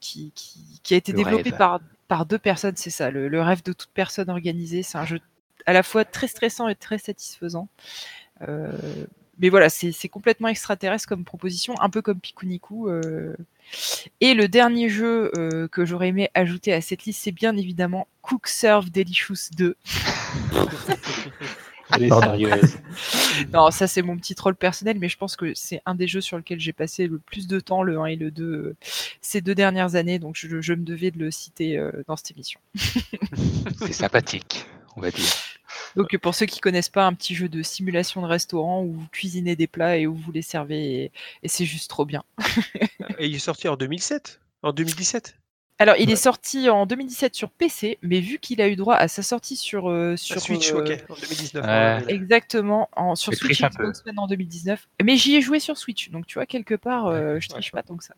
qui, 0.00 0.32
qui, 0.34 0.80
qui 0.82 0.94
a 0.94 0.96
été 0.96 1.12
Le 1.12 1.18
développé 1.18 1.50
rêve. 1.50 1.58
par, 1.58 1.80
par 2.08 2.26
deux 2.26 2.38
personnes. 2.38 2.76
C'est 2.76 2.90
ça, 2.90 3.10
le, 3.10 3.28
le 3.28 3.42
rêve 3.42 3.62
de 3.62 3.72
toute 3.72 3.90
personne 3.94 4.30
organisée. 4.30 4.82
C'est 4.82 4.98
un 4.98 5.06
jeu 5.06 5.20
à 5.66 5.72
la 5.72 5.82
fois 5.82 6.04
très 6.04 6.28
stressant 6.28 6.68
et 6.68 6.74
très 6.76 6.98
satisfaisant. 6.98 7.68
Euh, 8.48 8.72
mais 9.38 9.48
voilà, 9.50 9.68
c'est 9.68 9.92
c'est 9.92 10.08
complètement 10.08 10.48
extraterrestre 10.48 11.08
comme 11.08 11.24
proposition, 11.24 11.74
un 11.80 11.90
peu 11.90 12.02
comme 12.02 12.20
Pikuniku. 12.20 12.88
euh. 12.88 13.36
Et 14.20 14.34
le 14.34 14.48
dernier 14.48 14.88
jeu 14.88 15.30
euh, 15.36 15.68
que 15.68 15.84
j'aurais 15.84 16.08
aimé 16.08 16.30
ajouter 16.34 16.72
à 16.72 16.80
cette 16.80 17.04
liste, 17.04 17.22
c'est 17.22 17.32
bien 17.32 17.56
évidemment 17.56 18.06
Cook 18.22 18.46
Serve 18.46 18.90
Delicious 18.90 19.50
2. 19.56 19.76
Elle 21.92 22.04
est 22.04 22.08
sérieuse. 22.08 22.78
Non, 23.52 23.70
ça 23.70 23.86
c'est 23.86 24.02
mon 24.02 24.16
petit 24.16 24.34
troll 24.34 24.54
personnel, 24.54 24.98
mais 24.98 25.08
je 25.08 25.18
pense 25.18 25.36
que 25.36 25.52
c'est 25.54 25.82
un 25.84 25.94
des 25.94 26.08
jeux 26.08 26.22
sur 26.22 26.38
lequel 26.38 26.58
j'ai 26.58 26.72
passé 26.72 27.06
le 27.06 27.18
plus 27.18 27.46
de 27.46 27.60
temps, 27.60 27.82
le 27.82 27.98
1 27.98 28.06
et 28.06 28.16
le 28.16 28.30
2, 28.30 28.44
euh, 28.44 28.76
ces 29.20 29.42
deux 29.42 29.54
dernières 29.54 29.94
années, 29.94 30.18
donc 30.18 30.36
je, 30.36 30.60
je 30.60 30.72
me 30.72 30.84
devais 30.84 31.10
de 31.10 31.18
le 31.18 31.30
citer 31.30 31.76
euh, 31.76 31.92
dans 32.08 32.16
cette 32.16 32.30
émission. 32.30 32.58
C'est 33.78 33.92
sympathique, 33.92 34.64
on 34.96 35.02
va 35.02 35.10
dire. 35.10 35.28
Donc 35.94 36.16
pour 36.18 36.34
ceux 36.34 36.46
qui 36.46 36.60
connaissent 36.60 36.88
pas, 36.88 37.04
un 37.04 37.12
petit 37.12 37.34
jeu 37.34 37.48
de 37.48 37.62
simulation 37.62 38.22
de 38.22 38.26
restaurant 38.26 38.82
où 38.82 38.92
vous 38.92 39.06
cuisinez 39.12 39.54
des 39.54 39.66
plats 39.66 39.98
et 39.98 40.06
où 40.06 40.14
vous 40.14 40.32
les 40.32 40.42
servez, 40.42 41.04
et, 41.04 41.12
et 41.42 41.48
c'est 41.48 41.66
juste 41.66 41.90
trop 41.90 42.06
bien. 42.06 42.24
Et 43.18 43.26
il 43.26 43.34
est 43.34 43.38
sorti 43.38 43.68
en 43.68 43.76
2007 43.76 44.40
En 44.62 44.72
2017 44.72 45.36
Alors 45.78 45.96
il 45.98 46.10
est 46.10 46.16
sorti 46.16 46.70
en 46.70 46.86
2017 46.86 47.34
sur 47.34 47.50
PC, 47.50 47.98
mais 48.00 48.20
vu 48.20 48.38
qu'il 48.38 48.62
a 48.62 48.68
eu 48.68 48.76
droit 48.76 48.94
à 48.94 49.08
sa 49.08 49.22
sortie 49.22 49.56
sur, 49.56 49.90
euh, 49.90 50.16
Switch, 50.16 50.72
euh, 50.72 50.80
ok, 50.80 51.04
en 51.10 51.14
2019. 51.14 51.64
Ouais. 51.64 51.70
ouais, 51.70 52.04
ouais. 52.06 52.14
Exactement, 52.14 52.88
en, 52.96 53.14
sur 53.14 53.32
Je 53.32 53.38
Switch. 53.38 53.62
Xbox 53.62 54.02
en 54.16 54.26
2019. 54.26 54.88
Mais 55.04 55.16
j'y 55.16 55.36
ai 55.36 55.42
joué 55.42 55.60
sur 55.60 55.76
Switch, 55.76 56.10
donc 56.10 56.26
tu 56.26 56.34
vois, 56.34 56.46
quelque 56.46 56.74
part, 56.74 57.08
euh, 57.08 57.38
je 57.40 57.48
triche 57.48 57.72
pas 57.72 57.82
tant 57.82 57.96
que 57.96 58.04
ça. 58.04 58.14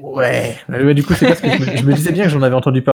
Ouais. 0.00 0.56
Du 0.94 1.02
coup, 1.02 1.14
c'est 1.14 1.26
parce 1.26 1.40
que 1.40 1.50
je 1.50 1.58
me, 1.58 1.76
je 1.76 1.82
me 1.84 1.94
disais 1.94 2.12
bien 2.12 2.24
que 2.24 2.30
j'en 2.30 2.42
avais 2.42 2.54
entendu 2.54 2.82
parler. 2.82 2.92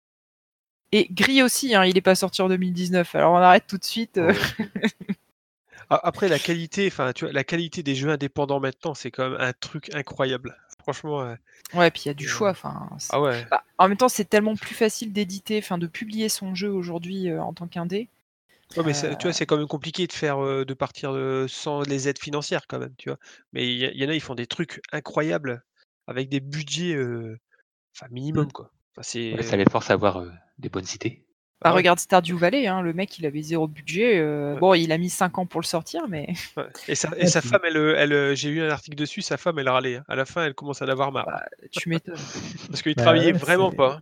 Et 0.91 1.07
Gris 1.11 1.41
aussi, 1.41 1.73
hein, 1.73 1.83
il 1.83 1.97
est 1.97 2.01
pas 2.01 2.15
sorti 2.15 2.43
en 2.43 2.47
2019, 2.47 3.15
alors 3.15 3.33
on 3.33 3.37
arrête 3.37 3.65
tout 3.67 3.77
de 3.77 3.83
suite. 3.83 4.19
Après, 5.89 6.27
la 6.29 6.39
qualité, 6.39 6.87
enfin, 6.87 7.11
tu 7.13 7.25
vois, 7.25 7.33
la 7.33 7.43
qualité 7.43 7.83
des 7.83 7.95
jeux 7.95 8.09
indépendants 8.09 8.59
maintenant, 8.59 8.93
c'est 8.93 9.11
quand 9.11 9.29
même 9.29 9.39
un 9.39 9.53
truc 9.53 9.93
incroyable. 9.93 10.57
Franchement, 10.85 11.21
euh, 11.21 11.35
Ouais, 11.73 11.89
puis 11.89 12.03
il 12.05 12.07
y 12.09 12.11
a 12.11 12.13
du 12.13 12.27
choix. 12.27 12.51
Enfin, 12.51 12.87
c'est- 12.99 13.09
ah 13.11 13.19
ouais. 13.19 13.43
bah, 13.49 13.63
en 13.79 13.87
même 13.87 13.97
temps, 13.97 14.07
c'est 14.07 14.25
tellement 14.29 14.55
plus 14.55 14.75
facile 14.75 15.11
d'éditer, 15.11 15.57
enfin, 15.57 15.79
de 15.79 15.87
publier 15.87 16.29
son 16.29 16.53
jeu 16.53 16.69
aujourd'hui 16.71 17.27
euh, 17.31 17.41
en 17.41 17.53
tant 17.53 17.65
qu'indé. 17.67 18.07
Ouais, 18.77 18.83
mais 18.85 18.93
c'est- 18.93 19.07
Euh. 19.13 19.15
tu 19.15 19.23
vois, 19.23 19.33
c'est 19.33 19.47
quand 19.47 19.57
même 19.57 19.67
compliqué 19.67 20.05
de 20.05 20.13
faire, 20.13 20.37
euh, 20.43 20.63
de 20.63 20.73
partir 20.75 21.11
euh, 21.11 21.47
sans 21.47 21.81
les 21.81 22.07
aides 22.07 22.19
financières 22.19 22.67
quand 22.67 22.77
même, 22.77 22.93
tu 22.99 23.09
vois. 23.09 23.17
Mais 23.51 23.65
il 23.67 23.97
y, 23.99 24.05
en 24.05 24.09
a, 24.09 24.13
ils 24.13 24.21
font 24.21 24.35
des 24.35 24.45
trucs 24.45 24.79
incroyables 24.91 25.63
avec 26.05 26.29
des 26.29 26.39
budgets, 26.39 26.93
euh, 26.93 27.39
enfin 27.95 28.05
minimum 28.11 28.51
quoi. 28.51 28.69
Enfin, 28.93 29.01
c'est. 29.01 29.33
Ouais, 29.33 29.41
ça 29.41 29.57
les 29.57 29.65
force 29.65 29.89
à 29.89 29.93
avoir 29.93 30.17
euh, 30.17 30.29
des 30.59 30.69
bonnes 30.69 30.85
idées. 30.93 31.25
Bah, 31.61 31.69
Ah 31.69 31.71
ouais. 31.71 31.77
regarde 31.77 31.99
Stardew 31.99 32.35
Valley, 32.35 32.67
hein, 32.67 32.81
le 32.81 32.93
mec, 32.93 33.17
il 33.17 33.25
avait 33.25 33.41
zéro 33.41 33.67
budget. 33.67 34.19
euh, 34.19 34.53
Ouais. 34.55 34.59
Bon, 34.59 34.73
il 34.73 34.91
a 34.91 34.97
mis 34.97 35.09
5 35.09 35.37
ans 35.39 35.45
pour 35.45 35.61
le 35.61 35.65
sortir, 35.65 36.07
mais 36.09 36.27
Ouais. 36.57 36.63
Et 36.89 36.95
sa, 36.95 37.09
et 37.17 37.27
femme, 37.27 37.61
elle, 37.65 37.77
euh, 37.77 37.95
elle, 37.97 38.35
j'ai 38.35 38.49
lu 38.51 38.61
un 38.61 38.69
article 38.69 38.97
dessus, 38.97 39.21
sa 39.21 39.37
femme, 39.37 39.57
elle 39.59 39.69
râlait. 39.69 39.95
hein. 39.97 40.03
À 40.09 40.15
la 40.15 40.25
fin, 40.25 40.45
elle 40.45 40.53
commence 40.53 40.81
à 40.81 40.85
en 40.85 40.89
avoir 40.89 41.11
marre. 41.11 41.25
Bah, 41.27 41.45
tu 41.71 41.87
m'étonnes. 41.89 42.15
Parce 42.69 42.81
qu'il 42.81 42.93
Bah 42.95 43.03
travaillait 43.03 43.31
ouais, 43.31 43.39
vraiment 43.39 43.71
pas 43.71 43.95
hein, 43.95 44.01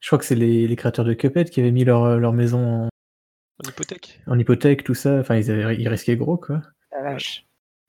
Je 0.00 0.08
crois 0.08 0.18
que 0.18 0.24
c'est 0.26 0.34
les, 0.34 0.68
les 0.68 0.76
créateurs 0.76 1.04
de 1.06 1.14
Cuphead 1.14 1.48
qui 1.50 1.60
avaient 1.60 1.70
mis 1.72 1.84
leur, 1.84 2.04
euh, 2.04 2.18
leur 2.18 2.32
maison 2.34 2.84
en, 2.84 2.84
en 2.86 3.68
hypothèque. 3.68 4.20
en 4.26 4.38
hypothèque, 4.38 4.84
tout 4.84 4.94
ça. 4.94 5.18
Enfin, 5.20 5.36
ils, 5.36 5.50
avaient, 5.50 5.76
ils 5.76 5.88
risquaient 5.88 6.16
gros, 6.16 6.36
quoi. 6.36 6.60
La 6.92 7.02
vache. 7.02 7.46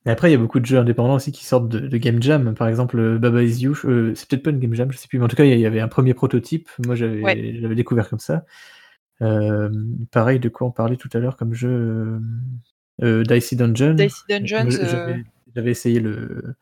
Et 0.08 0.10
après, 0.12 0.30
il 0.30 0.32
y 0.34 0.36
a 0.36 0.40
beaucoup 0.40 0.60
de 0.60 0.66
jeux 0.68 0.78
indépendants 0.78 1.16
aussi 1.16 1.32
qui 1.34 1.44
sortent 1.44 1.68
de, 1.68 1.80
de 1.80 1.98
Game 1.98 2.22
Jam. 2.24 2.54
Par 2.56 2.68
exemple, 2.70 3.18
Baba 3.18 3.42
Is 3.44 3.62
You, 3.64 3.74
euh, 3.86 4.14
c'est 4.16 4.30
peut-être 4.30 4.44
pas 4.44 4.52
une 4.52 4.60
Game 4.60 4.74
Jam, 4.76 4.90
je 4.92 4.98
sais 4.98 5.08
plus. 5.08 5.18
Mais 5.20 5.26
en 5.26 5.28
tout 5.28 5.36
cas, 5.36 5.44
il 5.46 5.60
y 5.60 5.66
avait 5.66 5.82
un 5.82 5.88
premier 5.88 6.14
prototype. 6.14 6.70
Moi, 6.86 6.96
j'avais 6.96 7.22
Ouais. 7.22 7.58
j'avais 7.60 7.76
découvert 7.76 8.08
comme 8.08 8.20
ça. 8.20 8.46
Pareil, 9.20 10.40
de 10.40 10.50
quoi 10.50 10.68
on 10.68 10.72
parlait 10.72 10.98
tout 10.98 11.10
à 11.14 11.20
l'heure 11.20 11.38
comme 11.38 11.54
jeu 11.54 11.70
euh, 11.70 12.20
euh, 13.04 13.24
Dicey 13.24 13.56
Dungeon. 13.56 13.94
Dicey 13.96 14.24
Dungeons, 14.30 14.70
euh, 14.82 15.18
J'avais 15.56 15.72
essayé 15.72 16.00
le, 16.00 16.56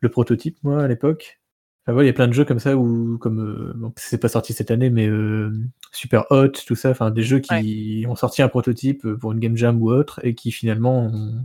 le 0.00 0.08
prototype, 0.08 0.58
moi, 0.62 0.82
à 0.82 0.88
l'époque. 0.88 1.40
Enfin, 1.86 2.02
il 2.02 2.06
y 2.06 2.10
a 2.10 2.14
plein 2.14 2.28
de 2.28 2.32
jeux 2.32 2.46
comme 2.46 2.58
ça 2.60 2.76
où, 2.78 3.18
comme, 3.18 3.40
euh, 3.40 3.72
bon, 3.76 3.92
c'est 3.96 4.16
pas 4.18 4.28
sorti 4.28 4.54
cette 4.54 4.70
année, 4.70 4.88
mais 4.88 5.06
euh, 5.06 5.52
Super 5.92 6.24
Hot, 6.30 6.48
tout 6.66 6.74
ça, 6.74 6.90
enfin, 6.90 7.10
des 7.10 7.22
jeux 7.22 7.40
qui 7.40 8.06
ont 8.08 8.16
sorti 8.16 8.40
un 8.40 8.48
prototype 8.48 9.06
pour 9.20 9.32
une 9.32 9.38
Game 9.38 9.56
Jam 9.56 9.80
ou 9.82 9.90
autre 9.90 10.20
et 10.24 10.34
qui 10.34 10.50
finalement 10.50 11.04
ont, 11.06 11.44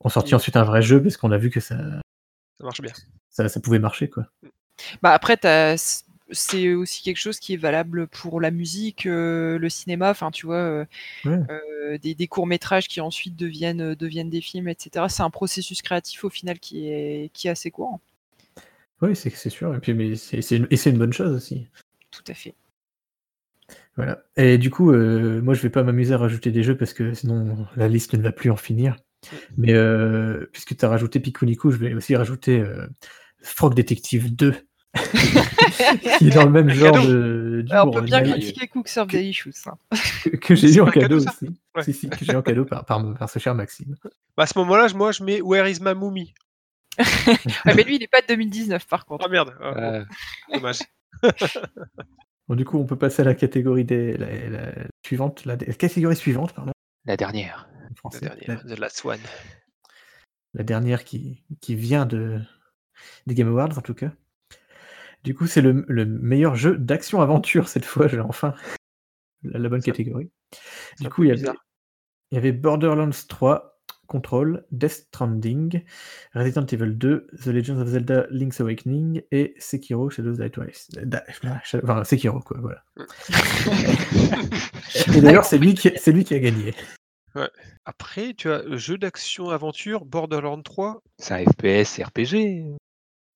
ont 0.00 0.08
sorti 0.10 0.34
ensuite 0.34 0.56
un 0.56 0.64
vrai 0.64 0.82
jeu 0.82 1.02
parce 1.02 1.16
qu'on 1.16 1.32
a 1.32 1.38
vu 1.38 1.48
que 1.48 1.60
ça, 1.60 1.76
Ça 1.78 2.64
marche 2.64 2.82
bien. 2.82 2.92
ça, 3.30 3.48
ça 3.48 3.60
pouvait 3.60 3.78
marcher, 3.78 4.10
quoi. 4.10 4.26
Bah 5.02 5.12
après, 5.12 5.38
t'as- 5.38 6.02
c'est 6.34 6.74
aussi 6.74 7.02
quelque 7.02 7.18
chose 7.18 7.38
qui 7.38 7.54
est 7.54 7.56
valable 7.56 8.06
pour 8.08 8.40
la 8.40 8.50
musique, 8.50 9.06
euh, 9.06 9.58
le 9.58 9.68
cinéma, 9.68 10.10
enfin 10.10 10.30
tu 10.30 10.46
vois, 10.46 10.56
euh, 10.56 10.84
Ouais. 11.24 11.38
euh, 11.50 11.98
des, 11.98 12.14
des 12.14 12.26
courts 12.28 12.46
métrages 12.46 12.88
qui 12.88 13.00
ensuite 13.00 13.36
deviennent, 13.36 13.94
deviennent 13.94 14.30
des 14.30 14.40
films, 14.40 14.68
etc. 14.68 15.06
C'est 15.08 15.22
un 15.22 15.30
processus 15.30 15.82
créatif 15.82 16.24
au 16.24 16.30
final 16.30 16.58
qui 16.58 16.88
est, 16.88 17.30
qui 17.32 17.48
est 17.48 17.50
assez 17.50 17.70
courant. 17.70 18.00
Oui, 19.02 19.14
c'est 19.16 19.50
sûr. 19.50 19.74
Et 19.74 19.80
puis, 19.80 19.92
mais 19.94 20.14
c'est 20.16 20.56
une, 20.56 20.98
bonne 20.98 21.12
chose 21.12 21.34
aussi. 21.34 21.66
Tout 22.10 22.22
à 22.28 22.34
fait. 22.34 22.54
Voilà. 23.96 24.24
Et 24.36 24.58
du 24.58 24.70
coup, 24.70 24.92
euh, 24.92 25.40
moi, 25.42 25.54
je 25.54 25.62
vais 25.62 25.70
pas 25.70 25.82
m'amuser 25.82 26.14
à 26.14 26.18
rajouter 26.18 26.50
des 26.50 26.62
jeux 26.62 26.76
parce 26.76 26.94
que 26.94 27.12
sinon 27.14 27.66
la 27.76 27.88
liste 27.88 28.14
ne 28.14 28.22
va 28.22 28.32
plus 28.32 28.50
en 28.50 28.56
finir. 28.56 28.96
Mais 29.56 29.72
euh, 29.72 30.46
puisque 30.52 30.76
tu 30.76 30.84
as 30.84 30.88
rajouté 30.88 31.20
Pikuniku, 31.20 31.70
je 31.70 31.76
vais 31.78 31.94
aussi 31.94 32.14
rajouter 32.16 32.60
euh, 32.60 32.86
Frog 33.42 33.74
Detective 33.74 34.34
2, 34.34 34.54
qui 36.18 36.28
est 36.28 36.34
dans 36.34 36.44
le 36.44 36.50
même 36.50 36.68
Un 36.70 36.74
genre 36.74 36.92
cadeau. 36.92 37.08
de 37.12 37.66
Alors, 37.70 37.88
on 37.88 37.90
peut 37.90 38.00
bon, 38.00 38.06
bien 38.06 38.22
critiquer 38.22 38.68
Cook 38.68 38.88
Serve 38.88 39.08
que- 39.08 39.16
Delicious. 39.16 39.50
hein. 39.66 39.76
que, 40.24 40.36
que 40.36 40.54
j'ai 40.54 40.72
eu 40.74 40.80
en 40.80 40.86
cadeau, 40.86 41.16
aussi. 41.16 41.48
Ouais. 41.74 41.82
Si, 41.82 41.92
si, 41.92 42.08
que 42.08 42.24
j'ai 42.24 42.32
eu 42.32 42.36
en 42.36 42.42
cadeau 42.42 42.64
par, 42.64 42.84
par, 42.84 43.14
par 43.14 43.28
ce 43.28 43.38
cher 43.38 43.54
Maxime. 43.54 43.96
Bah, 44.36 44.44
à 44.44 44.46
ce 44.46 44.56
moment-là, 44.58 44.86
moi, 44.94 45.12
je 45.12 45.22
mets 45.24 45.40
Where 45.40 45.68
is 45.68 45.78
my 45.80 45.94
mummy 45.94 46.32
Ouais, 46.96 47.04
mais 47.74 47.82
lui, 47.82 47.96
il 47.96 48.02
est 48.04 48.08
pas 48.10 48.20
de 48.22 48.26
2019 48.28 48.86
par 48.86 49.04
contre. 49.04 49.24
Ah 49.26 49.28
merde, 49.30 49.52
ah, 49.60 50.04
bon, 50.48 50.54
dommage. 50.54 50.78
Bon, 52.46 52.54
du 52.56 52.64
coup, 52.66 52.78
on 52.78 52.84
peut 52.84 52.98
passer 52.98 53.22
à 53.22 53.24
la 53.24 53.34
catégorie 53.34 53.84
des, 53.86 54.18
la, 54.18 54.48
la 54.50 54.72
suivante, 55.04 55.46
la, 55.46 55.56
la 55.56 55.72
catégorie 55.72 56.14
suivante, 56.14 56.52
pardon, 56.52 56.72
la 57.06 57.16
dernière. 57.16 57.66
La 57.88 57.94
français. 57.96 58.20
dernière, 58.20 58.62
The 58.66 58.78
Last 58.78 59.02
One. 59.04 59.18
la 60.52 60.62
dernière 60.62 61.04
qui, 61.04 61.42
qui 61.62 61.74
vient 61.74 62.04
de, 62.04 62.38
des 63.26 63.34
Game 63.34 63.48
Awards 63.48 63.78
en 63.78 63.80
tout 63.80 63.94
cas. 63.94 64.12
Du 65.24 65.34
coup, 65.34 65.46
c'est 65.46 65.62
le, 65.62 65.84
le 65.88 66.04
meilleur 66.04 66.54
jeu 66.54 66.76
d'action-aventure 66.76 67.68
cette 67.68 67.84
fois, 67.86 68.08
j'ai 68.08 68.20
enfin 68.20 68.54
la, 69.42 69.58
la 69.58 69.68
bonne 69.68 69.80
Ça- 69.80 69.86
catégorie. 69.90 70.30
Du 71.00 71.08
coup, 71.08 71.24
il 71.24 71.28
y, 71.28 71.30
avait, 71.30 71.40
bizarre. 71.40 71.66
il 72.30 72.34
y 72.36 72.38
avait 72.38 72.52
Borderlands 72.52 73.10
3, 73.28 73.80
Control, 74.06 74.64
Death 74.70 75.06
Stranding, 75.08 75.82
Resident 76.34 76.66
Evil 76.66 76.96
2, 76.96 77.26
The 77.42 77.46
Legend 77.46 77.80
of 77.80 77.88
Zelda 77.88 78.26
Link's 78.30 78.60
Awakening 78.60 79.22
et 79.32 79.54
Sekiro 79.58 80.10
Shadows 80.10 80.34
Die 80.36 80.50
Twice. 80.50 80.90
Da- 80.90 81.24
Enfin, 81.82 82.04
Sekiro, 82.04 82.40
quoi, 82.40 82.58
voilà. 82.60 82.84
Et 85.16 85.20
d'ailleurs, 85.20 85.44
c'est 85.44 85.58
lui, 85.58 85.74
qui- 85.74 85.92
c'est 85.96 86.12
lui 86.12 86.24
qui 86.24 86.34
a 86.34 86.38
gagné. 86.38 86.74
Après, 87.84 88.32
tu 88.34 88.48
as 88.50 88.60
euh, 88.60 88.76
jeu 88.76 88.96
d'action 88.96 89.50
aventure 89.50 90.04
Borderlands 90.04 90.62
3. 90.62 91.00
C'est 91.18 91.34
un 91.34 91.44
FPS 91.44 92.00
RPG. 92.02 92.34
Ouais, 92.34 92.76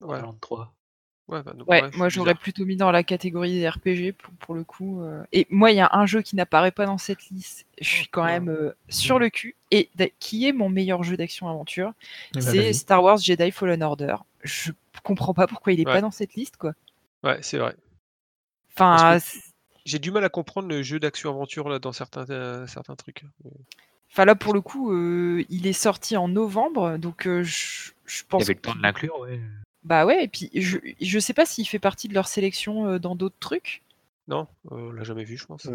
Borderlands 0.00 0.38
3. 0.40 0.74
Ouais, 1.28 1.42
bah, 1.42 1.52
donc, 1.52 1.68
Ouais, 1.68 1.82
ouais, 1.82 1.90
moi 1.94 2.08
j'aurais 2.08 2.34
plutôt 2.34 2.64
mis 2.64 2.76
dans 2.76 2.90
la 2.90 3.02
catégorie 3.04 3.52
des 3.58 3.68
RPG 3.68 4.12
pour, 4.16 4.32
pour 4.34 4.54
le 4.54 4.64
coup. 4.64 5.02
euh. 5.02 5.22
Et 5.32 5.46
moi, 5.50 5.70
il 5.70 5.76
y 5.76 5.80
a 5.80 5.90
un 5.92 6.06
jeu 6.06 6.22
qui 6.22 6.36
n'apparaît 6.36 6.72
pas 6.72 6.86
dans 6.86 6.98
cette 6.98 7.26
liste. 7.30 7.66
Je 7.80 7.88
suis 7.88 8.08
quand 8.08 8.24
même 8.24 8.48
euh, 8.48 8.74
sur 8.88 9.18
le 9.18 9.28
cul. 9.30 9.54
Et 9.70 9.90
qui 10.18 10.48
est 10.48 10.52
mon 10.52 10.68
meilleur 10.68 11.02
jeu 11.02 11.16
d'action-aventure 11.16 11.92
Eh 12.34 12.38
ben, 12.38 12.40
C'est. 12.40 12.72
Star 12.72 13.02
Wars 13.02 13.18
Jedi 13.18 13.50
Fallen 13.52 13.82
Order. 13.82 14.16
Je 14.42 14.72
comprends 15.02 15.34
pas 15.34 15.46
pourquoi 15.46 15.72
il 15.72 15.80
est 15.80 15.86
Ouais. 15.86 15.92
pas 15.94 16.00
dans 16.00 16.10
cette 16.10 16.34
liste, 16.34 16.56
quoi. 16.56 16.72
Ouais, 17.22 17.38
c'est 17.42 17.58
vrai. 17.58 17.74
Enfin, 18.74 19.18
J'ai 19.84 19.98
du 19.98 20.10
mal 20.10 20.24
à 20.24 20.28
comprendre 20.28 20.68
le 20.68 20.82
jeu 20.82 20.98
d'action 21.00 21.30
aventure 21.30 21.68
là 21.68 21.78
dans 21.78 21.92
certains 21.92 22.28
euh, 22.30 22.66
certains 22.66 22.94
trucs. 22.94 23.24
enfin 24.10 24.24
là 24.24 24.34
pour 24.34 24.54
le 24.54 24.60
coup, 24.60 24.92
euh, 24.92 25.44
il 25.48 25.66
est 25.66 25.72
sorti 25.72 26.16
en 26.16 26.28
novembre, 26.28 26.96
donc 26.98 27.26
euh, 27.26 27.42
je, 27.42 27.90
je 28.06 28.22
Il 28.22 28.26
pense. 28.26 28.42
y 28.42 28.44
avait 28.44 28.54
le 28.54 28.60
temps 28.60 28.74
de 28.74 28.82
l'inclure, 28.82 29.18
ouais. 29.20 29.40
Bah 29.88 30.04
ouais, 30.04 30.24
et 30.24 30.28
puis 30.28 30.50
je, 30.54 30.76
je 31.00 31.18
sais 31.18 31.32
pas 31.32 31.46
s'il 31.46 31.66
fait 31.66 31.78
partie 31.78 32.08
de 32.08 32.14
leur 32.14 32.28
sélection 32.28 32.86
euh, 32.86 32.98
dans 32.98 33.16
d'autres 33.16 33.38
trucs. 33.40 33.82
Non, 34.28 34.46
euh, 34.70 34.88
on 34.90 34.92
l'a 34.92 35.02
jamais 35.02 35.24
vu, 35.24 35.38
je 35.38 35.46
pense. 35.46 35.64
Euh, 35.64 35.70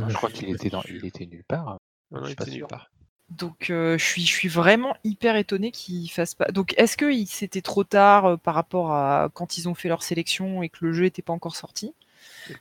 Non, 0.00 0.08
je 0.08 0.16
crois 0.16 0.30
qu'il 0.30 0.48
était, 0.48 0.70
dans, 0.70 0.82
il 0.88 1.04
était 1.04 1.26
nulle 1.26 1.44
part. 1.44 1.76
Non, 2.10 2.20
non, 2.20 2.24
je 2.24 2.24
il 2.24 2.26
suis 2.28 2.36
pas 2.36 2.44
était 2.44 2.52
nulle 2.52 2.66
part. 2.66 2.90
Donc 3.28 3.68
euh, 3.68 3.98
je 3.98 4.04
suis 4.04 4.22
je 4.22 4.32
suis 4.32 4.48
vraiment 4.48 4.96
hyper 5.04 5.36
étonné 5.36 5.70
qu'ils 5.70 6.10
fassent 6.10 6.34
pas. 6.34 6.46
Donc 6.46 6.72
est-ce 6.78 6.96
que 6.96 7.12
il- 7.12 7.26
c'était 7.26 7.60
trop 7.60 7.84
tard 7.84 8.24
euh, 8.24 8.36
par 8.38 8.54
rapport 8.54 8.92
à 8.92 9.28
quand 9.34 9.58
ils 9.58 9.68
ont 9.68 9.74
fait 9.74 9.88
leur 9.88 10.02
sélection 10.02 10.62
et 10.62 10.70
que 10.70 10.78
le 10.86 10.92
jeu 10.94 11.04
était 11.04 11.20
pas 11.22 11.34
encore 11.34 11.56
sorti? 11.56 11.94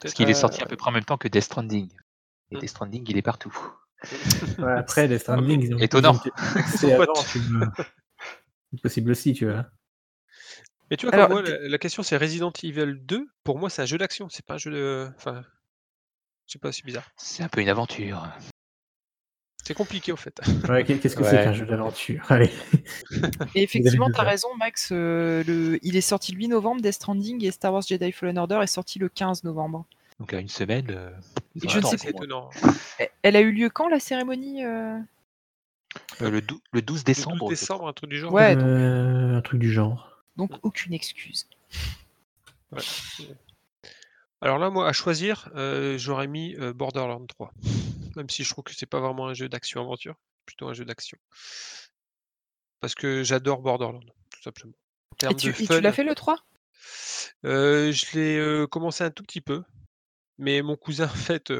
Parce 0.01 0.13
qu'il 0.13 0.29
est 0.29 0.33
sorti 0.33 0.61
à 0.61 0.65
peu 0.65 0.75
près 0.75 0.89
en 0.89 0.93
même 0.93 1.05
temps 1.05 1.17
que 1.17 1.29
Death 1.29 1.43
Stranding. 1.43 1.89
Et 2.51 2.55
Hmm. 2.57 2.59
Death 2.59 2.69
Stranding, 2.69 3.05
il 3.07 3.15
est 3.17 3.21
partout. 3.21 3.57
Ouais, 4.59 4.73
après, 4.73 5.07
les 5.07 5.19
Stranding, 5.23 5.61
ils 5.61 5.73
ont 5.73 5.77
Étonnant. 5.77 6.19
C'est 8.73 8.81
possible 8.81 9.11
aussi, 9.11 9.33
tu 9.33 9.49
vois. 9.49 9.65
Mais 10.91 10.97
tu 10.97 11.05
vois, 11.07 11.15
Alors, 11.15 11.29
moi, 11.29 11.41
la, 11.41 11.57
la 11.69 11.77
question 11.79 12.03
c'est 12.03 12.17
Resident 12.17 12.51
Evil 12.63 12.95
2. 12.99 13.27
Pour 13.43 13.57
moi, 13.57 13.69
c'est 13.69 13.81
un 13.81 13.85
jeu 13.85 13.97
d'action, 13.97 14.27
c'est 14.29 14.45
pas 14.45 14.55
un 14.55 14.57
jeu 14.59 14.71
de. 14.71 15.07
Enfin, 15.17 15.41
je 16.47 16.53
sais 16.53 16.59
pas, 16.59 16.71
c'est 16.71 16.85
bizarre. 16.85 17.09
C'est 17.17 17.41
un 17.43 17.47
peu 17.49 17.61
une 17.61 17.69
aventure. 17.69 18.27
C'est 19.63 19.73
compliqué, 19.75 20.11
en 20.11 20.15
fait. 20.17 20.41
Ouais, 20.67 20.83
qu'est- 20.83 20.97
Qu'est-ce 20.97 21.15
que 21.15 21.23
c'est 21.23 21.43
qu'un 21.43 21.53
jeu 21.53 21.65
d'aventure? 21.65 22.25
Allez. 22.29 22.49
Et 23.55 23.61
effectivement, 23.63 24.09
t'as 24.09 24.23
raison, 24.23 24.49
Max. 24.57 24.89
euh, 24.91 25.43
le... 25.45 25.79
Il 25.85 25.95
est 25.95 26.01
sorti 26.01 26.31
le 26.33 26.39
8 26.39 26.47
novembre, 26.49 26.81
Death 26.81 26.93
Stranding, 26.93 27.45
et 27.45 27.51
Star 27.51 27.71
Wars 27.71 27.83
Jedi 27.83 28.11
Fallen 28.11 28.37
Order 28.39 28.59
est 28.63 28.67
sorti 28.67 28.97
le 28.99 29.07
15 29.07 29.43
novembre. 29.43 29.85
Donc 30.19 30.33
à 30.33 30.39
une 30.39 30.49
semaine. 30.49 30.87
euh, 30.89 31.11
Et 31.63 31.69
je 31.69 31.77
ne 31.79 31.83
sais 31.85 32.09
étonnant. 32.09 32.49
Elle- 33.23 33.35
a 33.35 33.41
eu 33.41 33.51
lieu 33.51 33.69
quand 33.69 33.87
la 33.87 33.99
cérémonie 33.99 34.65
euh? 34.65 34.97
Euh, 36.21 36.29
le, 36.31 36.41
dou- 36.41 36.59
le 36.73 36.81
12 36.81 36.99
Le 36.99 37.03
décembre. 37.03 37.37
12 37.49 37.49
je 37.55 37.59
décembre, 37.61 37.87
un 37.87 37.93
truc 37.93 38.09
du 38.09 38.17
genre. 38.17 38.33
Ouais, 38.33 38.55
donc, 38.55 38.65
Euh, 38.65 39.37
un 39.37 39.41
truc 39.41 39.59
du 39.59 39.71
genre. 39.71 40.10
Donc 40.35 40.51
aucune 40.63 40.93
excuse. 40.93 41.47
Ouais. 42.71 42.81
Alors 44.41 44.57
là, 44.57 44.69
moi, 44.69 44.87
à 44.87 44.93
choisir, 44.93 45.49
euh, 45.55 45.97
j'aurais 45.97 46.27
mis 46.27 46.55
euh, 46.55 46.73
Borderlands 46.73 47.25
3. 47.27 47.53
Même 48.15 48.29
si 48.29 48.43
je 48.43 48.49
trouve 48.49 48.63
que 48.63 48.73
c'est 48.73 48.87
pas 48.87 48.99
vraiment 48.99 49.27
un 49.27 49.33
jeu 49.33 49.47
d'action-aventure, 49.47 50.15
plutôt 50.45 50.67
un 50.67 50.73
jeu 50.73 50.83
d'action. 50.83 51.17
Parce 52.79 52.95
que 52.95 53.23
j'adore 53.23 53.61
Borderlands, 53.61 53.99
tout 54.31 54.41
simplement. 54.41 54.73
En 55.23 55.29
Et 55.29 55.35
tu, 55.35 55.53
l'as 55.81 55.93
fait 55.93 56.03
le 56.03 56.15
3 56.15 56.37
euh, 57.45 57.91
je 57.91 58.17
l'ai 58.17 58.37
euh, 58.37 58.65
commencé 58.65 59.03
un 59.03 59.11
tout 59.11 59.21
petit 59.21 59.41
peu, 59.41 59.63
mais 60.39 60.63
mon 60.63 60.75
cousin, 60.75 61.05
en 61.05 61.09
fait, 61.09 61.51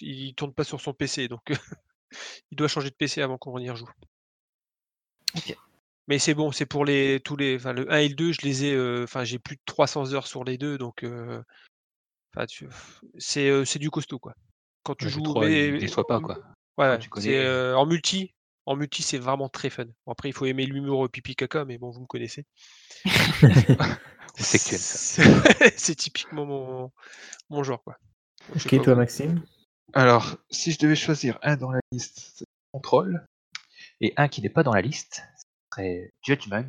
il 0.00 0.34
tourne 0.34 0.52
pas 0.52 0.64
sur 0.64 0.80
son 0.80 0.92
PC, 0.92 1.28
donc 1.28 1.42
il 2.50 2.56
doit 2.56 2.66
changer 2.66 2.90
de 2.90 2.94
PC 2.96 3.22
avant 3.22 3.38
qu'on 3.38 3.58
y 3.58 3.70
rejoue. 3.70 3.88
Ok. 5.36 5.56
Mais 6.08 6.18
c'est 6.18 6.34
bon, 6.34 6.52
c'est 6.52 6.66
pour 6.66 6.84
les 6.84 7.20
tous 7.20 7.36
les, 7.36 7.56
enfin 7.56 7.72
le 7.72 7.90
1 7.92 7.98
et 7.98 8.08
le 8.08 8.14
2, 8.14 8.32
je 8.32 8.40
les 8.42 8.64
ai, 8.66 8.74
euh, 8.74 9.04
enfin 9.04 9.24
j'ai 9.24 9.38
plus 9.38 9.56
de 9.56 9.60
300 9.66 10.12
heures 10.14 10.26
sur 10.28 10.44
les 10.44 10.56
deux, 10.58 10.78
donc 10.78 11.02
euh, 11.02 11.42
tu- 12.48 12.68
c'est 13.18 13.48
euh, 13.48 13.64
c'est 13.64 13.78
du 13.78 13.90
costaud 13.90 14.18
quoi. 14.18 14.34
Quand 14.84 14.94
tu 14.94 15.06
Ouais, 15.06 15.10
joues, 15.10 15.22
3, 15.22 15.50
il 15.50 15.72
mais- 15.72 15.78
déçoit 15.78 16.06
pas, 16.06 16.20
quoi. 16.20 16.38
Ouais, 16.78 16.98
connais- 17.10 17.36
euh, 17.36 17.76
en 17.76 17.86
multi. 17.86 18.32
En 18.66 18.74
multi, 18.76 19.02
c'est 19.02 19.18
vraiment 19.18 19.48
très 19.48 19.70
fun. 19.70 19.84
Bon, 20.04 20.12
après, 20.12 20.28
il 20.28 20.32
faut 20.32 20.44
aimer 20.44 20.66
l'humour 20.66 21.08
pipi 21.08 21.34
caca, 21.36 21.64
mais 21.64 21.78
bon, 21.78 21.90
vous 21.90 22.00
me 22.00 22.06
connaissez. 22.06 22.44
C'est 24.34 24.58
sexuel, 24.58 24.78
ça. 24.80 25.22
C'est 25.76 25.94
typiquement 25.94 26.44
mon, 26.44 26.92
mon 27.48 27.62
genre, 27.62 27.82
quoi. 27.82 27.96
Donc, 28.48 28.66
Ok, 28.66 28.82
toi. 28.82 28.94
Maxime? 28.96 29.40
Alors, 29.94 30.36
si 30.50 30.72
je 30.72 30.78
devais 30.78 30.96
choisir 30.96 31.38
un 31.42 31.56
dans 31.56 31.70
la 31.70 31.80
liste, 31.92 32.32
c'est 32.36 32.44
Control, 32.72 33.24
et 34.00 34.12
un 34.16 34.28
qui 34.28 34.42
n'est 34.42 34.50
pas 34.50 34.62
dans 34.64 34.74
la 34.74 34.82
liste, 34.82 35.22
serait 35.76 36.12
Judgment, 36.22 36.64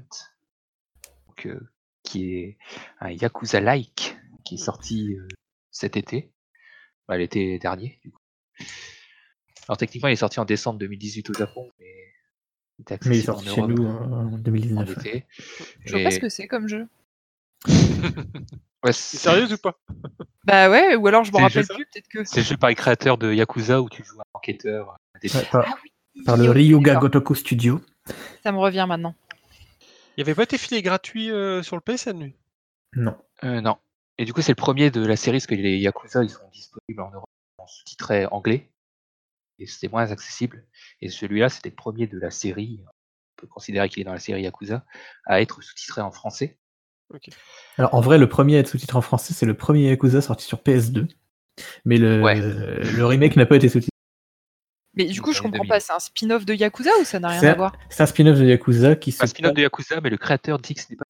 donc, 1.27 1.45
euh, 1.45 1.59
qui 2.03 2.35
est 2.35 2.57
un 2.99 3.11
Yakuza-like, 3.11 4.17
qui 4.45 4.55
est 4.55 4.57
sorti 4.57 5.15
euh, 5.15 5.27
cet 5.71 5.97
été, 5.97 6.31
Bah, 7.07 7.17
l'été 7.17 7.57
dernier, 7.59 7.99
du 8.03 8.11
coup. 8.11 8.21
Alors 9.67 9.77
techniquement, 9.77 10.07
il 10.09 10.13
est 10.13 10.17
sorti 10.17 10.39
en 10.39 10.45
décembre 10.45 10.79
2018 10.79 11.29
au 11.29 11.33
Japon, 11.33 11.69
mais 11.79 11.85
il 12.77 12.81
était 12.83 12.97
Mais 13.05 13.17
il 13.17 13.25
est 13.25 13.29
accessible 13.29 13.31
en 13.31 13.35
sorti 13.35 13.49
chez 13.49 13.61
Europe 13.61 13.71
nous 13.71 13.85
en 13.85 14.33
en 14.33 14.37
2019. 14.37 14.87
ouais. 14.87 14.93
été. 14.93 15.25
Je 15.85 15.91
vois 15.95 16.03
pas 16.03 16.11
ce 16.11 16.19
que 16.19 16.29
c'est 16.29 16.47
comme 16.47 16.67
jeu. 16.67 16.87
ouais, 18.83 18.93
c'est 18.93 19.17
sérieuse 19.17 19.51
ou 19.53 19.57
pas 19.57 19.77
Bah 20.45 20.69
ouais, 20.69 20.95
ou 20.95 21.05
alors 21.07 21.25
je 21.25 21.31
me 21.31 21.37
C'est 21.37 21.43
rappelle 21.43 21.67
plus, 21.67 21.85
peut-être 21.85 22.07
que. 22.07 22.23
c'est 22.23 22.37
le 22.37 22.45
jeu 22.45 22.55
par 22.57 22.69
les 22.69 22.75
créateurs 22.75 23.17
de 23.17 23.33
Yakuza 23.33 23.81
où 23.81 23.89
tu 23.89 24.03
joues 24.05 24.19
un 24.21 24.23
enquêteur. 24.33 24.95
par, 25.51 25.65
Ah 25.67 25.75
oui, 25.83 26.23
par 26.23 26.37
le 26.37 26.49
Ryuga. 26.49 26.95
Gotoku 26.95 27.35
Studio. 27.35 27.81
Ça 28.43 28.51
me 28.51 28.57
revient 28.57 28.85
maintenant. 28.87 29.15
Il 30.17 30.21
avait 30.21 30.35
pas 30.35 30.43
été 30.43 30.57
filé 30.57 30.81
gratuit 30.81 31.31
euh, 31.31 31.61
sur 31.63 31.75
le 31.75 31.81
PSN, 31.81 32.19
lui? 32.23 32.35
Non. 32.95 33.15
Euh, 33.43 33.61
non. 33.61 33.77
Et 34.17 34.25
du 34.25 34.33
coup, 34.33 34.41
c'est 34.41 34.51
le 34.51 34.55
premier 34.55 34.89
de 34.89 35.05
la 35.05 35.15
série, 35.15 35.37
parce 35.37 35.47
que 35.47 35.55
les 35.55 35.77
Yakuza, 35.77 36.23
ils 36.23 36.29
sont 36.29 36.47
disponibles 36.51 37.01
en 37.01 37.11
Europe 37.11 37.29
en 37.59 37.67
sous-titré 37.67 38.25
anglais. 38.27 38.71
Et 39.59 39.67
c'était 39.67 39.89
moins 39.89 40.11
accessible. 40.11 40.65
Et 41.01 41.09
celui-là, 41.09 41.49
c'était 41.49 41.69
le 41.69 41.75
premier 41.75 42.07
de 42.07 42.17
la 42.19 42.31
série, 42.31 42.79
on 42.83 43.41
peut 43.41 43.47
considérer 43.47 43.89
qu'il 43.89 44.01
est 44.01 44.05
dans 44.05 44.13
la 44.13 44.19
série 44.19 44.41
Yakuza, 44.41 44.83
à 45.25 45.41
être 45.41 45.61
sous-titré 45.61 46.01
en 46.01 46.11
français. 46.11 46.57
Alors 47.77 47.93
en 47.93 48.01
vrai, 48.01 48.17
le 48.17 48.27
premier 48.27 48.57
à 48.57 48.59
être 48.59 48.67
sous-titré 48.67 48.97
en 48.97 49.01
français, 49.01 49.33
c'est 49.33 49.45
le 49.45 49.53
premier 49.53 49.87
Yakuza 49.89 50.21
sorti 50.21 50.45
sur 50.45 50.59
PS2. 50.59 51.07
Mais 51.85 51.97
le, 51.97 52.21
Ouais. 52.21 52.39
le 52.39 53.05
remake 53.05 53.35
n'a 53.35 53.45
pas 53.45 53.55
été 53.55 53.69
sous-titré. 53.69 53.91
Mais 54.97 55.05
du 55.05 55.21
coup, 55.21 55.31
je 55.33 55.41
comprends 55.41 55.59
2000. 55.59 55.69
pas, 55.69 55.79
c'est 55.79 55.93
un 55.93 55.99
spin-off 55.99 56.45
de 56.45 56.53
Yakuza 56.53 56.89
ou 56.99 57.03
ça 57.05 57.19
n'a 57.19 57.29
rien 57.29 57.43
à 57.43 57.51
un- 57.51 57.55
voir 57.55 57.77
C'est 57.89 58.03
un 58.03 58.05
spin-off 58.07 58.37
de 58.39 58.45
Yakuza 58.45 58.95
qui 58.95 59.11
se. 59.11 59.23
Un 59.23 59.27
spin-off 59.27 59.53
de 59.53 59.61
Yakuza, 59.61 60.01
mais 60.01 60.09
le 60.09 60.17
créateur 60.17 60.59
dit 60.59 60.73
que 60.75 60.81
ce 60.81 60.87
n'est 60.89 60.95
pas 60.97 61.05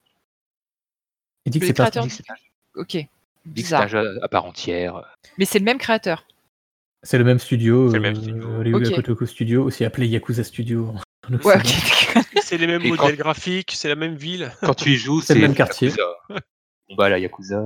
Il 1.45 1.51
dit 1.51 1.59
que 1.59 1.63
Le 1.63 1.67
c'est 1.67 1.73
pas. 1.73 1.83
créateur 1.83 2.03
dit 2.03 2.09
que 2.09 2.15
c'est 2.15 2.31
un- 2.31 2.81
Ok, 2.81 2.87
dit 2.91 3.05
que 3.07 3.49
bizarre. 3.49 3.87
jeu 3.87 4.19
à 4.21 4.27
part 4.27 4.45
entière. 4.45 5.03
Mais 5.37 5.45
c'est 5.45 5.59
le 5.59 5.65
même 5.65 5.77
créateur. 5.77 6.25
C'est 7.03 7.17
le 7.17 7.23
même 7.23 7.39
studio. 7.39 7.89
C'est 7.89 7.97
le 7.97 8.01
même 8.01 8.15
euh, 8.17 8.21
studio. 8.21 8.77
Ok. 8.77 8.95
Gotoku 8.95 9.25
Studio, 9.25 9.63
aussi 9.63 9.85
appelé 9.85 10.07
Yakuza 10.07 10.43
Studio. 10.43 10.93
Ouais. 11.43 11.55
C'est 12.41 12.57
les 12.57 12.67
mêmes 12.67 12.81
Et 12.83 12.89
modèles 12.89 13.17
quand- 13.17 13.23
graphiques, 13.23 13.73
c'est 13.75 13.89
la 13.89 13.95
même 13.95 14.15
ville. 14.15 14.49
Quand 14.61 14.73
tu 14.73 14.91
y 14.91 14.95
joues, 14.95 15.19
C'est 15.19 15.27
c'est 15.27 15.35
le 15.35 15.41
même 15.41 15.55
quartier. 15.55 15.89
Yakuza. 15.89 16.07
Bon 16.89 16.95
bah 16.95 17.09
la 17.09 17.19
Yakuza. 17.19 17.61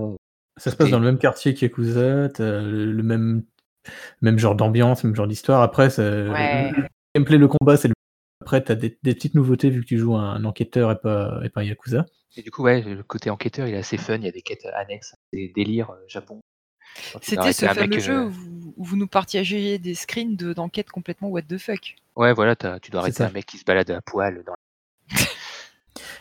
Ça 0.58 0.72
se 0.72 0.76
passe 0.76 0.90
dans 0.90 0.98
le 1.00 1.06
même 1.06 1.20
quartier 1.20 1.54
qu'Yakuza, 1.54 2.30
t'as 2.30 2.60
le 2.62 3.04
même, 3.04 3.44
même 4.22 4.38
genre 4.40 4.56
d'ambiance, 4.56 5.04
même 5.04 5.16
genre 5.16 5.28
d'histoire. 5.28 5.62
Après, 5.62 5.90
ça- 5.90 6.02
Ouais. 6.04 6.72
le 6.72 6.88
gameplay, 7.16 7.38
le 7.38 7.48
combat, 7.48 7.78
c'est 7.78 7.88
le 7.88 7.94
Après, 8.42 8.62
t'as 8.64 8.74
des, 8.76 8.98
des 9.04 9.14
petites 9.14 9.36
nouveautés 9.36 9.70
vu 9.70 9.82
que 9.82 9.86
tu 9.86 10.00
joues 10.00 10.16
un 10.16 10.44
enquêteur 10.46 10.92
et 10.92 11.00
pas, 11.00 11.40
et 11.44 11.50
pas 11.50 11.62
un 11.62 11.64
Yakuza. 11.64 12.06
Et 12.38 12.42
du 12.42 12.50
coup, 12.50 12.64
ouais, 12.64 12.82
le 12.82 13.04
côté 13.04 13.30
enquêteur, 13.30 13.68
il 13.68 13.76
est 13.76 13.78
assez 13.78 13.98
fun. 13.98 14.16
Il 14.16 14.24
y 14.24 14.28
a 14.28 14.32
des 14.32 14.42
quêtes 14.42 14.66
annexes, 14.74 15.14
des 15.32 15.52
délires 15.56 15.92
euh, 15.92 16.04
Japon. 16.08 16.42
Tu 17.22 17.30
C'était 17.32 17.54
ce 17.54 17.66
fameux 17.68 17.88
mec, 17.88 18.00
jeu 18.00 18.18
euh, 18.18 18.24
où 18.26 18.30
vous, 18.30 18.74
où 18.78 18.84
vous 18.84 18.96
nous 18.98 19.08
partagiez 19.08 19.78
des 19.78 19.94
screens 19.94 20.36
de- 20.36 20.54
d'enquête 20.54 20.90
complètement 20.90 21.30
what 21.30 21.44
the 21.44 21.58
fuck. 21.60 21.96
Ouais, 22.16 22.34
voilà, 22.34 22.56
tu 22.82 22.90
dois 22.92 23.02
arrêter 23.02 23.24
un 23.24 23.30
mec 23.30 23.46
qui 23.46 23.58
se 23.60 23.64
balade 23.64 23.92
à 23.92 24.02
poil 24.02 24.44
dans 24.46 24.56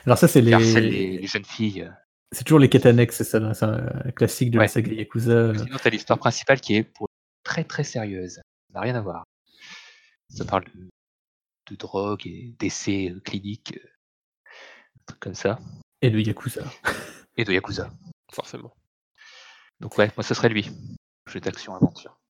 Alors 0.07 0.19
ça, 0.19 0.29
c'est 0.29 0.41
les... 0.41 1.27
jeunes 1.27 1.45
filles. 1.45 1.91
c'est 2.33 2.45
toujours 2.45 2.59
les 2.59 2.69
quêtes 2.69 2.87
annexes, 2.87 3.17
c'est 3.17 3.25
ça, 3.25 3.55
c'est 3.55 3.65
un 3.65 4.11
classique 4.15 4.51
de 4.51 4.57
la 4.59 4.63
Ouais. 4.65 4.69
saga 4.69 4.93
Yakuza. 4.93 5.55
Sinon, 5.57 5.77
t'as 5.83 5.91
l'histoire 5.91 6.19
principale 6.19 6.61
qui 6.61 6.77
est 6.77 6.83
pour 6.83 7.09
très 7.51 7.65
très 7.65 7.83
sérieuse. 7.83 8.35
Ça 8.37 8.43
n'a 8.75 8.81
rien 8.81 8.95
à 8.95 9.01
voir. 9.01 9.25
Ça 10.29 10.45
parle 10.45 10.65
de, 10.73 10.89
de 11.71 11.77
drogue 11.77 12.25
et 12.25 12.55
d'essais 12.61 13.11
euh, 13.11 13.19
cliniques, 13.19 13.77
euh, 13.77 13.89
un 15.01 15.05
truc 15.07 15.21
comme 15.21 15.35
ça, 15.35 15.59
Et 16.01 16.11
de 16.11 16.21
Yakuza. 16.21 16.63
et 17.37 17.45
de 17.45 17.53
Yakuza. 17.53 17.91
Forcément. 18.33 18.73
Donc 19.81 19.99
ouais, 19.99 20.13
moi 20.17 20.23
ce 20.23 20.33
serait 20.35 20.49
lui. 20.49 20.71
Jeu 21.29 21.41
d'action 21.41 21.75
aventure. 21.75 22.21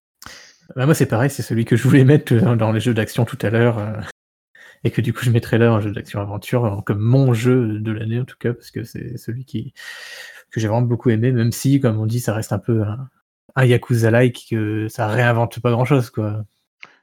Bah, 0.74 0.86
moi, 0.86 0.94
c'est 0.94 1.06
pareil, 1.06 1.28
c'est 1.28 1.42
celui 1.42 1.64
que 1.66 1.76
je 1.76 1.82
voulais 1.82 2.04
mettre 2.04 2.34
dans, 2.34 2.56
dans 2.56 2.72
les 2.72 2.80
jeux 2.80 2.94
d'action 2.94 3.26
tout 3.26 3.38
à 3.42 3.50
l'heure. 3.50 3.78
euh, 3.78 4.00
et 4.84 4.90
que 4.90 5.02
du 5.02 5.12
coup, 5.12 5.22
je 5.22 5.30
mettrai 5.30 5.58
là 5.58 5.70
un 5.70 5.80
jeu 5.80 5.92
d'action-aventure 5.92 6.64
euh, 6.64 6.80
comme 6.80 7.00
mon 7.00 7.34
jeu 7.34 7.78
de 7.78 7.92
l'année, 7.92 8.20
en 8.20 8.24
tout 8.24 8.38
cas, 8.38 8.54
parce 8.54 8.70
que 8.70 8.84
c'est 8.84 9.18
celui 9.18 9.44
qui 9.44 9.74
que 10.50 10.60
j'ai 10.60 10.66
vraiment 10.66 10.82
beaucoup 10.82 11.10
aimé, 11.10 11.30
même 11.30 11.52
si, 11.52 11.78
comme 11.78 12.00
on 12.00 12.06
dit, 12.06 12.20
ça 12.20 12.34
reste 12.34 12.52
un 12.52 12.58
peu 12.58 12.82
un, 12.82 13.08
un 13.56 13.64
Yakuza-like, 13.64 14.46
que 14.50 14.88
ça 14.88 15.08
réinvente 15.08 15.60
pas 15.60 15.70
grand-chose, 15.70 16.10
quoi. 16.10 16.44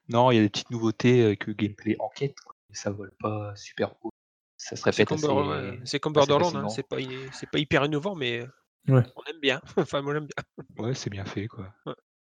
Non, 0.09 0.31
il 0.31 0.35
y 0.35 0.39
a 0.39 0.41
des 0.43 0.49
petites 0.49 0.71
nouveautés 0.71 1.23
avec 1.25 1.47
le 1.47 1.53
gameplay 1.53 1.95
enquête, 1.99 2.39
quoi, 2.39 2.55
mais 2.69 2.75
ça 2.75 2.91
vole 2.91 3.11
pas 3.19 3.53
super 3.55 3.93
haut. 4.03 4.11
Ça 4.55 4.75
se 4.75 4.81
C'est 4.83 4.89
répète 4.91 5.07
comme, 5.09 5.17
assez, 5.17 5.27
Bor- 5.27 5.47
ouais, 5.49 5.79
c'est 5.83 5.99
comme 5.99 6.17
assez 6.17 6.27
Borderlands, 6.27 6.65
hein, 6.65 6.69
c'est 6.69 6.87
pas, 6.87 6.99
i- 6.99 7.29
c'est 7.33 7.49
pas 7.49 7.59
hyper 7.59 7.85
innovant, 7.85 8.15
mais 8.15 8.39
euh, 8.41 8.47
Ouais. 8.93 9.03
on 9.15 9.23
aime 9.29 9.39
bien. 9.41 9.61
enfin, 9.77 10.01
moi 10.01 10.13
j'aime 10.13 10.27
bien. 10.27 10.85
Ouais, 10.85 10.93
c'est 10.93 11.09
bien 11.09 11.25
fait 11.25 11.47
quoi. 11.47 11.73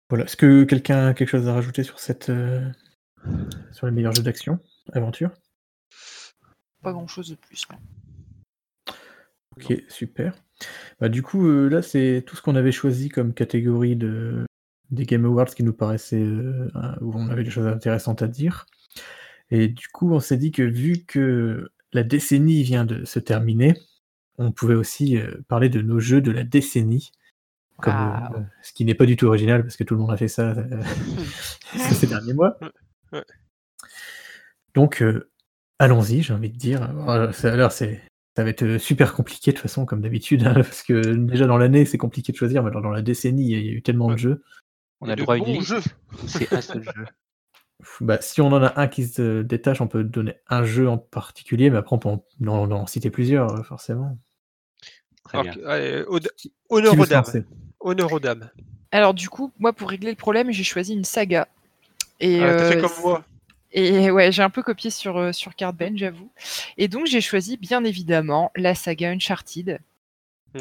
Voilà. 0.09 0.25
Est-ce 0.25 0.37
que 0.37 0.63
quelqu'un 0.63 1.07
a 1.07 1.13
quelque 1.13 1.29
chose 1.29 1.47
à 1.47 1.53
rajouter 1.53 1.83
sur 1.83 1.99
cette 1.99 2.29
euh, 2.29 2.69
sur 3.71 3.85
les 3.87 3.91
meilleurs 3.91 4.13
jeux 4.13 4.23
d'action, 4.23 4.59
aventure? 4.93 5.31
Pas 6.83 6.91
grand 6.93 7.07
chose 7.07 7.29
de 7.29 7.35
plus. 7.35 7.65
Ok, 9.63 9.83
super. 9.87 10.33
Bah, 10.99 11.09
du 11.09 11.23
coup, 11.23 11.47
euh, 11.47 11.69
là, 11.69 11.81
c'est 11.81 12.23
tout 12.25 12.35
ce 12.35 12.41
qu'on 12.41 12.55
avait 12.55 12.71
choisi 12.71 13.09
comme 13.09 13.33
catégorie 13.33 13.95
de, 13.95 14.45
des 14.89 15.05
Game 15.05 15.25
Awards 15.25 15.53
qui 15.53 15.63
nous 15.63 15.73
paraissait 15.73 16.21
euh, 16.21 16.69
où 17.01 17.13
on 17.15 17.29
avait 17.29 17.43
des 17.43 17.49
choses 17.49 17.67
intéressantes 17.67 18.21
à 18.21 18.27
dire. 18.27 18.65
Et 19.49 19.67
du 19.67 19.87
coup, 19.87 20.13
on 20.13 20.19
s'est 20.19 20.37
dit 20.37 20.51
que 20.51 20.63
vu 20.63 21.03
que 21.05 21.71
la 21.93 22.03
décennie 22.03 22.63
vient 22.63 22.85
de 22.85 23.05
se 23.05 23.19
terminer, 23.19 23.75
on 24.37 24.51
pouvait 24.51 24.75
aussi 24.75 25.17
euh, 25.17 25.41
parler 25.47 25.69
de 25.69 25.81
nos 25.81 25.99
jeux 25.99 26.21
de 26.21 26.31
la 26.31 26.43
décennie. 26.43 27.11
Comme, 27.77 28.47
ce 28.61 28.73
qui 28.73 28.85
n'est 28.85 28.93
pas 28.93 29.07
du 29.07 29.15
tout 29.15 29.25
original 29.25 29.63
parce 29.63 29.75
que 29.75 29.83
tout 29.83 29.95
le 29.95 30.01
monde 30.01 30.11
a 30.11 30.17
fait 30.17 30.27
ça 30.27 30.53
ces 31.75 32.05
derniers 32.05 32.33
mois. 32.33 32.59
Donc, 34.75 35.03
allons-y, 35.79 36.21
j'ai 36.21 36.33
envie 36.33 36.51
de 36.51 36.57
dire. 36.57 36.83
Alors, 37.09 37.71
c'est, 37.71 38.03
ça 38.35 38.43
va 38.43 38.49
être 38.49 38.63
euh, 38.63 38.79
super 38.79 39.13
compliqué 39.13 39.51
de 39.51 39.57
toute 39.57 39.63
façon, 39.63 39.85
comme 39.85 40.01
d'habitude, 40.01 40.45
hein, 40.45 40.53
parce 40.55 40.83
que 40.83 41.13
déjà 41.15 41.47
dans 41.47 41.57
l'année, 41.57 41.85
c'est 41.85 41.97
compliqué 41.97 42.31
de 42.31 42.37
choisir, 42.37 42.63
mais 42.63 42.69
alors 42.69 42.81
dans 42.81 42.89
la 42.91 43.01
décennie, 43.01 43.43
il 43.51 43.65
y 43.65 43.69
a- 43.69 43.71
eu 43.73 43.81
tellement 43.81 44.09
de 44.11 44.17
jeux. 44.17 44.43
On 45.01 45.09
a 45.09 45.15
le 45.15 45.21
droit 45.21 45.35
à 45.35 45.37
une 45.37 45.45
liste 45.45 45.73
c'est 46.27 46.51
un 46.53 46.61
seul 46.61 46.83
jeu 46.83 47.05
Bah, 48.01 48.19
si 48.21 48.41
on 48.41 48.47
en 48.47 48.61
a 48.63 48.79
un 48.79 48.87
qui 48.87 49.07
se 49.07 49.41
détache, 49.41 49.81
on 49.81 49.87
peut 49.87 50.03
donner 50.03 50.35
un 50.47 50.63
jeu 50.63 50.87
en 50.87 50.97
particulier, 50.99 51.69
mais 51.71 51.77
après, 51.77 51.95
on 51.95 51.99
peut 51.99 52.09
en, 52.47 52.85
citer 52.87 53.09
plusieurs, 53.09 53.51
euh, 53.51 53.63
forcément. 53.63 54.17
Très 55.23 55.39
Alors, 55.39 55.53
bien. 55.53 55.53
que- 55.61 55.67
allez, 55.67 56.03
au- 56.03 56.19
Qui 56.19 56.53
honneur 56.69 56.99
aux 56.99 57.05
dames. 57.05 57.23
Honneur 57.79 58.11
aux 58.13 58.19
dames. 58.19 58.49
Alors 58.91 59.13
du 59.13 59.29
coup, 59.29 59.51
moi 59.57 59.73
pour 59.73 59.89
régler 59.89 60.09
le 60.11 60.15
problème, 60.17 60.51
j'ai 60.51 60.63
choisi 60.63 60.93
une 60.93 61.03
saga. 61.05 61.47
Et 62.19 62.39
Ah, 62.43 62.53
fait 62.63 62.77
euh, 62.77 62.81
comme 62.81 62.91
moi. 63.01 63.25
Et 63.73 64.11
ouais, 64.11 64.31
j'ai 64.31 64.43
un 64.43 64.49
peu 64.49 64.63
copié 64.63 64.89
sur, 64.89 65.17
euh, 65.17 65.31
sur 65.31 65.55
Cardbench, 65.55 65.97
j'avoue. 65.97 66.29
Et 66.77 66.87
donc, 66.87 67.05
j'ai 67.07 67.21
choisi, 67.21 67.57
bien 67.57 67.83
évidemment, 67.83 68.51
la 68.55 68.75
saga 68.75 69.09
Uncharted. 69.11 69.79
Mm. 70.53 70.59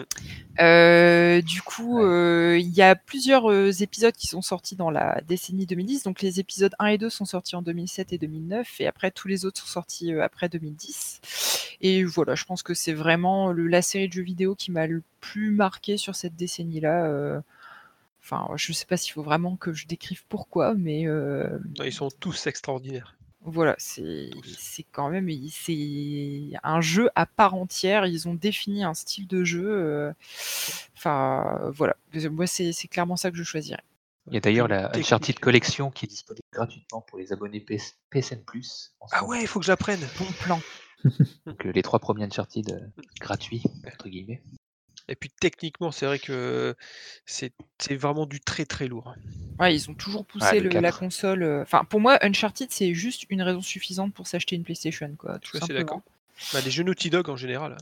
Euh, 0.61 1.43
du 1.43 1.63
coup, 1.63 2.01
euh, 2.03 2.59
il 2.61 2.71
y 2.71 2.83
a 2.83 2.95
plusieurs 2.95 3.51
euh, 3.51 3.73
épisodes 3.73 4.15
qui 4.15 4.29
sont 4.29 4.43
sortis 4.43 4.77
dans 4.77 4.91
la 4.91 5.21
décennie 5.27 5.67
2010. 5.67 6.05
Donc, 6.05 6.23
les 6.23 6.39
épisodes 6.39 6.75
1 6.79 6.87
et 6.87 6.99
2 6.99 7.11
sont 7.11 7.25
sortis 7.25 7.57
en 7.57 7.63
2007 7.63 8.13
et 8.13 8.19
2009. 8.19 8.81
Et 8.81 8.87
après, 8.87 9.11
tous 9.11 9.27
les 9.27 9.45
autres 9.45 9.61
sont 9.61 9.67
sortis 9.67 10.13
après 10.21 10.49
2010. 10.49 11.21
Et 11.81 12.05
voilà, 12.05 12.35
je 12.37 12.45
pense 12.45 12.63
que 12.63 12.75
c'est 12.75 12.93
vraiment 12.93 13.53
le- 13.53 13.67
la 13.67 13.83
série 13.83 14.07
de 14.09 14.13
jeux 14.13 14.23
vidéo 14.23 14.55
qui 14.55 14.71
m'a 14.71 14.87
le 14.87 15.03
plus 15.21 15.51
marqué 15.51 15.97
sur 15.97 16.15
cette 16.15 16.37
décennie-là. 16.37 17.43
Enfin, 18.23 18.47
je 18.57 18.73
sais 18.73 18.87
pas 18.87 18.97
s'il 18.97 19.13
faut 19.13 19.23
vraiment 19.23 19.57
que 19.57 19.73
je 19.73 19.87
décrive 19.87 20.25
pourquoi, 20.29 20.75
mais 20.75 21.07
euh, 21.07 21.59
Non, 21.79 21.85
ils 21.85 21.93
sont 21.93 22.11
tous 22.11 22.47
extraordinaires. 22.47 23.17
voilà, 23.43 23.75
c'est 23.79 24.31
quand 24.93 25.09
même 25.11 25.29
c'est 25.51 26.51
un 26.63 26.81
jeu 26.81 27.09
à 27.15 27.25
part 27.27 27.55
entière. 27.55 28.07
Ils 28.07 28.29
ont 28.29 28.35
défini 28.35 28.85
un 28.85 28.95
style 28.95 29.27
de 29.27 29.43
jeu. 29.45 29.65
euh, 29.67 30.13
Enfin, 30.97 31.71
voilà. 31.75 31.97
Moi, 32.31 32.47
c'est 32.47 32.73
c'est 32.73 32.89
clairement 32.89 33.17
ça 33.17 33.31
que 33.31 33.37
je 33.37 33.43
choisirais. 33.43 33.83
Il 34.27 34.35
y 34.35 34.37
a 34.37 34.41
d'ailleurs 34.41 34.69
la. 34.69 34.95
Uncharted 34.95 35.39
Collection 35.41 35.91
qui 35.91 36.05
est 36.05 36.09
disponible 36.09 36.45
gratuitement 36.53 37.01
pour 37.01 37.19
les 37.19 37.33
abonnés 37.33 37.61
PS 37.61 37.97
PSN 38.11 38.43
Plus. 38.45 38.93
Ah 39.13 39.25
ouais, 39.25 39.41
il 39.41 39.47
faut 39.47 39.59
que 39.61 39.67
j'apprenne. 39.67 40.01
Bon 40.19 40.27
plan. 40.43 40.61
Donc 41.47 41.65
euh, 41.65 41.73
les 41.73 41.81
trois 41.83 41.99
premiers 41.99 42.25
Uncharted 42.25 42.71
euh, 42.71 43.03
gratuits, 43.19 43.63
entre 43.87 44.09
guillemets. 44.11 44.43
Et 45.11 45.17
puis 45.17 45.29
techniquement, 45.41 45.91
c'est 45.91 46.07
vrai 46.07 46.19
que 46.19 46.75
c'est 47.27 47.53
vraiment 47.91 48.25
du 48.27 48.41
très 48.41 48.65
très 48.65 48.87
lourd. 48.87 49.15
Ouais, 49.59 49.75
ils 49.75 49.91
ont 49.91 49.95
toujours 49.95 50.25
poussé 50.25 50.53
Ouais, 50.55 50.61
le 50.61 50.69
le- 50.71 50.75
la 50.81 50.81
4. 50.91 51.01
console. 51.01 51.43
euh, 51.43 51.63
Enfin, 51.63 51.85
pour 51.85 52.01
moi, 52.01 52.19
Uncharted, 52.23 52.71
c'est 52.71 52.95
juste 52.95 53.27
une 53.29 53.43
raison 53.43 53.61
suffisante 53.61 54.15
pour 54.15 54.27
s'acheter 54.27 54.57
une 54.57 54.63
PlayStation, 54.65 55.15
quoi. 55.19 55.39
Tout 55.41 55.59
Je 55.59 55.63
suis 55.65 55.75
d'accord. 55.75 56.01
Bah, 56.55 56.61
les 56.65 56.71
jeux 56.71 56.85
Naughty 56.85 57.11
Dog 57.11 57.29
en 57.29 57.37
général. 57.37 57.77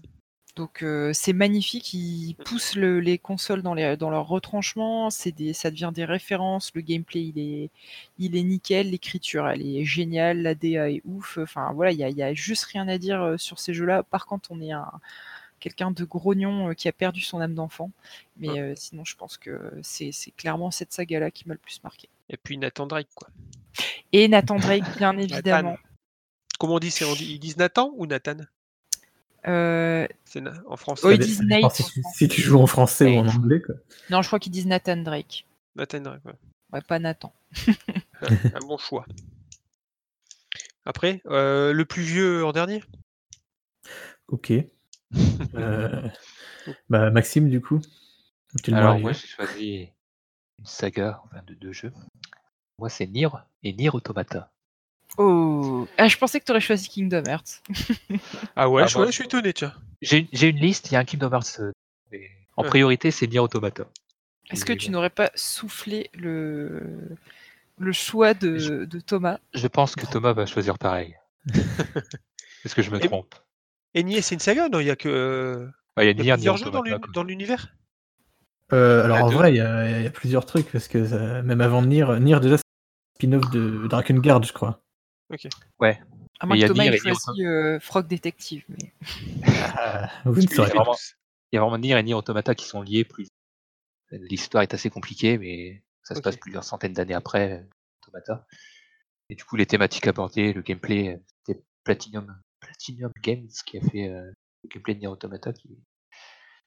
Donc 0.56 0.82
euh, 0.82 1.12
c'est 1.12 1.34
magnifique, 1.34 1.94
ils 1.94 2.34
poussent 2.34 2.74
le- 2.74 2.98
les 2.98 3.16
consoles 3.16 3.62
dans, 3.62 3.74
les, 3.74 3.96
dans 3.96 4.10
leur 4.10 4.26
retranchement, 4.26 5.08
c'est 5.08 5.30
des, 5.30 5.52
ça 5.52 5.70
devient 5.70 5.92
des 5.94 6.04
références, 6.04 6.72
le 6.74 6.80
gameplay 6.80 7.22
il 7.26 7.38
est, 7.38 7.70
il 8.18 8.34
est 8.36 8.42
nickel, 8.42 8.90
l'écriture 8.90 9.46
elle 9.46 9.64
est 9.64 9.84
géniale, 9.84 10.42
la 10.42 10.56
DA 10.56 10.90
est 10.90 11.02
ouf, 11.04 11.38
enfin 11.40 11.70
voilà, 11.74 11.92
il 11.92 11.98
y 12.00 12.22
a, 12.22 12.26
a 12.26 12.34
juste 12.34 12.64
rien 12.64 12.88
à 12.88 12.98
dire 12.98 13.22
euh, 13.22 13.36
sur 13.36 13.60
ces 13.60 13.72
jeux-là, 13.72 14.02
par 14.02 14.26
contre 14.26 14.50
on 14.50 14.60
est 14.60 14.72
un 14.72 14.90
quelqu'un 15.58 15.90
de 15.90 16.04
grognon 16.04 16.70
euh, 16.70 16.74
qui 16.74 16.88
a 16.88 16.92
perdu 16.92 17.20
son 17.20 17.40
âme 17.40 17.54
d'enfant, 17.54 17.90
mais 18.36 18.48
Ouais. 18.50 18.60
euh, 18.60 18.74
sinon 18.76 19.04
je 19.04 19.16
pense 19.16 19.36
que 19.36 19.72
c'est 19.82 20.12
c'est 20.12 20.30
clairement 20.32 20.70
cette 20.70 20.92
saga-là 20.92 21.30
qui 21.30 21.46
m'a 21.48 21.54
le 21.54 21.58
plus 21.60 21.82
marqué. 21.82 22.08
Et 22.30 22.36
puis 22.36 22.58
Nathan 22.58 22.86
Drake, 22.86 23.08
quoi. 23.14 23.28
Et 24.12 24.28
Nathan 24.28 24.56
Drake, 24.56 24.84
bien 24.96 25.16
évidemment. 25.18 25.70
Nathan. 25.72 25.82
Comment 26.58 26.74
on 26.74 26.78
dit, 26.78 26.90
c'est- 26.90 27.04
on 27.04 27.14
dit 27.14 27.32
Ils 27.34 27.38
disent 27.38 27.56
Nathan 27.56 27.92
ou 27.96 28.06
Nathan? 28.06 28.38
Euh, 29.46 30.06
C'est 30.24 30.40
na- 30.40 30.60
en 30.66 30.76
français. 30.76 31.02
Ça 31.02 31.12
ils 31.14 31.18
disent 31.20 31.42
Nate 31.42 31.60
si, 31.72 31.82
en 31.82 31.86
tu- 31.86 32.00
français. 32.02 32.18
si 32.18 32.28
tu 32.28 32.40
joues 32.42 32.58
en 32.60 32.66
français 32.66 33.16
ou 33.16 33.20
en 33.20 33.28
anglais. 33.28 33.62
Quoi. 33.62 33.76
non, 34.10 34.20
je 34.22 34.26
crois 34.26 34.38
qu'ils 34.40 34.50
disent 34.52 34.66
Nathan 34.66 34.96
Drake, 34.96 35.46
Nathan 35.76 36.00
Drake, 36.00 36.24
ouais. 36.24 36.32
ouais, 36.72 36.80
pas 36.82 36.98
Nathan. 36.98 37.32
un 38.22 38.66
bon 38.66 38.76
choix. 38.78 39.06
Après, 40.84 41.22
euh, 41.26 41.72
le 41.72 41.84
plus 41.84 42.02
vieux 42.02 42.44
en 42.44 42.52
dernier? 42.52 42.82
Ok. 44.28 44.52
Euh, 45.54 46.08
bah, 46.88 47.10
Maxime, 47.10 47.48
du 47.48 47.60
coup. 47.60 47.80
Tu 48.62 48.72
Alors 48.74 48.98
moi 48.98 49.12
j'ai 49.12 49.26
choisi 49.26 49.88
une 50.58 50.64
saga, 50.66 51.20
enfin 51.24 51.42
de 51.46 51.54
deux 51.54 51.72
jeux. 51.72 51.92
Moi 52.78 52.88
c'est 52.88 53.06
Nier 53.06 53.28
et 53.62 53.72
Nier 53.72 53.90
Automata. 53.92 54.50
Oh, 55.16 55.86
ah, 55.98 56.08
je 56.08 56.16
pensais 56.16 56.38
que 56.40 56.44
tu 56.44 56.52
aurais 56.52 56.60
choisi 56.60 56.88
Kingdom 56.88 57.24
Hearts. 57.26 57.62
Ah 58.56 58.68
ouais, 58.68 58.82
Ah, 58.84 58.86
je, 58.86 58.96
moi, 58.98 59.06
je 59.06 59.12
suis 59.12 59.24
étonné, 59.24 59.52
tiens. 59.52 59.74
J'ai 60.02 60.18
une- 60.18 60.28
j'ai 60.32 60.48
une 60.48 60.56
liste, 60.58 60.90
il 60.90 60.94
y 60.94 60.96
a 60.96 61.00
un 61.00 61.04
Kingdom 61.04 61.30
Hearts. 61.32 61.60
euh, 61.60 61.72
mais 62.12 62.30
en 62.56 62.62
Ouais. 62.62 62.68
priorité 62.68 63.10
c'est 63.10 63.26
Nier 63.26 63.38
Automata. 63.40 63.86
Est-ce 64.50 64.64
que 64.64 64.72
tu 64.72 64.90
n'aurais 64.90 65.10
pas 65.10 65.30
soufflé 65.34 66.10
le, 66.14 67.16
le 67.78 67.92
choix 67.92 68.32
de, 68.34 68.84
de 68.86 69.00
Thomas? 69.00 69.38
Je 69.52 69.66
pense 69.66 69.94
que 69.94 70.06
Thomas 70.06 70.32
va 70.32 70.46
choisir 70.46 70.78
pareil. 70.78 71.16
Est-ce 72.64 72.74
que 72.74 72.82
je 72.82 72.90
me 72.90 72.96
Et- 73.02 73.06
trompe 73.06 73.34
Et 73.94 74.02
Nier, 74.04 74.22
c'est 74.22 74.34
une 74.34 74.40
saga 74.40 74.68
Non, 74.68 74.80
il 74.80 74.86
y 74.86 74.90
a 74.90 74.96
que. 74.96 75.08
euh, 75.08 75.68
Ah, 75.96 76.04
y 76.04 76.08
a 76.08 76.10
Il 76.10 76.16
y 76.18 76.20
a 76.20 76.22
Nier, 76.22 76.24
Nier 76.24 76.34
plusieurs 76.34 76.56
jeux 76.56 76.70
dans 77.12 77.24
l'univers? 77.24 77.74
Euh, 78.72 79.04
alors 79.04 79.16
Il 79.16 79.20
y 79.20 79.22
a 79.22 79.24
en 79.24 79.28
vrai, 79.30 79.52
il 79.52 79.56
y, 79.56 79.60
a 79.60 79.98
il 79.98 80.04
y 80.04 80.06
a 80.06 80.10
plusieurs 80.10 80.44
trucs, 80.44 80.70
parce 80.70 80.88
que 80.88 81.06
ça- 81.06 81.42
même 81.42 81.60
avant 81.60 81.80
de 81.82 81.86
Nier, 81.86 82.04
Nier 82.20 82.38
déjà 82.40 82.58
c'est 82.58 82.62
un 82.62 83.16
spin-off 83.16 83.50
de 83.50 83.86
Drakengard, 83.88 84.42
je 84.42 84.52
crois. 84.52 84.82
Ouais. 85.80 86.00
À 86.40 86.46
moins 86.46 86.56
que 86.58 86.64
a 86.64 86.68
Thomas 86.68 86.84
ait 86.84 86.96
choisi 86.98 87.44
euh, 87.44 87.80
Frog 87.80 88.06
Detective. 88.06 88.64
Mais... 88.68 88.92
Ah, 89.76 90.10
vraiment-. 90.24 90.94
Il 91.50 91.56
y 91.56 91.58
a 91.58 91.62
vraiment 91.62 91.78
Nier 91.78 91.98
et 91.98 92.02
Nier 92.02 92.14
Automata 92.14 92.54
qui 92.54 92.66
sont 92.66 92.82
liés 92.82 93.04
plus. 93.04 93.26
L'histoire 94.10 94.62
est 94.62 94.74
assez 94.74 94.90
compliquée, 94.90 95.38
mais 95.38 95.82
ça 96.02 96.14
se 96.14 96.20
Ok. 96.20 96.24
passe 96.24 96.36
plusieurs 96.36 96.64
centaines 96.64 96.92
d'années 96.92 97.14
après 97.14 97.52
euh, 97.52 97.62
Automata. 98.02 98.46
Et 99.30 99.34
du 99.34 99.44
coup, 99.44 99.56
les 99.56 99.66
thématiques 99.66 100.06
abordées, 100.06 100.52
le 100.52 100.62
gameplay, 100.62 101.14
euh, 101.14 101.18
c'était 101.46 101.62
Platinum, 101.84 102.38
Platinum 102.68 103.12
Games 103.22 103.48
qui 103.66 103.78
a 103.78 103.80
fait 103.80 104.08
euh, 104.08 104.30
le 104.64 104.68
gameplay 104.68 104.94
de 104.94 105.00
Nier 105.00 105.06
Automata 105.08 105.52
qui 105.52 105.68
est 105.72 105.78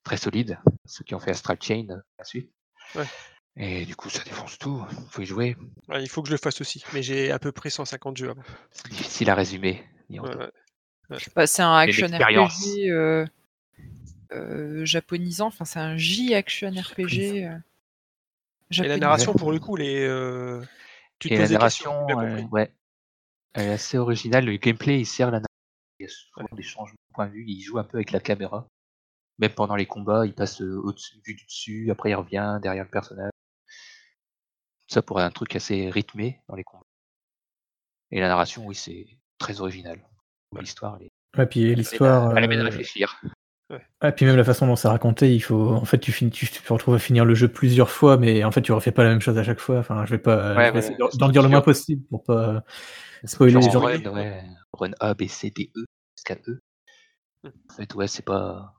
très 0.04 0.18
solide. 0.18 0.58
Ceux 0.86 1.04
qui 1.04 1.16
ont 1.16 1.20
fait 1.20 1.32
Astral 1.32 1.58
Chain 1.62 1.88
euh, 1.90 1.98
la 2.18 2.26
suite. 2.26 2.52
Ouais. 2.96 3.06
Et 3.58 3.86
du 3.86 3.96
coup, 3.96 4.10
ça 4.10 4.24
défonce 4.24 4.58
tout. 4.58 4.84
Faut 5.10 5.22
y 5.22 5.26
jouer. 5.26 5.58
Ouais, 5.90 6.02
il 6.02 6.10
faut 6.10 6.22
que 6.22 6.30
je 6.30 6.34
le 6.34 6.38
fasse 6.40 6.62
aussi. 6.62 6.84
Mais 6.94 7.04
j'ai 7.04 7.32
à 7.32 7.40
peu 7.40 7.52
près 7.52 7.70
150 7.70 8.18
jeux 8.18 8.30
avant. 8.30 8.44
C'est 8.72 8.90
difficile 8.90 9.30
à 9.30 9.36
résumer. 9.36 9.84
Nier 10.10 10.22
Ouais. 10.22 10.36
Bah, 11.36 11.46
c'est 11.46 11.62
un 11.62 11.74
action. 11.76 12.08
RPG 12.08 12.90
euh, 12.90 13.26
euh, 14.32 14.86
japonisant. 14.86 15.48
Enfin, 15.48 15.66
c'est 15.66 15.80
un 15.80 15.98
J-action 15.98 16.72
RPG. 16.72 17.44
euh, 17.44 17.58
Et 18.82 18.88
la 18.88 18.98
narration, 18.98 19.34
pour 19.34 19.52
le 19.52 19.60
coup, 19.60 19.76
les, 19.76 20.02
euh, 20.06 20.62
tu 21.20 21.28
te 21.28 21.34
Et 21.34 21.38
la 21.38 21.50
narration, 21.50 22.08
euh, 22.10 22.42
ouais, 22.52 22.74
elle 23.54 23.68
est 23.68 23.74
assez 23.74 23.98
originale. 23.98 24.46
Le 24.46 24.56
gameplay, 24.56 25.02
il 25.02 25.06
sert 25.06 25.28
la 25.28 25.40
narration. 25.40 25.51
Il 26.02 26.06
y 26.06 26.08
a 26.08 26.10
souvent 26.10 26.48
des 26.56 26.64
changements 26.64 26.96
de 27.10 27.14
point 27.14 27.28
de 27.28 27.32
vue. 27.34 27.46
Il 27.48 27.62
joue 27.62 27.78
un 27.78 27.84
peu 27.84 27.98
avec 27.98 28.12
la 28.12 28.20
caméra. 28.20 28.68
Même 29.38 29.54
pendant 29.54 29.76
les 29.76 29.86
combats, 29.86 30.26
il 30.26 30.34
passe 30.34 30.62
euh, 30.62 30.82
au-dessus, 30.84 31.22
vue 31.26 31.36
du 31.36 31.46
dessus, 31.46 31.90
après 31.92 32.10
il 32.12 32.16
revient 32.16 32.60
derrière 32.62 32.84
le 32.84 32.90
personnage. 32.90 33.32
Ça 34.88 35.02
pourrait 35.02 35.24
être 35.24 35.28
un 35.30 35.32
truc 35.32 35.56
assez 35.56 35.90
rythmé 35.90 36.42
dans 36.50 36.56
les 36.56 36.64
combats. 36.64 36.84
Et 38.12 38.20
la 38.20 38.28
narration, 38.28 38.66
oui, 38.66 38.76
c'est 38.76 39.06
très 39.38 39.62
original. 39.62 40.04
L'histoire, 40.60 40.98
elle, 41.00 41.06
est- 41.08 41.38
Ouais, 41.40 41.46
puis 41.48 41.72
elle 41.72 41.78
l'histoire. 41.78 42.36
elle 42.38 42.44
amène 42.44 42.60
à 42.60 42.64
euh, 42.64 42.66
réfléchir. 42.66 43.22
Ah, 44.02 44.12
puis 44.12 44.26
même 44.26 44.36
la 44.36 44.44
façon 44.44 44.68
dont 44.68 44.76
c'est 44.76 44.88
raconté, 44.88 45.34
il 45.34 45.40
faut. 45.40 45.70
En 45.70 45.86
fait, 45.86 46.00
tu, 46.00 46.12
finis, 46.12 46.32
tu 46.32 46.48
te 46.48 46.74
retrouves 46.74 46.96
à 46.96 47.00
finir 47.00 47.26
le 47.26 47.36
jeu 47.36 47.48
plusieurs 47.48 47.90
fois, 47.90 48.18
mais 48.18 48.44
en 48.44 48.52
fait, 48.52 48.62
tu 48.62 48.72
refais 48.72 48.92
pas 48.92 49.04
la 49.04 49.10
même 49.10 49.22
chose 49.22 49.38
à 49.38 49.44
chaque 49.44 49.60
fois. 49.60 49.80
Enfin, 49.80 50.06
je 50.06 50.12
vais 50.12 50.18
pas. 50.18 50.38
Ouais, 50.38 50.42
je 50.42 50.48
vais 50.50 50.54
voilà, 50.56 50.78
essayer 50.80 50.98
d'en- 50.98 51.30
dire 51.30 51.44
le 51.44 51.50
moins 51.50 51.62
possible 51.62 52.04
pour 52.10 52.24
pas 52.24 52.64
spoiler 53.24 53.54
les 53.54 53.68
en 53.68 53.72
gens. 53.72 53.80
run, 53.80 54.04
ouais, 54.04 54.44
run 54.74 54.92
A, 55.00 55.14
B, 55.14 55.28
C, 55.28 55.52
D, 55.56 55.72
E, 55.76 55.86
jusqu'à 56.18 56.38
E. 56.48 56.60
En 57.46 57.74
fait, 57.76 57.94
ouais, 57.96 58.08
c'est 58.08 58.26
pas. 58.26 58.74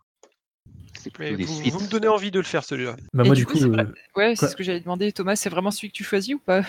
Vous, 1.05 1.81
me 1.81 1.91
donnez 1.91 2.09
envie 2.09 2.31
de 2.31 2.39
le 2.39 2.45
faire, 2.45 2.65
celui-là. 2.65 2.97
Bah, 3.13 3.25
moi, 3.25 3.35
du 3.35 3.43
du 3.43 3.47
coup, 3.47 3.59
euh, 3.59 3.87
Ouais, 4.17 4.37
c'est 4.37 4.49
ce 4.49 4.57
que 4.57 4.63
j'allais 4.63 4.81
demander. 4.81 5.13
Thomas, 5.13 5.37
c'est 5.37 5.51
vraiment 5.51 5.71
celui 5.71 5.89
que 5.89 5.95
tu 5.95 6.05
choisis 6.05 6.35
ou 6.35 6.39
pas? 6.39 6.63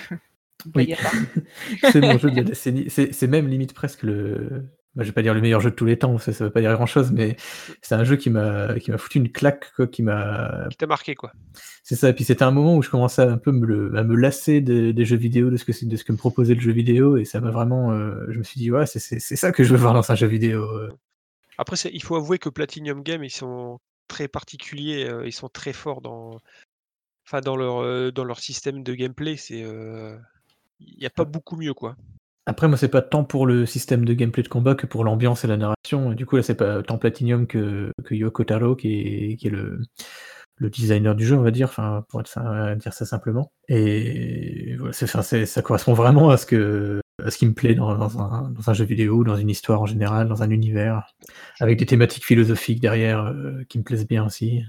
Oui. 0.76 0.94
C'est 1.92 2.00
mon 2.00 2.18
jeu 2.18 2.32
de 2.32 2.38
la 2.38 2.44
décennie. 2.44 2.90
C'est 2.90 3.28
même 3.28 3.48
limite 3.48 3.74
presque 3.74 4.04
le. 4.04 4.66
Bah, 4.96 5.04
je 5.04 5.10
vais 5.10 5.14
pas 5.14 5.22
dire 5.24 5.34
le 5.34 5.42
meilleur 5.42 5.60
jeu 5.62 5.72
de 5.72 5.76
tous 5.76 5.86
les 5.86 5.98
temps, 5.98 6.18
ça, 6.20 6.32
ça 6.34 6.44
veut 6.46 6.52
pas 6.52 6.62
dire 6.62 6.74
grand 6.74 6.86
chose, 6.86 7.12
mais 7.12 7.36
c'est 7.82 7.96
un 7.96 8.04
jeu 8.04 8.16
qui 8.16 8.30
m'a 8.30 8.78
qui 8.80 8.92
m'a 8.92 8.98
foutu 8.98 9.18
une 9.18 9.32
claque, 9.32 9.72
quoi, 9.76 9.88
qui 9.88 10.04
m'a. 10.04 10.68
Qui 10.70 10.78
t'a 10.78 10.88
marqué, 10.88 11.16
quoi. 11.16 11.32
C'est 11.84 11.96
ça. 11.96 12.10
Et 12.10 12.14
puis 12.14 12.24
c'était 12.24 12.44
un 12.44 12.52
moment 12.52 12.78
où 12.78 12.82
je 12.84 12.90
commençais 12.90 13.22
un 13.24 13.38
peu 13.38 13.52
me, 13.52 13.66
le- 13.66 13.98
à 13.98 14.04
me 14.04 14.16
lasser 14.16 14.62
des, 14.62 14.94
des 14.94 15.06
jeux 15.06 15.18
vidéo, 15.18 15.50
de 15.50 15.58
ce 15.58 15.66
que 15.66 15.86
de 15.86 15.96
ce 15.98 16.04
que 16.04 16.12
me 16.12 16.18
proposait 16.18 16.54
le 16.56 16.62
jeu 16.62 16.72
vidéo, 16.72 17.18
et 17.18 17.26
ça 17.26 17.42
m'a 17.42 17.52
vraiment. 17.52 17.92
euh, 17.92 18.26
je 18.30 18.38
me 18.38 18.44
suis 18.44 18.60
dit 18.60 18.72
ouais, 18.72 18.86
c'est 18.86 19.00
c'est 19.00 19.20
c'est 19.20 19.36
ça 19.36 19.52
que 19.52 19.64
je 19.64 19.72
veux 19.74 19.80
voir 19.80 19.94
dans 19.94 20.12
un 20.12 20.16
jeu 20.16 20.28
vidéo. 20.28 20.62
euh. 20.64 20.90
Après, 21.58 21.76
il 21.92 22.02
faut 22.04 22.16
avouer 22.16 22.40
que 22.40 22.50
Platinum 22.50 23.04
Game, 23.04 23.24
ils 23.24 23.30
sont 23.30 23.80
très 24.08 24.28
particuliers, 24.28 25.06
euh, 25.08 25.26
ils 25.28 25.32
sont 25.32 25.50
très 25.50 25.74
forts 25.74 26.02
dans, 26.02 26.40
enfin, 27.28 27.42
dans, 27.42 27.56
leur, 27.56 27.78
euh, 27.84 28.12
dans 28.12 28.24
leur 28.26 28.40
système 28.40 28.84
de 28.84 28.94
gameplay. 28.96 29.38
C'est, 29.38 29.64
euh, 29.64 30.18
Il 30.80 30.98
n'y 31.00 31.06
a 31.06 31.10
pas 31.12 31.26
beaucoup 31.26 31.56
mieux, 31.56 31.74
quoi. 31.74 31.96
Après, 32.46 32.68
moi, 32.68 32.78
c'est 32.78 32.90
pas 32.90 33.02
tant 33.02 33.24
pour 33.24 33.48
le 33.48 33.66
système 33.66 34.04
de 34.04 34.14
gameplay 34.14 34.44
de 34.44 34.50
combat 34.50 34.76
que 34.76 34.86
pour 34.86 35.04
l'ambiance 35.06 35.46
et 35.46 35.48
la 35.48 35.56
narration. 35.58 36.12
Et 36.12 36.16
du 36.16 36.26
coup, 36.26 36.36
là, 36.36 36.44
c'est 36.44 36.56
pas 36.56 36.84
tant 36.84 36.98
Platinum 36.98 37.48
que, 37.48 37.92
que 38.04 38.16
Yoko 38.16 38.44
Taro 38.44 38.76
qui 38.76 38.94
est, 39.32 39.38
qui 39.38 39.48
est 39.48 39.50
le, 39.50 39.80
le 40.58 40.70
designer 40.70 41.16
du 41.16 41.26
jeu, 41.26 41.38
on 41.38 41.42
va 41.42 41.52
dire, 41.52 41.68
enfin, 41.70 42.06
pour 42.10 42.20
être 42.22 42.28
ça- 42.28 42.76
dire 42.76 42.94
ça 42.94 43.06
simplement. 43.06 43.52
Et 43.70 44.76
voilà, 44.78 44.94
c'est, 44.94 45.46
ça 45.46 45.62
correspond 45.62 45.94
vraiment 45.94 46.30
à 46.32 46.38
ce, 46.38 46.46
que, 46.46 47.02
à 47.24 47.32
ce 47.32 47.38
qui 47.38 47.46
me 47.48 47.54
plaît 47.54 47.76
dans, 47.76 47.96
dans 47.98 48.20
un, 48.20 48.50
dans 48.50 48.70
un 48.70 48.74
jeu 48.74 48.86
vidéo, 48.86 49.24
dans 49.24 49.38
une 49.38 49.50
histoire 49.50 49.82
en 49.82 49.86
général, 49.86 50.28
dans 50.28 50.44
un 50.44 50.50
univers, 50.50 51.14
avec 51.62 51.80
des 51.80 51.86
thématiques 51.86 52.26
philosophiques 52.26 52.82
derrière 52.82 53.26
euh, 53.26 53.64
qui 53.70 53.80
me 53.80 53.84
plaisent 53.84 54.08
bien 54.08 54.26
aussi. 54.26 54.64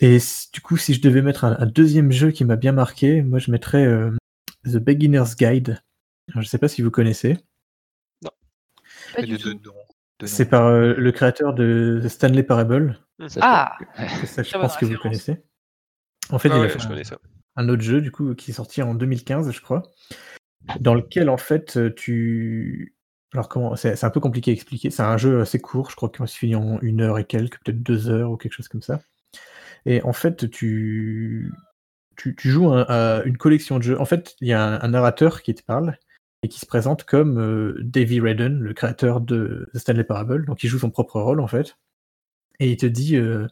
Et 0.00 0.18
du 0.52 0.60
coup, 0.60 0.76
si 0.76 0.94
je 0.94 1.00
devais 1.02 1.22
mettre 1.22 1.44
un, 1.44 1.56
un 1.58 1.66
deuxième 1.66 2.10
jeu 2.10 2.30
qui 2.30 2.44
m'a 2.44 2.56
bien 2.56 2.72
marqué, 2.72 3.22
moi, 3.22 3.38
je 3.38 3.50
mettrais 3.50 3.84
euh, 3.84 4.10
The 4.64 4.76
Beginner's 4.76 5.36
Guide. 5.36 5.82
Alors, 6.30 6.42
je 6.42 6.48
sais 6.48 6.58
pas 6.58 6.68
si 6.68 6.82
vous 6.82 6.90
connaissez. 6.90 7.36
De 9.18 10.26
C'est 10.26 10.46
par 10.48 10.66
euh, 10.66 10.94
le 10.94 11.12
créateur 11.12 11.54
de 11.54 12.00
The 12.02 12.08
Stanley 12.08 12.42
Parable. 12.42 12.98
Ça, 13.28 13.40
Ah. 13.42 13.78
Ça, 14.26 14.42
je 14.42 14.52
pense 14.52 14.76
que 14.76 14.84
vous 14.84 14.96
connaissez. 14.98 15.42
En 16.30 16.38
fait, 16.38 16.50
Ah 16.52 16.56
il 16.56 16.58
a 16.58 16.60
ouais, 16.62 16.68
fait 16.68 16.78
je 16.78 16.84
un- 16.86 16.88
connais 16.88 17.04
ça. 17.04 17.18
un 17.56 17.68
autre 17.68 17.82
jeu 17.82 18.00
du 18.00 18.12
coup 18.12 18.34
qui 18.34 18.50
est 18.50 18.54
sorti 18.54 18.82
en 18.82 18.94
2015 18.94 19.50
je 19.50 19.60
crois 19.60 19.82
dans 20.78 20.94
lequel 20.94 21.28
en 21.28 21.36
fait 21.38 21.94
tu 21.96 22.94
alors 23.32 23.48
comment 23.48 23.74
c'est 23.74 23.96
c'est 23.96 24.06
un 24.06 24.10
peu 24.10 24.20
compliqué 24.20 24.50
à 24.50 24.54
expliquer. 24.54 24.90
C'est 24.90 25.02
un 25.02 25.16
jeu 25.16 25.40
assez 25.40 25.58
court 25.58 25.90
je 25.90 25.96
crois 25.96 26.08
qu'il 26.10 26.26
se 26.28 26.36
finit 26.38 26.54
en 26.54 26.78
une 26.82 27.00
heure 27.00 27.18
et 27.18 27.24
quelques 27.24 27.58
peut-être 27.64 27.82
deux 27.82 28.08
heures 28.10 28.30
ou 28.30 28.36
quelque 28.36 28.52
chose 28.52 28.68
comme 28.68 28.82
ça. 28.82 29.00
Et 29.86 30.02
en 30.02 30.12
fait 30.12 30.48
tu 30.50 31.50
tu, 32.36 32.50
joues 32.50 32.72
à 32.72 33.22
une 33.24 33.36
collection 33.36 33.78
de 33.78 33.82
jeux 33.82 34.00
en 34.00 34.04
fait 34.04 34.36
il 34.40 34.48
y 34.48 34.52
a 34.52 34.82
un, 34.82 34.88
narrateur 34.88 35.42
qui 35.42 35.54
te 35.54 35.62
parle 35.62 35.96
et 36.42 36.48
qui 36.48 36.58
se 36.58 36.66
présente 36.66 37.04
comme 37.04 37.38
euh, 37.38 37.78
Davy 37.82 38.20
Redden 38.20 38.60
le 38.60 38.74
créateur 38.74 39.20
de 39.20 39.68
The 39.74 39.78
Stanley 39.78 40.04
Parable 40.04 40.46
donc 40.46 40.62
il 40.62 40.68
joue 40.68 40.78
son 40.78 40.90
propre 40.90 41.20
rôle 41.20 41.40
en 41.40 41.46
fait 41.46 41.76
et 42.60 42.70
il 42.70 42.76
te 42.76 42.86
dit 42.86 43.16
euh, 43.16 43.46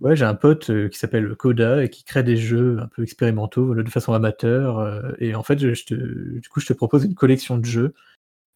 Ouais, 0.00 0.16
j'ai 0.16 0.24
un 0.24 0.34
pote 0.34 0.70
euh, 0.70 0.88
qui 0.88 0.98
s'appelle 0.98 1.34
Koda 1.36 1.84
et 1.84 1.90
qui 1.90 2.04
crée 2.04 2.22
des 2.22 2.36
jeux 2.36 2.78
un 2.80 2.88
peu 2.88 3.02
expérimentaux 3.02 3.74
de 3.74 3.90
façon 3.90 4.12
amateur. 4.12 5.14
et 5.20 5.34
en 5.34 5.42
fait, 5.42 5.58
je, 5.58 5.84
te, 5.84 5.94
du 5.94 6.48
coup, 6.48 6.60
je 6.60 6.66
te 6.66 6.72
propose 6.72 7.04
une 7.04 7.14
collection 7.14 7.58
de 7.58 7.64
jeux 7.64 7.94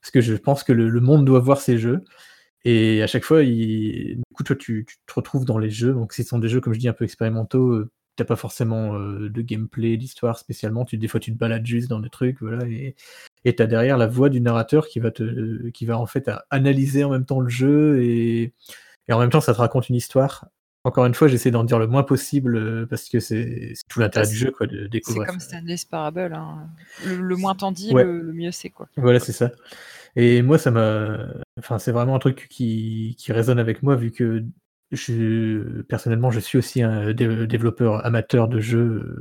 parce 0.01 0.11
que 0.11 0.21
je 0.21 0.35
pense 0.35 0.65
que 0.65 0.73
le, 0.73 0.89
le 0.89 1.01
monde 1.01 1.25
doit 1.27 1.41
voir 1.41 1.61
ces 1.61 1.79
jeux. 1.79 2.03
Et 2.65 3.03
à 3.03 3.07
chaque 3.07 3.25
fois, 3.25 3.43
il, 3.43 4.17
du 4.17 4.35
coup, 4.35 4.43
toi, 4.43 4.57
tu, 4.57 4.87
tu 4.87 4.97
te 5.07 5.13
retrouves 5.15 5.45
dans 5.45 5.59
les 5.59 5.71
jeux. 5.71 5.93
Donc, 5.93 6.13
ce 6.13 6.23
sont 6.23 6.39
des 6.39 6.49
jeux, 6.49 6.61
comme 6.61 6.75
je 6.75 6.79
dis, 6.79 6.89
un 6.89 6.95
peu 6.95 7.05
expérimentaux. 7.05 7.85
T'as 8.21 8.27
pas 8.27 8.37
forcément 8.37 8.97
euh, 8.99 9.31
de 9.31 9.41
gameplay, 9.41 9.97
d'histoire 9.97 10.39
spécialement. 10.39 10.85
Tu, 10.85 10.99
des 10.99 11.09
fois, 11.09 11.21
tu 11.21 11.33
te 11.33 11.39
balades 11.39 11.65
juste 11.65 11.89
dans 11.89 12.01
des 12.01 12.11
trucs, 12.11 12.39
voilà. 12.43 12.67
Et 12.67 12.95
et 13.47 13.55
t'as 13.57 13.67
derrière 13.67 13.97
la 13.97 14.07
voix 14.07 14.29
du 14.29 14.43
narrateur 14.43 14.87
qui 14.89 15.01
va 15.01 15.11
te, 15.11 15.71
qui 15.71 15.87
va 15.87 15.99
en 15.99 16.05
fait 16.05 16.31
analyser 16.51 17.03
en 17.03 17.09
même 17.09 17.25
temps 17.25 17.41
le 17.41 17.49
jeu 17.49 18.03
et, 18.03 18.53
et 19.09 19.13
en 19.15 19.19
même 19.19 19.31
temps, 19.31 19.41
ça 19.41 19.55
te 19.55 19.59
raconte 19.59 19.89
une 19.89 19.95
histoire. 19.97 20.49
Encore 20.85 21.07
une 21.07 21.15
fois, 21.15 21.29
j'essaie 21.29 21.51
d'en 21.51 21.65
dire 21.65 21.79
le 21.79 21.87
moins 21.87 22.03
possible 22.03 22.57
euh, 22.57 22.87
parce 22.87 23.09
que 23.09 23.21
c'est 23.21 23.73
c'est 23.75 23.89
tout 23.89 24.01
l'intérêt 24.01 24.27
du 24.27 24.33
c'est- 24.35 24.45
jeu, 24.45 24.51
quoi, 24.51 24.67
de 24.67 24.83
C'est 24.83 24.89
découvrir. 24.91 25.27
comme 25.27 25.41
ça. 25.41 25.47
Stanley's 25.57 25.87
Parable. 25.87 26.35
hein. 26.35 26.69
Le, 27.07 27.17
le 27.17 27.37
moins 27.37 27.55
t'en 27.55 27.73
dis, 27.73 27.91
Ouais. 27.95 28.05
le, 28.05 28.21
le 28.21 28.33
mieux 28.35 28.51
c'est 28.51 28.69
quoi. 28.69 28.89
Voilà, 28.99 29.19
c'est 29.21 29.33
ça. 29.33 29.51
Et 30.17 30.43
moi, 30.43 30.59
ça 30.59 30.71
m'a. 30.71 31.19
Enfin, 31.59 31.79
c'est 31.79 31.93
vraiment 31.93 32.17
un 32.17 32.19
truc 32.19 32.47
qui, 32.51 33.15
qui 33.19 33.33
résonne 33.33 33.59
avec 33.59 33.83
moi, 33.83 33.97
vu 33.97 34.11
que 34.11 34.45
je, 34.93 35.83
personnellement, 35.83 36.31
je 36.31 36.41
suis 36.41 36.59
aussi 36.59 36.83
un 36.83 37.13
dé- 37.13 37.47
développeur 37.47 38.05
amateur 38.05 38.49
de 38.49 38.61
jeux, 38.61 39.15
euh, 39.17 39.21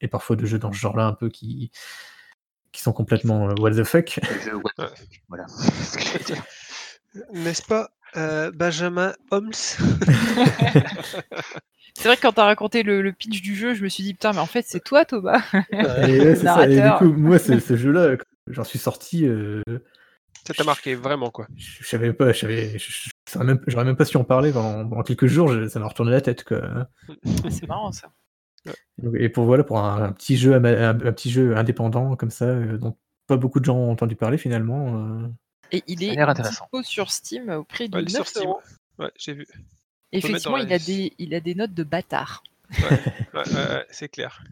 et 0.00 0.08
parfois 0.08 0.36
de 0.36 0.46
jeux 0.46 0.58
dans 0.58 0.72
ce 0.72 0.78
genre-là, 0.78 1.06
un 1.06 1.14
peu 1.14 1.28
qui, 1.28 1.70
qui 2.72 2.80
sont 2.82 2.92
complètement 2.92 3.50
euh, 3.50 3.54
what 3.60 3.72
the 3.72 3.84
fuck. 3.84 4.20
Voilà. 5.28 5.46
N'est-ce 7.32 7.62
pas, 7.62 7.90
euh, 8.16 8.50
Benjamin 8.52 9.14
Holmes? 9.30 9.52
C'est 11.96 12.08
vrai 12.08 12.16
que 12.16 12.22
quand 12.22 12.32
t'as 12.32 12.44
raconté 12.44 12.82
le, 12.82 13.02
le 13.02 13.12
pitch 13.12 13.42
du 13.42 13.54
jeu, 13.56 13.74
je 13.74 13.82
me 13.82 13.88
suis 13.88 14.02
dit 14.04 14.14
putain, 14.14 14.32
mais 14.32 14.38
en 14.38 14.46
fait 14.46 14.64
c'est 14.66 14.82
toi 14.82 15.04
Thomas. 15.04 15.42
Et, 15.72 16.20
ouais, 16.20 16.36
ça. 16.36 16.66
Et 16.68 16.80
du 16.80 16.90
coup, 16.98 17.12
moi, 17.12 17.38
ce, 17.38 17.58
ce 17.58 17.76
jeu-là, 17.76 18.16
j'en 18.46 18.64
suis 18.64 18.78
sorti. 18.78 19.26
euh, 19.26 19.62
Ça 20.46 20.54
t'a 20.54 20.64
marqué, 20.64 20.94
vraiment, 20.94 21.30
quoi. 21.30 21.46
je 21.56 21.82
je 21.82 21.88
savais 21.88 22.12
pas, 22.12 22.32
je 22.32 22.38
savais, 22.38 22.78
je- 22.78 23.09
même, 23.44 23.60
j'aurais 23.66 23.84
même 23.84 23.96
pas 23.96 24.04
su 24.04 24.16
en 24.16 24.24
parler 24.24 24.52
pendant, 24.52 24.88
pendant 24.88 25.02
quelques 25.02 25.26
jours, 25.26 25.48
je- 25.48 25.68
ça 25.68 25.78
m'a 25.80 25.86
retourné 25.88 26.10
la 26.10 26.20
tête. 26.20 26.44
Ah, 26.52 26.88
c'est 27.48 27.66
marrant 27.68 27.92
ça. 27.92 28.12
Et 29.14 29.28
pour 29.28 29.44
voilà, 29.46 29.64
pour 29.64 29.78
un, 29.78 30.02
un 30.02 30.12
petit 30.12 30.36
jeu, 30.36 30.54
ama- 30.54 30.68
un, 30.68 30.90
un 30.90 31.12
petit 31.12 31.30
jeu 31.30 31.56
indépendant 31.56 32.16
comme 32.16 32.30
ça, 32.30 32.44
euh, 32.46 32.76
dont 32.76 32.96
pas 33.26 33.36
beaucoup 33.36 33.60
de 33.60 33.64
gens 33.64 33.76
ont 33.76 33.90
entendu 33.90 34.16
parler 34.16 34.36
finalement. 34.38 35.22
euh, 35.24 35.28
Et 35.72 35.82
il 35.86 36.02
est 36.02 36.18
intéressant. 36.18 36.64
dispo 36.64 36.82
sur 36.82 37.10
Steam 37.10 37.48
au 37.50 37.64
prix 37.64 37.88
de 37.88 37.96
Ouais, 37.96 38.02
il 38.02 38.10
est 38.10 38.18
9 38.18 38.26
sur 38.26 38.36
Steam. 38.40 38.48
euros. 38.50 38.60
Ouais, 38.98 39.10
j'ai 39.16 39.32
vu. 39.32 39.46
Effectivement, 40.12 40.56
il 40.58 40.70
a, 40.72 40.76
liste. 40.76 40.88
des, 40.88 41.12
il 41.18 41.34
a 41.34 41.40
des 41.40 41.54
notes 41.54 41.72
de 41.72 41.84
bâtard. 41.84 42.42
Ouais, 42.70 42.84
ouais, 43.34 43.42
ouais, 43.54 43.86
c'est 43.90 44.08
clair. 44.08 44.42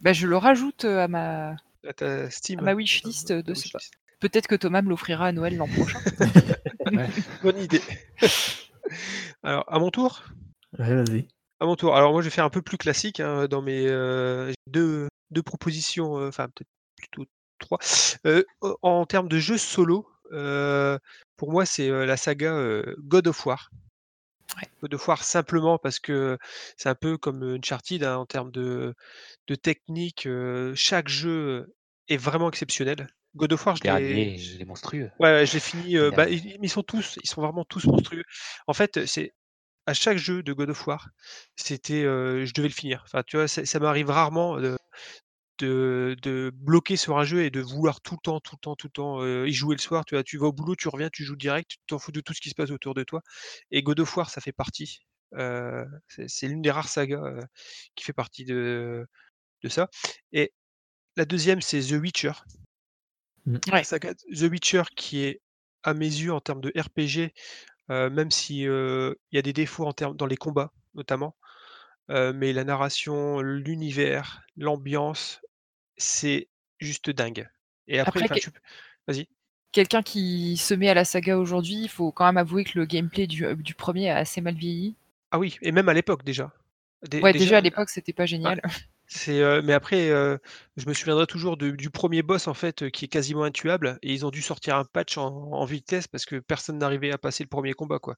Bah, 0.00 0.12
je 0.12 0.26
le 0.26 0.36
rajoute 0.36 0.84
euh, 0.84 1.04
à 1.04 1.08
ma, 1.08 1.54
Là, 1.84 1.92
t'as 1.94 2.30
Steam. 2.30 2.58
à 2.60 2.62
ma 2.62 2.74
wishlist 2.74 3.30
de 3.32 3.54
ce 3.54 3.64
wishlist. 3.64 3.92
Peut-être 4.22 4.46
que 4.46 4.54
Thomas 4.54 4.82
me 4.82 4.88
l'offrira 4.88 5.26
à 5.26 5.32
Noël 5.32 5.56
l'an 5.56 5.66
prochain. 5.66 5.98
Bonne 7.42 7.58
idée. 7.58 7.82
Alors, 9.42 9.64
à 9.66 9.80
mon 9.80 9.90
tour? 9.90 10.22
Ouais, 10.78 10.94
vas-y. 10.94 11.26
À 11.58 11.66
mon 11.66 11.74
tour. 11.74 11.96
Alors 11.96 12.12
moi, 12.12 12.22
je 12.22 12.28
vais 12.28 12.30
faire 12.34 12.44
un 12.44 12.50
peu 12.50 12.62
plus 12.62 12.78
classique 12.78 13.18
hein, 13.18 13.46
dans 13.48 13.62
mes 13.62 13.86
euh, 13.88 14.48
j'ai 14.50 14.54
deux, 14.68 15.08
deux 15.32 15.42
propositions, 15.42 16.18
euh, 16.18 16.28
enfin 16.28 16.46
peut-être 16.48 16.68
plutôt 16.96 17.24
trois. 17.58 17.78
Euh, 18.26 18.44
en- 18.82 19.04
termes 19.06 19.28
de 19.28 19.38
jeux 19.40 19.58
solo, 19.58 20.08
euh, 20.32 20.96
pour 21.36 21.50
moi, 21.50 21.66
c'est 21.66 21.90
euh, 21.90 22.06
la 22.06 22.16
saga 22.16 22.52
euh, 22.54 22.94
God 22.98 23.26
of 23.26 23.44
War. 23.44 23.70
Ouais. 24.56 24.68
God 24.82 24.94
of 24.94 25.08
War 25.08 25.24
simplement 25.24 25.78
parce 25.78 25.98
que 25.98 26.38
c'est 26.76 26.88
un 26.88 26.94
peu 26.94 27.18
comme 27.18 27.42
Uncharted 27.42 28.04
hein, 28.04 28.18
en 28.18 28.26
termes 28.26 28.52
de, 28.52 28.94
de 29.48 29.54
technique. 29.56 30.26
euh, 30.26 30.72
chaque 30.76 31.08
jeu 31.08 31.72
est 32.08 32.16
vraiment 32.16 32.48
exceptionnel. 32.48 33.08
God 33.34 33.52
of 33.52 33.66
War, 33.66 33.76
je 33.76 33.82
l'ai, 33.84 34.60
est 34.60 34.64
monstrueux. 34.64 35.10
Ouais, 35.18 35.30
ouais, 35.32 35.46
j'ai 35.46 35.60
fini. 35.60 35.96
euh, 35.96 36.10
bah, 36.10 36.28
ils, 36.28 36.56
ils 36.62 36.68
sont 36.70 36.82
tous, 36.82 37.18
ils 37.22 37.28
sont 37.28 37.40
vraiment 37.42 37.64
tous 37.64 37.84
monstrueux. 37.86 38.24
En 38.66 38.72
fait, 38.74 39.06
c'est 39.06 39.32
à 39.86 39.94
chaque 39.94 40.18
jeu 40.18 40.42
de 40.42 40.52
God 40.52 40.70
of 40.70 40.86
War, 40.86 41.08
c'était, 41.56 42.04
euh, 42.04 42.44
je 42.46 42.52
devais 42.54 42.68
le 42.68 42.74
finir. 42.74 43.02
Enfin, 43.06 43.22
tu 43.26 43.36
vois, 43.36 43.48
ça, 43.48 43.64
ça 43.66 43.80
m'arrive 43.80 44.10
rarement 44.10 44.58
de, 44.60 44.78
de, 45.58 46.16
de 46.22 46.50
bloquer 46.54 46.96
sur 46.96 47.18
un 47.18 47.24
jeu 47.24 47.44
et 47.44 47.50
de 47.50 47.60
vouloir 47.60 48.00
tout 48.00 48.14
le 48.14 48.20
temps, 48.22 48.40
tout 48.40 48.56
le 48.56 48.60
temps, 48.60 48.76
tout 48.76 48.86
le 48.88 48.92
temps 48.92 49.22
euh, 49.22 49.48
y 49.48 49.52
jouer 49.52 49.76
le 49.76 49.80
soir. 49.80 50.04
Tu 50.04 50.14
vois, 50.14 50.24
tu 50.24 50.38
vas 50.38 50.46
au 50.48 50.52
boulot, 50.52 50.74
tu 50.76 50.88
reviens, 50.88 51.10
tu 51.10 51.24
joues 51.24 51.36
direct, 51.36 51.70
tu 51.70 51.76
t'en 51.86 51.98
fous 51.98 52.12
de 52.12 52.20
tout 52.20 52.34
ce 52.34 52.40
qui 52.40 52.50
se 52.50 52.54
passe 52.54 52.70
autour 52.70 52.94
de 52.94 53.04
toi. 53.04 53.22
Et 53.70 53.82
God 53.82 54.00
of 54.00 54.16
War, 54.16 54.30
ça 54.30 54.40
fait 54.40 54.52
partie. 54.52 55.00
Euh, 55.34 55.84
c'est 56.08 56.28
c'est 56.28 56.48
l'une 56.48 56.62
des 56.62 56.70
rares 56.70 56.88
sagas 56.88 57.22
euh, 57.24 57.42
qui 57.94 58.04
fait 58.04 58.12
partie 58.12 58.44
de, 58.44 59.06
de 59.62 59.68
ça. 59.68 59.88
Et 60.32 60.52
la 61.16 61.24
deuxième, 61.26 61.62
c'est 61.62 61.80
The 61.80 61.92
Witcher. 62.00 62.32
Mm. 63.46 63.56
Ouais. 63.72 63.84
saga 63.84 64.14
The 64.14 64.42
Witcher 64.42 64.82
qui 64.96 65.24
est, 65.24 65.40
à 65.82 65.94
mes 65.94 66.06
yeux, 66.06 66.32
en 66.32 66.40
termes 66.40 66.60
de 66.60 66.72
RPG, 66.78 67.32
euh, 67.90 68.08
même 68.10 68.30
si 68.30 68.66
euh, 68.66 69.14
il 69.32 69.36
y 69.36 69.38
a 69.38 69.42
des 69.42 69.52
défauts 69.52 69.86
en 69.86 69.92
termes 69.92 70.16
dans 70.16 70.26
les 70.26 70.36
combats, 70.36 70.72
notamment, 70.94 71.34
euh, 72.10 72.32
mais 72.32 72.52
la 72.52 72.64
narration, 72.64 73.40
l'univers, 73.40 74.42
l'ambiance, 74.56 75.40
c'est 75.96 76.48
juste 76.78 77.10
dingue. 77.10 77.48
Et 77.88 77.98
après, 77.98 78.20
Après, 78.20 78.24
enfin, 78.24 78.34
que- 78.36 78.40
tu 78.40 78.50
peux- 78.52 78.60
vas-y. 79.08 79.28
Quelqu'un 79.72 80.02
qui 80.02 80.56
se 80.58 80.74
met 80.74 80.88
à 80.90 80.94
la 80.94 81.04
saga 81.04 81.38
aujourd'hui, 81.38 81.82
il 81.84 81.88
faut 81.88 82.12
quand 82.12 82.26
même 82.26 82.36
avouer 82.36 82.62
que 82.64 82.78
le 82.78 82.84
gameplay 82.84 83.26
du, 83.26 83.46
euh, 83.46 83.54
du 83.56 83.74
premier 83.74 84.10
a 84.10 84.18
assez 84.18 84.40
mal 84.40 84.54
vieilli. 84.54 84.94
Ah 85.30 85.38
oui, 85.38 85.56
et 85.62 85.72
même 85.72 85.88
à 85.88 85.94
l'époque 85.94 86.24
déjà. 86.24 86.52
Dé- 87.08 87.20
Ouais, 87.22 87.32
déjà, 87.32 87.56
à 87.56 87.60
l'époque, 87.60 87.88
c'était 87.90 88.12
pas 88.12 88.26
génial. 88.26 88.60
C'est, 89.14 89.42
euh, 89.42 89.60
mais 89.62 89.74
après, 89.74 90.10
euh, 90.10 90.38
je 90.78 90.88
me 90.88 90.94
souviendrai 90.94 91.26
toujours 91.26 91.56
de- 91.58 91.70
du 91.70 91.90
premier 91.90 92.22
boss 92.22 92.48
en 92.48 92.54
fait, 92.54 92.82
euh, 92.84 92.88
qui 92.90 93.04
est 93.04 93.08
quasiment 93.08 93.44
intuable, 93.44 93.98
et 94.02 94.12
ils 94.14 94.24
ont 94.24 94.30
dû 94.30 94.40
sortir 94.40 94.76
un 94.76 94.84
patch 94.84 95.18
en, 95.18 95.26
en 95.52 95.64
vitesse 95.66 96.08
parce 96.08 96.24
que 96.24 96.36
personne 96.36 96.78
n'arrivait 96.78 97.12
à 97.12 97.18
passer 97.18 97.44
le 97.44 97.48
premier 97.48 97.74
combat, 97.74 97.98
quoi. 97.98 98.16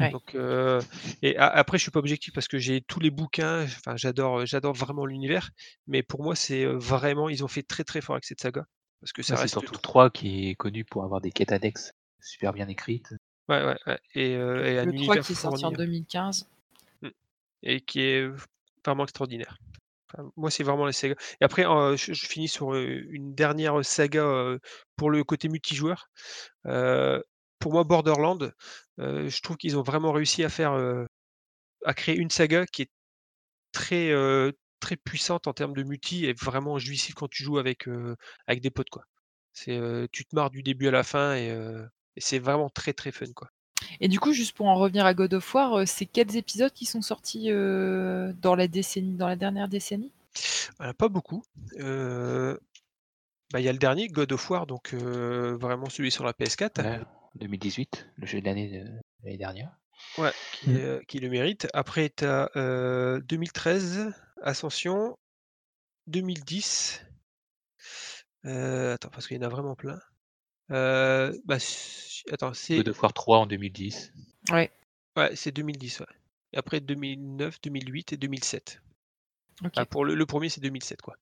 Ouais. 0.00 0.10
Donc, 0.10 0.34
euh, 0.34 0.82
et 1.22 1.36
a- 1.38 1.48
après, 1.48 1.78
je 1.78 1.82
suis 1.82 1.90
pas 1.90 1.98
objectif 2.00 2.34
parce 2.34 2.46
que 2.48 2.58
j'ai 2.58 2.82
tous 2.82 3.00
les 3.00 3.10
bouquins. 3.10 3.62
Enfin, 3.64 3.96
j'adore, 3.96 4.44
j'adore 4.44 4.74
vraiment 4.74 5.06
l'univers, 5.06 5.50
mais 5.86 6.02
pour 6.02 6.22
moi, 6.22 6.36
c'est 6.36 6.66
vraiment, 6.66 7.28
ils 7.30 7.42
ont 7.42 7.48
fait 7.48 7.62
très 7.62 7.84
très 7.84 8.00
fort 8.02 8.14
avec 8.16 8.24
cette 8.24 8.40
saga 8.40 8.64
parce 9.00 9.12
que 9.12 9.22
ça 9.22 9.34
Ouais, 9.34 9.40
reste 9.42 9.52
surtout 9.52 9.72
le 9.72 9.78
trop- 9.78 9.82
3 9.82 10.10
qui 10.10 10.50
est 10.50 10.54
connu 10.56 10.84
pour 10.84 11.04
avoir 11.04 11.20
des 11.22 11.30
quêtes 11.32 11.52
annexes 11.52 11.92
super 12.20 12.52
bien 12.52 12.68
écrites. 12.68 13.14
Ouais, 13.48 13.64
ouais, 13.64 13.78
ouais. 13.86 13.98
Et, 14.14 14.36
euh, 14.36 14.64
et 14.66 14.78
un 14.78 14.84
Le 14.84 14.92
3 14.92 15.16
univers 15.16 15.24
qui 15.24 15.32
est 15.32 15.36
sorti 15.36 15.64
en 15.64 15.68
fourni, 15.70 15.76
2015. 15.78 16.48
et 17.62 17.80
qui 17.80 18.00
est 18.02 18.28
vraiment 18.84 19.04
extraordinaire. 19.04 19.58
Moi, 20.36 20.50
c'est 20.50 20.64
vraiment 20.64 20.86
la 20.86 20.92
saga. 20.92 21.14
Et 21.40 21.44
après, 21.44 21.66
euh, 21.66 21.96
je, 21.96 22.12
finis 22.26 22.48
sur 22.48 22.74
une 22.74 23.34
dernière 23.34 23.84
saga 23.84 24.56
pour 24.96 25.10
le 25.10 25.24
côté 25.24 25.48
multijoueur. 25.48 26.10
Pour 26.64 27.72
moi, 27.72 27.84
Borderland, 27.84 28.52
euh, 29.00 29.28
je 29.28 29.42
trouve 29.42 29.56
qu'ils 29.56 29.76
ont 29.76 29.82
vraiment 29.82 30.12
réussi 30.12 30.44
à 30.44 30.48
faire, 30.48 30.72
à 31.84 31.94
créer 31.94 32.16
une 32.16 32.30
saga 32.30 32.66
qui 32.66 32.82
est 32.82 32.90
très, 33.72 34.12
très 34.80 34.96
puissante 34.96 35.46
en 35.46 35.52
termes 35.52 35.74
de 35.74 35.82
multi 35.82 36.26
et 36.26 36.32
vraiment 36.34 36.78
jouissive 36.78 37.14
quand 37.14 37.28
tu 37.28 37.42
joues 37.44 37.58
avec, 37.58 37.88
avec 38.46 38.62
des 38.62 38.70
potes, 38.70 38.90
quoi. 38.90 39.04
Tu 39.54 40.24
te 40.24 40.34
marres 40.34 40.50
du 40.50 40.62
début 40.62 40.88
à 40.88 40.92
la 40.92 41.02
fin 41.02 41.34
et, 41.36 41.48
et 42.16 42.20
c'est 42.20 42.38
vraiment 42.38 42.70
très 42.70 42.92
très 42.92 43.12
fun, 43.12 43.32
quoi. 43.34 43.48
Et 44.00 44.08
du 44.08 44.18
coup, 44.20 44.32
juste 44.32 44.56
pour 44.56 44.66
en 44.66 44.74
revenir 44.74 45.06
à 45.06 45.14
God 45.14 45.34
of 45.34 45.54
War, 45.54 45.74
euh, 45.80 45.84
c'est 45.86 46.06
quels 46.06 46.36
épisodes 46.36 46.72
qui 46.72 46.86
sont 46.86 47.02
sortis 47.02 47.50
euh, 47.50 48.32
dans 48.42 48.54
la 48.54 48.68
décennie, 48.68 49.14
dans 49.14 49.28
la 49.28 49.36
dernière 49.36 49.68
décennie? 49.68 50.12
Euh, 50.80 50.92
pas 50.92 51.08
beaucoup. 51.08 51.42
Euh, 51.78 52.56
bah, 53.52 53.60
il 53.60 53.64
y 53.64 53.68
a 53.68 53.72
le 53.72 53.78
dernier, 53.78 54.08
God 54.08 54.32
of 54.32 54.50
War, 54.50 54.66
donc 54.66 54.92
euh, 54.94 55.56
vraiment 55.56 55.88
celui 55.88 56.10
sur 56.10 56.24
la 56.24 56.32
PS4. 56.32 56.82
Ouais, 56.82 57.00
2018, 57.36 58.08
le 58.16 58.26
jeu 58.26 58.40
de 58.40 58.44
l'année 58.46 58.68
de 58.68 58.90
l'année 59.24 59.38
dernière. 59.38 59.70
Ouais, 60.16 60.30
qui, 60.52 60.70
Mm. 60.70 60.76
euh, 60.76 61.00
qui 61.08 61.18
le 61.18 61.28
mérite. 61.28 61.66
Après, 61.74 62.08
tu 62.14 62.24
as 62.24 62.50
2013, 63.24 64.12
Ascension, 64.42 65.16
2010, 66.06 67.04
Euh, 68.44 68.94
attends, 68.94 69.08
parce 69.10 69.26
qu'il 69.26 69.36
y 69.36 69.40
en 69.40 69.46
a 69.46 69.48
vraiment 69.48 69.74
plein. 69.74 69.98
Euh, 70.70 71.36
bah, 71.44 71.56
attends, 72.32 72.54
c'est 72.54 72.76
God 72.76 72.88
of 72.88 73.02
War 73.02 73.12
3 73.12 73.38
en 73.38 73.46
2010. 73.46 74.12
Ouais, 74.50 74.70
ouais, 75.16 75.34
c'est 75.36 75.52
2010, 75.52 76.00
ouais. 76.00 76.06
Et 76.52 76.58
après 76.58 76.80
2009, 76.80 77.60
2008 77.62 78.12
et 78.12 78.16
2007. 78.16 78.80
ok. 79.64 79.72
Bah, 79.76 79.86
pour 79.86 80.04
le, 80.04 80.14
le 80.14 80.26
premier, 80.26 80.48
c'est 80.48 80.60
2007, 80.60 81.02
quoi. 81.02 81.16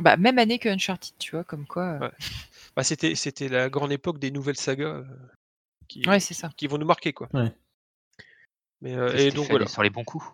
Bah, 0.00 0.16
même 0.16 0.38
année 0.38 0.58
que 0.58 0.68
Uncharted, 0.68 1.14
tu 1.18 1.30
vois, 1.32 1.44
comme 1.44 1.66
quoi. 1.66 1.84
euh, 1.94 1.98
Ouais. 2.00 2.10
Bah, 2.76 2.84
c'était, 2.84 3.14
c'était 3.14 3.48
la 3.48 3.70
grande 3.70 3.92
époque 3.92 4.18
des 4.18 4.30
nouvelles 4.30 4.58
sagas 4.58 4.88
euh, 4.96 5.04
qui, 5.88 6.06
Ouais, 6.06 6.20
c'est 6.20 6.34
ça. 6.34 6.50
qui 6.56 6.66
vont 6.66 6.76
nous 6.78 6.86
marquer, 6.86 7.12
quoi. 7.14 7.28
Ouais. 7.32 7.50
Mais, 8.82 8.94
euh, 8.94 9.16
et 9.16 9.30
donc 9.30 9.48
voilà. 9.48 9.66
sur 9.66 9.82
les 9.82 9.88
bons 9.90 10.04
coups. 10.04 10.26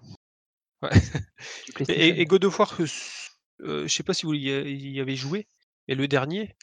Ouais. 0.82 0.90
Et, 1.88 2.20
et 2.20 2.24
God 2.24 2.44
of 2.44 2.58
War, 2.58 2.74
euh, 2.80 3.86
je 3.86 3.88
sais 3.88 4.02
pas 4.02 4.14
si 4.14 4.26
vous 4.26 4.34
y, 4.34 4.48
y 4.48 5.00
avez 5.00 5.14
joué, 5.14 5.46
mais 5.86 5.94
le 5.94 6.08
dernier, 6.08 6.56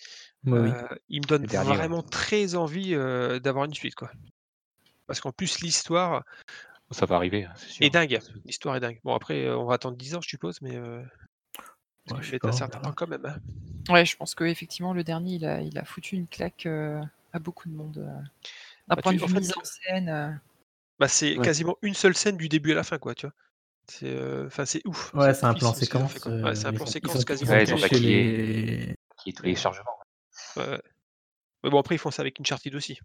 Moi, 0.44 0.60
oui. 0.62 0.70
euh, 0.72 0.96
il 1.10 1.22
me 1.22 1.28
donne 1.28 1.46
vraiment 1.46 2.02
très 2.02 2.56
envie 2.56 2.94
euh, 2.96 3.40
d'avoir 3.40 3.66
une 3.66 3.74
suite, 3.74 3.96
quoi. 3.96 4.12
Parce 5.08 5.22
qu'en 5.22 5.32
plus, 5.32 5.60
l'histoire 5.62 6.24
Ça 6.92 7.06
va 7.06 7.16
arriver, 7.16 7.46
hein, 7.46 7.54
c'est 7.58 7.70
sûr. 7.70 7.86
est 7.86 7.90
dingue. 7.90 8.20
L'histoire 8.46 8.76
est 8.76 8.80
dingue. 8.80 9.00
Bon, 9.04 9.16
après, 9.16 9.46
euh, 9.46 9.58
on 9.58 9.66
va 9.66 9.76
attendre 9.76 9.98
10 9.98 10.16
ans, 10.16 10.22
je 10.22 10.30
suppose, 10.30 10.62
mais 10.62 10.76
euh, 10.76 11.02
Ouais, 12.08 12.16
ça 12.16 12.22
je 12.22 12.26
sais 12.26 12.32
va 12.32 12.36
être 12.38 12.42
pas, 12.44 12.50
un 12.50 12.54
certain 12.54 12.80
temps 12.80 12.94
quand 12.94 13.08
même. 13.08 13.26
hein. 13.26 13.38
Ouais, 13.90 14.06
je 14.06 14.16
pense 14.16 14.36
que 14.36 14.44
effectivement 14.44 14.94
le 14.94 15.04
dernier, 15.04 15.34
il 15.36 15.46
a, 15.46 15.62
il 15.62 15.78
a 15.78 15.84
foutu 15.84 16.16
une 16.16 16.28
claque 16.28 16.66
euh, 16.68 17.02
à 17.34 17.40
beaucoup 17.40 17.68
de 17.70 17.74
monde. 17.74 17.98
euh. 17.98 18.22
D'un 18.88 18.96
Bah, 18.96 19.02
point 19.02 19.14
de 19.14 19.18
vue 19.20 19.34
mise 19.34 19.54
en 19.58 19.64
scène. 19.64 20.10
euh. 20.10 20.32
Bah, 21.00 21.08
c'est 21.08 21.38
Ouais. 21.38 21.46
quasiment 21.46 21.78
une 21.82 21.94
seule 21.94 22.16
scène 22.16 22.38
du 22.38 22.50
début 22.50 22.72
à 22.74 22.76
la 22.76 22.84
fin, 22.84 22.98
quoi, 22.98 23.16
tu 23.16 23.26
vois. 23.26 23.34
C'est 23.88 24.14
euh, 24.14 24.46
enfin, 24.48 24.66
c'est 24.66 24.86
ouf. 24.86 25.12
Ouais, 25.16 25.34
c'est 25.34 25.46
un 25.46 25.54
plan 25.56 25.74
séquence. 25.74 26.14
Ouais, 26.26 26.56
c'est 26.56 26.68
un 26.68 26.72
euh, 26.72 26.76
plan 26.76 26.86
séquence 26.86 27.26
quasiment. 27.26 27.58
ils 27.58 27.74
ont 27.74 27.78
les- 27.78 28.96
Qui 29.18 29.30
est 29.30 29.34
tous 29.34 29.44
les 29.44 29.56
chargements. 29.56 29.99
Ouais. 30.58 30.82
Mais 31.64 31.70
bon, 31.70 31.80
après, 31.80 31.96
ils 31.96 32.00
font 32.00 32.12
ça 32.12 32.22
avec 32.22 32.40
Uncharted 32.40 32.74
aussi. 32.76 33.00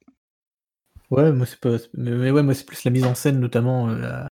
Ouais, 1.11 1.33
moi 1.33 1.47
c'est 1.47 1.61
pas. 1.61 1.77
Mais, 1.95 2.31
ouais, 2.31 2.43
moi 2.43 2.55
c'est 2.55 2.65
plus 2.67 2.85
la 2.85 2.91
mise 2.91 3.05
en 3.05 3.15
scène, 3.15 3.39
notamment, 3.41 3.89
euh, 3.91 3.99
la- 3.99 4.29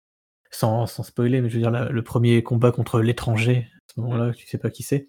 sans, 0.51 0.85
sans 0.87 1.03
spoiler, 1.03 1.41
mais 1.41 1.49
je 1.49 1.55
veux 1.55 1.61
dire, 1.61 1.71
la- 1.71 1.89
le 1.89 2.03
premier 2.03 2.41
combat 2.43 2.71
contre 2.71 3.01
l'étranger, 3.01 3.67
à 3.75 3.93
ce 3.93 3.99
moment-là, 4.01 4.33
tu 4.33 4.45
sais 4.47 4.57
pas 4.57 4.69
qui 4.69 4.83
c'est, 4.83 5.07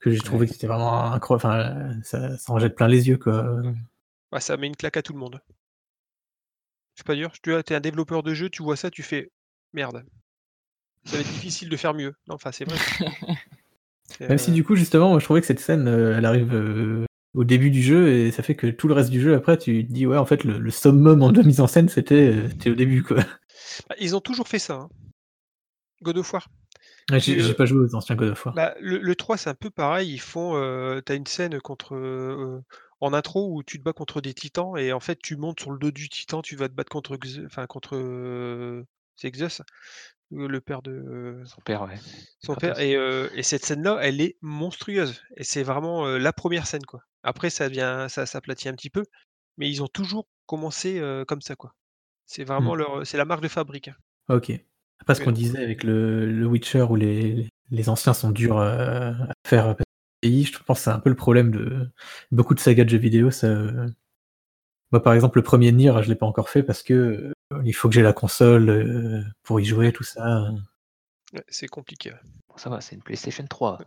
que 0.00 0.10
j'ai 0.10 0.18
trouvé 0.18 0.42
Ouais. 0.42 0.46
que 0.48 0.52
c'était 0.54 0.66
vraiment 0.66 1.12
incroyable. 1.12 1.46
Enfin, 1.46 2.02
ça, 2.02 2.36
ça 2.38 2.52
en 2.52 2.58
jette 2.58 2.74
plein 2.74 2.88
les 2.88 3.08
yeux, 3.08 3.18
quoi. 3.18 3.60
Ouais, 4.32 4.40
ça 4.40 4.56
met 4.56 4.66
une 4.66 4.76
claque 4.76 4.96
à 4.96 5.02
tout 5.02 5.12
le 5.12 5.18
monde. 5.18 5.40
C'est 6.96 7.06
pas 7.06 7.14
dur. 7.14 7.32
Tu 7.42 7.52
t'es 7.64 7.74
un 7.74 7.80
développeur 7.80 8.22
de 8.22 8.34
jeu, 8.34 8.48
tu 8.50 8.62
vois 8.62 8.76
ça, 8.76 8.90
tu 8.90 9.02
fais 9.02 9.30
merde. 9.72 10.04
Ça 11.04 11.16
va 11.16 11.20
être 11.22 11.32
difficile 11.32 11.68
de 11.68 11.76
faire 11.76 11.92
mieux. 11.92 12.14
Non, 12.28 12.34
enfin, 12.36 12.50
c'est 12.52 12.64
vrai. 12.64 12.78
Même 14.20 14.38
si 14.38 14.50
euh, 14.50 14.54
du 14.54 14.64
coup, 14.64 14.76
justement, 14.76 15.10
moi 15.10 15.18
je 15.18 15.24
trouvais 15.24 15.40
que 15.40 15.46
cette 15.46 15.60
scène, 15.60 15.88
euh, 15.88 16.16
elle 16.16 16.24
arrive 16.24 16.54
euh, 16.54 17.04
au 17.34 17.44
début 17.44 17.70
du 17.70 17.82
jeu, 17.82 18.08
et 18.08 18.30
ça 18.30 18.42
fait 18.42 18.54
que 18.54 18.66
tout 18.68 18.88
le 18.88 18.94
reste 18.94 19.10
du 19.10 19.20
jeu, 19.20 19.34
après, 19.34 19.58
tu 19.58 19.86
te 19.86 19.92
dis, 19.92 20.06
ouais, 20.06 20.16
en 20.16 20.24
fait, 20.26 20.44
le, 20.44 20.58
le 20.58 20.70
summum 20.70 21.22
en 21.22 21.32
de 21.32 21.42
mise 21.42 21.60
en 21.60 21.66
scène, 21.66 21.88
c'était 21.88 22.32
euh, 22.32 22.48
c'était 22.50 22.70
au 22.70 22.74
début, 22.74 23.02
quoi. 23.02 23.16
bah, 23.88 23.96
ils 23.98 24.14
ont 24.16 24.20
toujours 24.20 24.48
fait 24.48 24.58
ça. 24.58 24.74
hein. 24.74 24.88
God 26.02 26.18
of 26.18 26.32
War. 26.32 26.48
Ouais, 27.10 27.20
J'ai 27.20 27.54
pas 27.54 27.66
joué 27.66 27.80
aux 27.84 27.94
anciens 27.94 28.16
God 28.16 28.30
of 28.30 28.46
War. 28.46 28.54
Bah, 28.54 28.74
le, 28.80 28.98
le 28.98 29.14
3, 29.14 29.36
c'est 29.36 29.50
un 29.50 29.54
peu 29.54 29.70
pareil. 29.70 30.12
Ils 30.12 30.20
font. 30.20 30.56
Euh, 30.56 31.00
T'as 31.00 31.16
une 31.16 31.26
scène 31.26 31.60
contre. 31.60 31.94
euh, 31.94 32.60
en 33.00 33.12
intro 33.12 33.52
où 33.52 33.62
tu 33.62 33.78
te 33.78 33.82
bats 33.84 33.92
contre 33.92 34.22
des 34.22 34.32
titans 34.32 34.78
et 34.78 34.92
en 34.94 35.00
fait 35.00 35.18
tu 35.20 35.36
montes 35.36 35.60
sur 35.60 35.70
le 35.72 35.78
dos 35.78 35.90
du 35.90 36.08
titan, 36.08 36.40
tu 36.40 36.56
vas 36.56 36.68
te 36.68 36.74
battre 36.74 36.90
contre. 36.90 37.18
Enfin, 37.44 37.66
contre. 37.66 37.96
euh, 37.96 38.82
c'est 39.16 39.32
euh, 40.32 40.48
le 40.48 40.60
père 40.60 40.82
de. 40.82 41.42
Son 41.44 41.60
père, 41.60 41.82
ouais. 41.82 41.96
son 42.40 42.54
père. 42.54 42.78
Et, 42.78 42.96
euh, 42.96 43.28
et 43.34 43.42
cette 43.42 43.64
scène-là, 43.64 43.98
elle 44.02 44.20
est 44.20 44.36
monstrueuse. 44.40 45.22
Et 45.36 45.44
c'est 45.44 45.62
vraiment 45.62 46.06
euh, 46.06 46.18
la 46.18 46.32
première 46.32 46.66
scène, 46.66 46.84
quoi. 46.86 47.00
Après, 47.24 47.50
ça 47.50 47.68
vient, 47.68 48.08
ça 48.08 48.26
s'aplatit 48.26 48.68
un 48.68 48.74
petit 48.74 48.90
peu, 48.90 49.02
mais 49.56 49.68
ils 49.70 49.82
ont 49.82 49.88
toujours 49.88 50.26
commencé 50.46 51.00
euh, 51.00 51.24
comme 51.24 51.40
ça, 51.42 51.56
quoi. 51.56 51.74
C'est 52.26 52.44
vraiment 52.44 52.74
leur, 52.76 53.06
c'est 53.06 53.18
la 53.18 53.24
marque 53.24 53.42
de 53.42 53.48
fabrique. 53.48 53.88
hein. 53.88 53.96
Ok. 54.28 54.52
Après, 55.00 55.14
ce 55.16 55.20
qu'on 55.22 55.32
disait 55.32 55.62
avec 55.62 55.82
le, 55.84 56.30
le 56.30 56.46
Witcher 56.46 56.82
où 56.82 56.96
les, 56.96 57.48
les 57.70 57.88
anciens 57.88 58.14
sont 58.14 58.30
durs 58.30 58.58
euh, 58.58 59.12
à 59.12 59.32
faire 59.46 59.76
vieilli, 60.22 60.44
je 60.44 60.58
pense 60.62 60.78
que 60.78 60.84
c'est 60.84 60.90
un 60.90 61.00
peu 61.00 61.10
le 61.10 61.16
problème 61.16 61.50
de 61.50 61.90
beaucoup 62.30 62.54
de 62.54 62.60
sagas 62.60 62.84
de 62.84 62.90
jeux 62.90 62.98
vidéo. 62.98 63.30
Ça... 63.30 63.48
euh, 63.48 63.88
Moi, 64.92 65.02
par 65.02 65.12
exemple, 65.14 65.38
le 65.38 65.42
premier 65.42 65.72
Nier, 65.72 65.92
je 66.02 66.08
l'ai 66.08 66.14
pas 66.14 66.26
encore 66.26 66.48
fait 66.48 66.62
parce 66.62 66.82
que 66.82 66.94
euh, 66.94 67.62
il 67.64 67.74
faut 67.74 67.88
que 67.88 67.94
j'ai 67.94 68.02
la 68.02 68.12
console 68.14 68.70
euh, 68.70 69.22
pour 69.42 69.60
y 69.60 69.64
jouer, 69.64 69.92
tout 69.92 70.04
ça. 70.04 70.48
Ouais, 71.34 71.44
c'est 71.48 71.68
compliqué. 71.68 72.12
ouais. 72.12 72.18
Bon, 72.48 72.56
ça 72.56 72.70
va, 72.70 72.80
c'est 72.80 72.94
une 72.94 73.02
PlayStation 73.02 73.46
3. 73.46 73.78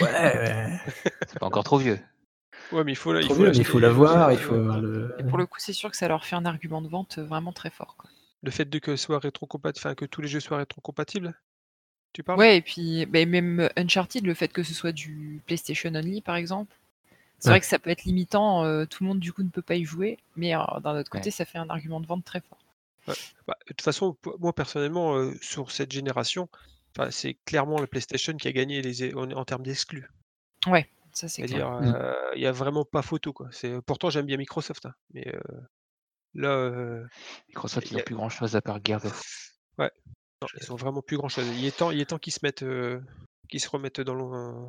Ouais, 0.00 0.06
ouais. 0.08 0.78
C'est 1.26 1.38
pas 1.38 1.46
encore 1.46 1.64
trop 1.64 1.78
vieux. 1.78 1.98
Ouais, 2.72 2.82
mais 2.84 2.92
il 2.92 2.96
faut, 2.96 3.12
la- 3.12 3.20
il 3.20 3.28
faut 3.28 3.34
faut 3.64 3.78
l'avoir, 3.78 4.32
il 4.32 4.36
euh, 4.36 4.38
faut 4.38 4.54
avoir 4.54 4.80
le. 4.80 5.14
Et 5.18 5.22
pour 5.24 5.38
le 5.38 5.46
coup, 5.46 5.58
c'est 5.60 5.72
sûr 5.72 5.90
que 5.90 5.96
ça 5.96 6.08
leur 6.08 6.24
fait 6.24 6.36
un 6.36 6.44
argument 6.44 6.82
de 6.82 6.88
vente 6.88 7.18
euh, 7.18 7.24
vraiment 7.24 7.52
très 7.52 7.70
fort. 7.70 7.96
Quoi. 7.96 8.10
Le 8.42 8.50
fait 8.50 8.64
de 8.64 8.78
que 8.78 8.96
ce 8.96 9.04
soit 9.04 9.18
rétrocompatible, 9.18 9.80
enfin 9.86 9.94
que 9.94 10.04
tous 10.04 10.20
les 10.20 10.28
jeux 10.28 10.40
soient 10.40 10.58
rétrocompatibles. 10.58 11.34
Tu 12.12 12.22
parles? 12.22 12.38
Ouais, 12.38 12.56
et 12.58 12.62
puis 12.62 13.06
bah, 13.06 13.24
même 13.26 13.68
Uncharted, 13.76 14.24
le 14.26 14.34
fait 14.34 14.48
que 14.48 14.62
ce 14.62 14.74
soit 14.74 14.92
du 14.92 15.40
PlayStation 15.46 15.94
Only, 15.94 16.20
par 16.20 16.36
exemple, 16.36 16.74
c'est 17.38 17.48
Ouais. 17.48 17.52
vrai 17.54 17.60
que 17.60 17.66
ça 17.66 17.78
peut 17.78 17.90
être 17.90 18.04
limitant. 18.04 18.64
euh, 18.64 18.86
tout 18.86 19.02
le 19.04 19.08
monde, 19.08 19.20
du 19.20 19.32
coup, 19.32 19.42
ne 19.42 19.48
peut 19.50 19.62
pas 19.62 19.74
y 19.76 19.84
jouer. 19.84 20.18
Mais 20.36 20.54
euh, 20.54 20.60
d'un 20.82 20.98
autre 20.98 21.10
côté, 21.10 21.26
Ouais. 21.26 21.30
ça 21.30 21.44
fait 21.44 21.58
un 21.58 21.68
argument 21.70 22.00
de 22.00 22.06
vente 22.06 22.24
très 22.24 22.40
fort. 22.40 22.58
Bah, 23.46 23.56
de 23.68 23.74
toute 23.74 23.82
façon, 23.82 24.14
p- 24.14 24.30
moi 24.38 24.54
personnellement, 24.54 25.16
euh, 25.16 25.32
sur 25.42 25.70
cette 25.70 25.92
génération, 25.92 26.48
c'est 27.10 27.34
clairement 27.44 27.78
la 27.78 27.86
PlayStation 27.86 28.34
qui 28.36 28.48
a 28.48 28.52
gagné 28.52 28.80
les, 28.80 29.14
en, 29.14 29.30
en 29.32 29.44
termes 29.44 29.62
d'exclus. 29.64 30.06
Ça, 31.14 31.28
c'est 31.28 31.42
clair. 31.42 31.70
Mm. 31.70 31.94
euh, 31.96 32.14
il 32.34 32.40
n'y 32.40 32.46
a 32.46 32.52
vraiment 32.52 32.84
pas 32.84 33.02
photo. 33.02 33.32
Quoi. 33.32 33.48
C'est, 33.52 33.80
pourtant, 33.82 34.10
j'aime 34.10 34.26
bien 34.26 34.36
Microsoft, 34.36 34.84
hein, 34.86 34.94
mais 35.12 35.26
euh, 35.34 35.40
là, 36.34 36.48
euh, 36.50 37.04
Microsoft, 37.48 37.90
ils 37.90 37.94
a- 37.94 37.98
n'ont 37.98 38.04
plus 38.04 38.14
grand 38.16 38.28
chose 38.28 38.56
à 38.56 38.60
part 38.60 38.80
Gears 38.84 39.04
of 39.06 39.22
non, 39.78 40.48
ils 40.60 40.72
ont 40.72 40.76
vraiment 40.76 41.00
plus 41.00 41.16
grand-chose. 41.16 41.46
Il 41.56 41.64
est 41.64 41.74
temps, 41.76 41.90
il 41.90 42.00
est 42.00 42.04
temps 42.06 42.18
qu'ils 42.18 42.32
se 42.32 42.40
mettent, 42.42 42.64
euh, 42.64 43.00
qu'ils 43.48 43.60
se 43.60 43.68
remettent 43.68 44.00
dans 44.00 44.14
le. 44.14 44.66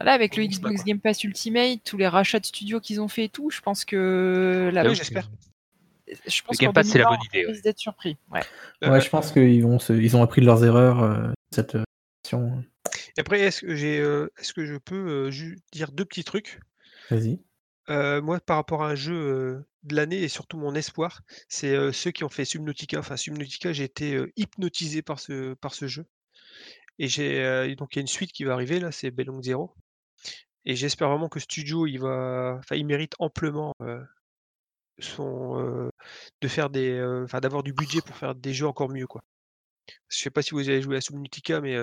Là, 0.00 0.12
avec 0.12 0.36
le 0.36 0.46
Xbox. 0.46 0.84
Game 0.84 1.00
Pass 1.00 1.24
Ultimate, 1.24 1.80
tous 1.84 1.96
les 1.96 2.06
rachats 2.08 2.38
de 2.38 2.46
studios 2.46 2.80
qu'ils 2.80 3.00
ont 3.00 3.08
fait 3.08 3.24
et 3.24 3.28
tout, 3.28 3.50
je 3.50 3.60
pense 3.60 3.84
que 3.84 4.66
Oui, 4.68 4.74
J'avoue 4.74 4.94
j'espère. 4.94 5.28
je 6.06 6.42
pense 6.42 6.56
Le 6.60 6.64
Game 6.64 6.72
Pass, 6.72 6.86
c'est 6.88 6.98
la 6.98 7.04
2020, 7.06 7.16
bonne 7.42 7.50
idée, 7.52 7.60
d'être 7.62 7.78
surpris. 7.78 8.16
Ouais. 8.30 8.40
Euh, 8.84 8.90
Ouais, 8.92 9.00
je 9.00 9.10
pense 9.10 9.32
qu'ils 9.32 9.62
vont 9.64 9.78
se... 9.80 9.92
ils 9.92 10.16
ont 10.16 10.22
appris 10.22 10.40
de 10.40 10.46
leurs 10.46 10.64
erreurs 10.64 11.02
euh, 11.02 11.28
cette 11.52 11.74
euh, 11.74 11.82
version. 12.24 12.64
Et 13.18 13.20
après, 13.20 13.40
est-ce 13.40 13.62
que 13.62 13.74
j'ai, 13.74 13.98
euh, 13.98 14.32
est-ce 14.38 14.52
que 14.52 14.64
je 14.64 14.76
peux 14.76 15.28
euh, 15.28 15.56
dire 15.72 15.90
deux 15.90 16.04
petits 16.04 16.22
trucs? 16.22 16.60
Vas-y. 17.10 17.40
Euh, 17.90 18.22
moi, 18.22 18.38
par 18.38 18.58
rapport 18.58 18.84
à 18.84 18.90
un 18.90 18.94
jeu 18.94 19.12
euh, 19.12 19.66
de 19.82 19.96
l'année 19.96 20.22
et 20.22 20.28
surtout 20.28 20.56
mon 20.56 20.72
espoir, 20.76 21.22
c'est 21.48 21.74
euh, 21.74 21.90
ceux 21.90 22.12
qui 22.12 22.22
ont 22.22 22.28
fait 22.28 22.44
Subnautica. 22.44 23.00
Enfin, 23.00 23.16
Subnautica, 23.16 23.72
j'ai 23.72 23.82
été 23.82 24.22
hypnotisé 24.36 25.02
par 25.02 25.18
ce, 25.18 25.54
par 25.54 25.74
ce 25.74 25.88
jeu. 25.88 26.06
Et 27.00 27.08
j'ai 27.08 27.74
donc 27.74 27.96
il 27.96 27.98
y 27.98 27.98
a 27.98 28.02
une 28.02 28.06
suite 28.06 28.30
qui 28.30 28.44
va 28.44 28.52
arriver 28.52 28.78
là, 28.78 28.92
c'est 28.92 29.10
Belong 29.10 29.42
Zero. 29.42 29.74
Et 30.64 30.76
j'espère 30.76 31.08
vraiment 31.08 31.28
que 31.28 31.40
Studio, 31.40 31.88
il 31.88 31.98
va, 31.98 32.54
enfin, 32.60 32.76
il 32.76 32.86
mérite 32.86 33.14
amplement 33.18 33.74
son, 35.00 35.90
de 36.40 36.48
faire 36.48 36.70
des, 36.70 37.02
enfin, 37.24 37.40
d'avoir 37.40 37.64
du 37.64 37.72
budget 37.72 38.00
pour 38.00 38.16
faire 38.16 38.36
des 38.36 38.54
jeux 38.54 38.68
encore 38.68 38.90
mieux, 38.90 39.08
quoi. 39.08 39.22
Je 40.08 40.18
sais 40.18 40.30
pas 40.30 40.42
si 40.42 40.52
vous 40.52 40.68
avez 40.68 40.82
joué 40.82 40.96
à 40.96 41.00
Subnautica, 41.00 41.60
mais 41.60 41.76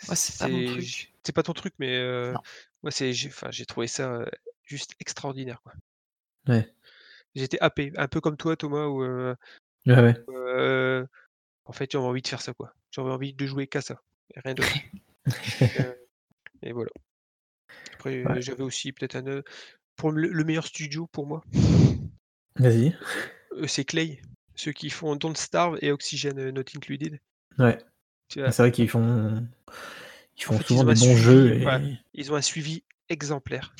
c'est 0.00 0.38
pas 0.38 0.48
mon 0.48 0.58
c'est 0.58 0.66
truc. 0.66 1.12
c'est 1.24 1.32
pas 1.34 1.42
ton 1.42 1.52
truc, 1.52 1.74
mais 1.78 1.96
euh, 1.96 2.34
c'est, 2.90 3.12
j'ai, 3.12 3.28
enfin, 3.28 3.50
j'ai 3.50 3.66
trouvé 3.66 3.86
ça 3.86 4.12
euh, 4.12 4.26
juste 4.64 4.94
extraordinaire, 5.00 5.60
quoi. 5.62 5.72
Ouais. 6.48 6.72
J'étais 7.34 7.58
happé, 7.60 7.92
un 7.96 8.08
peu 8.08 8.20
comme 8.20 8.36
toi, 8.36 8.56
Thomas, 8.56 8.86
où 8.86 9.02
euh, 9.02 9.34
Ouais, 9.86 10.00
ouais. 10.00 11.04
en 11.64 11.72
fait 11.72 11.90
j'avais 11.90 12.04
envie 12.04 12.22
de 12.22 12.28
faire 12.28 12.40
ça, 12.42 12.52
quoi. 12.54 12.74
J'avais 12.90 13.10
envie 13.10 13.34
de 13.34 13.46
jouer 13.46 13.66
qu'à 13.66 13.80
ça, 13.80 14.00
et 14.34 14.40
rien 14.40 14.54
d'autre. 14.54 14.68
Euh, 15.60 15.92
et 16.62 16.70
voilà. 16.72 16.90
Après, 17.94 18.24
Ouais. 18.24 18.40
j'avais 18.40 18.62
aussi 18.62 18.92
peut-être 18.92 19.16
un, 19.16 19.42
pour 19.96 20.12
le, 20.12 20.28
le 20.28 20.44
meilleur 20.44 20.64
studio 20.66 21.08
pour 21.08 21.26
moi, 21.26 21.42
Vas-y. 22.54 22.96
c'est 23.66 23.84
Clay, 23.84 24.22
ceux 24.54 24.70
qui 24.70 24.88
font 24.88 25.16
Don't 25.16 25.34
Starve 25.34 25.78
et 25.82 25.90
Oxygen 25.90 26.38
euh, 26.38 26.52
Not 26.52 26.62
Included. 26.76 27.18
Ouais. 27.58 27.76
C'est 28.28 28.56
vrai 28.56 28.72
qu'ils 28.72 28.88
font, 28.88 29.46
ils 30.38 30.42
En 30.44 30.52
font 30.52 30.58
fait, 30.58 30.64
ils 30.64 30.66
souvent 30.66 30.80
ont 30.82 30.84
des 30.84 30.94
bons 30.94 30.94
suivi, 30.94 31.16
jeux. 31.16 31.54
Et... 31.54 31.66
ouais. 31.66 31.98
ils 32.14 32.32
ont 32.32 32.36
un 32.36 32.42
suivi 32.42 32.82
exemplaire. 33.08 33.74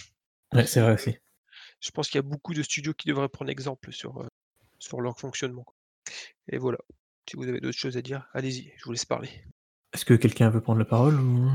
Ouais, 0.52 0.66
c'est 0.66 0.80
vrai 0.80 0.94
aussi. 0.94 1.16
Je 1.80 1.90
pense 1.90 2.08
qu'il 2.08 2.16
y 2.16 2.20
a 2.20 2.22
beaucoup 2.22 2.54
de 2.54 2.62
studios 2.62 2.94
qui 2.94 3.08
devraient 3.08 3.28
prendre 3.28 3.50
exemple 3.50 3.92
sur, 3.92 4.22
euh, 4.22 4.28
sur 4.78 5.00
leur 5.00 5.18
fonctionnement. 5.18 5.64
quoi. 5.64 5.74
Et 6.48 6.58
voilà. 6.58 6.78
Si 7.28 7.36
vous 7.36 7.48
avez 7.48 7.60
d'autres 7.60 7.76
choses 7.76 7.96
à 7.96 8.02
dire, 8.02 8.28
allez-y, 8.32 8.72
je 8.76 8.84
vous 8.84 8.92
laisse 8.92 9.04
parler. 9.04 9.28
Est-ce 9.92 10.04
que 10.04 10.14
quelqu'un 10.14 10.48
veut 10.48 10.60
prendre 10.60 10.78
la 10.78 10.84
parole 10.84 11.20
ou... 11.20 11.50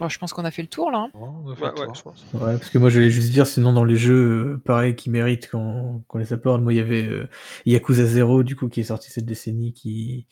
Bon, 0.00 0.08
je 0.08 0.18
pense 0.18 0.32
qu'on 0.32 0.44
a 0.46 0.50
fait 0.50 0.62
le 0.62 0.68
tour 0.68 0.90
là. 0.90 1.08
hein. 1.14 1.18
Ouais, 1.44 1.52
ouais, 1.60 1.86
tour. 1.92 2.14
parce 2.32 2.70
que 2.70 2.78
moi 2.78 2.88
je 2.88 2.94
voulais 2.96 3.10
juste 3.10 3.30
dire, 3.32 3.46
sinon 3.46 3.72
dans 3.74 3.84
les 3.84 3.96
jeux, 3.96 4.54
euh, 4.54 4.62
pareil, 4.64 4.96
qui 4.96 5.10
méritent 5.10 5.50
qu'on 5.50 6.02
les 6.14 6.32
apporte, 6.32 6.62
moi 6.62 6.72
il 6.72 6.76
y 6.76 6.80
avait 6.80 7.06
euh, 7.06 7.28
Yakuza 7.66 8.04
0 8.06 8.42
du 8.42 8.56
coup 8.56 8.68
qui 8.68 8.80
est 8.80 8.84
sorti 8.84 9.10
cette 9.10 9.26
décennie, 9.26 9.74
qui, 9.74 10.26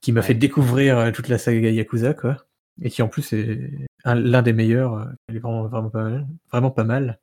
qui 0.00 0.12
m'a 0.12 0.20
Ouais. 0.20 0.26
fait 0.26 0.34
découvrir 0.34 0.98
euh, 0.98 1.10
toute 1.10 1.28
la 1.28 1.36
saga 1.38 1.68
Yakuza, 1.68 2.14
quoi. 2.14 2.36
Et 2.80 2.90
qui 2.90 3.02
en 3.02 3.08
plus 3.08 3.32
est 3.32 3.58
un- 4.04 4.14
l'un 4.14 4.42
des 4.42 4.52
meilleurs. 4.52 4.94
euh, 4.94 5.04
Il 5.30 5.36
est 5.36 5.40
vraiment, 5.40 5.66
vraiment 5.66 5.90
pas 5.90 6.04
mal. 6.04 6.28
Vraiment 6.52 6.70
pas 6.70 6.84
mal. 6.84 7.18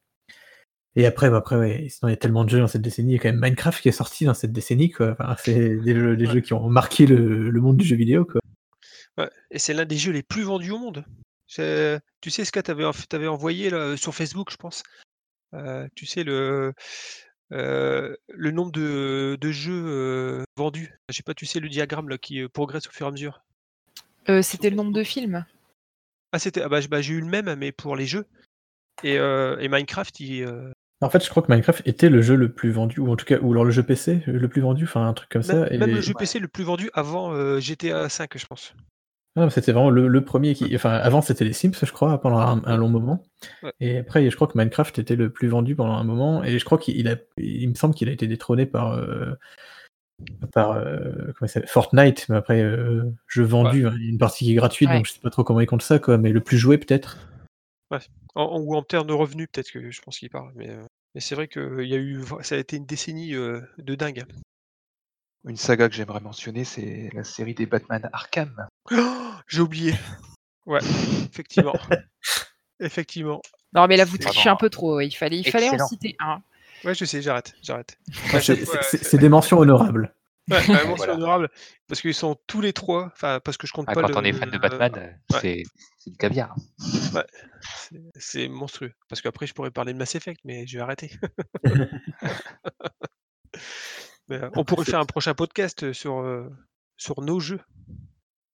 Et 0.97 1.05
après, 1.05 1.29
bah, 1.29 1.37
après 1.37 1.55
ouais, 1.55 1.87
sinon 1.89 2.09
il 2.09 2.11
y 2.11 2.13
a 2.13 2.17
tellement 2.17 2.43
de 2.43 2.49
jeux 2.49 2.59
dans 2.59 2.67
cette 2.67 2.81
décennie. 2.81 3.13
Il 3.13 3.15
y 3.15 3.19
a 3.19 3.21
quand 3.21 3.29
même 3.31 3.39
Minecraft 3.41 3.81
qui 3.81 3.87
est 3.87 3.93
sorti 3.93 4.25
dans 4.25 4.33
cette 4.33 4.51
décennie. 4.51 4.91
Quoi. 4.91 5.11
Enfin, 5.17 5.33
c'est 5.41 5.77
des, 5.77 5.93
jeux, 5.95 6.17
des 6.17 6.25
Ouais. 6.27 6.33
jeux 6.33 6.39
qui 6.41 6.51
ont 6.53 6.69
marqué 6.69 7.05
le, 7.05 7.49
le 7.49 7.61
monde 7.61 7.77
du 7.77 7.85
jeu 7.85 7.95
vidéo. 7.95 8.25
Quoi. 8.25 8.41
Ouais, 9.17 9.29
et 9.51 9.59
c'est 9.59 9.73
l'un 9.73 9.85
des 9.85 9.95
jeux 9.95 10.11
les 10.11 10.23
plus 10.23 10.43
vendus 10.43 10.71
au 10.71 10.77
monde. 10.77 11.05
C'est- 11.47 11.99
Tu 12.21 12.29
sais 12.31 12.43
ce 12.45 12.51
que 12.51 12.59
tu 12.59 12.71
avais, 12.71 13.27
envoyé 13.27 13.69
là, 13.69 13.95
sur 13.97 14.15
Facebook, 14.15 14.49
je 14.51 14.57
pense? 14.57 14.83
Euh, 15.53 15.87
tu 15.95 16.05
sais 16.05 16.23
le, 16.23 16.73
euh, 17.53 18.15
le 18.29 18.51
nombre 18.51 18.71
de, 18.71 19.37
de 19.39 19.51
jeux 19.51 19.85
euh, 19.87 20.43
vendus? 20.57 20.91
Je 21.09 21.15
sais 21.15 21.23
pas, 21.23 21.33
tu 21.33 21.45
sais 21.45 21.59
le 21.59 21.69
diagramme 21.69 22.09
là, 22.09 22.17
qui 22.17 22.41
euh, 22.41 22.49
progresse 22.49 22.87
au 22.87 22.91
fur 22.91 23.05
et 23.05 23.09
à 23.09 23.11
mesure? 23.11 23.41
Euh, 24.29 24.41
C'était 24.41 24.69
le 24.69 24.75
nombre 24.75 24.91
de 24.91 25.03
films. 25.03 25.45
Ah 26.31 26.39
c'était, 26.39 26.61
ah 26.61 26.69
bah, 26.69 26.81
j- 26.81 26.87
bah, 26.87 27.01
j'ai 27.01 27.13
eu 27.13 27.21
le 27.21 27.27
même, 27.27 27.53
mais 27.55 27.71
pour 27.71 27.95
les 27.95 28.07
jeux. 28.07 28.25
Et, 29.03 29.17
euh, 29.19 29.57
et 29.59 29.67
Minecraft, 29.69 30.19
il, 30.19 30.43
euh, 30.43 30.71
En 31.01 31.09
fait, 31.09 31.23
je 31.23 31.29
crois 31.29 31.43
que 31.43 31.51
Minecraft 31.51 31.83
était 31.85 32.09
le 32.09 32.21
jeu 32.21 32.35
le 32.35 32.51
plus 32.51 32.71
vendu, 32.71 32.99
ou 32.99 33.11
en 33.11 33.15
tout 33.15 33.25
cas, 33.25 33.37
ou 33.39 33.51
alors 33.51 33.65
le 33.65 33.71
jeu 33.71 33.83
PC 33.83 34.23
le 34.25 34.47
plus 34.49 34.61
vendu, 34.61 34.85
enfin 34.85 35.07
un 35.07 35.13
truc 35.13 35.29
comme 35.29 35.43
même, 35.45 35.65
ça. 35.65 35.73
Et... 35.73 35.77
même 35.77 35.91
le 35.93 36.01
jeu 36.01 36.13
PC 36.13 36.39
le 36.39 36.47
plus 36.47 36.63
vendu 36.63 36.89
avant 36.93 37.33
euh, 37.33 37.59
GTA 37.59 38.07
V, 38.07 38.27
je 38.35 38.45
pense. 38.47 38.73
Non, 39.35 39.49
c'était 39.49 39.71
vraiment 39.73 39.89
le, 39.89 40.07
le 40.07 40.23
premier 40.23 40.53
qui. 40.55 40.73
Enfin, 40.75 40.91
avant 40.91 41.21
c'était 41.21 41.43
les 41.43 41.51
Sims, 41.53 41.73
je 41.83 41.91
crois, 41.91 42.19
pendant 42.21 42.37
un, 42.39 42.61
un 42.65 42.77
long 42.77 42.87
moment. 42.89 43.23
Ouais. 43.63 43.73
Et 43.81 43.97
après, 43.97 44.29
je 44.29 44.35
crois 44.35 44.47
que 44.47 44.57
Minecraft 44.57 44.97
était 44.99 45.15
le 45.17 45.29
plus 45.29 45.47
vendu 45.49 45.75
pendant 45.75 45.93
un 45.95 46.03
moment. 46.05 46.43
Et 46.43 46.57
je 46.57 46.63
crois 46.65 46.77
qu'il 46.77 47.07
a. 47.09 47.15
Il 47.37 47.67
me 47.69 47.75
semble 47.75 47.93
qu'il 47.95 48.07
a 48.07 48.11
été 48.13 48.27
détrôné 48.27 48.65
par. 48.65 48.91
euh, 48.93 49.33
par 50.53 50.71
euh, 50.71 51.33
comment 51.37 51.49
ça 51.49 51.61
Fortnite, 51.67 52.27
mais 52.29 52.37
après, 52.37 52.61
euh, 52.61 53.03
jeu 53.27 53.43
vendu, 53.43 53.85
hein, 53.85 53.93
il 53.99 54.11
une 54.11 54.17
partie 54.17 54.45
qui 54.45 54.51
est 54.53 54.55
gratuite, 54.55 54.87
Ouais. 54.89 54.95
donc 54.95 55.05
je 55.07 55.11
sais 55.11 55.19
pas 55.19 55.29
trop 55.29 55.43
comment 55.43 55.59
ils 55.59 55.67
comptent 55.67 55.81
ça, 55.81 55.99
quoi. 55.99 56.17
Mais 56.17 56.31
le 56.31 56.39
plus 56.39 56.57
joué, 56.57 56.77
peut-être. 56.77 57.17
En, 58.35 58.41
en- 58.43 58.59
ou 58.61 58.75
en 58.75 58.81
termes 58.81 59.07
de 59.07 59.13
revenus, 59.13 59.47
peut-être 59.51 59.71
que 59.71 59.91
je 59.91 60.01
pense 60.01 60.19
qu'il 60.19 60.29
parle. 60.29 60.51
Mais, 60.55 60.69
euh, 60.69 60.81
mais 61.13 61.19
c'est 61.21 61.35
vrai 61.35 61.49
que 61.49 61.81
il 61.83 61.89
y 61.89 61.95
a 61.95 61.97
eu, 61.97 62.21
ça 62.41 62.55
a 62.55 62.57
été 62.57 62.77
une 62.77 62.85
décennie 62.85 63.35
euh, 63.35 63.59
de 63.77 63.95
dingue. 63.95 64.23
Une 65.47 65.57
saga 65.57 65.87
que 65.89 65.95
j'aimerais 65.95 66.21
mentionner, 66.21 66.63
c'est 66.63 67.09
la 67.13 67.23
série 67.23 67.53
des 67.53 67.65
Batman 67.67 68.09
Arkham. 68.11 68.67
Oh, 68.91 69.31
J'ai 69.47 69.61
oublié. 69.61 69.93
Ouais, 70.65 70.79
effectivement. 71.31 71.73
effectivement. 72.79 73.41
Non, 73.73 73.85
mais 73.87 73.97
là, 73.97 74.05
vous 74.05 74.17
trichez 74.17 74.49
un 74.49 74.55
peu 74.55 74.69
trop. 74.69 74.99
Il 75.01 75.11
fallait, 75.11 75.37
il 75.37 75.49
fallait 75.51 75.69
en 75.69 75.87
citer 75.87 76.15
un. 76.19 76.41
Ouais, 76.83 76.95
je 76.95 77.05
sais, 77.05 77.21
j'arrête, 77.21 77.53
j'arrête. 77.61 77.97
C'est- 78.41 78.67
euh, 78.75 78.81
c'est 78.81 79.17
des 79.17 79.29
mentions 79.29 79.59
honorables. 79.59 80.13
Ouais, 80.49 80.57
ouais, 80.69 80.73
mention 80.85 80.95
Voilà. 80.97 81.13
honorable, 81.15 81.49
parce 81.87 82.01
qu'ils 82.01 82.13
sont 82.13 82.37
tous 82.47 82.61
les 82.61 82.71
trois, 82.73 83.05
enfin 83.13 83.39
parce 83.43 83.57
que 83.57 83.65
je 83.65 83.73
compte 83.73 83.85
Ah, 83.89 83.93
pas 83.93 84.01
quand 84.03 84.09
le, 84.09 84.17
on 84.17 84.23
est 84.23 84.33
fan 84.33 84.49
de 84.51 84.57
Batman, 84.59 84.91
euh, 84.95 85.33
ouais. 85.35 85.39
c'est 85.41 86.11
du 86.11 86.17
caviar. 86.17 86.55
c'est- 86.77 87.25
c'est 88.15 88.47
monstrueux. 88.47 88.93
Parce 89.09 89.21
qu'après 89.21 89.47
je 89.47 89.53
pourrais 89.55 89.71
parler 89.71 89.93
de 89.93 89.97
Mass 89.97 90.13
Effect, 90.13 90.41
mais 90.45 90.67
je 90.67 90.77
vais 90.77 90.83
arrêter. 90.83 91.11
Mais, 94.27 94.37
euh, 94.37 94.45
on 94.55 94.61
Après, 94.61 94.63
pourrait 94.63 94.85
faire 94.85 94.99
un 94.99 95.05
prochain 95.05 95.33
podcast 95.33 95.91
sur, 95.93 96.19
euh, 96.19 96.49
sur 96.97 97.21
nos 97.21 97.39
jeux 97.39 97.59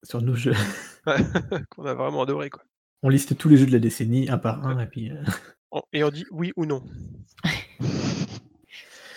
Sur 0.04 0.22
nos 0.22 0.36
jeux. 0.36 0.54
Ouais, 1.08 1.16
qu'on 1.72 1.86
a 1.86 1.94
vraiment 1.96 2.22
adoré 2.22 2.50
quoi. 2.52 2.64
On 3.02 3.10
liste 3.10 3.36
tous 3.36 3.50
les 3.50 3.58
jeux 3.58 3.66
de 3.66 3.72
la 3.72 3.80
décennie, 3.80 4.30
un 4.30 4.38
par 4.38 4.66
un, 4.68 4.78
et 4.80 4.86
puis. 4.86 5.10
euh, 5.12 5.16
On- 5.72 5.82
Et 5.94 6.04
on 6.04 6.12
dit 6.12 6.26
oui 6.30 6.52
ou 6.56 6.66
non. 6.66 6.84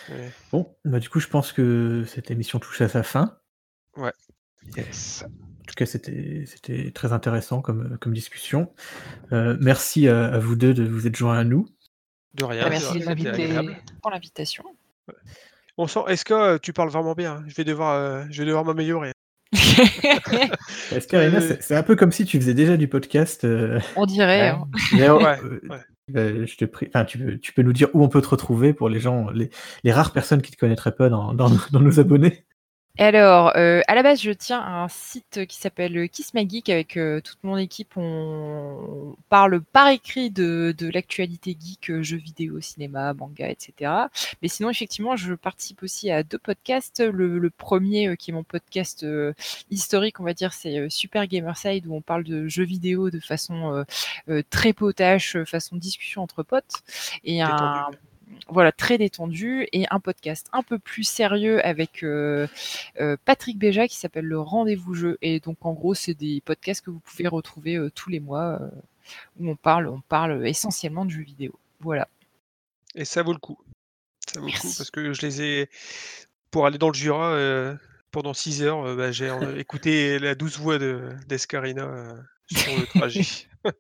Ouais. 0.09 0.33
Bon, 0.53 0.75
bah, 0.85 1.01
du 1.01 1.09
coup, 1.09 1.19
je 1.21 1.29
pense 1.29 1.53
que 1.53 2.05
cette 2.07 2.31
émission 2.31 2.59
touche 2.59 2.81
à 2.81 2.89
sa 2.89 3.03
fin. 3.03 3.39
Yes. 4.77 5.25
En 5.27 5.65
tout 5.67 5.75
cas, 5.77 5.87
c'était 5.87 6.45
c'était 6.47 6.91
très 6.93 7.13
intéressant 7.13 7.61
comme, 7.61 7.99
comme 7.99 8.13
discussion. 8.15 8.73
Euh, 9.33 9.57
merci 9.61 10.09
à, 10.09 10.27
à 10.27 10.39
vous 10.39 10.57
deux 10.57 10.73
de 10.75 10.85
vous 10.85 11.07
être 11.07 11.17
joints 11.17 11.39
à 11.39 11.45
nous. 11.45 11.67
De 12.35 12.45
rien. 12.45 12.63
Ah, 12.67 12.71
merci 12.71 12.99
de 12.99 14.01
pour 14.01 14.11
l'invitation. 14.11 14.65
On 15.77 15.87
sent, 15.87 16.01
est-ce 16.09 16.25
que 16.25 16.35
euh, 16.35 16.59
tu 16.63 16.73
parles 16.73 16.91
vraiment 16.91 17.15
bien? 17.15 17.43
Je 17.49 17.55
vais 17.55 17.65
devoir, 17.65 17.95
euh, 17.95 18.25
je 18.31 18.43
vais 18.43 18.47
devoir 18.47 18.65
m'améliorer. 18.65 19.13
Est-ce 20.93 21.07
qu'Arena, 21.09 21.39
Euh, 21.41 21.57
c'est 21.61 21.75
un 21.77 21.83
peu 21.83 21.97
comme 21.97 22.13
si 22.13 22.25
tu 22.25 22.39
faisais 22.41 22.55
déjà 22.55 22.77
du 22.77 22.89
podcast. 22.89 23.45
euh, 23.45 23.81
On 23.97 24.07
dirait. 24.07 24.41
Ouais. 24.43 24.49
hein. 24.49 24.65
d'ailleurs, 24.93 25.19
Ouais, 25.23 25.39
euh, 25.45 25.61
ouais. 25.69 25.81
euh, 26.17 26.47
je 26.47 26.57
te 26.57 26.65
prie, 26.65 26.89
enfin, 26.89 27.05
tu, 27.05 27.19
peux, 27.19 27.39
tu 27.39 27.53
peux 27.53 27.63
nous 27.63 27.73
dire 27.73 27.89
où 27.95 28.03
on 28.03 28.09
peut 28.09 28.21
te 28.23 28.29
retrouver 28.29 28.73
pour 28.73 28.89
les 28.89 29.01
gens, 29.01 29.31
les, 29.31 29.51
les 29.83 29.93
rares 29.93 30.13
personnes 30.13 30.43
qui 30.43 30.53
te 30.53 30.57
connaîtraient 30.57 30.95
pas 30.95 31.09
dans, 31.09 31.35
dans, 31.35 31.51
dans 31.73 31.81
nos 31.81 31.99
abonnés? 32.01 32.44
Alors, 32.97 33.53
euh, 33.57 33.83
à 33.89 33.97
la 33.97 34.05
base, 34.05 34.23
je 34.23 34.31
tiens 34.31 34.61
à 34.61 34.85
un 34.85 34.89
site 34.89 35.47
qui 35.47 35.57
s'appelle 35.57 36.09
Kiss 36.09 36.33
My 36.33 36.49
Geek 36.49 36.69
avec 36.69 36.97
euh, 36.97 37.21
toute 37.21 37.43
mon 37.43 37.57
équipe. 37.57 37.97
On 37.97 39.17
parle 39.29 39.61
par 39.63 39.89
écrit 39.89 40.31
de, 40.31 40.73
de 40.79 40.89
l'actualité 40.89 41.57
geek, 41.61 41.91
euh, 41.91 42.05
jeux 42.05 42.19
vidéo, 42.19 42.61
cinéma, 42.61 43.13
manga, 43.13 43.49
etc. 43.49 43.91
Mais 44.43 44.49
sinon, 44.49 44.71
effectivement, 44.71 45.17
je 45.17 45.35
participe 45.35 45.83
aussi 45.83 46.13
à 46.13 46.23
deux 46.23 46.39
podcasts. 46.39 47.01
Le, 47.01 47.41
le 47.41 47.51
premier, 47.51 48.07
euh, 48.07 48.15
qui 48.15 48.31
est 48.31 48.35
mon 48.35 48.45
podcast 48.45 49.05
historique, 49.71 50.21
on 50.21 50.25
va 50.25 50.35
dire, 50.35 50.53
c'est 50.53 50.89
Super 50.89 51.27
Gamerside, 51.27 51.89
où 51.89 51.95
on 51.97 52.01
parle 52.01 52.23
de 52.23 52.47
jeux 52.47 52.65
vidéo 52.65 53.11
de 53.11 53.19
façon 53.19 53.75
euh, 53.75 53.85
euh, 54.29 54.43
très 54.51 54.73
potache, 54.73 55.37
façon 55.45 55.75
discussion 55.77 56.23
entre 56.23 56.45
potes. 56.45 56.83
Et 57.25 57.43
un. 57.43 57.91
Voilà, 58.49 58.73
très 58.73 58.99
détendu 58.99 59.67
et 59.73 59.87
un 59.91 60.01
podcast 60.01 60.49
un 60.53 60.63
peu 60.63 60.79
plus 60.79 61.05
sérieux 61.05 61.65
avec 61.65 62.03
euh, 62.03 62.47
euh, 63.01 63.17
Patrick 63.25 63.59
Béja 63.59 63.89
qui 63.89 63.97
s'appelle 63.97 64.27
Le 64.27 64.41
Rendez-vous 64.41 64.95
Jeu. 64.95 65.19
Et 65.23 65.41
donc, 65.41 65.59
en 65.63 65.73
gros, 65.73 65.95
c'est 65.95 66.15
des 66.15 66.41
podcasts 66.45 66.85
que 66.85 66.91
vous 66.91 67.01
pouvez 67.01 67.29
retrouver 67.29 67.77
euh, 67.77 67.91
tous 67.91 68.11
les 68.11 68.21
mois 68.21 68.61
où 69.39 69.49
on 69.51 69.57
parle, 69.57 69.89
on 69.89 70.01
parle 70.01 70.47
essentiellement 70.47 71.05
de 71.05 71.11
jeux 71.11 71.23
vidéo. 71.23 71.59
Voilà. 71.81 72.09
Et 72.95 73.05
ça 73.05 73.23
vaut 73.23 73.33
le 73.33 73.39
coup. 73.39 73.59
Ça 74.33 74.41
vaut 74.41 74.47
le 74.47 74.53
coup 74.53 74.73
parce 74.77 74.91
que 74.91 75.13
je 75.13 75.23
les 75.23 75.43
ai. 75.43 75.71
Pour 76.51 76.67
aller 76.67 76.79
dans 76.79 76.89
le 76.89 76.95
Jura, 76.95 77.33
euh, 77.33 77.75
pendant 78.13 78.33
6 78.33 78.63
heures, 78.63 78.87
euh, 78.87 78.97
bah, 78.97 79.11
j'ai 79.11 79.29
euh, 79.29 79.57
écouté 79.59 80.19
la 80.19 80.35
douce 80.35 80.59
voix 80.59 80.79
de- 80.79 81.11
d'Escarina 81.27 81.83
euh, 81.83 82.13
sur 82.51 82.79
le 82.79 82.87
trajet. 82.87 83.23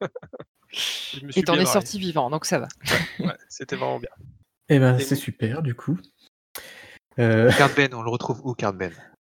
Je 0.74 1.24
me 1.24 1.30
suis 1.30 1.40
Et 1.40 1.44
t'en 1.44 1.54
es 1.54 1.66
sorti 1.66 2.00
vivant, 2.00 2.30
donc 2.30 2.46
ça 2.46 2.58
va. 2.58 2.68
Ouais, 3.20 3.36
c'était 3.48 3.76
vraiment 3.76 4.00
bien. 4.00 4.10
Eh 4.68 4.78
ben, 4.78 4.98
c'est 4.98 5.16
super, 5.16 5.62
du 5.62 5.74
coup. 5.74 5.98
Euh, 7.18 7.50
Card 7.52 7.70
Ben, 7.76 7.92
on 7.94 8.02
le 8.02 8.10
retrouve 8.10 8.40
où, 8.44 8.54
Card 8.54 8.74
Ben? 8.74 8.92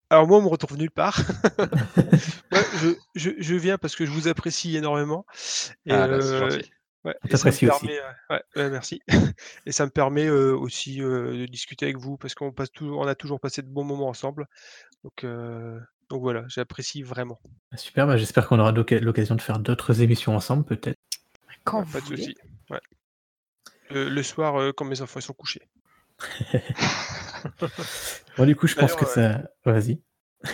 Alors 0.09 0.27
moi, 0.29 0.39
on 0.39 0.43
me 0.43 0.49
retrouve 0.49 0.79
nulle 0.79 0.91
part. 0.93 1.19
Moi, 2.53 2.61
je, 2.81 2.95
je, 3.17 3.31
je 3.39 3.55
viens 3.57 3.77
parce 3.77 3.97
que 3.97 4.07
je 4.07 4.11
vous 4.13 4.29
apprécie 4.29 4.77
énormément. 4.77 5.27
Et, 5.85 5.93
Ah, 5.93 6.07
bah, 6.07 6.21
c'est 6.21 6.29
euh, 6.29 6.59
ouais, 7.05 7.17
et 7.29 7.37
ça 7.37 7.49
me 7.49 7.53
aussi. 7.53 7.67
permet, 7.67 7.99
euh, 7.99 8.13
ouais, 8.31 8.43
ouais, 8.55 8.71
merci. 8.71 9.01
Et 9.67 9.73
ça 9.73 9.85
me 9.85 9.91
permet 9.91 10.27
euh, 10.27 10.57
aussi 10.57 11.03
euh, 11.03 11.39
de 11.39 11.47
discuter 11.47 11.87
avec 11.87 11.99
vous 11.99 12.17
parce 12.17 12.37
qu'on 12.37 12.53
passe 12.53 12.71
toujours, 12.71 13.01
on 13.01 13.07
a 13.09 13.17
toujours 13.17 13.41
passé 13.41 13.63
de 13.63 13.69
bons 13.69 13.83
moments 13.83 14.09
ensemble. 14.09 14.47
Donc, 15.03 15.25
euh, 15.25 15.81
donc 16.09 16.23
voilà, 16.23 16.45
j'apprécie 16.47 17.03
vraiment. 17.03 17.41
super, 17.75 18.07
bah, 18.07 18.17
j'espère 18.17 18.47
qu'on 18.47 18.61
aura 18.61 18.71
l'oc- 18.71 18.93
l'occasion 18.93 19.35
de 19.35 19.43
faire 19.43 19.59
d'autres 19.59 20.03
émissions 20.03 20.37
ensemble, 20.37 20.65
peut-être. 20.65 20.97
Quand 21.65 21.81
Ouais, 21.81 21.85
vous 21.85 21.93
pas 21.93 22.01
de 22.01 22.07
souci. 22.07 22.37
Le, 23.91 24.09
le 24.09 24.23
soir, 24.23 24.57
euh, 24.61 24.73
quand 24.73 24.85
mes 24.85 25.01
enfants 25.03 25.21
sont 25.21 25.33
couchés. 25.35 25.63
Bon, 28.37 28.45
du 28.45 28.57
coup, 28.57 28.67
je 28.67 28.75
pense 28.75 28.97
D'ailleurs, 28.97 28.99
que 28.99 29.07
ça. 29.07 29.43
ouais, 29.67 29.99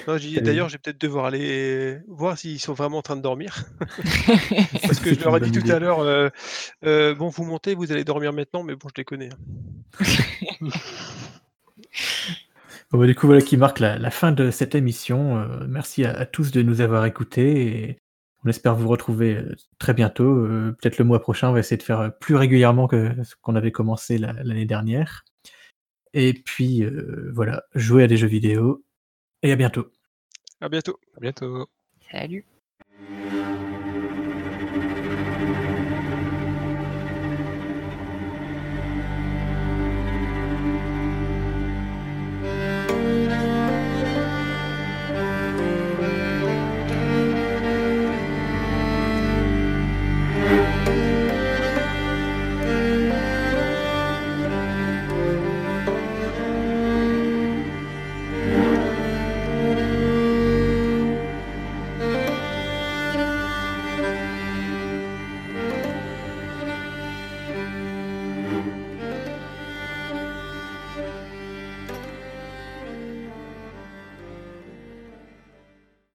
Vas-y. 0.06 0.40
D'ailleurs, 0.40 0.68
je 0.68 0.74
vais 0.74 0.78
peut-être 0.78 1.00
devoir 1.00 1.24
aller 1.24 1.98
voir 2.06 2.38
s'ils 2.38 2.60
sont 2.60 2.74
vraiment 2.74 2.98
en 2.98 3.02
train 3.02 3.16
de 3.16 3.22
dormir. 3.22 3.64
Parce 4.82 5.00
que 5.00 5.14
je 5.14 5.20
leur 5.20 5.36
ai 5.36 5.40
dit 5.40 5.52
tout 5.52 5.60
idée. 5.60 5.72
à 5.72 5.78
l'heure, 5.78 6.00
euh, 6.00 6.28
euh, 6.84 7.14
bon, 7.14 7.28
vous 7.28 7.44
montez, 7.44 7.74
vous 7.74 7.92
allez 7.92 8.04
dormir 8.04 8.32
maintenant, 8.32 8.62
mais 8.62 8.74
bon, 8.76 8.88
je 8.88 8.94
les 9.00 9.04
connais. 9.04 9.30
hein. 10.62 10.68
Bon, 12.90 12.98
bah, 12.98 13.06
du 13.06 13.14
coup, 13.14 13.26
voilà 13.26 13.42
qui 13.42 13.56
marque 13.56 13.80
la, 13.80 13.98
la 13.98 14.10
fin 14.10 14.32
de 14.32 14.50
cette 14.50 14.74
émission. 14.74 15.38
Euh, 15.38 15.66
merci 15.68 16.04
à, 16.04 16.12
à 16.12 16.26
tous 16.26 16.50
de 16.52 16.62
nous 16.62 16.80
avoir 16.80 17.04
écoutés 17.06 17.66
et 17.66 17.98
on 18.44 18.48
espère 18.48 18.74
vous 18.74 18.88
retrouver 18.88 19.36
euh, 19.36 19.54
très 19.78 19.94
bientôt. 19.94 20.24
Euh, 20.36 20.76
Peut-être 20.80 20.98
le 20.98 21.04
mois 21.04 21.20
prochain, 21.20 21.50
on 21.50 21.52
va 21.52 21.60
essayer 21.60 21.76
de 21.76 21.82
faire 21.82 22.00
euh, 22.00 22.08
plus 22.10 22.34
régulièrement 22.36 22.88
que 22.88 23.14
ce 23.24 23.34
qu'on 23.40 23.54
avait 23.56 23.72
commencé 23.72 24.18
la- 24.18 24.32
l'année 24.32 24.66
dernière. 24.66 25.24
Et 26.14 26.32
puis, 26.34 26.84
euh, 26.84 27.30
voilà, 27.34 27.62
jouer 27.74 28.02
à 28.04 28.06
des 28.06 28.16
jeux 28.16 28.26
vidéo 28.26 28.84
et 29.42 29.52
à 29.52 29.56
bientôt. 29.56 29.90
À 30.60 30.68
bientôt. 30.68 30.98
À 31.16 31.20
bientôt. 31.20 31.68
Salut. 32.10 32.44